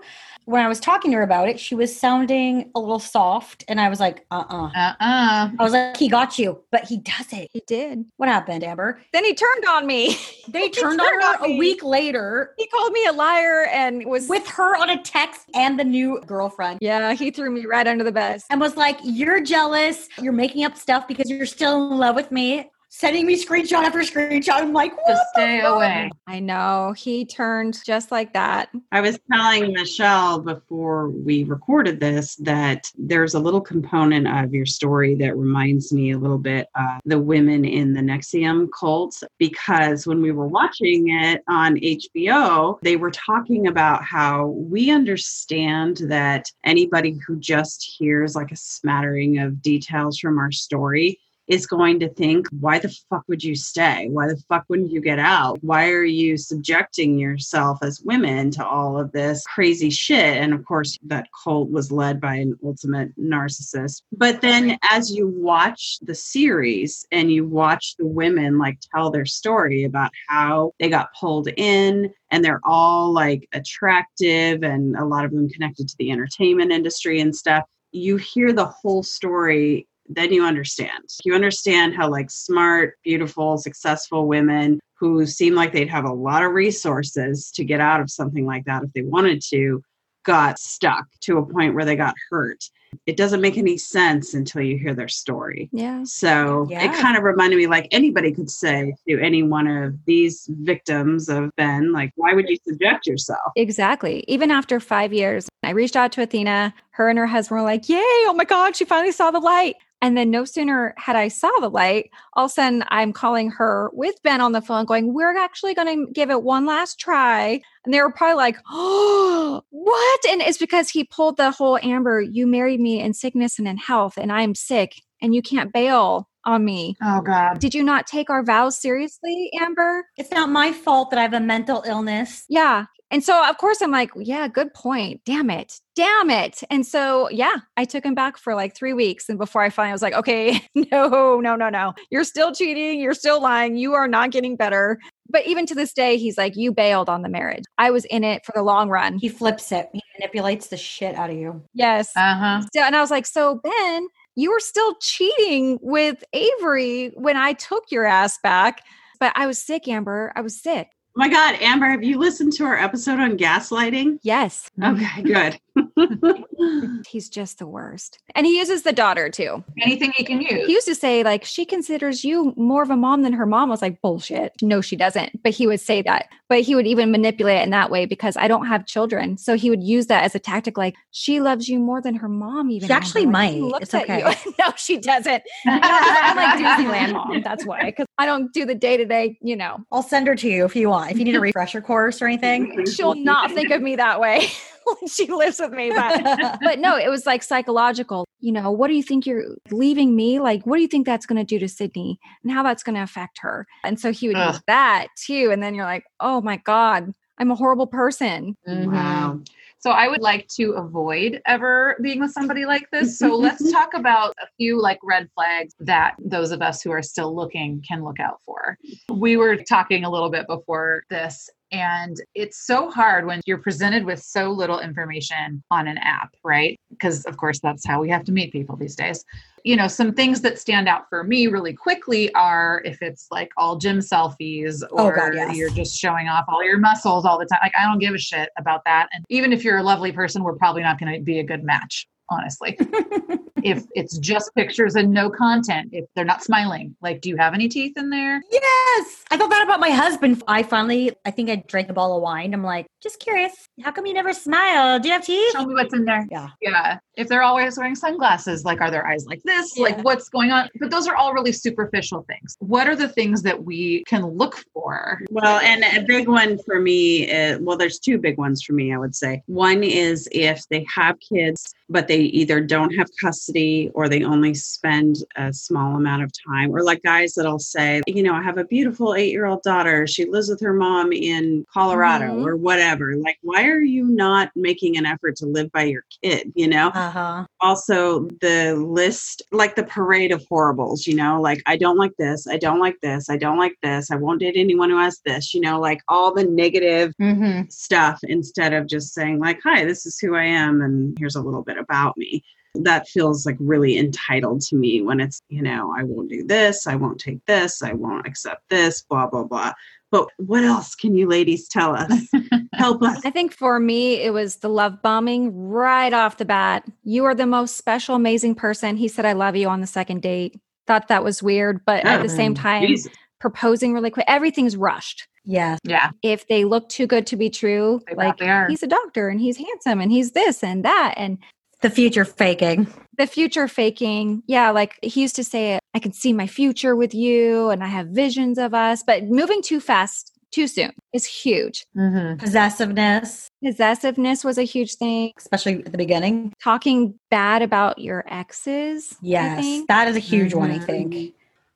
When 0.49 0.65
I 0.65 0.69
was 0.69 0.81
talking 0.81 1.11
to 1.11 1.19
her 1.19 1.23
about 1.23 1.51
it, 1.51 1.61
she 1.61 1.75
was 1.75 1.95
sounding 1.95 2.71
a 2.75 2.81
little 2.81 2.99
soft. 2.99 3.67
And 3.69 3.79
I 3.79 3.91
was 3.91 4.01
like, 4.01 4.25
uh 4.31 4.45
uh 4.49 4.71
Uh-uh. 4.75 4.95
I 4.99 5.53
was 5.59 5.75
like, 5.75 5.99
he 5.99 6.09
got 6.09 6.39
you, 6.39 6.59
but 6.71 6.85
he 6.85 6.97
does 6.97 7.31
it. 7.35 7.51
He 7.53 7.63
did. 7.67 8.07
What 8.17 8.31
happened, 8.31 8.65
Amber? 8.65 8.99
Then 9.13 9.27
he 9.27 9.35
turned 9.35 9.67
on 9.67 9.87
me. 9.87 10.17
They 10.49 10.61
He 10.63 10.71
turned 10.71 10.99
on 10.99 11.21
her 11.21 11.45
a 11.45 11.59
week 11.59 11.85
later 11.85 12.55
He 12.57 12.67
called 12.69 12.93
me 12.93 13.05
a 13.05 13.13
liar 13.13 13.67
and 13.71 14.07
was 14.07 14.27
with 14.27 14.47
her 14.49 14.75
on 14.81 14.89
a 14.89 15.03
text 15.03 15.51
and 15.55 15.79
the 15.79 15.85
new 15.85 16.23
girlfriend. 16.27 16.79
Yeah, 16.81 17.13
he 17.13 17.31
threw 17.31 17.51
me 17.51 17.67
right 17.67 17.87
under 17.87 18.03
the 18.03 18.13
bus. 18.13 18.47
And 18.49 18.59
was 18.59 18.75
like, 18.75 18.99
You're 19.05 19.43
jealous. 19.43 20.09
You're 20.19 20.33
making 20.33 20.65
up 20.65 20.79
stuff 20.79 21.07
because 21.07 21.29
you're 21.29 21.45
still 21.45 21.93
in 21.93 21.99
love 21.99 22.15
with 22.17 22.33
me. 22.33 22.71
Sending 22.91 23.27
me 23.27 23.43
screenshot 23.43 23.85
after 23.85 23.99
screenshot. 23.99 24.55
I'm 24.63 24.73
like, 24.73 24.93
Just 24.93 25.07
what? 25.07 25.17
the 25.35 25.41
stay 25.43 25.61
fuck? 25.61 25.77
away. 25.77 26.11
I 26.27 26.41
know. 26.41 26.95
He 26.97 27.27
turned 27.27 27.79
just 27.85 28.11
like 28.11 28.33
that. 28.33 28.71
I 28.93 29.03
was 29.03 29.19
telling 29.31 29.75
Michelle 29.75 30.41
before 30.41 31.11
we 31.11 31.45
recorded 31.45 32.01
this 32.01 32.37
that 32.37 32.91
there's 32.97 33.35
a 33.35 33.39
little 33.39 33.61
component 33.61 34.27
of 34.27 34.55
your 34.55 34.65
story 34.65 35.15
that 35.17 35.37
reminds 35.37 35.93
me 35.93 36.13
a 36.13 36.19
little 36.19 36.39
bit 36.39 36.67
of 36.75 37.01
the 37.05 37.19
women 37.19 37.67
in 37.67 37.93
the 37.93 38.01
NXIVM 38.01 38.69
cult 38.79 39.23
because 39.39 40.07
when 40.07 40.23
we 40.23 40.33
were 40.33 40.47
watching 40.49 41.11
it 41.11 41.43
on 41.47 41.77
HBO, 41.77 42.81
they 42.81 42.97
were 42.97 43.11
talking 43.11 43.67
about 43.67 44.03
how 44.03 44.47
we 44.47 44.91
understand 44.91 45.99
that 46.09 46.47
anybody 46.65 47.19
who 47.27 47.37
just 47.37 47.85
hears 47.99 48.35
like 48.35 48.51
a 48.51 48.57
smattering 48.57 49.39
of 49.41 49.61
details 49.61 50.19
from 50.19 50.39
our 50.39 50.51
story 50.51 51.19
is 51.49 51.67
going 51.67 51.99
to 52.01 52.09
think, 52.11 52.47
why 52.61 52.79
the 52.79 52.95
fuck 53.09 53.25
would 53.27 53.43
you 53.43 53.55
stay? 53.55 54.09
Why 54.11 54.29
the 54.29 54.37
fuck 54.49 54.65
wouldn't 54.69 54.93
you 54.93 55.01
get 55.01 55.19
out? 55.19 55.59
Why 55.63 55.89
are 55.91 56.05
you 56.05 56.37
subjecting 56.37 57.19
yourself 57.19 57.79
as 57.83 58.03
women 58.05 58.51
to 58.53 58.67
all 58.67 58.99
of 58.99 59.13
this 59.13 59.43
crazy 59.47 59.91
shit? 59.91 60.37
And 60.37 60.53
of 60.53 60.65
course, 60.65 60.99
that 61.07 61.27
cult 61.43 61.71
was 61.71 61.91
led 61.91 62.21
by 62.21 62.35
an 62.35 62.59
ultimate 62.65 63.19
narcissist. 63.19 64.03
But 64.13 64.41
then 64.43 64.79
as 64.91 65.11
you 65.11 65.29
watch 65.29 65.99
the 66.03 66.15
series 66.15 67.07
and 67.11 67.33
you 67.33 67.47
watch 67.47 67.97
the 67.97 68.07
women 68.07 68.59
like 68.59 68.79
tell 68.95 69.11
their 69.11 69.27
story 69.27 69.85
about 69.85 70.11
how 70.29 70.73
they 70.79 70.91
got 70.91 71.09
pulled 71.19 71.49
in 71.57 72.13
and 72.31 72.45
they're 72.45 72.61
all 72.65 73.11
like 73.13 73.49
attractive 73.53 74.63
and 74.63 74.97
a 74.97 75.05
lot 75.05 75.25
of 75.25 75.31
them 75.31 75.49
connected 75.49 75.89
to 75.89 75.97
the 75.99 76.11
entertainment 76.11 76.73
industry 76.73 77.21
and 77.21 77.35
stuff, 77.35 77.65
you 77.93 78.17
hear 78.17 78.53
the 78.53 78.67
whole 78.67 79.03
story 79.03 79.87
then 80.09 80.33
you 80.33 80.45
understand. 80.45 81.05
You 81.25 81.35
understand 81.35 81.95
how 81.95 82.11
like 82.11 82.31
smart, 82.31 82.99
beautiful, 83.05 83.59
successful 83.59 84.27
women 84.27 84.81
who 84.95 85.27
seem 85.27 85.55
like 85.55 85.73
they'd 85.73 85.89
have 85.89 86.05
a 86.05 86.13
lot 86.13 86.43
of 86.43 86.53
resources 86.53 87.51
to 87.53 87.65
get 87.65 87.81
out 87.81 88.01
of 88.01 88.11
something 88.11 88.47
like 88.47 88.65
that 88.65 88.83
if 88.83 88.93
they 88.93 89.03
wanted 89.03 89.43
to 89.51 89.83
got 90.29 90.59
stuck 90.59 91.07
to 91.21 91.39
a 91.39 91.47
point 91.47 91.75
where 91.75 91.87
they 91.87 91.97
got 91.97 92.15
hurt. 92.31 92.63
It 93.07 93.17
doesn't 93.17 93.41
make 93.41 93.57
any 93.57 93.79
sense 93.79 94.35
until 94.35 94.63
you 94.63 94.79
hear 94.79 94.95
their 94.95 95.09
story. 95.09 95.71
Yeah. 95.73 96.05
So 96.05 96.67
it 96.71 96.93
kind 96.95 97.17
of 97.17 97.23
reminded 97.23 97.57
me 97.57 97.67
like 97.67 97.89
anybody 97.91 98.33
could 98.33 98.51
say 98.51 98.95
to 99.09 99.19
any 99.21 99.43
one 99.43 99.67
of 99.67 99.95
these 100.05 100.47
victims 100.51 101.31
of 101.31 101.51
Ben, 101.57 101.93
like, 101.93 102.13
why 102.17 102.35
would 102.35 102.49
you 102.49 102.57
subject 102.67 103.07
yourself? 103.07 103.53
Exactly. 103.57 104.25
Even 104.29 104.51
after 104.51 104.81
five 104.81 105.13
years, 105.13 105.49
I 105.63 105.71
reached 105.71 105.97
out 105.97 106.13
to 106.13 106.23
Athena. 106.23 106.75
Her 106.91 107.09
and 107.09 107.19
her 107.19 107.27
husband 107.27 107.61
were 107.61 107.65
like, 107.65 107.89
Yay, 107.89 107.99
oh 108.01 108.35
my 108.37 108.45
God, 108.45 108.77
she 108.77 108.85
finally 108.85 109.13
saw 109.13 109.31
the 109.31 109.41
light. 109.41 109.77
And 110.01 110.17
then 110.17 110.31
no 110.31 110.45
sooner 110.45 110.95
had 110.97 111.17
I 111.17 111.29
saw 111.29 111.51
the 111.61 111.69
light, 111.69 112.11
all 112.35 112.45
of 112.45 112.51
a 112.51 112.55
sudden 112.55 112.85
I'm 112.89 113.13
calling 113.13 113.51
her 113.51 113.91
with 113.93 114.15
Ben 114.23 114.41
on 114.41 114.53
the 114.53 114.63
phone, 114.63 114.85
going, 114.85 115.13
We're 115.13 115.37
actually 115.37 115.75
going 115.75 116.07
to 116.07 116.13
give 116.13 116.31
it 116.31 116.43
one 116.43 116.67
last 116.67 117.01
try. 117.01 117.61
And 117.85 117.93
they 117.93 118.01
were 118.01 118.13
probably 118.13 118.37
like, 118.37 118.59
Oh, 118.71 119.63
what? 119.71 120.21
And 120.31 120.41
it's 120.41 120.59
because 120.59 120.89
he 120.89 121.05
pulled 121.05 121.37
the 121.37 121.51
whole 121.51 121.79
Amber, 121.83 122.21
you 122.21 122.47
married 122.47 122.81
me 122.81 123.01
in 123.01 123.13
sickness 123.13 123.59
and 123.59 123.67
in 123.67 123.77
health, 123.77 124.17
and 124.17 124.31
I'm 124.31 124.55
sick, 124.55 125.03
and 125.21 125.35
you 125.35 125.43
can't 125.43 125.73
bail 125.73 126.29
on 126.45 126.65
me. 126.65 126.97
Oh 127.03 127.21
God. 127.21 127.59
Did 127.59 127.75
you 127.75 127.83
not 127.83 128.07
take 128.07 128.31
our 128.31 128.43
vows 128.43 128.81
seriously, 128.81 129.51
Amber? 129.61 130.07
It's 130.17 130.31
not 130.31 130.49
my 130.49 130.73
fault 130.73 131.11
that 131.11 131.19
I 131.19 131.23
have 131.23 131.35
a 131.35 131.41
mental 131.41 131.83
illness. 131.87 132.45
Yeah. 132.49 132.87
And 133.11 133.25
so, 133.25 133.49
of 133.49 133.57
course, 133.57 133.81
I'm 133.81 133.91
like, 133.91 134.11
yeah, 134.17 134.49
good 134.49 134.75
point. 134.75 135.23
Damn 135.25 135.49
it. 135.49 135.81
Damn 135.97 136.31
it. 136.31 136.63
And 136.71 136.87
so, 136.87 137.29
yeah, 137.31 137.57
I 137.77 137.85
took 137.85 138.05
him 138.05 138.15
back 138.15 138.37
for 138.37 138.55
like 138.55 138.77
three 138.77 138.93
weeks. 138.93 139.29
And 139.29 139.39
before 139.39 139.63
I 139.63 139.71
finally 139.71 139.93
was 139.93 140.03
like, 140.03 140.15
okay, 140.15 140.61
no, 140.75 141.41
no, 141.41 141.57
no, 141.57 141.69
no. 141.71 141.95
You're 142.11 142.25
still 142.25 142.55
cheating. 142.55 143.01
You're 143.01 143.15
still 143.15 143.41
lying. 143.41 143.77
You 143.77 143.95
are 143.95 144.09
not 144.09 144.31
getting 144.31 144.57
better. 144.57 144.99
But 145.31 145.47
even 145.47 145.67
to 145.67 145.75
this 145.75 145.93
day, 145.93 146.17
he's 146.17 146.37
like, 146.37 146.57
you 146.57 146.73
bailed 146.73 147.09
on 147.09 147.23
the 147.23 147.29
marriage. 147.29 147.65
I 147.79 147.91
was 147.91 148.05
in 148.07 148.25
it 148.25 148.45
for 148.45 148.53
the 148.55 148.63
long 148.63 148.89
run. 148.91 149.19
He 149.19 149.29
flips 149.29 149.73
it. 149.73 149.89
He 149.93 150.03
manipulates 150.19 150.69
the 150.69 150.77
shit 150.77 151.15
out 151.15 151.31
of 151.31 151.37
you. 151.37 151.63
Yes. 151.75 152.11
Uh-huh. 152.17 152.63
So, 152.75 152.83
and 152.83 152.95
I 152.95 153.01
was 153.01 153.11
like, 153.11 153.27
so 153.27 153.61
Ben, 153.63 154.09
you 154.37 154.51
were 154.51 154.61
still 154.61 154.95
cheating 155.01 155.79
with 155.83 156.23
Avery 156.33 157.09
when 157.15 157.37
I 157.37 157.55
took 157.55 157.85
your 157.91 158.05
ass 158.05 158.39
back. 158.43 158.83
But 159.21 159.33
I 159.35 159.47
was 159.47 159.61
sick, 159.61 159.89
Amber. 159.89 160.33
I 160.37 160.43
was 160.43 160.61
sick. 160.63 160.91
My 161.19 161.29
God, 161.29 161.57
Amber, 161.61 161.91
have 161.91 162.05
you 162.05 162.17
listened 162.17 162.53
to 162.53 162.65
our 162.65 162.77
episode 162.77 163.19
on 163.19 163.37
gaslighting? 163.37 164.21
Yes. 164.23 164.71
Okay, 164.81 165.23
good. 165.23 165.59
He's 167.09 167.29
just 167.29 167.59
the 167.59 167.67
worst. 167.67 168.19
And 168.35 168.47
he 168.47 168.59
uses 168.59 168.83
the 168.83 168.93
daughter 168.93 169.29
too. 169.31 169.63
Anything 169.81 170.13
he 170.17 170.25
can 170.25 170.41
use. 170.41 170.67
He 170.67 170.73
used 170.73 170.87
to 170.89 170.95
say, 170.95 171.23
like, 171.23 171.45
she 171.45 171.65
considers 171.65 172.25
you 172.25 172.53
more 172.57 172.83
of 172.83 172.91
a 172.91 172.97
mom 172.97 173.23
than 173.23 173.33
her 173.33 173.47
mom. 173.47 173.71
I 173.71 173.73
was 173.73 173.83
like, 173.83 174.01
bullshit. 174.01 174.53
No, 174.63 174.81
she 174.81 174.97
doesn't. 174.97 175.43
But 175.43 175.53
he 175.53 175.67
would 175.67 175.81
say 175.81 176.03
that. 176.03 176.29
But 176.49 176.61
he 176.63 176.75
would 176.75 176.87
even 176.87 177.11
manipulate 177.11 177.59
it 177.59 177.65
in 177.65 177.71
that 177.71 177.91
way 177.91 178.07
because 178.07 178.37
I 178.37 178.49
don't 178.49 178.67
have 178.67 178.87
children. 178.87 179.37
So 179.37 179.55
he 179.55 179.71
would 179.71 179.83
use 179.83 180.07
that 180.07 180.25
as 180.25 180.35
a 180.35 180.39
tactic, 180.39 180.79
like, 180.79 180.95
she 181.11 181.41
loves 181.41 181.69
you 181.69 181.79
more 181.79 182.01
than 182.01 182.15
her 182.15 182.29
mom, 182.29 182.71
even. 182.71 182.89
She 182.89 182.93
actually 182.93 183.23
Amber. 183.23 183.39
Like, 183.39 183.53
might. 183.53 183.61
looks 183.63 183.83
It's 183.83 183.95
at 183.95 184.03
okay. 184.05 184.35
you. 184.45 184.55
no, 184.59 184.73
she 184.77 184.99
doesn't. 184.99 185.43
I'm 185.67 186.37
like 186.37 186.59
Disneyland 186.59 187.13
mom. 187.13 187.43
That's 187.43 187.65
why. 187.67 187.85
Because 187.85 188.07
I 188.19 188.27
don't 188.27 188.53
do 188.53 188.65
the 188.65 188.75
day 188.75 188.97
to 188.97 189.05
day, 189.05 189.39
you 189.43 189.57
know. 189.57 189.79
I'll 189.93 190.03
send 190.03 190.27
her 190.27 190.35
to 190.37 190.49
you 190.49 190.65
if 190.65 190.75
you 190.75 190.89
want. 190.89 191.11
If 191.11 191.19
you 191.19 191.25
need 191.25 191.37
a 191.37 191.41
refresher 191.41 191.81
course 191.81 192.21
or 192.23 192.27
anything. 192.27 192.87
She'll 192.87 193.15
not 193.15 193.53
think 193.53 193.71
of 193.71 193.83
me 193.83 193.97
that 193.97 194.21
way. 194.21 194.49
she 195.09 195.27
lives 195.27 195.61
with 195.61 195.73
me, 195.73 195.91
but 195.91 196.59
but 196.63 196.79
no, 196.79 196.97
it 196.97 197.09
was 197.09 197.27
like 197.27 197.43
psychological. 197.43 198.27
You 198.41 198.53
know, 198.53 198.71
what 198.71 198.89
do 198.89 198.95
you 198.95 199.03
think 199.03 199.27
you're 199.27 199.45
leaving 199.71 200.15
me? 200.15 200.39
Like, 200.39 200.65
what 200.67 200.77
do 200.77 200.83
you 200.83 200.89
think 200.89 201.07
that's 201.07 201.27
going 201.27 201.39
to 201.39 201.45
do 201.45 201.59
to 201.59 201.69
Sydney 201.69 202.19
and 202.43 202.53
how 202.53 202.63
that's 202.63 202.83
going 202.83 202.97
to 202.97 203.03
affect 203.03 203.39
her? 203.41 203.67
And 203.85 203.99
so 203.99 204.13
he 204.13 204.29
would 204.29 204.37
Ugh. 204.37 204.55
use 204.55 204.63
that 204.67 205.09
too. 205.17 205.51
And 205.53 205.63
then 205.63 205.75
you're 205.75 205.85
like, 205.85 206.05
oh 206.21 206.41
my 206.41 206.59
God, 206.59 207.13
I'm 207.39 207.51
a 207.51 207.57
horrible 207.57 207.87
person. 207.87 208.57
Mm-hmm. 208.69 208.93
Wow. 208.93 209.41
So 209.81 209.93
I 209.93 210.09
would 210.09 210.21
like 210.21 210.49
to 210.57 210.73
avoid 210.73 211.41
ever 211.47 211.97
being 212.03 212.19
with 212.19 212.33
somebody 212.33 212.65
like 212.65 212.91
this. 212.91 213.17
So 213.17 213.37
let's 213.37 213.71
talk 213.73 213.95
about 213.95 214.35
a 214.43 214.47
few 214.57 214.81
like 214.81 214.99
red 215.05 215.29
flags 215.35 215.73
that 215.79 216.15
those 216.19 216.51
of 216.51 216.63
us 216.63 216.83
who 216.83 216.91
are 216.91 217.03
still 217.03 217.35
looking 217.35 217.83
can 217.87 218.05
look 218.05 218.19
out 218.19 218.41
for. 218.45 218.77
We 219.09 219.37
were 219.37 219.57
talking 219.57 220.05
a 220.05 220.11
little 220.11 220.31
bit 220.31 220.49
before 220.49 221.05
this 221.11 221.49
and 221.71 222.17
it's 222.35 222.67
so 222.67 222.91
hard 222.91 223.27
when 223.27 223.41
you're 223.47 223.59
presented 223.59 224.05
with 224.05 224.23
so 224.23 224.51
little 224.51 224.81
information 224.81 225.63
on 225.71 225.87
an 225.87 225.99
app, 225.99 226.35
right? 226.45 226.79
Because 226.91 227.25
of 227.27 227.37
course 227.37 227.61
that's 227.61 227.87
how 227.87 228.01
we 228.01 228.09
have 228.11 228.25
to 228.25 228.33
meet 228.33 228.53
people 228.53 228.77
these 228.77 228.97
days. 228.97 229.25
You 229.65 229.77
know, 229.77 229.89
some 229.89 230.15
things 230.15 230.41
that 230.43 230.59
stand 230.59 230.89
out 230.89 231.09
for 231.11 231.25
me 231.25 231.47
really 231.47 231.75
quickly 231.75 232.33
are 232.35 232.81
if 232.85 233.03
it's 233.03 233.27
like 233.31 233.51
all 233.57 233.77
gym 233.77 233.99
selfies 233.99 234.83
Oh, 234.93 235.07
or 235.09 235.15
God, 235.17 235.35
yes. 235.35 235.57
you're 235.57 235.71
just 235.71 235.99
showing 235.99 236.29
off 236.29 236.45
all 236.49 236.65
your 236.65 236.79
muscles 236.79 237.25
all 237.27 237.39
the 237.39 237.45
time. 237.47 237.59
Like 237.63 237.75
I 237.79 237.85
don't 237.85 237.99
give 237.99 238.15
a 238.15 238.19
shit 238.19 238.49
about 238.57 238.83
that. 238.87 239.09
And 239.13 239.25
even 239.29 239.53
if 239.53 239.65
you're 239.65 239.79
a 239.79 239.83
lovely 239.83 240.13
person, 240.13 240.43
we're 240.43 240.55
probably 240.57 240.83
not 240.83 240.99
going 240.99 241.13
to 241.13 241.21
be 241.21 241.39
a 241.41 241.45
good 241.45 241.65
match, 241.65 242.07
honestly. 242.31 242.77
if 243.63 243.85
it's 243.95 244.19
just 244.19 244.55
pictures 244.55 244.95
and 244.95 245.11
no 245.11 245.31
content, 245.31 245.91
if 245.93 246.05
they're 246.15 246.25
not 246.25 246.43
smiling, 246.43 246.97
like 247.01 247.21
do 247.21 247.29
you 247.29 247.37
have 247.37 247.55
any 247.55 247.69
teeth 247.69 247.97
in 247.97 248.11
there? 248.11 248.43
Yes. 248.51 249.25
I 249.31 249.37
thought 249.37 249.51
that 249.51 249.65
about 249.65 249.81
my 249.81 249.91
husband. 249.91 250.43
I 250.49 250.63
finally, 250.63 251.13
I 251.25 251.31
think 251.31 251.51
I 251.51 251.57
drank 251.67 251.89
a 251.89 251.93
bottle 251.93 252.17
of 252.17 252.23
wine. 252.23 252.55
I'm 252.55 252.63
like, 252.63 252.87
just 253.03 253.21
curious. 253.21 253.69
How 253.83 253.93
come 253.93 254.07
you 254.07 254.15
never 254.15 254.33
smile? 254.33 254.99
Do 254.99 255.09
you 255.09 255.15
have 255.15 255.25
teeth? 255.25 255.53
Show 255.53 255.67
me 255.67 255.75
what's 255.75 255.95
in 255.95 256.05
there. 256.05 256.27
Yeah. 256.31 256.49
Yeah. 256.61 256.99
If 257.19 257.27
they're 257.27 257.43
always 257.43 257.77
wearing 257.77 257.97
sunglasses, 257.97 258.65
like 258.65 258.81
are 258.81 258.93
their 258.93 259.05
eyes 259.05 259.27
like 259.27 259.43
this? 259.43 259.77
Like 259.77 260.05
what's 260.05 260.29
going 260.29 260.53
on? 260.53 260.69
But 260.79 260.93
those 260.93 261.09
are 261.09 261.17
all 261.17 261.35
really 261.35 261.51
superficial 261.51 262.25
things. 262.29 262.57
What 262.61 262.87
are 262.87 262.95
the 262.95 263.09
things 263.09 263.43
that 263.43 263.65
we 263.65 264.05
can 264.05 264.25
look 264.25 264.63
for? 264.73 265.21
Well, 265.33 265.59
and 265.59 265.83
a 265.83 266.07
big 266.07 266.29
one 266.29 266.59
for 266.65 266.81
me, 266.81 267.29
uh, 267.29 267.59
well, 267.61 267.77
there's 267.77 267.99
two 267.99 268.19
big 268.19 268.39
ones 268.39 268.63
for 268.63 268.73
me, 268.73 268.95
I 268.95 268.99
would 268.99 269.17
say. 269.17 269.43
One 269.47 269.83
is 269.83 270.29
if 270.31 270.63
they 270.69 270.87
have 270.95 271.17
kids, 271.19 271.75
but 271.89 272.07
they 272.07 272.21
either 272.21 272.61
don't 272.61 272.95
have 272.95 273.09
custody 273.21 273.91
or 273.95 274.09
they 274.09 274.23
only 274.23 274.55
spend 274.55 275.17
a 275.35 275.53
small 275.53 275.97
amount 275.97 276.23
of 276.23 276.31
time, 276.47 276.71
or 276.71 276.85
like 276.85 277.03
guys 277.03 277.35
that'll 277.35 277.59
say, 277.59 278.01
you 278.07 278.23
know, 278.23 278.35
I 278.35 278.43
have 278.43 278.59
a 278.59 278.65
beautiful 278.65 279.17
eight 279.17 279.33
year 279.33 279.47
old 279.47 279.63
daughter. 279.63 280.07
She 280.07 280.25
lives 280.25 280.49
with 280.49 280.61
her 280.61 280.73
mom 280.73 281.13
in 281.13 281.67
Colorado 281.75 282.27
Mhm. 282.37 282.47
or 282.47 282.57
whatever. 282.57 283.17
Like, 283.17 283.39
why 283.43 283.67
are 283.67 283.81
you 283.81 284.05
not 284.05 284.53
making 284.55 284.97
an 284.97 285.05
effort 285.05 285.35
to 285.37 285.47
live 285.47 285.73
by 285.73 285.83
your 285.85 286.05
kid? 286.23 286.53
You 286.55 286.69
know? 286.69 286.93
Uh 286.95 287.08
huh. 287.11 287.47
also 287.61 288.29
the 288.41 288.75
list 288.75 289.43
like 289.53 289.75
the 289.77 289.85
parade 289.85 290.33
of 290.33 290.45
horribles 290.49 291.07
you 291.07 291.15
know 291.15 291.41
like 291.41 291.63
i 291.67 291.77
don't 291.77 291.99
like 291.99 292.13
this 292.19 292.47
i 292.47 292.57
don't 292.57 292.81
like 292.81 292.97
this 293.03 293.29
i 293.31 293.37
don't 293.37 293.59
like 293.59 293.77
this 293.83 294.11
i 294.11 294.17
won't 294.17 294.41
date 294.41 294.55
anyone 294.57 294.91
who 294.91 294.99
has 294.99 295.21
this 295.25 295.55
you 295.55 295.61
know 295.61 295.79
like 295.81 296.01
all 296.09 296.33
the 296.35 296.45
negative 296.45 297.13
Mm-hmm. 297.21 297.69
stuff 297.69 298.21
instead 298.23 298.73
of 298.73 298.87
just 298.87 299.13
saying 299.13 299.39
like 299.39 299.61
hi 299.63 299.85
this 299.85 300.07
is 300.07 300.19
who 300.19 300.35
i 300.37 300.45
am 300.45 300.81
and 300.81 301.17
here's 301.19 301.37
a 301.37 301.43
little 301.43 301.63
bit 301.63 301.77
about 301.79 302.17
me 302.17 302.43
that 302.75 303.09
feels 303.09 303.45
like 303.45 303.57
really 303.59 303.99
entitled 303.99 304.61
to 304.63 304.77
me 304.77 305.03
when 305.03 305.21
it's 305.21 305.41
you 305.49 305.63
know 305.63 305.93
i 305.99 306.03
won't 306.03 306.29
do 306.29 306.45
this 306.45 306.87
i 306.87 306.95
won't 306.95 307.19
take 307.19 307.45
this 307.47 307.83
i 307.83 307.93
won't 307.93 308.27
accept 308.27 308.63
this 308.69 309.03
blah 309.03 309.27
blah 309.27 309.43
blah 309.45 309.73
but 310.11 310.29
what 310.39 310.65
else 310.65 310.95
can 310.95 311.15
you 311.15 311.27
ladies 311.29 311.69
tell 311.69 311.95
us 311.95 312.13
help 312.75 313.03
us 313.03 313.25
I 313.25 313.31
think 313.31 313.53
for 313.53 313.79
me, 313.81 314.15
it 314.23 314.33
was 314.33 314.57
the 314.57 314.69
love 314.69 315.03
bombing 315.03 315.55
right 315.55 316.13
off 316.13 316.37
the 316.37 316.45
bat. 316.45 316.85
You 317.05 317.25
are 317.25 317.35
the 317.35 317.47
most 317.47 317.77
special, 317.77 318.15
amazing 318.15 318.55
person. 318.55 318.97
He 318.97 319.09
said, 319.09 319.27
I 319.27 319.33
love 319.33 319.57
you 319.57 319.69
on 319.69 319.81
the 319.81 319.87
second 319.87 320.23
date. 320.23 320.59
Thought 320.87 321.09
that 321.09 321.25
was 321.25 321.43
weird, 321.43 321.85
but 321.85 322.05
at 322.07 322.23
the 322.23 322.29
same 322.29 322.55
time, 322.55 322.87
Jesus. 322.87 323.13
proposing 323.41 323.93
really 323.93 324.11
quick. 324.11 324.25
Everything's 324.29 324.77
rushed. 324.77 325.29
Yeah. 325.45 325.77
Yeah. 325.85 326.11
If 326.23 326.49
they 326.49 326.65
look 326.65 326.89
too 326.89 327.07
good 327.07 327.27
to 327.29 327.37
be 327.37 327.51
true, 327.51 328.01
They 328.07 328.15
like 328.15 328.41
he's 328.69 328.83
a 328.83 328.87
doctor 328.87 329.29
and 329.29 329.41
he's 329.41 329.57
handsome 329.57 330.01
and 330.01 330.13
he's 330.13 330.33
this 330.33 330.63
and 330.63 330.85
that. 330.85 331.15
And 331.17 331.39
The 331.81 331.91
future 331.91 332.25
faking. 332.25 332.93
the 333.17 333.27
future 333.27 333.69
faking, 333.69 334.43
yeah, 334.47 334.71
like 334.71 334.99
he 335.03 335.23
used 335.23 335.37
to 335.37 335.45
say, 335.45 335.79
I 335.95 335.99
can 336.01 336.13
see 336.13 336.33
my 336.33 336.47
future 336.47 336.97
with 336.97 337.15
you 337.15 337.71
and 337.71 337.83
I 337.85 337.87
have 337.87 338.09
visions 338.09 338.59
of 338.59 338.75
us, 338.75 339.03
but 339.05 339.25
moving 339.25 339.63
too 339.63 339.79
fast, 339.81 340.33
too 340.51 340.67
soon 340.67 340.93
is 341.13 341.25
huge. 341.25 341.85
Mm-hmm. 341.97 342.39
Possessiveness, 342.39 343.49
Possessiveness 343.65 344.45
was 344.45 344.59
a 344.59 344.63
huge 344.65 344.95
thing. 344.97 345.33
especially 345.37 345.75
at 345.85 345.93
the 345.93 345.99
beginning. 345.99 346.53
Talking 346.63 347.15
bad 347.31 347.63
about 347.63 347.99
your 347.99 348.25
exes. 348.27 349.13
I 349.15 349.17
Yes. 349.23 349.65
think. 349.65 349.89
That 349.89 350.09
is 350.09 350.17
a 350.17 350.21
huge 350.21 350.55
one, 350.55 350.71
I 350.71 350.79
Mhm. 350.79 350.85
think. 350.87 351.35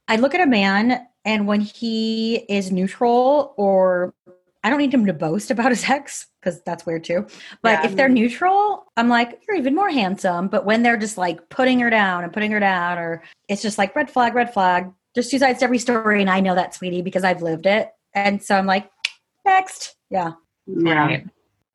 I 0.08 0.16
look 0.16 0.34
at 0.34 0.40
a 0.40 0.46
man 0.46 1.06
and 1.24 1.46
when 1.46 1.60
he 1.60 2.36
is 2.48 2.72
neutral 2.72 3.54
or 3.56 4.14
I 4.64 4.70
don't 4.70 4.78
need 4.78 4.94
him 4.94 5.06
to 5.06 5.12
boast 5.12 5.50
about 5.50 5.70
his 5.70 5.88
ex 5.88 6.26
because 6.40 6.62
that's 6.62 6.86
weird 6.86 7.04
too. 7.04 7.26
But 7.62 7.80
Yeah. 7.80 7.86
if 7.86 7.96
they're 7.96 8.08
neutral, 8.08 8.84
I'm 8.96 9.08
like, 9.08 9.40
you're 9.46 9.56
even 9.56 9.74
more 9.74 9.90
handsome. 9.90 10.48
But 10.48 10.64
when 10.64 10.82
they're 10.82 10.96
just 10.96 11.18
like 11.18 11.48
putting 11.48 11.80
her 11.80 11.90
down 11.90 12.24
and 12.24 12.32
putting 12.32 12.52
her 12.52 12.60
down, 12.60 12.98
or 12.98 13.22
it's 13.48 13.62
just 13.62 13.78
like 13.78 13.96
red 13.96 14.10
flag, 14.10 14.34
red 14.34 14.52
flag. 14.52 14.90
There's 15.14 15.28
two 15.28 15.38
sides 15.38 15.58
to 15.58 15.64
every 15.66 15.78
story, 15.78 16.20
and 16.22 16.30
I 16.30 16.40
know 16.40 16.54
that, 16.54 16.74
sweetie, 16.74 17.02
because 17.02 17.22
I've 17.24 17.42
lived 17.42 17.66
it. 17.66 17.90
And 18.14 18.42
so 18.42 18.56
I'm 18.56 18.66
like, 18.66 18.90
next. 19.44 19.96
Yeah. 20.10 20.32
Yeah. 20.66 21.06
Right. 21.06 21.26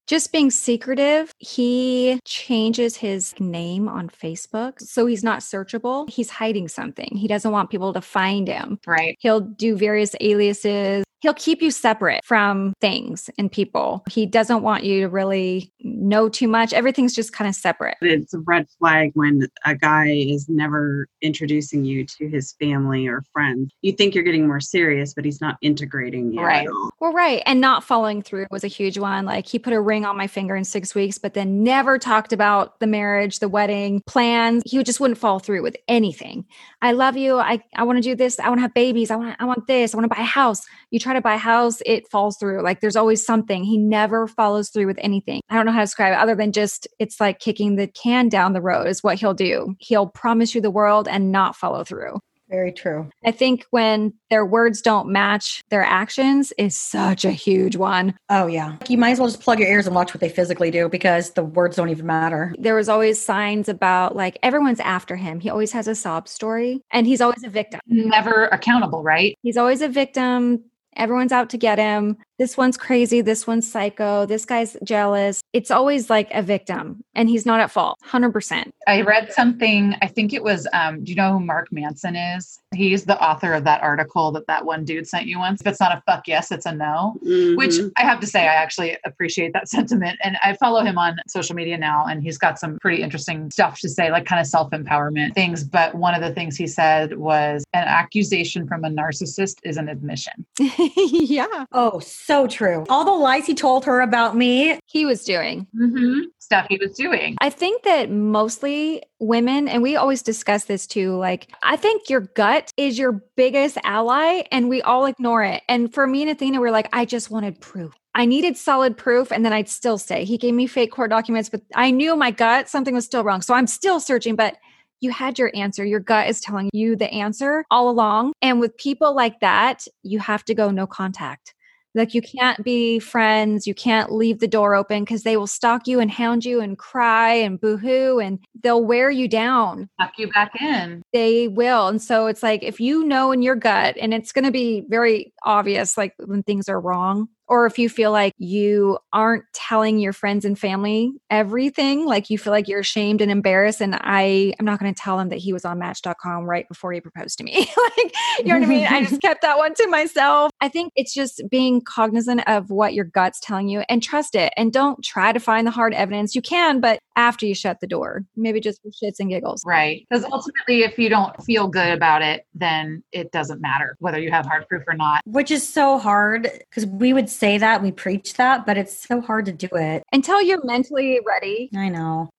Just 0.08 0.32
being 0.32 0.50
secretive, 0.50 1.34
he 1.38 2.20
changes 2.24 2.96
his 2.96 3.38
name 3.42 3.90
on 3.90 4.10
Facebook. 4.10 4.80
So 4.80 5.06
he's 5.06 5.24
not 5.24 5.42
searchable. 5.42 6.10
He's 6.10 6.30
hiding 6.30 6.70
something. 6.70 7.10
He 7.14 7.28
doesn't 7.28 7.52
want 7.52 7.70
people 7.70 7.92
to 7.92 8.00
find 8.00 8.48
him. 8.48 8.80
Right. 8.88 9.18
He'll 9.20 9.42
do 9.42 9.76
various 9.76 10.16
aliases. 10.22 11.04
He'll 11.22 11.34
keep 11.34 11.62
you 11.62 11.72
separate 11.72 12.24
from 12.24 12.74
things 12.80 13.30
and 13.40 13.52
people. 13.52 14.04
He 14.10 14.26
doesn't 14.26 14.62
want 14.62 14.84
you 14.84 15.02
to 15.02 15.08
really 15.08 15.72
know 15.82 16.30
too 16.30 16.48
much. 16.48 16.74
Everything's 16.74 17.16
just 17.16 17.34
kind 17.34 17.48
of 17.50 17.56
separate. 17.56 17.98
it's 18.02 18.34
a 18.34 18.40
red 18.40 18.68
flag 18.78 19.12
when 19.16 19.48
a 19.66 19.76
guy 19.76 20.10
is 20.10 20.48
never 20.48 21.08
introducing 21.22 21.84
you 21.86 22.06
to 22.06 22.28
his 22.30 22.54
family 22.60 23.08
or 23.08 23.24
friends. 23.34 23.72
You 23.82 23.94
think 23.94 24.14
you're 24.14 24.24
getting 24.24 24.46
more 24.48 24.60
serious, 24.60 25.14
but 25.14 25.26
he's 25.26 25.42
not 25.42 25.58
integrating 25.62 26.32
you 26.34 26.42
Right. 26.42 26.68
at 26.68 26.72
all. 26.72 26.90
Well, 27.00 27.14
right. 27.14 27.42
And 27.46 27.60
not 27.62 27.84
following 27.84 28.22
through 28.22 28.46
was 28.52 28.64
a 28.64 28.68
huge 28.68 28.98
one. 28.98 29.26
Like 29.26 29.48
he 29.48 29.58
put 29.60 29.74
a 29.74 29.82
ring 29.82 30.06
on 30.06 30.18
my 30.18 30.28
finger 30.28 30.56
in 30.56 30.64
six 30.64 30.94
weeks, 30.94 31.18
but 31.18 31.34
then 31.34 31.64
never 31.64 31.98
talked 31.98 32.32
about 32.32 32.80
the 32.80 32.88
marriage, 32.88 33.40
the 33.40 33.50
wedding 33.50 34.02
plans. 34.06 34.62
He 34.66 34.82
just 34.84 35.00
wouldn't 35.00 35.18
follow 35.20 35.40
through 35.40 35.64
with 35.64 35.78
anything. 35.88 36.46
I 36.82 36.92
love 36.92 37.18
you. 37.18 37.38
I, 37.40 37.64
I 37.76 37.84
want 37.84 37.98
to 37.98 38.02
do 38.04 38.16
this. 38.16 38.40
I 38.40 38.48
want 38.50 38.60
to 38.60 38.62
have 38.62 38.74
babies. 38.76 39.10
I 39.10 39.16
want 39.16 39.36
I 39.40 39.46
want 39.46 39.66
this. 39.68 39.94
I 39.94 39.98
want 39.98 40.10
to 40.10 40.16
buy 40.16 40.22
a 40.22 40.26
house. 40.26 40.64
You 40.92 41.00
try 41.08 41.14
to 41.14 41.22
buy 41.22 41.36
a 41.36 41.38
house, 41.38 41.82
it 41.86 42.10
falls 42.10 42.38
through. 42.38 42.62
Like 42.64 42.82
there's 42.82 42.96
always 42.96 43.26
something. 43.26 43.64
He 43.64 43.78
never 43.78 44.28
follows 44.28 44.70
through 44.70 44.88
with 44.88 45.00
anything. 45.02 45.42
I 45.50 45.56
don't 45.56 45.66
know 45.66 45.72
how 45.72 45.80
to 45.80 45.86
describe 45.86 46.14
it 46.14 46.20
other 46.20 46.36
than 46.36 46.52
just 46.52 46.88
it's 47.00 47.20
like 47.20 47.40
kicking 47.40 47.76
the 47.76 47.88
can 47.88 48.30
down 48.30 48.54
the 48.54 48.62
road 48.62 48.88
is 48.88 49.04
what 49.04 49.20
he'll 49.20 49.34
do. 49.34 49.76
He'll 49.80 50.08
promise 50.08 50.54
you 50.54 50.62
the 50.62 50.72
world 50.72 51.08
and 51.08 51.32
not 51.32 51.56
follow 51.56 51.84
through. 51.84 52.20
Very 52.50 52.72
true. 52.72 53.10
I 53.26 53.32
think 53.32 53.66
when 53.72 54.14
their 54.30 54.46
words 54.46 54.82
don't 54.82 55.10
match 55.10 55.64
their 55.70 55.84
actions 55.84 56.54
is 56.58 56.78
such 56.80 57.26
a 57.26 57.32
huge 57.32 57.76
one. 57.76 58.18
Oh, 58.30 58.48
yeah. 58.48 58.78
You 58.88 58.98
might 58.98 59.12
as 59.12 59.20
well 59.20 59.28
just 59.28 59.42
plug 59.42 59.60
your 59.60 59.68
ears 59.68 59.86
and 59.86 59.96
watch 59.96 60.14
what 60.14 60.22
they 60.22 60.30
physically 60.30 60.72
do 60.72 60.88
because 60.88 61.32
the 61.32 61.44
words 61.44 61.76
don't 61.76 61.90
even 61.90 62.06
matter. 62.06 62.56
There 62.58 62.76
was 62.76 62.88
always 62.88 63.24
signs 63.24 63.68
about 63.68 64.16
like 64.16 64.38
everyone's 64.44 64.80
after 64.80 65.18
him. 65.18 65.42
He 65.42 65.50
always 65.50 65.74
has 65.74 65.88
a 65.88 65.96
sob 65.96 66.28
story 66.30 66.82
and 66.92 67.06
he's 67.06 67.20
always 67.20 67.44
a 67.44 67.50
victim. 67.50 67.82
Never 67.88 68.46
accountable, 68.46 69.04
right? 69.04 69.38
He's 69.42 69.58
always 69.58 69.82
a 69.82 69.90
victim. 69.90 70.64
Everyone's 70.98 71.32
out 71.32 71.50
to 71.52 71.58
get 71.58 71.80
him. 71.80 72.18
This 72.40 72.56
one's 72.56 72.78
crazy. 72.78 73.22
This 73.22 73.48
one's 73.48 73.70
psycho. 73.70 74.26
This 74.28 74.46
guy's 74.46 74.78
jealous. 74.84 75.42
It's 75.54 75.72
always 75.72 76.10
like 76.10 76.30
a 76.34 76.42
victim 76.44 77.04
and 77.16 77.28
he's 77.30 77.46
not 77.48 77.60
at 77.60 77.72
fault. 77.72 77.98
100%. 78.06 78.70
I 78.88 79.02
read 79.02 79.34
something, 79.34 79.96
I 80.04 80.08
think 80.08 80.34
it 80.34 80.44
was, 80.44 80.68
um, 80.72 81.04
do 81.04 81.12
you 81.12 81.16
know 81.16 81.34
who 81.34 81.40
Mark 81.40 81.72
Manson 81.72 82.16
is? 82.16 82.60
He's 82.76 83.06
the 83.06 83.20
author 83.24 83.54
of 83.54 83.64
that 83.64 83.82
article 83.82 84.32
that 84.34 84.46
that 84.48 84.66
one 84.66 84.86
dude 84.86 85.08
sent 85.08 85.26
you 85.26 85.40
once. 85.40 85.62
If 85.62 85.68
it's 85.68 85.80
not 85.80 85.98
a 85.98 86.02
fuck 86.06 86.28
yes, 86.28 86.52
it's 86.52 86.66
a 86.66 86.74
no. 86.74 87.16
Which 87.24 87.72
Mhm. 87.76 87.92
I 87.98 88.02
have 88.04 88.20
to 88.20 88.28
say, 88.28 88.42
I 88.42 88.54
actually 88.54 88.98
appreciate 89.06 89.54
that 89.54 89.68
sentiment. 89.70 90.20
And 90.24 90.38
I 90.44 90.54
follow 90.54 90.82
him 90.84 90.98
on 90.98 91.18
social 91.28 91.56
media 91.56 91.78
now, 91.78 92.06
and 92.06 92.22
he's 92.22 92.38
got 92.38 92.60
some 92.60 92.78
pretty 92.82 93.02
interesting 93.02 93.50
stuff 93.52 93.80
to 93.80 93.90
say, 93.90 94.12
like 94.12 94.26
kind 94.26 94.40
of 94.42 94.48
self 94.48 94.70
empowerment 94.72 95.34
things. 95.34 95.64
But 95.64 95.96
one 95.96 96.14
of 96.14 96.22
the 96.22 96.32
things 96.34 96.56
he 96.58 96.68
said 96.68 97.18
was 97.18 97.64
an 97.74 97.86
accusation 97.88 98.68
from 98.68 98.84
a 98.84 98.90
narcissist 98.90 99.56
is 99.64 99.78
an 99.78 99.88
admission. 99.90 100.46
yeah. 100.60 101.66
Oh, 101.72 102.00
So 102.28 102.46
true. 102.46 102.86
All 102.90 103.06
the 103.06 103.12
lies 103.12 103.46
he 103.46 103.56
told 103.56 103.86
her 103.86 104.02
about 104.02 104.36
me. 104.36 104.82
He 104.86 105.06
was 105.06 105.24
doing. 105.24 105.66
Mm-hmm. 105.74 106.26
Stuff 106.40 106.66
he 106.68 106.78
was 106.78 106.92
doing. 106.92 107.38
I 107.40 107.50
think 107.50 107.84
that 107.84 108.12
mostly 108.12 109.02
women, 109.20 109.70
and 109.70 109.82
we 109.82 109.96
always 109.96 110.22
discuss 110.24 110.66
this 110.66 110.88
too, 110.88 111.16
like, 111.16 111.50
I 111.64 111.78
think 111.78 112.10
your 112.10 112.20
gut 112.20 112.74
is 112.76 113.00
your 113.00 113.14
biggest 113.38 113.78
ally, 113.86 114.44
and 114.52 114.68
we 114.68 114.82
all 114.82 115.06
ignore 115.06 115.42
it. 115.42 115.64
And 115.70 115.94
for 115.94 116.06
me 116.06 116.22
and 116.24 116.32
Athena, 116.32 116.60
we're 116.60 116.70
like, 116.70 116.90
I 116.92 117.06
just 117.06 117.32
wanted 117.32 117.62
proof. 117.62 117.94
I 118.14 118.26
needed 118.26 118.58
solid 118.58 118.98
proof, 118.98 119.32
and 119.32 119.46
then 119.46 119.54
I'd 119.54 119.70
still 119.70 119.98
say 119.98 120.26
He 120.26 120.38
gave 120.38 120.54
me 120.54 120.68
fake 120.68 120.92
court 120.92 121.10
documents, 121.10 121.48
but 121.48 121.62
I 121.76 121.92
knew 121.92 122.14
my 122.18 122.32
gut, 122.32 122.68
something 122.68 122.94
was 122.94 123.06
still 123.06 123.24
wrong. 123.24 123.42
So 123.42 123.54
I'm 123.54 123.68
still 123.68 124.02
searching, 124.02 124.36
but 124.36 124.58
you 125.00 125.12
had 125.12 125.40
your 125.40 125.52
answer. 125.56 125.86
Your 125.86 126.02
gut 126.02 126.28
is 126.28 126.42
telling 126.42 126.72
you 126.74 126.98
the 126.98 127.10
answer 127.10 127.64
all 127.72 127.90
along. 127.90 128.34
And 128.42 128.60
with 128.60 128.76
people 128.76 129.16
like 129.16 129.40
that, 129.40 129.88
you 130.04 130.20
have 130.20 130.44
to 130.46 130.54
go 130.54 130.72
no 130.72 130.88
contact. 130.88 131.54
Like 131.98 132.14
you 132.14 132.22
can't 132.22 132.64
be 132.64 133.00
friends, 133.00 133.68
you 133.68 133.74
can't 133.74 134.12
leave 134.12 134.40
the 134.40 134.48
door 134.48 134.76
open 134.76 135.04
because 135.04 135.24
they 135.24 135.36
will 135.36 135.48
stalk 135.48 135.88
you 135.88 136.00
and 136.00 136.10
hound 136.10 136.46
you 136.46 136.62
and 136.62 136.78
cry 136.78 137.34
and 137.34 137.60
boohoo 137.60 138.20
and 138.20 138.40
they'll 138.62 138.86
wear 138.86 139.10
you 139.10 139.28
down. 139.28 139.90
Suck 140.00 140.14
you 140.18 140.32
back 140.32 140.62
in. 140.62 141.02
They 141.12 141.48
will. 141.48 141.88
And 141.88 142.02
so 142.02 142.28
it's 142.28 142.44
like 142.44 142.64
if 142.64 142.80
you 142.80 143.04
know 143.04 143.32
in 143.32 143.42
your 143.42 143.56
gut, 143.56 143.96
and 144.00 144.14
it's 144.14 144.32
going 144.32 144.46
to 144.46 144.52
be 144.52 144.84
very 144.88 145.34
obvious, 145.44 145.98
like 145.98 146.14
when 146.24 146.44
things 146.44 146.70
are 146.70 146.80
wrong, 146.80 147.28
or 147.48 147.66
if 147.66 147.80
you 147.80 147.90
feel 147.90 148.12
like 148.12 148.34
you 148.38 148.98
aren't 149.14 149.44
telling 149.54 150.00
your 150.00 150.14
friends 150.14 150.46
and 150.46 150.58
family 150.58 151.12
everything 151.30 152.06
like 152.06 152.30
you 152.30 152.38
feel 152.38 152.52
like 152.52 152.68
you're 152.68 152.80
ashamed 152.80 153.22
and 153.22 153.32
embarrassed 153.32 153.82
and 153.82 153.96
i 154.02 154.54
i'm 154.60 154.66
not 154.66 154.80
going 154.80 154.94
to 154.94 155.02
tell 155.02 155.18
them 155.18 155.30
that 155.30 155.38
he 155.38 155.54
was 155.54 155.66
on 155.66 155.80
match.com 155.80 156.44
right 156.44 156.68
before 156.68 156.92
he 156.92 157.02
proposed 157.02 157.38
to 157.38 157.44
me. 157.44 157.68
Like 157.98 158.14
you 158.40 158.46
know 158.46 158.56
what 158.56 158.64
i 158.64 158.70
mean? 158.70 158.86
I 158.86 159.06
just 159.06 159.22
kept 159.22 159.42
that 159.42 159.58
one 159.58 159.74
to 159.76 159.88
myself. 159.88 160.52
I 160.62 160.68
think 160.68 160.92
it's 160.96 161.14
just 161.14 161.42
being 161.50 161.82
cognizant 161.82 162.48
of 162.48 162.70
what 162.70 162.94
your 162.94 163.06
gut's 163.06 163.40
telling 163.40 163.70
you 163.70 163.84
and 163.88 164.04
trust 164.04 164.36
it 164.36 164.52
and 164.58 164.74
don't 164.74 165.04
try 165.04 165.32
to 165.32 165.40
find 165.40 165.66
the 165.66 165.72
hard 165.72 165.94
evidence. 165.94 166.36
You 166.36 166.42
can 166.42 166.80
but 166.80 167.00
after 167.16 167.46
you 167.46 167.56
shut 167.56 167.80
the 167.80 167.88
door 167.88 168.24
maybe 168.36 168.60
just 168.60 168.82
for 168.82 168.90
shits 168.90 169.16
and 169.20 169.30
giggles. 169.30 169.64
Right 169.66 170.06
because 170.10 170.26
ultimately 170.26 170.84
if 170.84 171.00
you 171.00 171.10
don't 171.10 171.42
feel 171.44 171.68
good 171.68 171.94
about 171.94 172.22
it 172.22 172.46
then 172.54 173.04
it 173.12 173.32
doesn't 173.32 173.62
matter 173.62 173.96
whether 174.00 174.20
you 174.20 174.32
have 174.32 174.46
hard 174.46 174.68
proof 174.68 174.84
or 174.88 174.96
not. 174.96 175.22
Which 175.26 175.52
is 175.52 175.68
so 175.68 175.98
hard 175.98 176.50
because 176.70 176.86
we 176.86 177.14
would 177.14 177.30
say 177.38 177.58
that, 177.58 177.82
we 177.82 177.92
preach 177.92 178.34
that, 178.36 178.66
but 178.66 178.78
it's 178.78 179.00
so 179.08 179.22
hard 179.22 179.46
to 179.46 179.52
do 179.52 179.68
it. 179.74 180.04
Until 180.12 180.42
you're 180.42 180.64
mentally 180.66 181.20
ready. 181.26 181.70
I 181.76 181.90
know. 181.90 182.30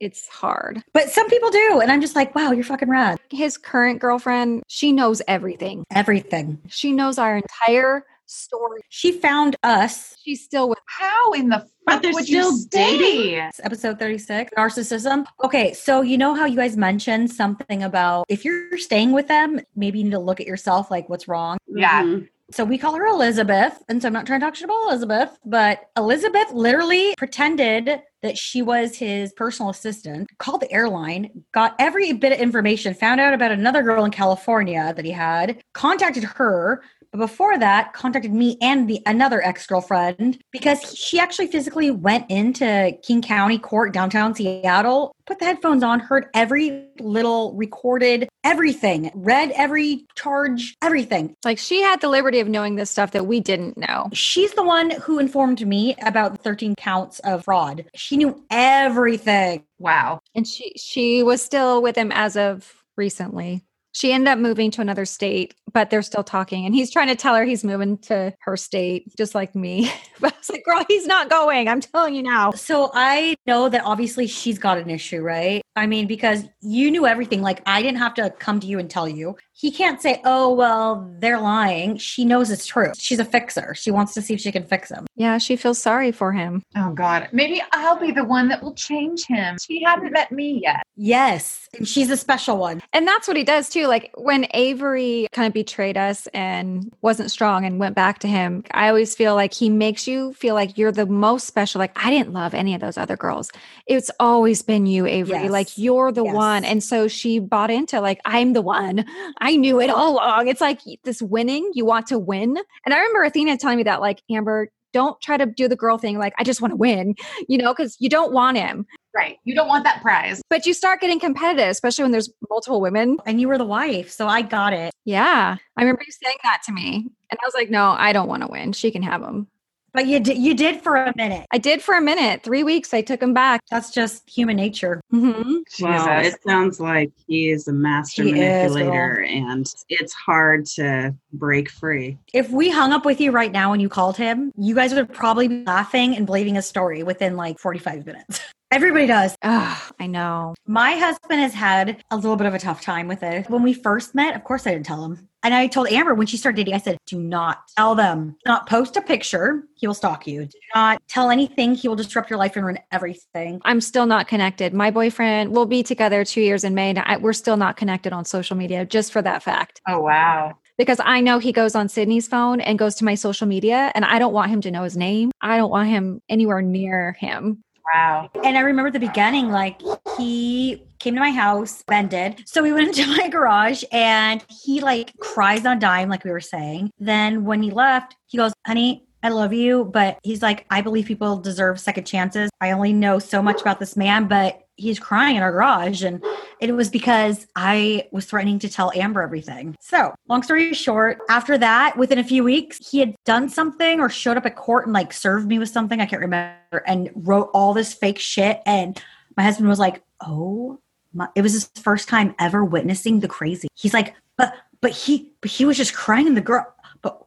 it's 0.00 0.26
hard. 0.28 0.82
But 0.92 1.08
some 1.10 1.28
people 1.30 1.50
do. 1.50 1.80
And 1.80 1.92
I'm 1.92 2.00
just 2.00 2.16
like, 2.16 2.34
wow, 2.34 2.50
you're 2.50 2.64
fucking 2.64 2.88
rad. 2.90 3.18
His 3.30 3.56
current 3.56 4.00
girlfriend, 4.00 4.64
she 4.68 4.90
knows 4.92 5.22
everything. 5.28 5.84
Everything. 5.94 6.58
She 6.68 6.90
knows 6.92 7.18
our 7.18 7.36
entire 7.36 8.04
story. 8.26 8.80
She 8.88 9.12
found 9.12 9.54
us. 9.62 10.16
She's 10.24 10.42
still 10.42 10.68
with 10.68 10.78
How 10.86 11.32
in 11.32 11.48
the 11.50 11.66
But 11.86 11.92
fuck 11.94 12.02
they're 12.02 12.12
would 12.14 12.24
still 12.24 12.50
you 12.52 12.58
stay? 12.58 12.98
dating. 12.98 13.34
It's 13.38 13.60
episode 13.62 13.98
36 14.00 14.50
narcissism. 14.56 15.26
Okay, 15.44 15.72
so 15.74 16.00
you 16.00 16.18
know 16.18 16.34
how 16.34 16.46
you 16.46 16.56
guys 16.56 16.76
mentioned 16.76 17.30
something 17.30 17.82
about 17.84 18.24
if 18.28 18.44
you're 18.44 18.78
staying 18.78 19.12
with 19.12 19.28
them, 19.28 19.60
maybe 19.76 19.98
you 19.98 20.04
need 20.04 20.10
to 20.12 20.18
look 20.18 20.40
at 20.40 20.46
yourself 20.46 20.90
like 20.90 21.08
what's 21.08 21.28
wrong. 21.28 21.58
Yeah. 21.68 22.02
Mhm. 22.02 22.28
So 22.52 22.64
we 22.64 22.76
call 22.76 22.94
her 22.96 23.06
Elizabeth. 23.06 23.82
And 23.88 24.00
so 24.00 24.08
I'm 24.08 24.12
not 24.12 24.26
trying 24.26 24.40
to 24.40 24.46
talk 24.46 24.54
shit 24.54 24.64
about 24.64 24.88
Elizabeth, 24.88 25.38
but 25.44 25.88
Elizabeth 25.96 26.52
literally 26.52 27.14
pretended 27.16 28.02
that 28.22 28.36
she 28.36 28.62
was 28.62 28.96
his 28.96 29.32
personal 29.32 29.70
assistant, 29.70 30.28
called 30.38 30.60
the 30.60 30.70
airline, 30.70 31.44
got 31.52 31.74
every 31.78 32.12
bit 32.12 32.32
of 32.32 32.38
information, 32.38 32.94
found 32.94 33.20
out 33.20 33.34
about 33.34 33.50
another 33.52 33.82
girl 33.82 34.04
in 34.04 34.10
California 34.10 34.92
that 34.94 35.04
he 35.04 35.10
had, 35.10 35.62
contacted 35.72 36.24
her. 36.24 36.82
But 37.12 37.18
before 37.18 37.58
that, 37.58 37.92
contacted 37.92 38.32
me 38.32 38.56
and 38.62 38.88
the 38.88 39.02
another 39.04 39.42
ex-girlfriend 39.42 40.42
because 40.50 40.96
she 40.96 41.18
actually 41.18 41.46
physically 41.48 41.90
went 41.90 42.30
into 42.30 42.96
King 43.02 43.20
County 43.20 43.58
Court 43.58 43.92
downtown 43.92 44.34
Seattle, 44.34 45.14
put 45.26 45.38
the 45.38 45.44
headphones 45.44 45.82
on, 45.82 46.00
heard 46.00 46.26
every 46.34 46.88
little 46.98 47.54
recorded 47.54 48.28
everything, 48.44 49.10
read 49.14 49.52
every 49.54 50.06
charge, 50.16 50.74
everything. 50.82 51.34
like 51.44 51.58
she 51.58 51.82
had 51.82 52.00
the 52.00 52.08
liberty 52.08 52.40
of 52.40 52.48
knowing 52.48 52.76
this 52.76 52.90
stuff 52.90 53.10
that 53.10 53.26
we 53.26 53.40
didn't 53.40 53.76
know. 53.76 54.08
She's 54.14 54.54
the 54.54 54.64
one 54.64 54.90
who 54.90 55.18
informed 55.18 55.66
me 55.66 55.94
about 56.02 56.32
the 56.32 56.38
13 56.38 56.74
counts 56.76 57.18
of 57.20 57.44
fraud. 57.44 57.84
She 57.94 58.16
knew 58.16 58.42
everything. 58.50 59.64
Wow. 59.78 60.20
And 60.34 60.46
she 60.46 60.72
she 60.76 61.22
was 61.22 61.42
still 61.42 61.82
with 61.82 61.96
him 61.96 62.10
as 62.10 62.36
of 62.36 62.74
recently. 62.96 63.64
She 63.92 64.12
ended 64.12 64.28
up 64.28 64.38
moving 64.38 64.70
to 64.72 64.80
another 64.80 65.04
state, 65.04 65.54
but 65.72 65.90
they're 65.90 66.02
still 66.02 66.24
talking. 66.24 66.66
And 66.66 66.74
he's 66.74 66.90
trying 66.90 67.08
to 67.08 67.14
tell 67.14 67.34
her 67.34 67.44
he's 67.44 67.62
moving 67.62 67.98
to 67.98 68.34
her 68.40 68.56
state, 68.56 69.14
just 69.16 69.34
like 69.34 69.54
me. 69.54 69.90
But 70.20 70.34
I 70.34 70.38
was 70.38 70.50
like, 70.50 70.64
girl, 70.64 70.84
he's 70.86 71.04
not 71.04 71.28
going. 71.28 71.66
I'm 71.66 71.80
telling 71.80 72.14
you 72.14 72.22
now. 72.22 72.52
So 72.52 72.92
I 72.94 73.34
know 73.44 73.68
that 73.68 73.82
obviously 73.84 74.28
she's 74.28 74.56
got 74.56 74.78
an 74.78 74.88
issue, 74.88 75.20
right? 75.20 75.62
I 75.74 75.86
mean, 75.88 76.06
because 76.06 76.44
you 76.60 76.92
knew 76.92 77.06
everything. 77.06 77.42
Like 77.42 77.60
I 77.66 77.82
didn't 77.82 77.98
have 77.98 78.14
to 78.14 78.30
come 78.30 78.60
to 78.60 78.66
you 78.68 78.78
and 78.78 78.88
tell 78.88 79.08
you. 79.08 79.36
He 79.62 79.70
can't 79.70 80.02
say, 80.02 80.20
oh, 80.24 80.52
well, 80.52 81.08
they're 81.20 81.38
lying. 81.40 81.96
She 81.96 82.24
knows 82.24 82.50
it's 82.50 82.66
true. 82.66 82.90
She's 82.98 83.20
a 83.20 83.24
fixer. 83.24 83.76
She 83.76 83.92
wants 83.92 84.12
to 84.14 84.20
see 84.20 84.34
if 84.34 84.40
she 84.40 84.50
can 84.50 84.64
fix 84.64 84.90
him. 84.90 85.06
Yeah, 85.14 85.38
she 85.38 85.54
feels 85.54 85.80
sorry 85.80 86.10
for 86.10 86.32
him. 86.32 86.64
Oh 86.76 86.90
God. 86.92 87.28
Maybe 87.30 87.62
I'll 87.70 87.96
be 87.96 88.10
the 88.10 88.24
one 88.24 88.48
that 88.48 88.60
will 88.60 88.74
change 88.74 89.24
him. 89.24 89.58
She 89.64 89.80
hadn't 89.84 90.10
met 90.10 90.32
me 90.32 90.58
yet. 90.64 90.82
Yes. 90.96 91.68
And 91.78 91.86
she's 91.86 92.10
a 92.10 92.16
special 92.16 92.56
one. 92.58 92.82
And 92.92 93.06
that's 93.06 93.28
what 93.28 93.36
he 93.36 93.44
does 93.44 93.68
too. 93.68 93.86
Like 93.86 94.10
when 94.16 94.48
Avery 94.52 95.28
kind 95.30 95.46
of 95.46 95.52
betrayed 95.52 95.96
us 95.96 96.26
and 96.34 96.92
wasn't 97.00 97.30
strong 97.30 97.64
and 97.64 97.78
went 97.78 97.94
back 97.94 98.18
to 98.20 98.28
him, 98.28 98.64
I 98.72 98.88
always 98.88 99.14
feel 99.14 99.36
like 99.36 99.54
he 99.54 99.70
makes 99.70 100.08
you 100.08 100.32
feel 100.32 100.56
like 100.56 100.76
you're 100.76 100.90
the 100.90 101.06
most 101.06 101.46
special. 101.46 101.78
Like 101.78 101.92
I 102.04 102.10
didn't 102.10 102.32
love 102.32 102.52
any 102.52 102.74
of 102.74 102.80
those 102.80 102.98
other 102.98 103.16
girls. 103.16 103.52
It's 103.86 104.10
always 104.18 104.60
been 104.62 104.86
you, 104.86 105.06
Avery. 105.06 105.42
Yes. 105.42 105.50
Like 105.52 105.78
you're 105.78 106.10
the 106.10 106.24
Yes. 106.24 106.34
one. 106.34 106.64
And 106.64 106.82
so 106.82 107.06
she 107.06 107.38
bought 107.38 107.70
into 107.70 108.00
like, 108.00 108.20
I'm 108.24 108.54
the 108.54 108.62
one. 108.62 109.04
I 109.38 109.51
knew 109.56 109.80
it 109.80 109.90
all 109.90 110.14
along. 110.14 110.48
It's 110.48 110.60
like 110.60 110.80
this 111.04 111.22
winning, 111.22 111.70
you 111.74 111.84
want 111.84 112.06
to 112.08 112.18
win. 112.18 112.56
And 112.84 112.94
I 112.94 112.98
remember 112.98 113.24
Athena 113.24 113.56
telling 113.58 113.76
me 113.78 113.84
that, 113.84 114.00
like, 114.00 114.22
Amber, 114.30 114.68
don't 114.92 115.20
try 115.20 115.36
to 115.36 115.46
do 115.46 115.68
the 115.68 115.76
girl 115.76 115.98
thing. 115.98 116.18
Like, 116.18 116.34
I 116.38 116.44
just 116.44 116.60
want 116.60 116.72
to 116.72 116.76
win, 116.76 117.14
you 117.48 117.58
know, 117.58 117.72
because 117.72 117.96
you 117.98 118.08
don't 118.08 118.32
want 118.32 118.58
him. 118.58 118.86
Right. 119.14 119.36
You 119.44 119.54
don't 119.54 119.68
want 119.68 119.84
that 119.84 120.00
prize. 120.00 120.40
But 120.48 120.64
you 120.64 120.72
start 120.72 121.00
getting 121.00 121.20
competitive, 121.20 121.68
especially 121.68 122.04
when 122.04 122.12
there's 122.12 122.30
multiple 122.48 122.80
women. 122.80 123.18
And 123.26 123.40
you 123.40 123.48
were 123.48 123.58
the 123.58 123.64
wife. 123.64 124.10
So 124.10 124.26
I 124.26 124.40
got 124.40 124.72
it. 124.72 124.92
Yeah. 125.04 125.56
I 125.76 125.80
remember 125.80 126.02
you 126.06 126.12
saying 126.12 126.36
that 126.44 126.62
to 126.66 126.72
me. 126.72 127.10
And 127.30 127.38
I 127.42 127.46
was 127.46 127.54
like, 127.54 127.68
no, 127.68 127.90
I 127.90 128.12
don't 128.12 128.28
want 128.28 128.42
to 128.42 128.48
win. 128.48 128.72
She 128.72 128.90
can 128.90 129.02
have 129.02 129.22
him. 129.22 129.48
But 129.94 130.06
you 130.06 130.20
did, 130.20 130.38
you 130.38 130.54
did 130.54 130.80
for 130.82 130.96
a 130.96 131.12
minute. 131.16 131.46
I 131.52 131.58
did 131.58 131.82
for 131.82 131.94
a 131.94 132.00
minute, 132.00 132.42
three 132.42 132.62
weeks. 132.62 132.94
I 132.94 133.02
took 133.02 133.22
him 133.22 133.34
back. 133.34 133.60
That's 133.70 133.90
just 133.90 134.28
human 134.28 134.56
nature. 134.56 135.00
hmm 135.10 135.58
Well, 135.80 136.24
it 136.24 136.42
sounds 136.46 136.80
like 136.80 137.12
he 137.26 137.50
is 137.50 137.68
a 137.68 137.72
master 137.72 138.22
He 138.22 138.30
is, 138.30 138.72
manipulator 138.72 139.22
and 139.22 139.66
it's 139.88 140.12
hard 140.14 140.64
to 140.76 141.14
break 141.32 141.70
free. 141.70 142.18
If 142.32 142.50
we 142.50 142.70
hung 142.70 142.92
up 142.92 143.04
with 143.04 143.20
you 143.20 143.32
right 143.32 143.52
now 143.52 143.72
and 143.72 143.82
you 143.82 143.88
called 143.88 144.16
him, 144.16 144.50
you 144.56 144.74
guys 144.74 144.94
would 144.94 145.12
probably 145.12 145.48
be 145.48 145.62
laughing 145.64 146.16
and 146.16 146.24
believing 146.24 146.56
a 146.56 146.62
story 146.62 147.02
within 147.02 147.36
like 147.36 147.58
45 147.58 148.06
minutes. 148.06 148.40
Everybody 148.72 149.06
does. 149.06 149.36
Oh, 149.42 149.90
I 150.00 150.06
know. 150.06 150.54
My 150.66 150.92
husband 150.92 151.40
has 151.42 151.52
had 151.52 152.02
a 152.10 152.16
little 152.16 152.36
bit 152.36 152.46
of 152.46 152.54
a 152.54 152.58
tough 152.58 152.80
time 152.80 153.06
with 153.06 153.22
it. 153.22 153.50
When 153.50 153.62
we 153.62 153.74
first 153.74 154.14
met, 154.14 154.34
of 154.34 154.44
course 154.44 154.66
I 154.66 154.72
didn't 154.72 154.86
tell 154.86 155.04
him. 155.04 155.28
And 155.44 155.52
I 155.54 155.66
told 155.66 155.88
Amber 155.88 156.14
when 156.14 156.26
she 156.26 156.36
started 156.36 156.56
dating, 156.56 156.74
I 156.74 156.78
said, 156.78 156.98
do 157.06 157.20
not 157.20 157.62
tell 157.76 157.94
them. 157.94 158.36
Do 158.44 158.50
not 158.50 158.68
post 158.68 158.96
a 158.96 159.02
picture. 159.02 159.64
He 159.74 159.86
will 159.86 159.94
stalk 159.94 160.26
you. 160.26 160.46
Do 160.46 160.58
not 160.74 161.02
tell 161.08 161.30
anything. 161.30 161.74
He 161.74 161.88
will 161.88 161.96
disrupt 161.96 162.30
your 162.30 162.38
life 162.38 162.54
and 162.56 162.64
ruin 162.64 162.78
everything. 162.92 163.60
I'm 163.64 163.80
still 163.80 164.06
not 164.06 164.28
connected. 164.28 164.72
My 164.72 164.90
boyfriend 164.90 165.50
will 165.50 165.66
be 165.66 165.82
together 165.82 166.24
two 166.24 166.40
years 166.42 166.64
in 166.64 166.74
May. 166.74 166.90
And 166.90 167.00
I, 167.00 167.16
we're 167.16 167.32
still 167.32 167.56
not 167.56 167.76
connected 167.76 168.12
on 168.12 168.24
social 168.24 168.56
media 168.56 168.84
just 168.84 169.12
for 169.12 169.22
that 169.22 169.42
fact. 169.42 169.80
Oh 169.88 170.00
wow. 170.00 170.58
Because 170.78 171.00
I 171.04 171.20
know 171.20 171.38
he 171.38 171.52
goes 171.52 171.74
on 171.74 171.88
Sydney's 171.88 172.26
phone 172.26 172.60
and 172.60 172.78
goes 172.78 172.94
to 172.96 173.04
my 173.04 173.14
social 173.14 173.46
media, 173.46 173.92
and 173.94 174.04
I 174.04 174.18
don't 174.18 174.32
want 174.32 174.50
him 174.50 174.62
to 174.62 174.70
know 174.70 174.84
his 174.84 174.96
name. 174.96 175.30
I 175.40 175.58
don't 175.58 175.70
want 175.70 175.88
him 175.88 176.22
anywhere 176.28 176.62
near 176.62 177.12
him. 177.12 177.62
Wow. 177.92 178.30
And 178.44 178.56
I 178.56 178.60
remember 178.60 178.90
the 178.90 179.00
beginning, 179.00 179.50
like 179.50 179.80
he 180.16 180.82
came 180.98 181.14
to 181.14 181.20
my 181.20 181.30
house, 181.30 181.82
Ben 181.86 182.08
did. 182.08 182.42
So 182.46 182.62
we 182.62 182.72
went 182.72 182.88
into 182.98 183.16
my 183.16 183.28
garage 183.28 183.82
and 183.92 184.44
he 184.48 184.80
like 184.80 185.16
cries 185.18 185.66
on 185.66 185.78
dime, 185.78 186.08
like 186.08 186.24
we 186.24 186.30
were 186.30 186.40
saying. 186.40 186.90
Then 186.98 187.44
when 187.44 187.62
he 187.62 187.70
left, 187.70 188.16
he 188.26 188.38
goes, 188.38 188.52
honey, 188.66 189.04
I 189.22 189.28
love 189.28 189.52
you, 189.52 189.84
but 189.84 190.18
he's 190.22 190.42
like, 190.42 190.66
I 190.70 190.80
believe 190.80 191.06
people 191.06 191.36
deserve 191.36 191.78
second 191.78 192.04
chances. 192.04 192.50
I 192.60 192.72
only 192.72 192.92
know 192.92 193.18
so 193.20 193.40
much 193.40 193.60
about 193.60 193.78
this 193.78 193.96
man, 193.96 194.26
but 194.26 194.62
he's 194.82 194.98
crying 194.98 195.36
in 195.36 195.42
our 195.42 195.52
garage. 195.52 196.02
And 196.02 196.22
it 196.60 196.72
was 196.72 196.90
because 196.90 197.46
I 197.56 198.08
was 198.12 198.26
threatening 198.26 198.58
to 198.60 198.68
tell 198.68 198.92
Amber 198.94 199.22
everything. 199.22 199.76
So, 199.80 200.14
long 200.28 200.42
story 200.42 200.74
short, 200.74 201.18
after 201.30 201.56
that, 201.58 201.96
within 201.96 202.18
a 202.18 202.24
few 202.24 202.44
weeks, 202.44 202.78
he 202.90 202.98
had 202.98 203.14
done 203.24 203.48
something 203.48 204.00
or 204.00 204.08
showed 204.08 204.36
up 204.36 204.46
at 204.46 204.56
court 204.56 204.86
and 204.86 204.92
like 204.92 205.12
served 205.12 205.46
me 205.46 205.58
with 205.58 205.68
something. 205.68 206.00
I 206.00 206.06
can't 206.06 206.20
remember 206.20 206.82
and 206.86 207.10
wrote 207.14 207.50
all 207.54 207.72
this 207.72 207.94
fake 207.94 208.18
shit. 208.18 208.60
And 208.66 209.00
my 209.36 209.42
husband 209.42 209.68
was 209.68 209.78
like, 209.78 210.02
Oh, 210.20 210.78
my. 211.14 211.28
it 211.34 211.42
was 211.42 211.52
his 211.52 211.70
first 211.80 212.08
time 212.08 212.34
ever 212.38 212.64
witnessing 212.64 213.20
the 213.20 213.28
crazy. 213.28 213.68
He's 213.74 213.94
like, 213.94 214.14
but, 214.36 214.54
but 214.80 214.90
he, 214.90 215.32
but 215.40 215.50
he 215.50 215.64
was 215.64 215.76
just 215.76 215.94
crying 215.94 216.26
in 216.26 216.34
the 216.34 216.40
girl. 216.40 216.66
But 217.02 217.22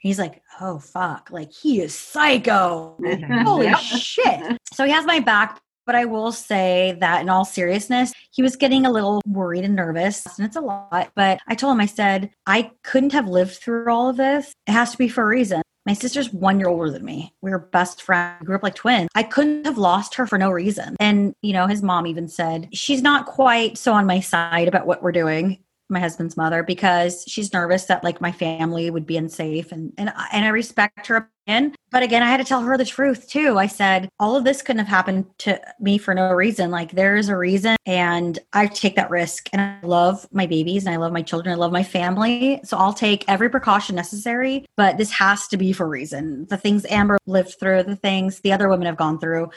He's 0.00 0.18
like, 0.18 0.42
oh, 0.62 0.78
fuck. 0.78 1.28
Like, 1.30 1.52
he 1.52 1.82
is 1.82 1.94
psycho. 1.94 2.96
Holy 3.44 3.72
shit. 3.74 4.56
So 4.72 4.86
he 4.86 4.90
has 4.92 5.04
my 5.04 5.20
back. 5.20 5.60
But 5.90 5.96
I 5.96 6.04
will 6.04 6.30
say 6.30 6.96
that 7.00 7.20
in 7.20 7.28
all 7.28 7.44
seriousness, 7.44 8.12
he 8.30 8.42
was 8.42 8.54
getting 8.54 8.86
a 8.86 8.92
little 8.92 9.20
worried 9.26 9.64
and 9.64 9.74
nervous. 9.74 10.24
And 10.38 10.46
it's 10.46 10.54
a 10.54 10.60
lot. 10.60 11.10
But 11.16 11.40
I 11.48 11.56
told 11.56 11.72
him, 11.72 11.80
I 11.80 11.86
said, 11.86 12.30
I 12.46 12.70
couldn't 12.84 13.12
have 13.12 13.26
lived 13.26 13.54
through 13.54 13.92
all 13.92 14.08
of 14.08 14.16
this. 14.16 14.52
It 14.68 14.70
has 14.70 14.92
to 14.92 14.98
be 14.98 15.08
for 15.08 15.24
a 15.24 15.26
reason. 15.26 15.62
My 15.86 15.94
sister's 15.94 16.32
one 16.32 16.60
year 16.60 16.68
older 16.68 16.92
than 16.92 17.04
me. 17.04 17.34
We 17.42 17.50
were 17.50 17.58
best 17.58 18.02
friends, 18.02 18.36
We 18.40 18.46
grew 18.46 18.54
up 18.54 18.62
like 18.62 18.76
twins. 18.76 19.08
I 19.16 19.24
couldn't 19.24 19.64
have 19.64 19.78
lost 19.78 20.14
her 20.14 20.28
for 20.28 20.38
no 20.38 20.52
reason. 20.52 20.94
And, 21.00 21.34
you 21.42 21.52
know, 21.52 21.66
his 21.66 21.82
mom 21.82 22.06
even 22.06 22.28
said, 22.28 22.68
she's 22.72 23.02
not 23.02 23.26
quite 23.26 23.76
so 23.76 23.92
on 23.92 24.06
my 24.06 24.20
side 24.20 24.68
about 24.68 24.86
what 24.86 25.02
we're 25.02 25.10
doing 25.10 25.58
my 25.90 25.98
husband's 25.98 26.36
mother 26.36 26.62
because 26.62 27.24
she's 27.26 27.52
nervous 27.52 27.86
that 27.86 28.04
like 28.04 28.20
my 28.20 28.30
family 28.30 28.90
would 28.90 29.06
be 29.06 29.16
unsafe 29.16 29.72
and 29.72 29.92
and 29.98 30.12
and 30.32 30.44
I 30.44 30.48
respect 30.48 31.08
her 31.08 31.28
opinion 31.50 31.74
but 31.90 32.02
again 32.02 32.22
I 32.22 32.26
had 32.26 32.36
to 32.36 32.44
tell 32.44 32.62
her 32.62 32.78
the 32.78 32.84
truth 32.84 33.28
too. 33.28 33.58
I 33.58 33.66
said 33.66 34.08
all 34.20 34.36
of 34.36 34.44
this 34.44 34.62
couldn't 34.62 34.78
have 34.78 34.88
happened 34.88 35.26
to 35.38 35.60
me 35.80 35.98
for 35.98 36.14
no 36.14 36.30
reason. 36.30 36.70
Like 36.70 36.92
there 36.92 37.16
is 37.16 37.28
a 37.28 37.36
reason 37.36 37.76
and 37.84 38.38
I 38.52 38.68
take 38.68 38.94
that 38.94 39.10
risk 39.10 39.48
and 39.52 39.60
I 39.60 39.84
love 39.84 40.26
my 40.30 40.46
babies 40.46 40.86
and 40.86 40.94
I 40.94 40.98
love 40.98 41.12
my 41.12 41.22
children 41.22 41.52
I 41.52 41.58
love 41.58 41.72
my 41.72 41.82
family. 41.82 42.60
So 42.64 42.76
I'll 42.76 42.92
take 42.92 43.24
every 43.26 43.50
precaution 43.50 43.96
necessary 43.96 44.66
but 44.76 44.98
this 44.98 45.10
has 45.10 45.48
to 45.48 45.56
be 45.56 45.72
for 45.72 45.88
reason. 45.88 46.46
The 46.48 46.56
things 46.56 46.86
Amber 46.88 47.18
lived 47.26 47.56
through 47.58 47.82
the 47.82 47.96
things 47.96 48.40
the 48.40 48.52
other 48.52 48.68
women 48.68 48.86
have 48.86 48.96
gone 48.96 49.18
through 49.18 49.50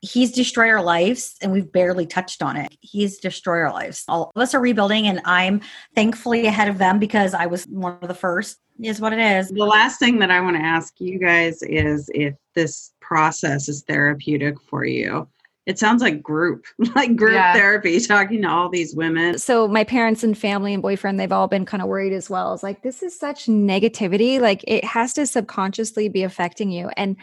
he's 0.00 0.30
destroyed 0.32 0.68
our 0.70 0.82
lives 0.82 1.34
and 1.42 1.50
we've 1.50 1.70
barely 1.72 2.06
touched 2.06 2.42
on 2.42 2.56
it. 2.56 2.76
He's 2.80 3.18
destroyed 3.18 3.62
our 3.62 3.72
lives. 3.72 4.04
All 4.08 4.30
of 4.34 4.40
us 4.40 4.54
are 4.54 4.60
rebuilding 4.60 5.06
and 5.06 5.20
I'm 5.24 5.60
thankfully 5.94 6.46
ahead 6.46 6.68
of 6.68 6.78
them 6.78 6.98
because 6.98 7.34
I 7.34 7.46
was 7.46 7.64
one 7.64 7.98
of 8.00 8.08
the 8.08 8.14
first 8.14 8.58
is 8.80 9.00
what 9.00 9.12
it 9.12 9.18
is. 9.18 9.48
The 9.48 9.64
last 9.64 9.98
thing 9.98 10.20
that 10.20 10.30
I 10.30 10.40
want 10.40 10.56
to 10.56 10.62
ask 10.62 10.94
you 11.00 11.18
guys 11.18 11.62
is 11.62 12.08
if 12.14 12.34
this 12.54 12.92
process 13.00 13.68
is 13.68 13.82
therapeutic 13.82 14.54
for 14.68 14.84
you. 14.84 15.26
It 15.66 15.78
sounds 15.78 16.00
like 16.00 16.22
group, 16.22 16.64
like 16.94 17.16
group 17.16 17.32
Yeah. 17.34 17.52
therapy, 17.52 17.98
talking 18.00 18.40
to 18.42 18.48
all 18.48 18.68
these 18.68 18.94
women. 18.94 19.36
so 19.36 19.66
my 19.66 19.82
parents 19.82 20.22
and 20.22 20.38
family 20.38 20.72
and 20.74 20.80
boyfriend 20.82 21.18
they've 21.18 21.32
all 21.32 21.48
been 21.48 21.66
kind 21.66 21.82
of 21.82 21.88
worried 21.88 22.12
as 22.12 22.30
well 22.30 22.54
it's 22.54 22.62
like 22.62 22.82
this 22.82 23.02
is 23.02 23.18
such 23.18 23.46
negativity 23.46 24.40
like 24.40 24.62
it 24.68 24.84
has 24.84 25.12
to 25.14 25.26
subconsciously 25.26 26.08
be 26.08 26.22
affecting 26.22 26.70
you 26.70 26.88
and 26.96 27.16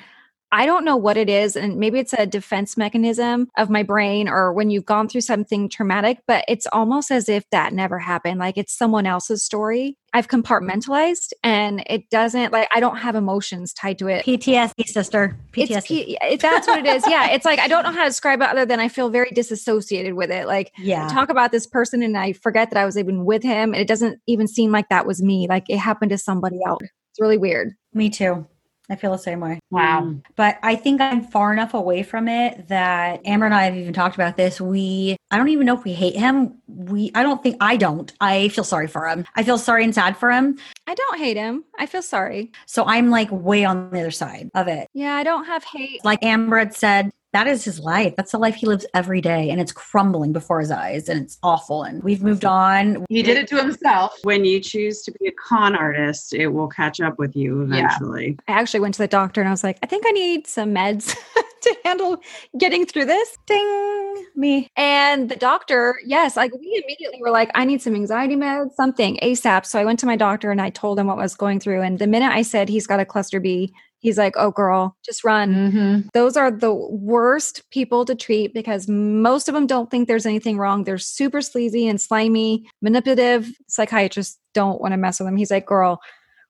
i 0.56 0.66
don't 0.66 0.86
know 0.86 0.96
what 0.96 1.18
it 1.18 1.30
is 1.30 1.56
and 1.56 1.78
maybe 1.78 2.00
it's 2.00 2.14
a 2.14 2.26
defense 2.26 2.78
mechanism 2.78 3.48
of 3.58 3.70
my 3.70 3.84
brain 3.84 4.28
or 4.28 4.54
when 4.54 4.70
you've 4.70 4.86
gone 4.86 5.08
through 5.08 5.22
something 5.22 5.70
traumatic 5.70 6.20
but 6.28 6.44
it's 6.48 6.66
almost 6.72 7.12
as 7.12 7.30
if 7.30 7.48
that 7.52 7.74
never 7.74 8.00
happened 8.00 8.40
like 8.40 8.58
it's 8.58 8.74
someone 8.74 9.06
else's 9.06 9.44
story 9.44 9.98
i've 10.14 10.28
compartmentalized 10.28 11.34
and 11.44 11.84
it 11.88 12.10
doesn't 12.10 12.54
like 12.54 12.70
i 12.74 12.80
don't 12.80 12.98
have 12.98 13.16
emotions 13.16 13.74
tied 13.74 14.00
to 14.00 14.08
it 14.08 14.26
PTSD 14.26 14.86
sister. 14.86 15.38
it's 15.56 15.72
PTSD. 15.72 15.88
P- 16.22 16.36
that's 16.38 16.68
what 16.68 16.80
it 16.80 16.86
is 16.86 17.04
yeah 17.08 17.32
it's 17.32 17.46
like 17.46 17.60
i 17.60 17.68
don't 17.68 17.84
know 17.84 17.92
how 17.92 18.04
to 18.04 18.10
describe 18.10 18.42
it 18.42 18.50
other 18.50 18.66
than 18.66 18.80
i 18.80 18.88
feel 18.88 19.10
very 19.10 19.30
disassociated 19.32 20.14
with 20.14 20.32
it 20.32 20.48
like 20.48 20.72
yeah. 20.78 21.08
talk 21.10 21.30
about 21.30 21.52
this 21.52 21.68
person 21.68 22.02
and 22.02 22.18
I 22.18 22.34
forget 22.34 22.70
that 22.72 22.80
I 22.80 22.86
was 22.86 22.98
even 22.98 23.26
with 23.26 23.44
him. 23.44 23.74
And 23.74 23.82
it 23.82 23.88
doesn't 23.88 24.20
even 24.28 24.48
seem 24.48 24.72
like 24.72 24.90
that 24.90 25.06
was 25.06 25.22
me. 25.22 25.48
Like 25.50 25.66
it 25.70 25.78
happened 25.78 26.12
to 26.12 26.18
somebody 26.18 26.58
else. 26.66 26.82
It's 26.84 27.20
really 27.20 27.38
weird. 27.38 27.74
Me 27.94 28.10
too. 28.10 28.48
I 28.90 28.96
feel 28.96 29.12
the 29.12 29.18
same 29.18 29.40
way. 29.40 29.60
Wow. 29.72 30.02
Mm. 30.04 30.24
But 30.36 30.58
I 30.62 30.76
think 30.76 31.02
I'm 31.02 31.24
far 31.24 31.52
enough 31.52 31.74
away 31.74 32.04
from 32.04 32.28
it 32.28 32.68
that 32.68 33.22
Amber 33.26 33.46
and 33.46 33.56
I 33.56 33.64
have 33.64 33.76
even 33.76 33.94
talked 33.94 34.16
about 34.16 34.38
this. 34.38 34.62
We, 34.62 35.18
I 35.32 35.38
don't 35.38 35.50
even 35.50 35.66
know 35.66 35.78
if 35.78 35.84
we 35.84 35.94
hate 35.94 36.16
him. 36.16 36.56
We, 36.68 37.12
I 37.16 37.24
don't 37.24 37.42
think, 37.42 37.58
I 37.60 37.78
don't. 37.78 38.12
I 38.22 38.50
feel 38.50 38.64
sorry 38.64 38.88
for 38.88 39.08
him. 39.08 39.26
I 39.36 39.44
feel 39.44 39.58
sorry 39.58 39.84
and 39.84 39.94
sad 39.94 40.18
for 40.18 40.32
him. 40.32 40.58
I 40.88 40.94
don't 40.94 41.18
hate 41.18 41.38
him. 41.38 41.64
I 41.78 41.86
feel 41.86 42.02
sorry. 42.02 42.52
So 42.66 42.86
I'm 42.86 43.10
like 43.10 43.30
way 43.32 43.66
on 43.66 43.90
the 43.90 44.00
other 44.00 44.12
side 44.12 44.50
of 44.54 44.68
it. 44.68 44.88
Yeah, 44.94 45.14
I 45.14 45.24
don't 45.24 45.46
have 45.46 45.64
hate. 45.64 46.04
Like 46.06 46.24
Amber 46.24 46.60
had 46.60 46.76
said, 46.76 47.12
that 47.36 47.48
is 47.48 47.66
his 47.66 47.82
life. 47.82 48.14
That's 48.16 48.32
the 48.32 48.38
life 48.38 48.56
he 48.56 48.66
lives 48.66 48.86
every 48.94 49.20
day. 49.20 49.50
And 49.50 49.60
it's 49.60 49.74
crumbling 49.74 50.32
before 50.32 50.62
his 50.62 50.72
eyes 50.72 51.10
and 51.10 51.22
it's 51.22 51.38
awful. 51.44 51.84
And 51.84 52.02
we've 52.02 52.24
moved 52.24 52.46
on. 52.46 53.06
He 53.10 53.22
did 53.24 53.36
it 53.36 53.50
to 53.50 53.58
himself. 53.58 54.18
When 54.24 54.46
you 54.46 54.62
choose 54.62 55.02
to 55.04 55.12
be 55.12 55.28
a 55.28 55.32
con 55.34 55.76
artist, 55.76 56.34
it 56.34 56.48
will 56.48 56.70
catch 56.70 57.02
up 57.02 57.20
with 57.20 57.36
you 57.36 57.68
Yeah. 57.70 57.88
eventually. 57.88 58.38
I 58.48 58.54
actually 58.54 58.80
went 58.80 58.94
to 58.94 59.02
the 59.02 59.10
doctor 59.10 59.42
and 59.42 59.50
I 59.50 59.52
was 59.52 59.66
like, 59.66 59.78
I 59.84 59.86
think 59.86 60.06
I 60.08 60.12
need 60.12 60.48
some 60.48 60.74
meds 60.74 61.14
to 61.64 61.76
handle 61.84 62.18
getting 62.58 62.86
through 62.86 63.06
this. 63.06 63.38
Ding 63.48 64.26
me. 64.36 64.70
And 64.78 65.28
the 65.28 65.36
doctor, 65.36 66.00
yes, 66.06 66.38
like 66.38 66.54
we 66.54 66.82
immediately 66.86 67.20
were 67.22 67.32
like, 67.32 67.52
I 67.54 67.66
need 67.66 67.82
some 67.82 67.96
anxiety 67.96 68.38
meds, 68.38 68.76
something 68.76 69.20
ASAP. 69.22 69.66
So 69.66 69.78
I 69.78 69.84
went 69.84 70.00
to 70.00 70.06
my 70.06 70.16
doctor 70.16 70.52
and 70.52 70.62
I 70.62 70.70
told 70.70 70.98
him 70.98 71.08
what 71.08 71.16
I 71.20 71.24
was 71.24 71.36
going 71.36 71.60
through. 71.60 71.82
And 71.82 72.00
the 72.00 72.08
minute 72.08 72.32
I 72.32 72.44
said 72.44 72.70
he's 72.70 72.88
got 72.88 73.02
a 73.02 73.06
cluster 73.06 73.42
B, 73.42 73.74
he's 74.06 74.18
like, 74.20 74.36
oh, 74.38 74.52
girl, 74.52 74.96
just 75.04 75.24
run. 75.24 75.54
Mm-hmm. 75.54 76.08
those 76.14 76.38
are 76.38 76.52
the 76.52 76.74
worst 76.74 77.64
people 77.72 78.06
to 78.06 78.14
treat 78.14 78.54
because 78.54 78.88
most 78.88 79.48
of 79.50 79.56
them 79.56 79.66
don't 79.66 79.90
think 79.90 80.08
there's 80.08 80.28
anything 80.28 80.58
wrong. 80.58 80.84
They're 80.84 80.98
super 81.00 81.42
sleazy 81.42 81.88
and 81.88 82.00
slimy, 82.00 82.70
manipulative. 82.82 83.50
Psychiatrists 83.68 84.40
don't 84.54 84.80
want 84.80 84.94
to 84.94 84.98
mess 84.98 85.20
with 85.20 85.28
them. 85.28 85.38
He's 85.38 85.50
like, 85.50 85.66
girl, 85.66 86.00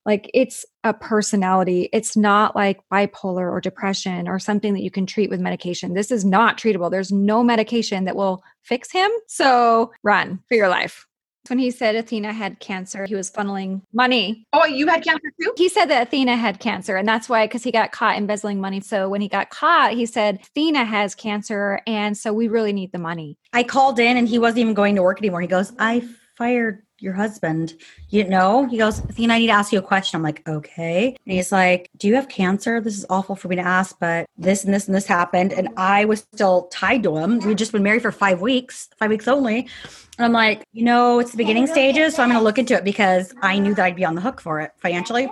like 0.06 0.30
it's 0.34 0.66
a 0.84 0.94
personality. 0.94 1.90
It's 1.94 2.18
not 2.18 2.56
like 2.56 2.82
bipolar 2.92 3.50
or 3.52 3.62
depression 3.62 4.28
or 4.28 4.38
something 4.38 4.74
that 4.74 4.84
you 4.84 4.92
can 4.92 5.06
treat 5.06 5.30
with 5.30 5.40
medication. 5.40 5.94
This 5.94 6.12
is 6.12 6.26
not 6.26 6.58
treatable. 6.58 6.92
There's 6.92 7.12
no 7.12 7.42
medication 7.42 8.04
that 8.06 8.16
will 8.16 8.44
fix 8.62 8.92
him. 8.92 9.10
So 9.28 9.92
run 10.04 10.40
for 10.48 10.56
your 10.56 10.68
life. 10.68 11.08
When 11.50 11.60
he 11.60 11.72
said 11.72 11.96
Athena 11.96 12.34
had 12.34 12.60
cancer, 12.60 13.06
he 13.06 13.16
was 13.16 13.30
funneling 13.32 13.82
money 13.94 14.46
Oh, 14.54 14.66
you 14.66 14.88
had 14.88 15.04
cancer 15.04 15.32
too? 15.42 15.54
he 15.58 15.70
said 15.70 15.86
that 15.86 16.08
Athena 16.08 16.36
had 16.36 16.60
cancer, 16.60 16.96
and 16.96 17.08
that's 17.08 17.30
why 17.30 17.46
because 17.48 17.64
he 17.64 17.72
got 17.72 17.92
caught 17.92 18.18
embezzling 18.18 18.60
money. 18.60 18.82
So 18.82 19.10
when 19.10 19.22
he 19.22 19.28
got 19.28 19.50
caught, 19.50 19.94
he 19.94 20.06
said 20.06 20.40
Athena 20.42 20.86
has 20.86 21.16
cancer, 21.16 21.80
and 21.88 22.18
so 22.18 22.34
we 22.34 22.48
really 22.48 22.74
need 22.74 22.92
the 22.92 22.98
money. 23.00 23.38
I 23.54 23.64
called 23.64 24.00
in 24.00 24.18
and 24.18 24.28
he 24.28 24.40
wasn't 24.40 24.60
even 24.60 24.74
going 24.74 24.96
to 24.96 25.04
work 25.04 25.20
anymore. 25.20 25.42
He 25.42 25.48
goes, 25.48 25.72
I 25.80 26.04
fired 26.38 26.84
your 27.06 27.14
husband. 27.14 27.76
You 28.10 28.26
know? 28.26 28.66
He 28.66 28.78
goes, 28.78 29.00
Athena, 29.00 29.36
I 29.36 29.40
need 29.40 29.48
to 29.48 29.54
ask 29.54 29.72
you 29.72 29.80
a 29.80 29.84
question. 29.84 30.18
I'm 30.18 30.24
like, 30.24 30.46
okay. 30.48 31.08
And 31.08 31.34
he's 31.34 31.52
like, 31.52 31.90
Do 31.98 32.08
you 32.08 32.16
have 32.16 32.28
cancer? 32.28 32.82
This 32.82 32.98
is 32.98 33.06
awful 33.10 33.36
for 33.36 33.48
me 33.48 33.56
to 33.56 33.62
ask, 33.62 33.98
but 34.00 34.28
this 34.38 34.66
and 34.66 34.74
this 34.74 34.88
and 34.88 34.96
this 34.96 35.06
happened. 35.06 35.54
And 35.54 35.70
I 35.78 36.06
was 36.06 36.22
still 36.34 36.64
tied 36.72 37.04
to 37.04 37.16
him. 37.18 37.40
We'd 37.40 37.58
just 37.58 37.72
been 37.72 37.84
married 37.84 38.02
for 38.02 38.12
five 38.12 38.42
weeks, 38.42 38.90
five 38.98 39.10
weeks 39.10 39.28
only. 39.28 39.70
And 40.18 40.26
I'm 40.26 40.34
like, 40.34 40.64
you 40.74 40.84
know, 40.84 41.20
it's 41.20 41.32
the 41.32 41.38
beginning 41.38 41.68
stages, 41.68 42.16
so 42.16 42.24
I'm 42.24 42.30
going 42.30 42.40
to 42.40 42.44
look 42.44 42.58
into 42.58 42.74
it 42.74 42.84
because 42.84 43.34
I 43.42 43.60
knew 43.60 43.76
that 43.76 43.84
I'd 43.84 43.96
be 43.96 44.06
on 44.06 44.16
the 44.16 44.22
hook 44.22 44.40
for 44.40 44.62
it 44.62 44.72
financially. 44.78 45.30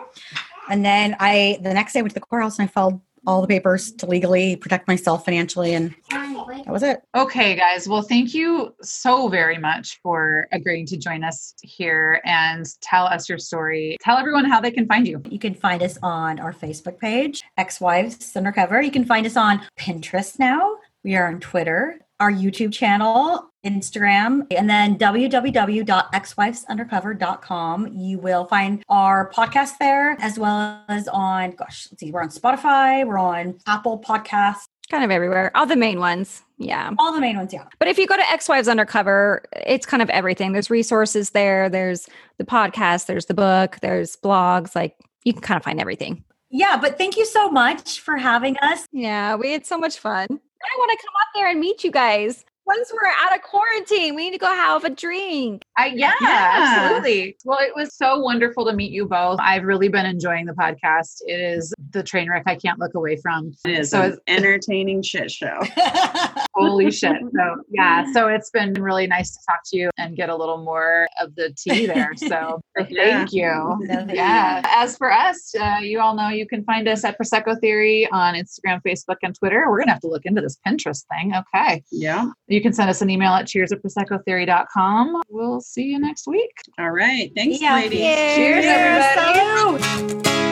And 0.70 0.86
then 0.86 1.16
I, 1.20 1.60
the 1.62 1.74
next 1.74 1.94
day, 1.94 2.00
I 2.00 2.02
went 2.02 2.12
to 2.12 2.20
the 2.20 2.26
courthouse 2.26 2.60
and 2.60 2.68
I 2.68 2.72
filed 2.72 3.02
all 3.26 3.42
the 3.42 3.48
papers 3.48 3.92
to 3.94 4.06
legally 4.06 4.56
protect 4.56 4.88
myself 4.88 5.26
financially, 5.26 5.74
and 5.74 5.96
that 6.10 6.68
was 6.68 6.84
it. 6.84 7.02
Okay, 7.16 7.56
guys. 7.56 7.88
Well, 7.88 8.02
thank 8.02 8.34
you 8.34 8.74
so 8.82 9.28
very 9.28 9.58
much 9.58 10.00
for 10.02 10.48
agreeing 10.52 10.86
to 10.88 10.98
join 10.98 11.24
us 11.24 11.54
here 11.62 12.22
and 12.26 12.66
tell 12.82 13.06
us 13.06 13.30
your 13.30 13.38
story. 13.38 13.98
Tell 14.02 14.18
everyone 14.18 14.46
how 14.46 14.62
they 14.62 14.72
can 14.72 14.88
find 14.88 15.08
you. 15.08 15.22
You 15.30 15.40
can 15.40 15.54
find 15.54 15.82
us 15.82 15.98
on 16.04 16.40
our 16.40 16.54
Facebook 16.54 17.00
page, 17.00 17.44
Ex 17.58 17.80
Wives 17.80 18.36
Undercover. 18.36 18.82
You 18.82 18.92
can 18.92 19.06
find 19.06 19.26
us 19.26 19.38
on 19.38 19.62
Pinterest 19.80 20.40
now. 20.40 20.76
We 21.04 21.16
are 21.16 21.28
on 21.28 21.40
Twitter, 21.40 22.00
our 22.20 22.32
YouTube 22.32 22.74
channel, 22.74 23.53
Instagram, 23.66 24.46
and 24.52 24.70
then 24.70 24.98
www.exwivesundercover.com. 24.98 27.88
You 27.88 28.20
will 28.20 28.46
find 28.46 28.84
our 28.90 29.32
podcast 29.32 29.78
there 29.80 30.16
as 30.20 30.38
well 30.38 30.84
as 30.88 31.08
on, 31.08 31.52
gosh, 31.52 31.88
let's 31.92 32.00
see, 32.00 32.12
we're 32.12 32.22
on 32.22 32.30
Spotify, 32.30 33.06
we're 33.06 33.18
on 33.18 33.58
Apple 33.68 34.00
Podcasts, 34.00 34.68
Kind 34.90 35.06
of 35.06 35.12
everywhere, 35.12 35.50
all 35.56 35.66
the 35.66 35.78
main 35.78 36.00
ones. 36.00 36.42
Yeah. 36.58 36.92
all 37.00 37.14
the 37.14 37.22
main 37.22 37.38
ones. 37.38 37.54
Yeah. 37.54 37.64
But 37.80 37.88
if 37.88 37.98
you 37.98 38.06
go 38.06 38.18
to 38.18 38.30
Ex 38.30 38.50
Wives 38.50 38.68
Undercover, 38.68 39.44
it's 39.66 39.86
kind 39.86 40.04
of 40.04 40.10
everything. 40.10 40.52
There's 40.52 40.70
resources 40.70 41.30
there, 41.32 41.70
there's 41.70 42.08
the 42.38 42.44
podcast, 42.44 43.06
there's 43.06 43.26
the 43.26 43.34
book, 43.34 43.78
there's 43.82 44.18
blogs. 44.18 44.76
Like 44.76 44.96
you 45.24 45.34
can 45.34 45.42
kind 45.42 45.58
of 45.58 45.64
find 45.64 45.80
everything. 45.80 46.24
Yeah. 46.50 46.78
But 46.80 46.98
thank 46.98 47.18
you 47.18 47.26
so 47.26 47.50
much 47.50 48.02
for 48.02 48.18
having 48.18 48.58
us. 48.58 48.86
Yeah, 48.92 49.36
we 49.36 49.52
had 49.52 49.66
so 49.66 49.78
much 49.78 50.00
fun. 50.00 50.28
I 50.30 50.76
want 50.78 50.92
to 50.92 50.98
come 51.06 51.14
up 51.22 51.28
there 51.34 51.50
and 51.50 51.60
meet 51.60 51.84
you 51.84 51.92
guys. 51.92 52.46
Once 52.66 52.92
we're 52.94 53.10
out 53.22 53.36
of 53.36 53.42
quarantine, 53.44 54.16
we 54.16 54.26
need 54.26 54.32
to 54.32 54.38
go 54.38 54.48
have 54.48 54.84
a 54.86 54.90
drink. 54.90 55.64
I, 55.78 55.88
yeah, 55.88 56.14
Yeah. 56.22 56.52
absolutely. 56.82 57.36
Well, 57.44 57.60
it 57.60 57.74
was 57.76 57.94
so 57.96 58.20
wonderful 58.20 58.66
to 58.66 58.74
meet 58.74 58.92
you 58.92 59.06
both. 59.06 59.40
I've 59.42 59.64
really 59.64 59.90
been 59.90 60.06
enjoying 60.06 60.46
the 60.46 60.54
podcast. 60.54 61.18
It 61.28 61.40
is 61.42 61.74
the 61.92 62.02
train 62.04 62.30
wreck 62.30 62.44
I 62.48 62.56
can't 62.56 62.80
look 62.80 62.94
away 62.96 63.18
from. 63.18 63.52
It 63.66 63.80
is 63.80 63.90
So 63.90 64.02
an 64.04 64.18
entertaining 64.28 65.02
shit 65.02 65.30
show. 65.30 65.60
Holy 66.56 66.90
shit. 66.92 67.18
So, 67.36 67.56
yeah. 67.70 68.06
So 68.14 68.28
it's 68.28 68.50
been 68.52 68.74
really 68.74 69.08
nice 69.08 69.32
to 69.32 69.40
talk 69.48 69.60
to 69.72 69.78
you 69.78 69.90
and 69.98 70.16
get 70.16 70.30
a 70.30 70.36
little 70.36 70.64
more 70.64 71.08
of 71.20 71.36
the 71.36 71.54
tea 71.58 71.86
there. 71.86 72.12
So, 72.24 72.62
thank 72.78 73.34
you. 73.34 73.78
Yeah. 74.08 74.62
As 74.66 74.98
for 74.98 75.12
us, 75.12 75.54
uh, 75.60 75.80
you 75.82 76.00
all 76.00 76.16
know 76.16 76.30
you 76.30 76.48
can 76.48 76.64
find 76.64 76.88
us 76.88 77.04
at 77.04 77.18
Prosecco 77.20 77.60
Theory 77.60 78.08
on 78.12 78.36
Instagram, 78.36 78.82
Facebook, 78.88 79.18
and 79.24 79.36
Twitter. 79.38 79.66
We're 79.70 79.78
going 79.78 79.88
to 79.88 79.94
have 79.94 80.02
to 80.02 80.08
look 80.08 80.26
into 80.26 80.42
this 80.42 80.58
Pinterest 80.66 81.04
thing. 81.12 81.34
Okay. 81.36 81.84
Yeah. 81.92 82.28
You 82.54 82.62
can 82.62 82.72
send 82.72 82.88
us 82.88 83.02
an 83.02 83.10
email 83.10 83.34
at 83.34 83.48
cheers 83.48 83.72
at 83.72 83.82
proseccotheory.com. 83.82 85.24
We'll 85.28 85.60
see 85.60 85.86
you 85.86 85.98
next 85.98 86.28
week. 86.28 86.52
All 86.78 86.92
right. 86.92 87.32
Thanks, 87.36 87.60
Yeah. 87.60 87.74
ladies. 87.74 87.98
Cheers. 88.00 88.36
Cheers, 88.36 88.66
everybody. 88.68 89.82
Salute. 89.82 90.43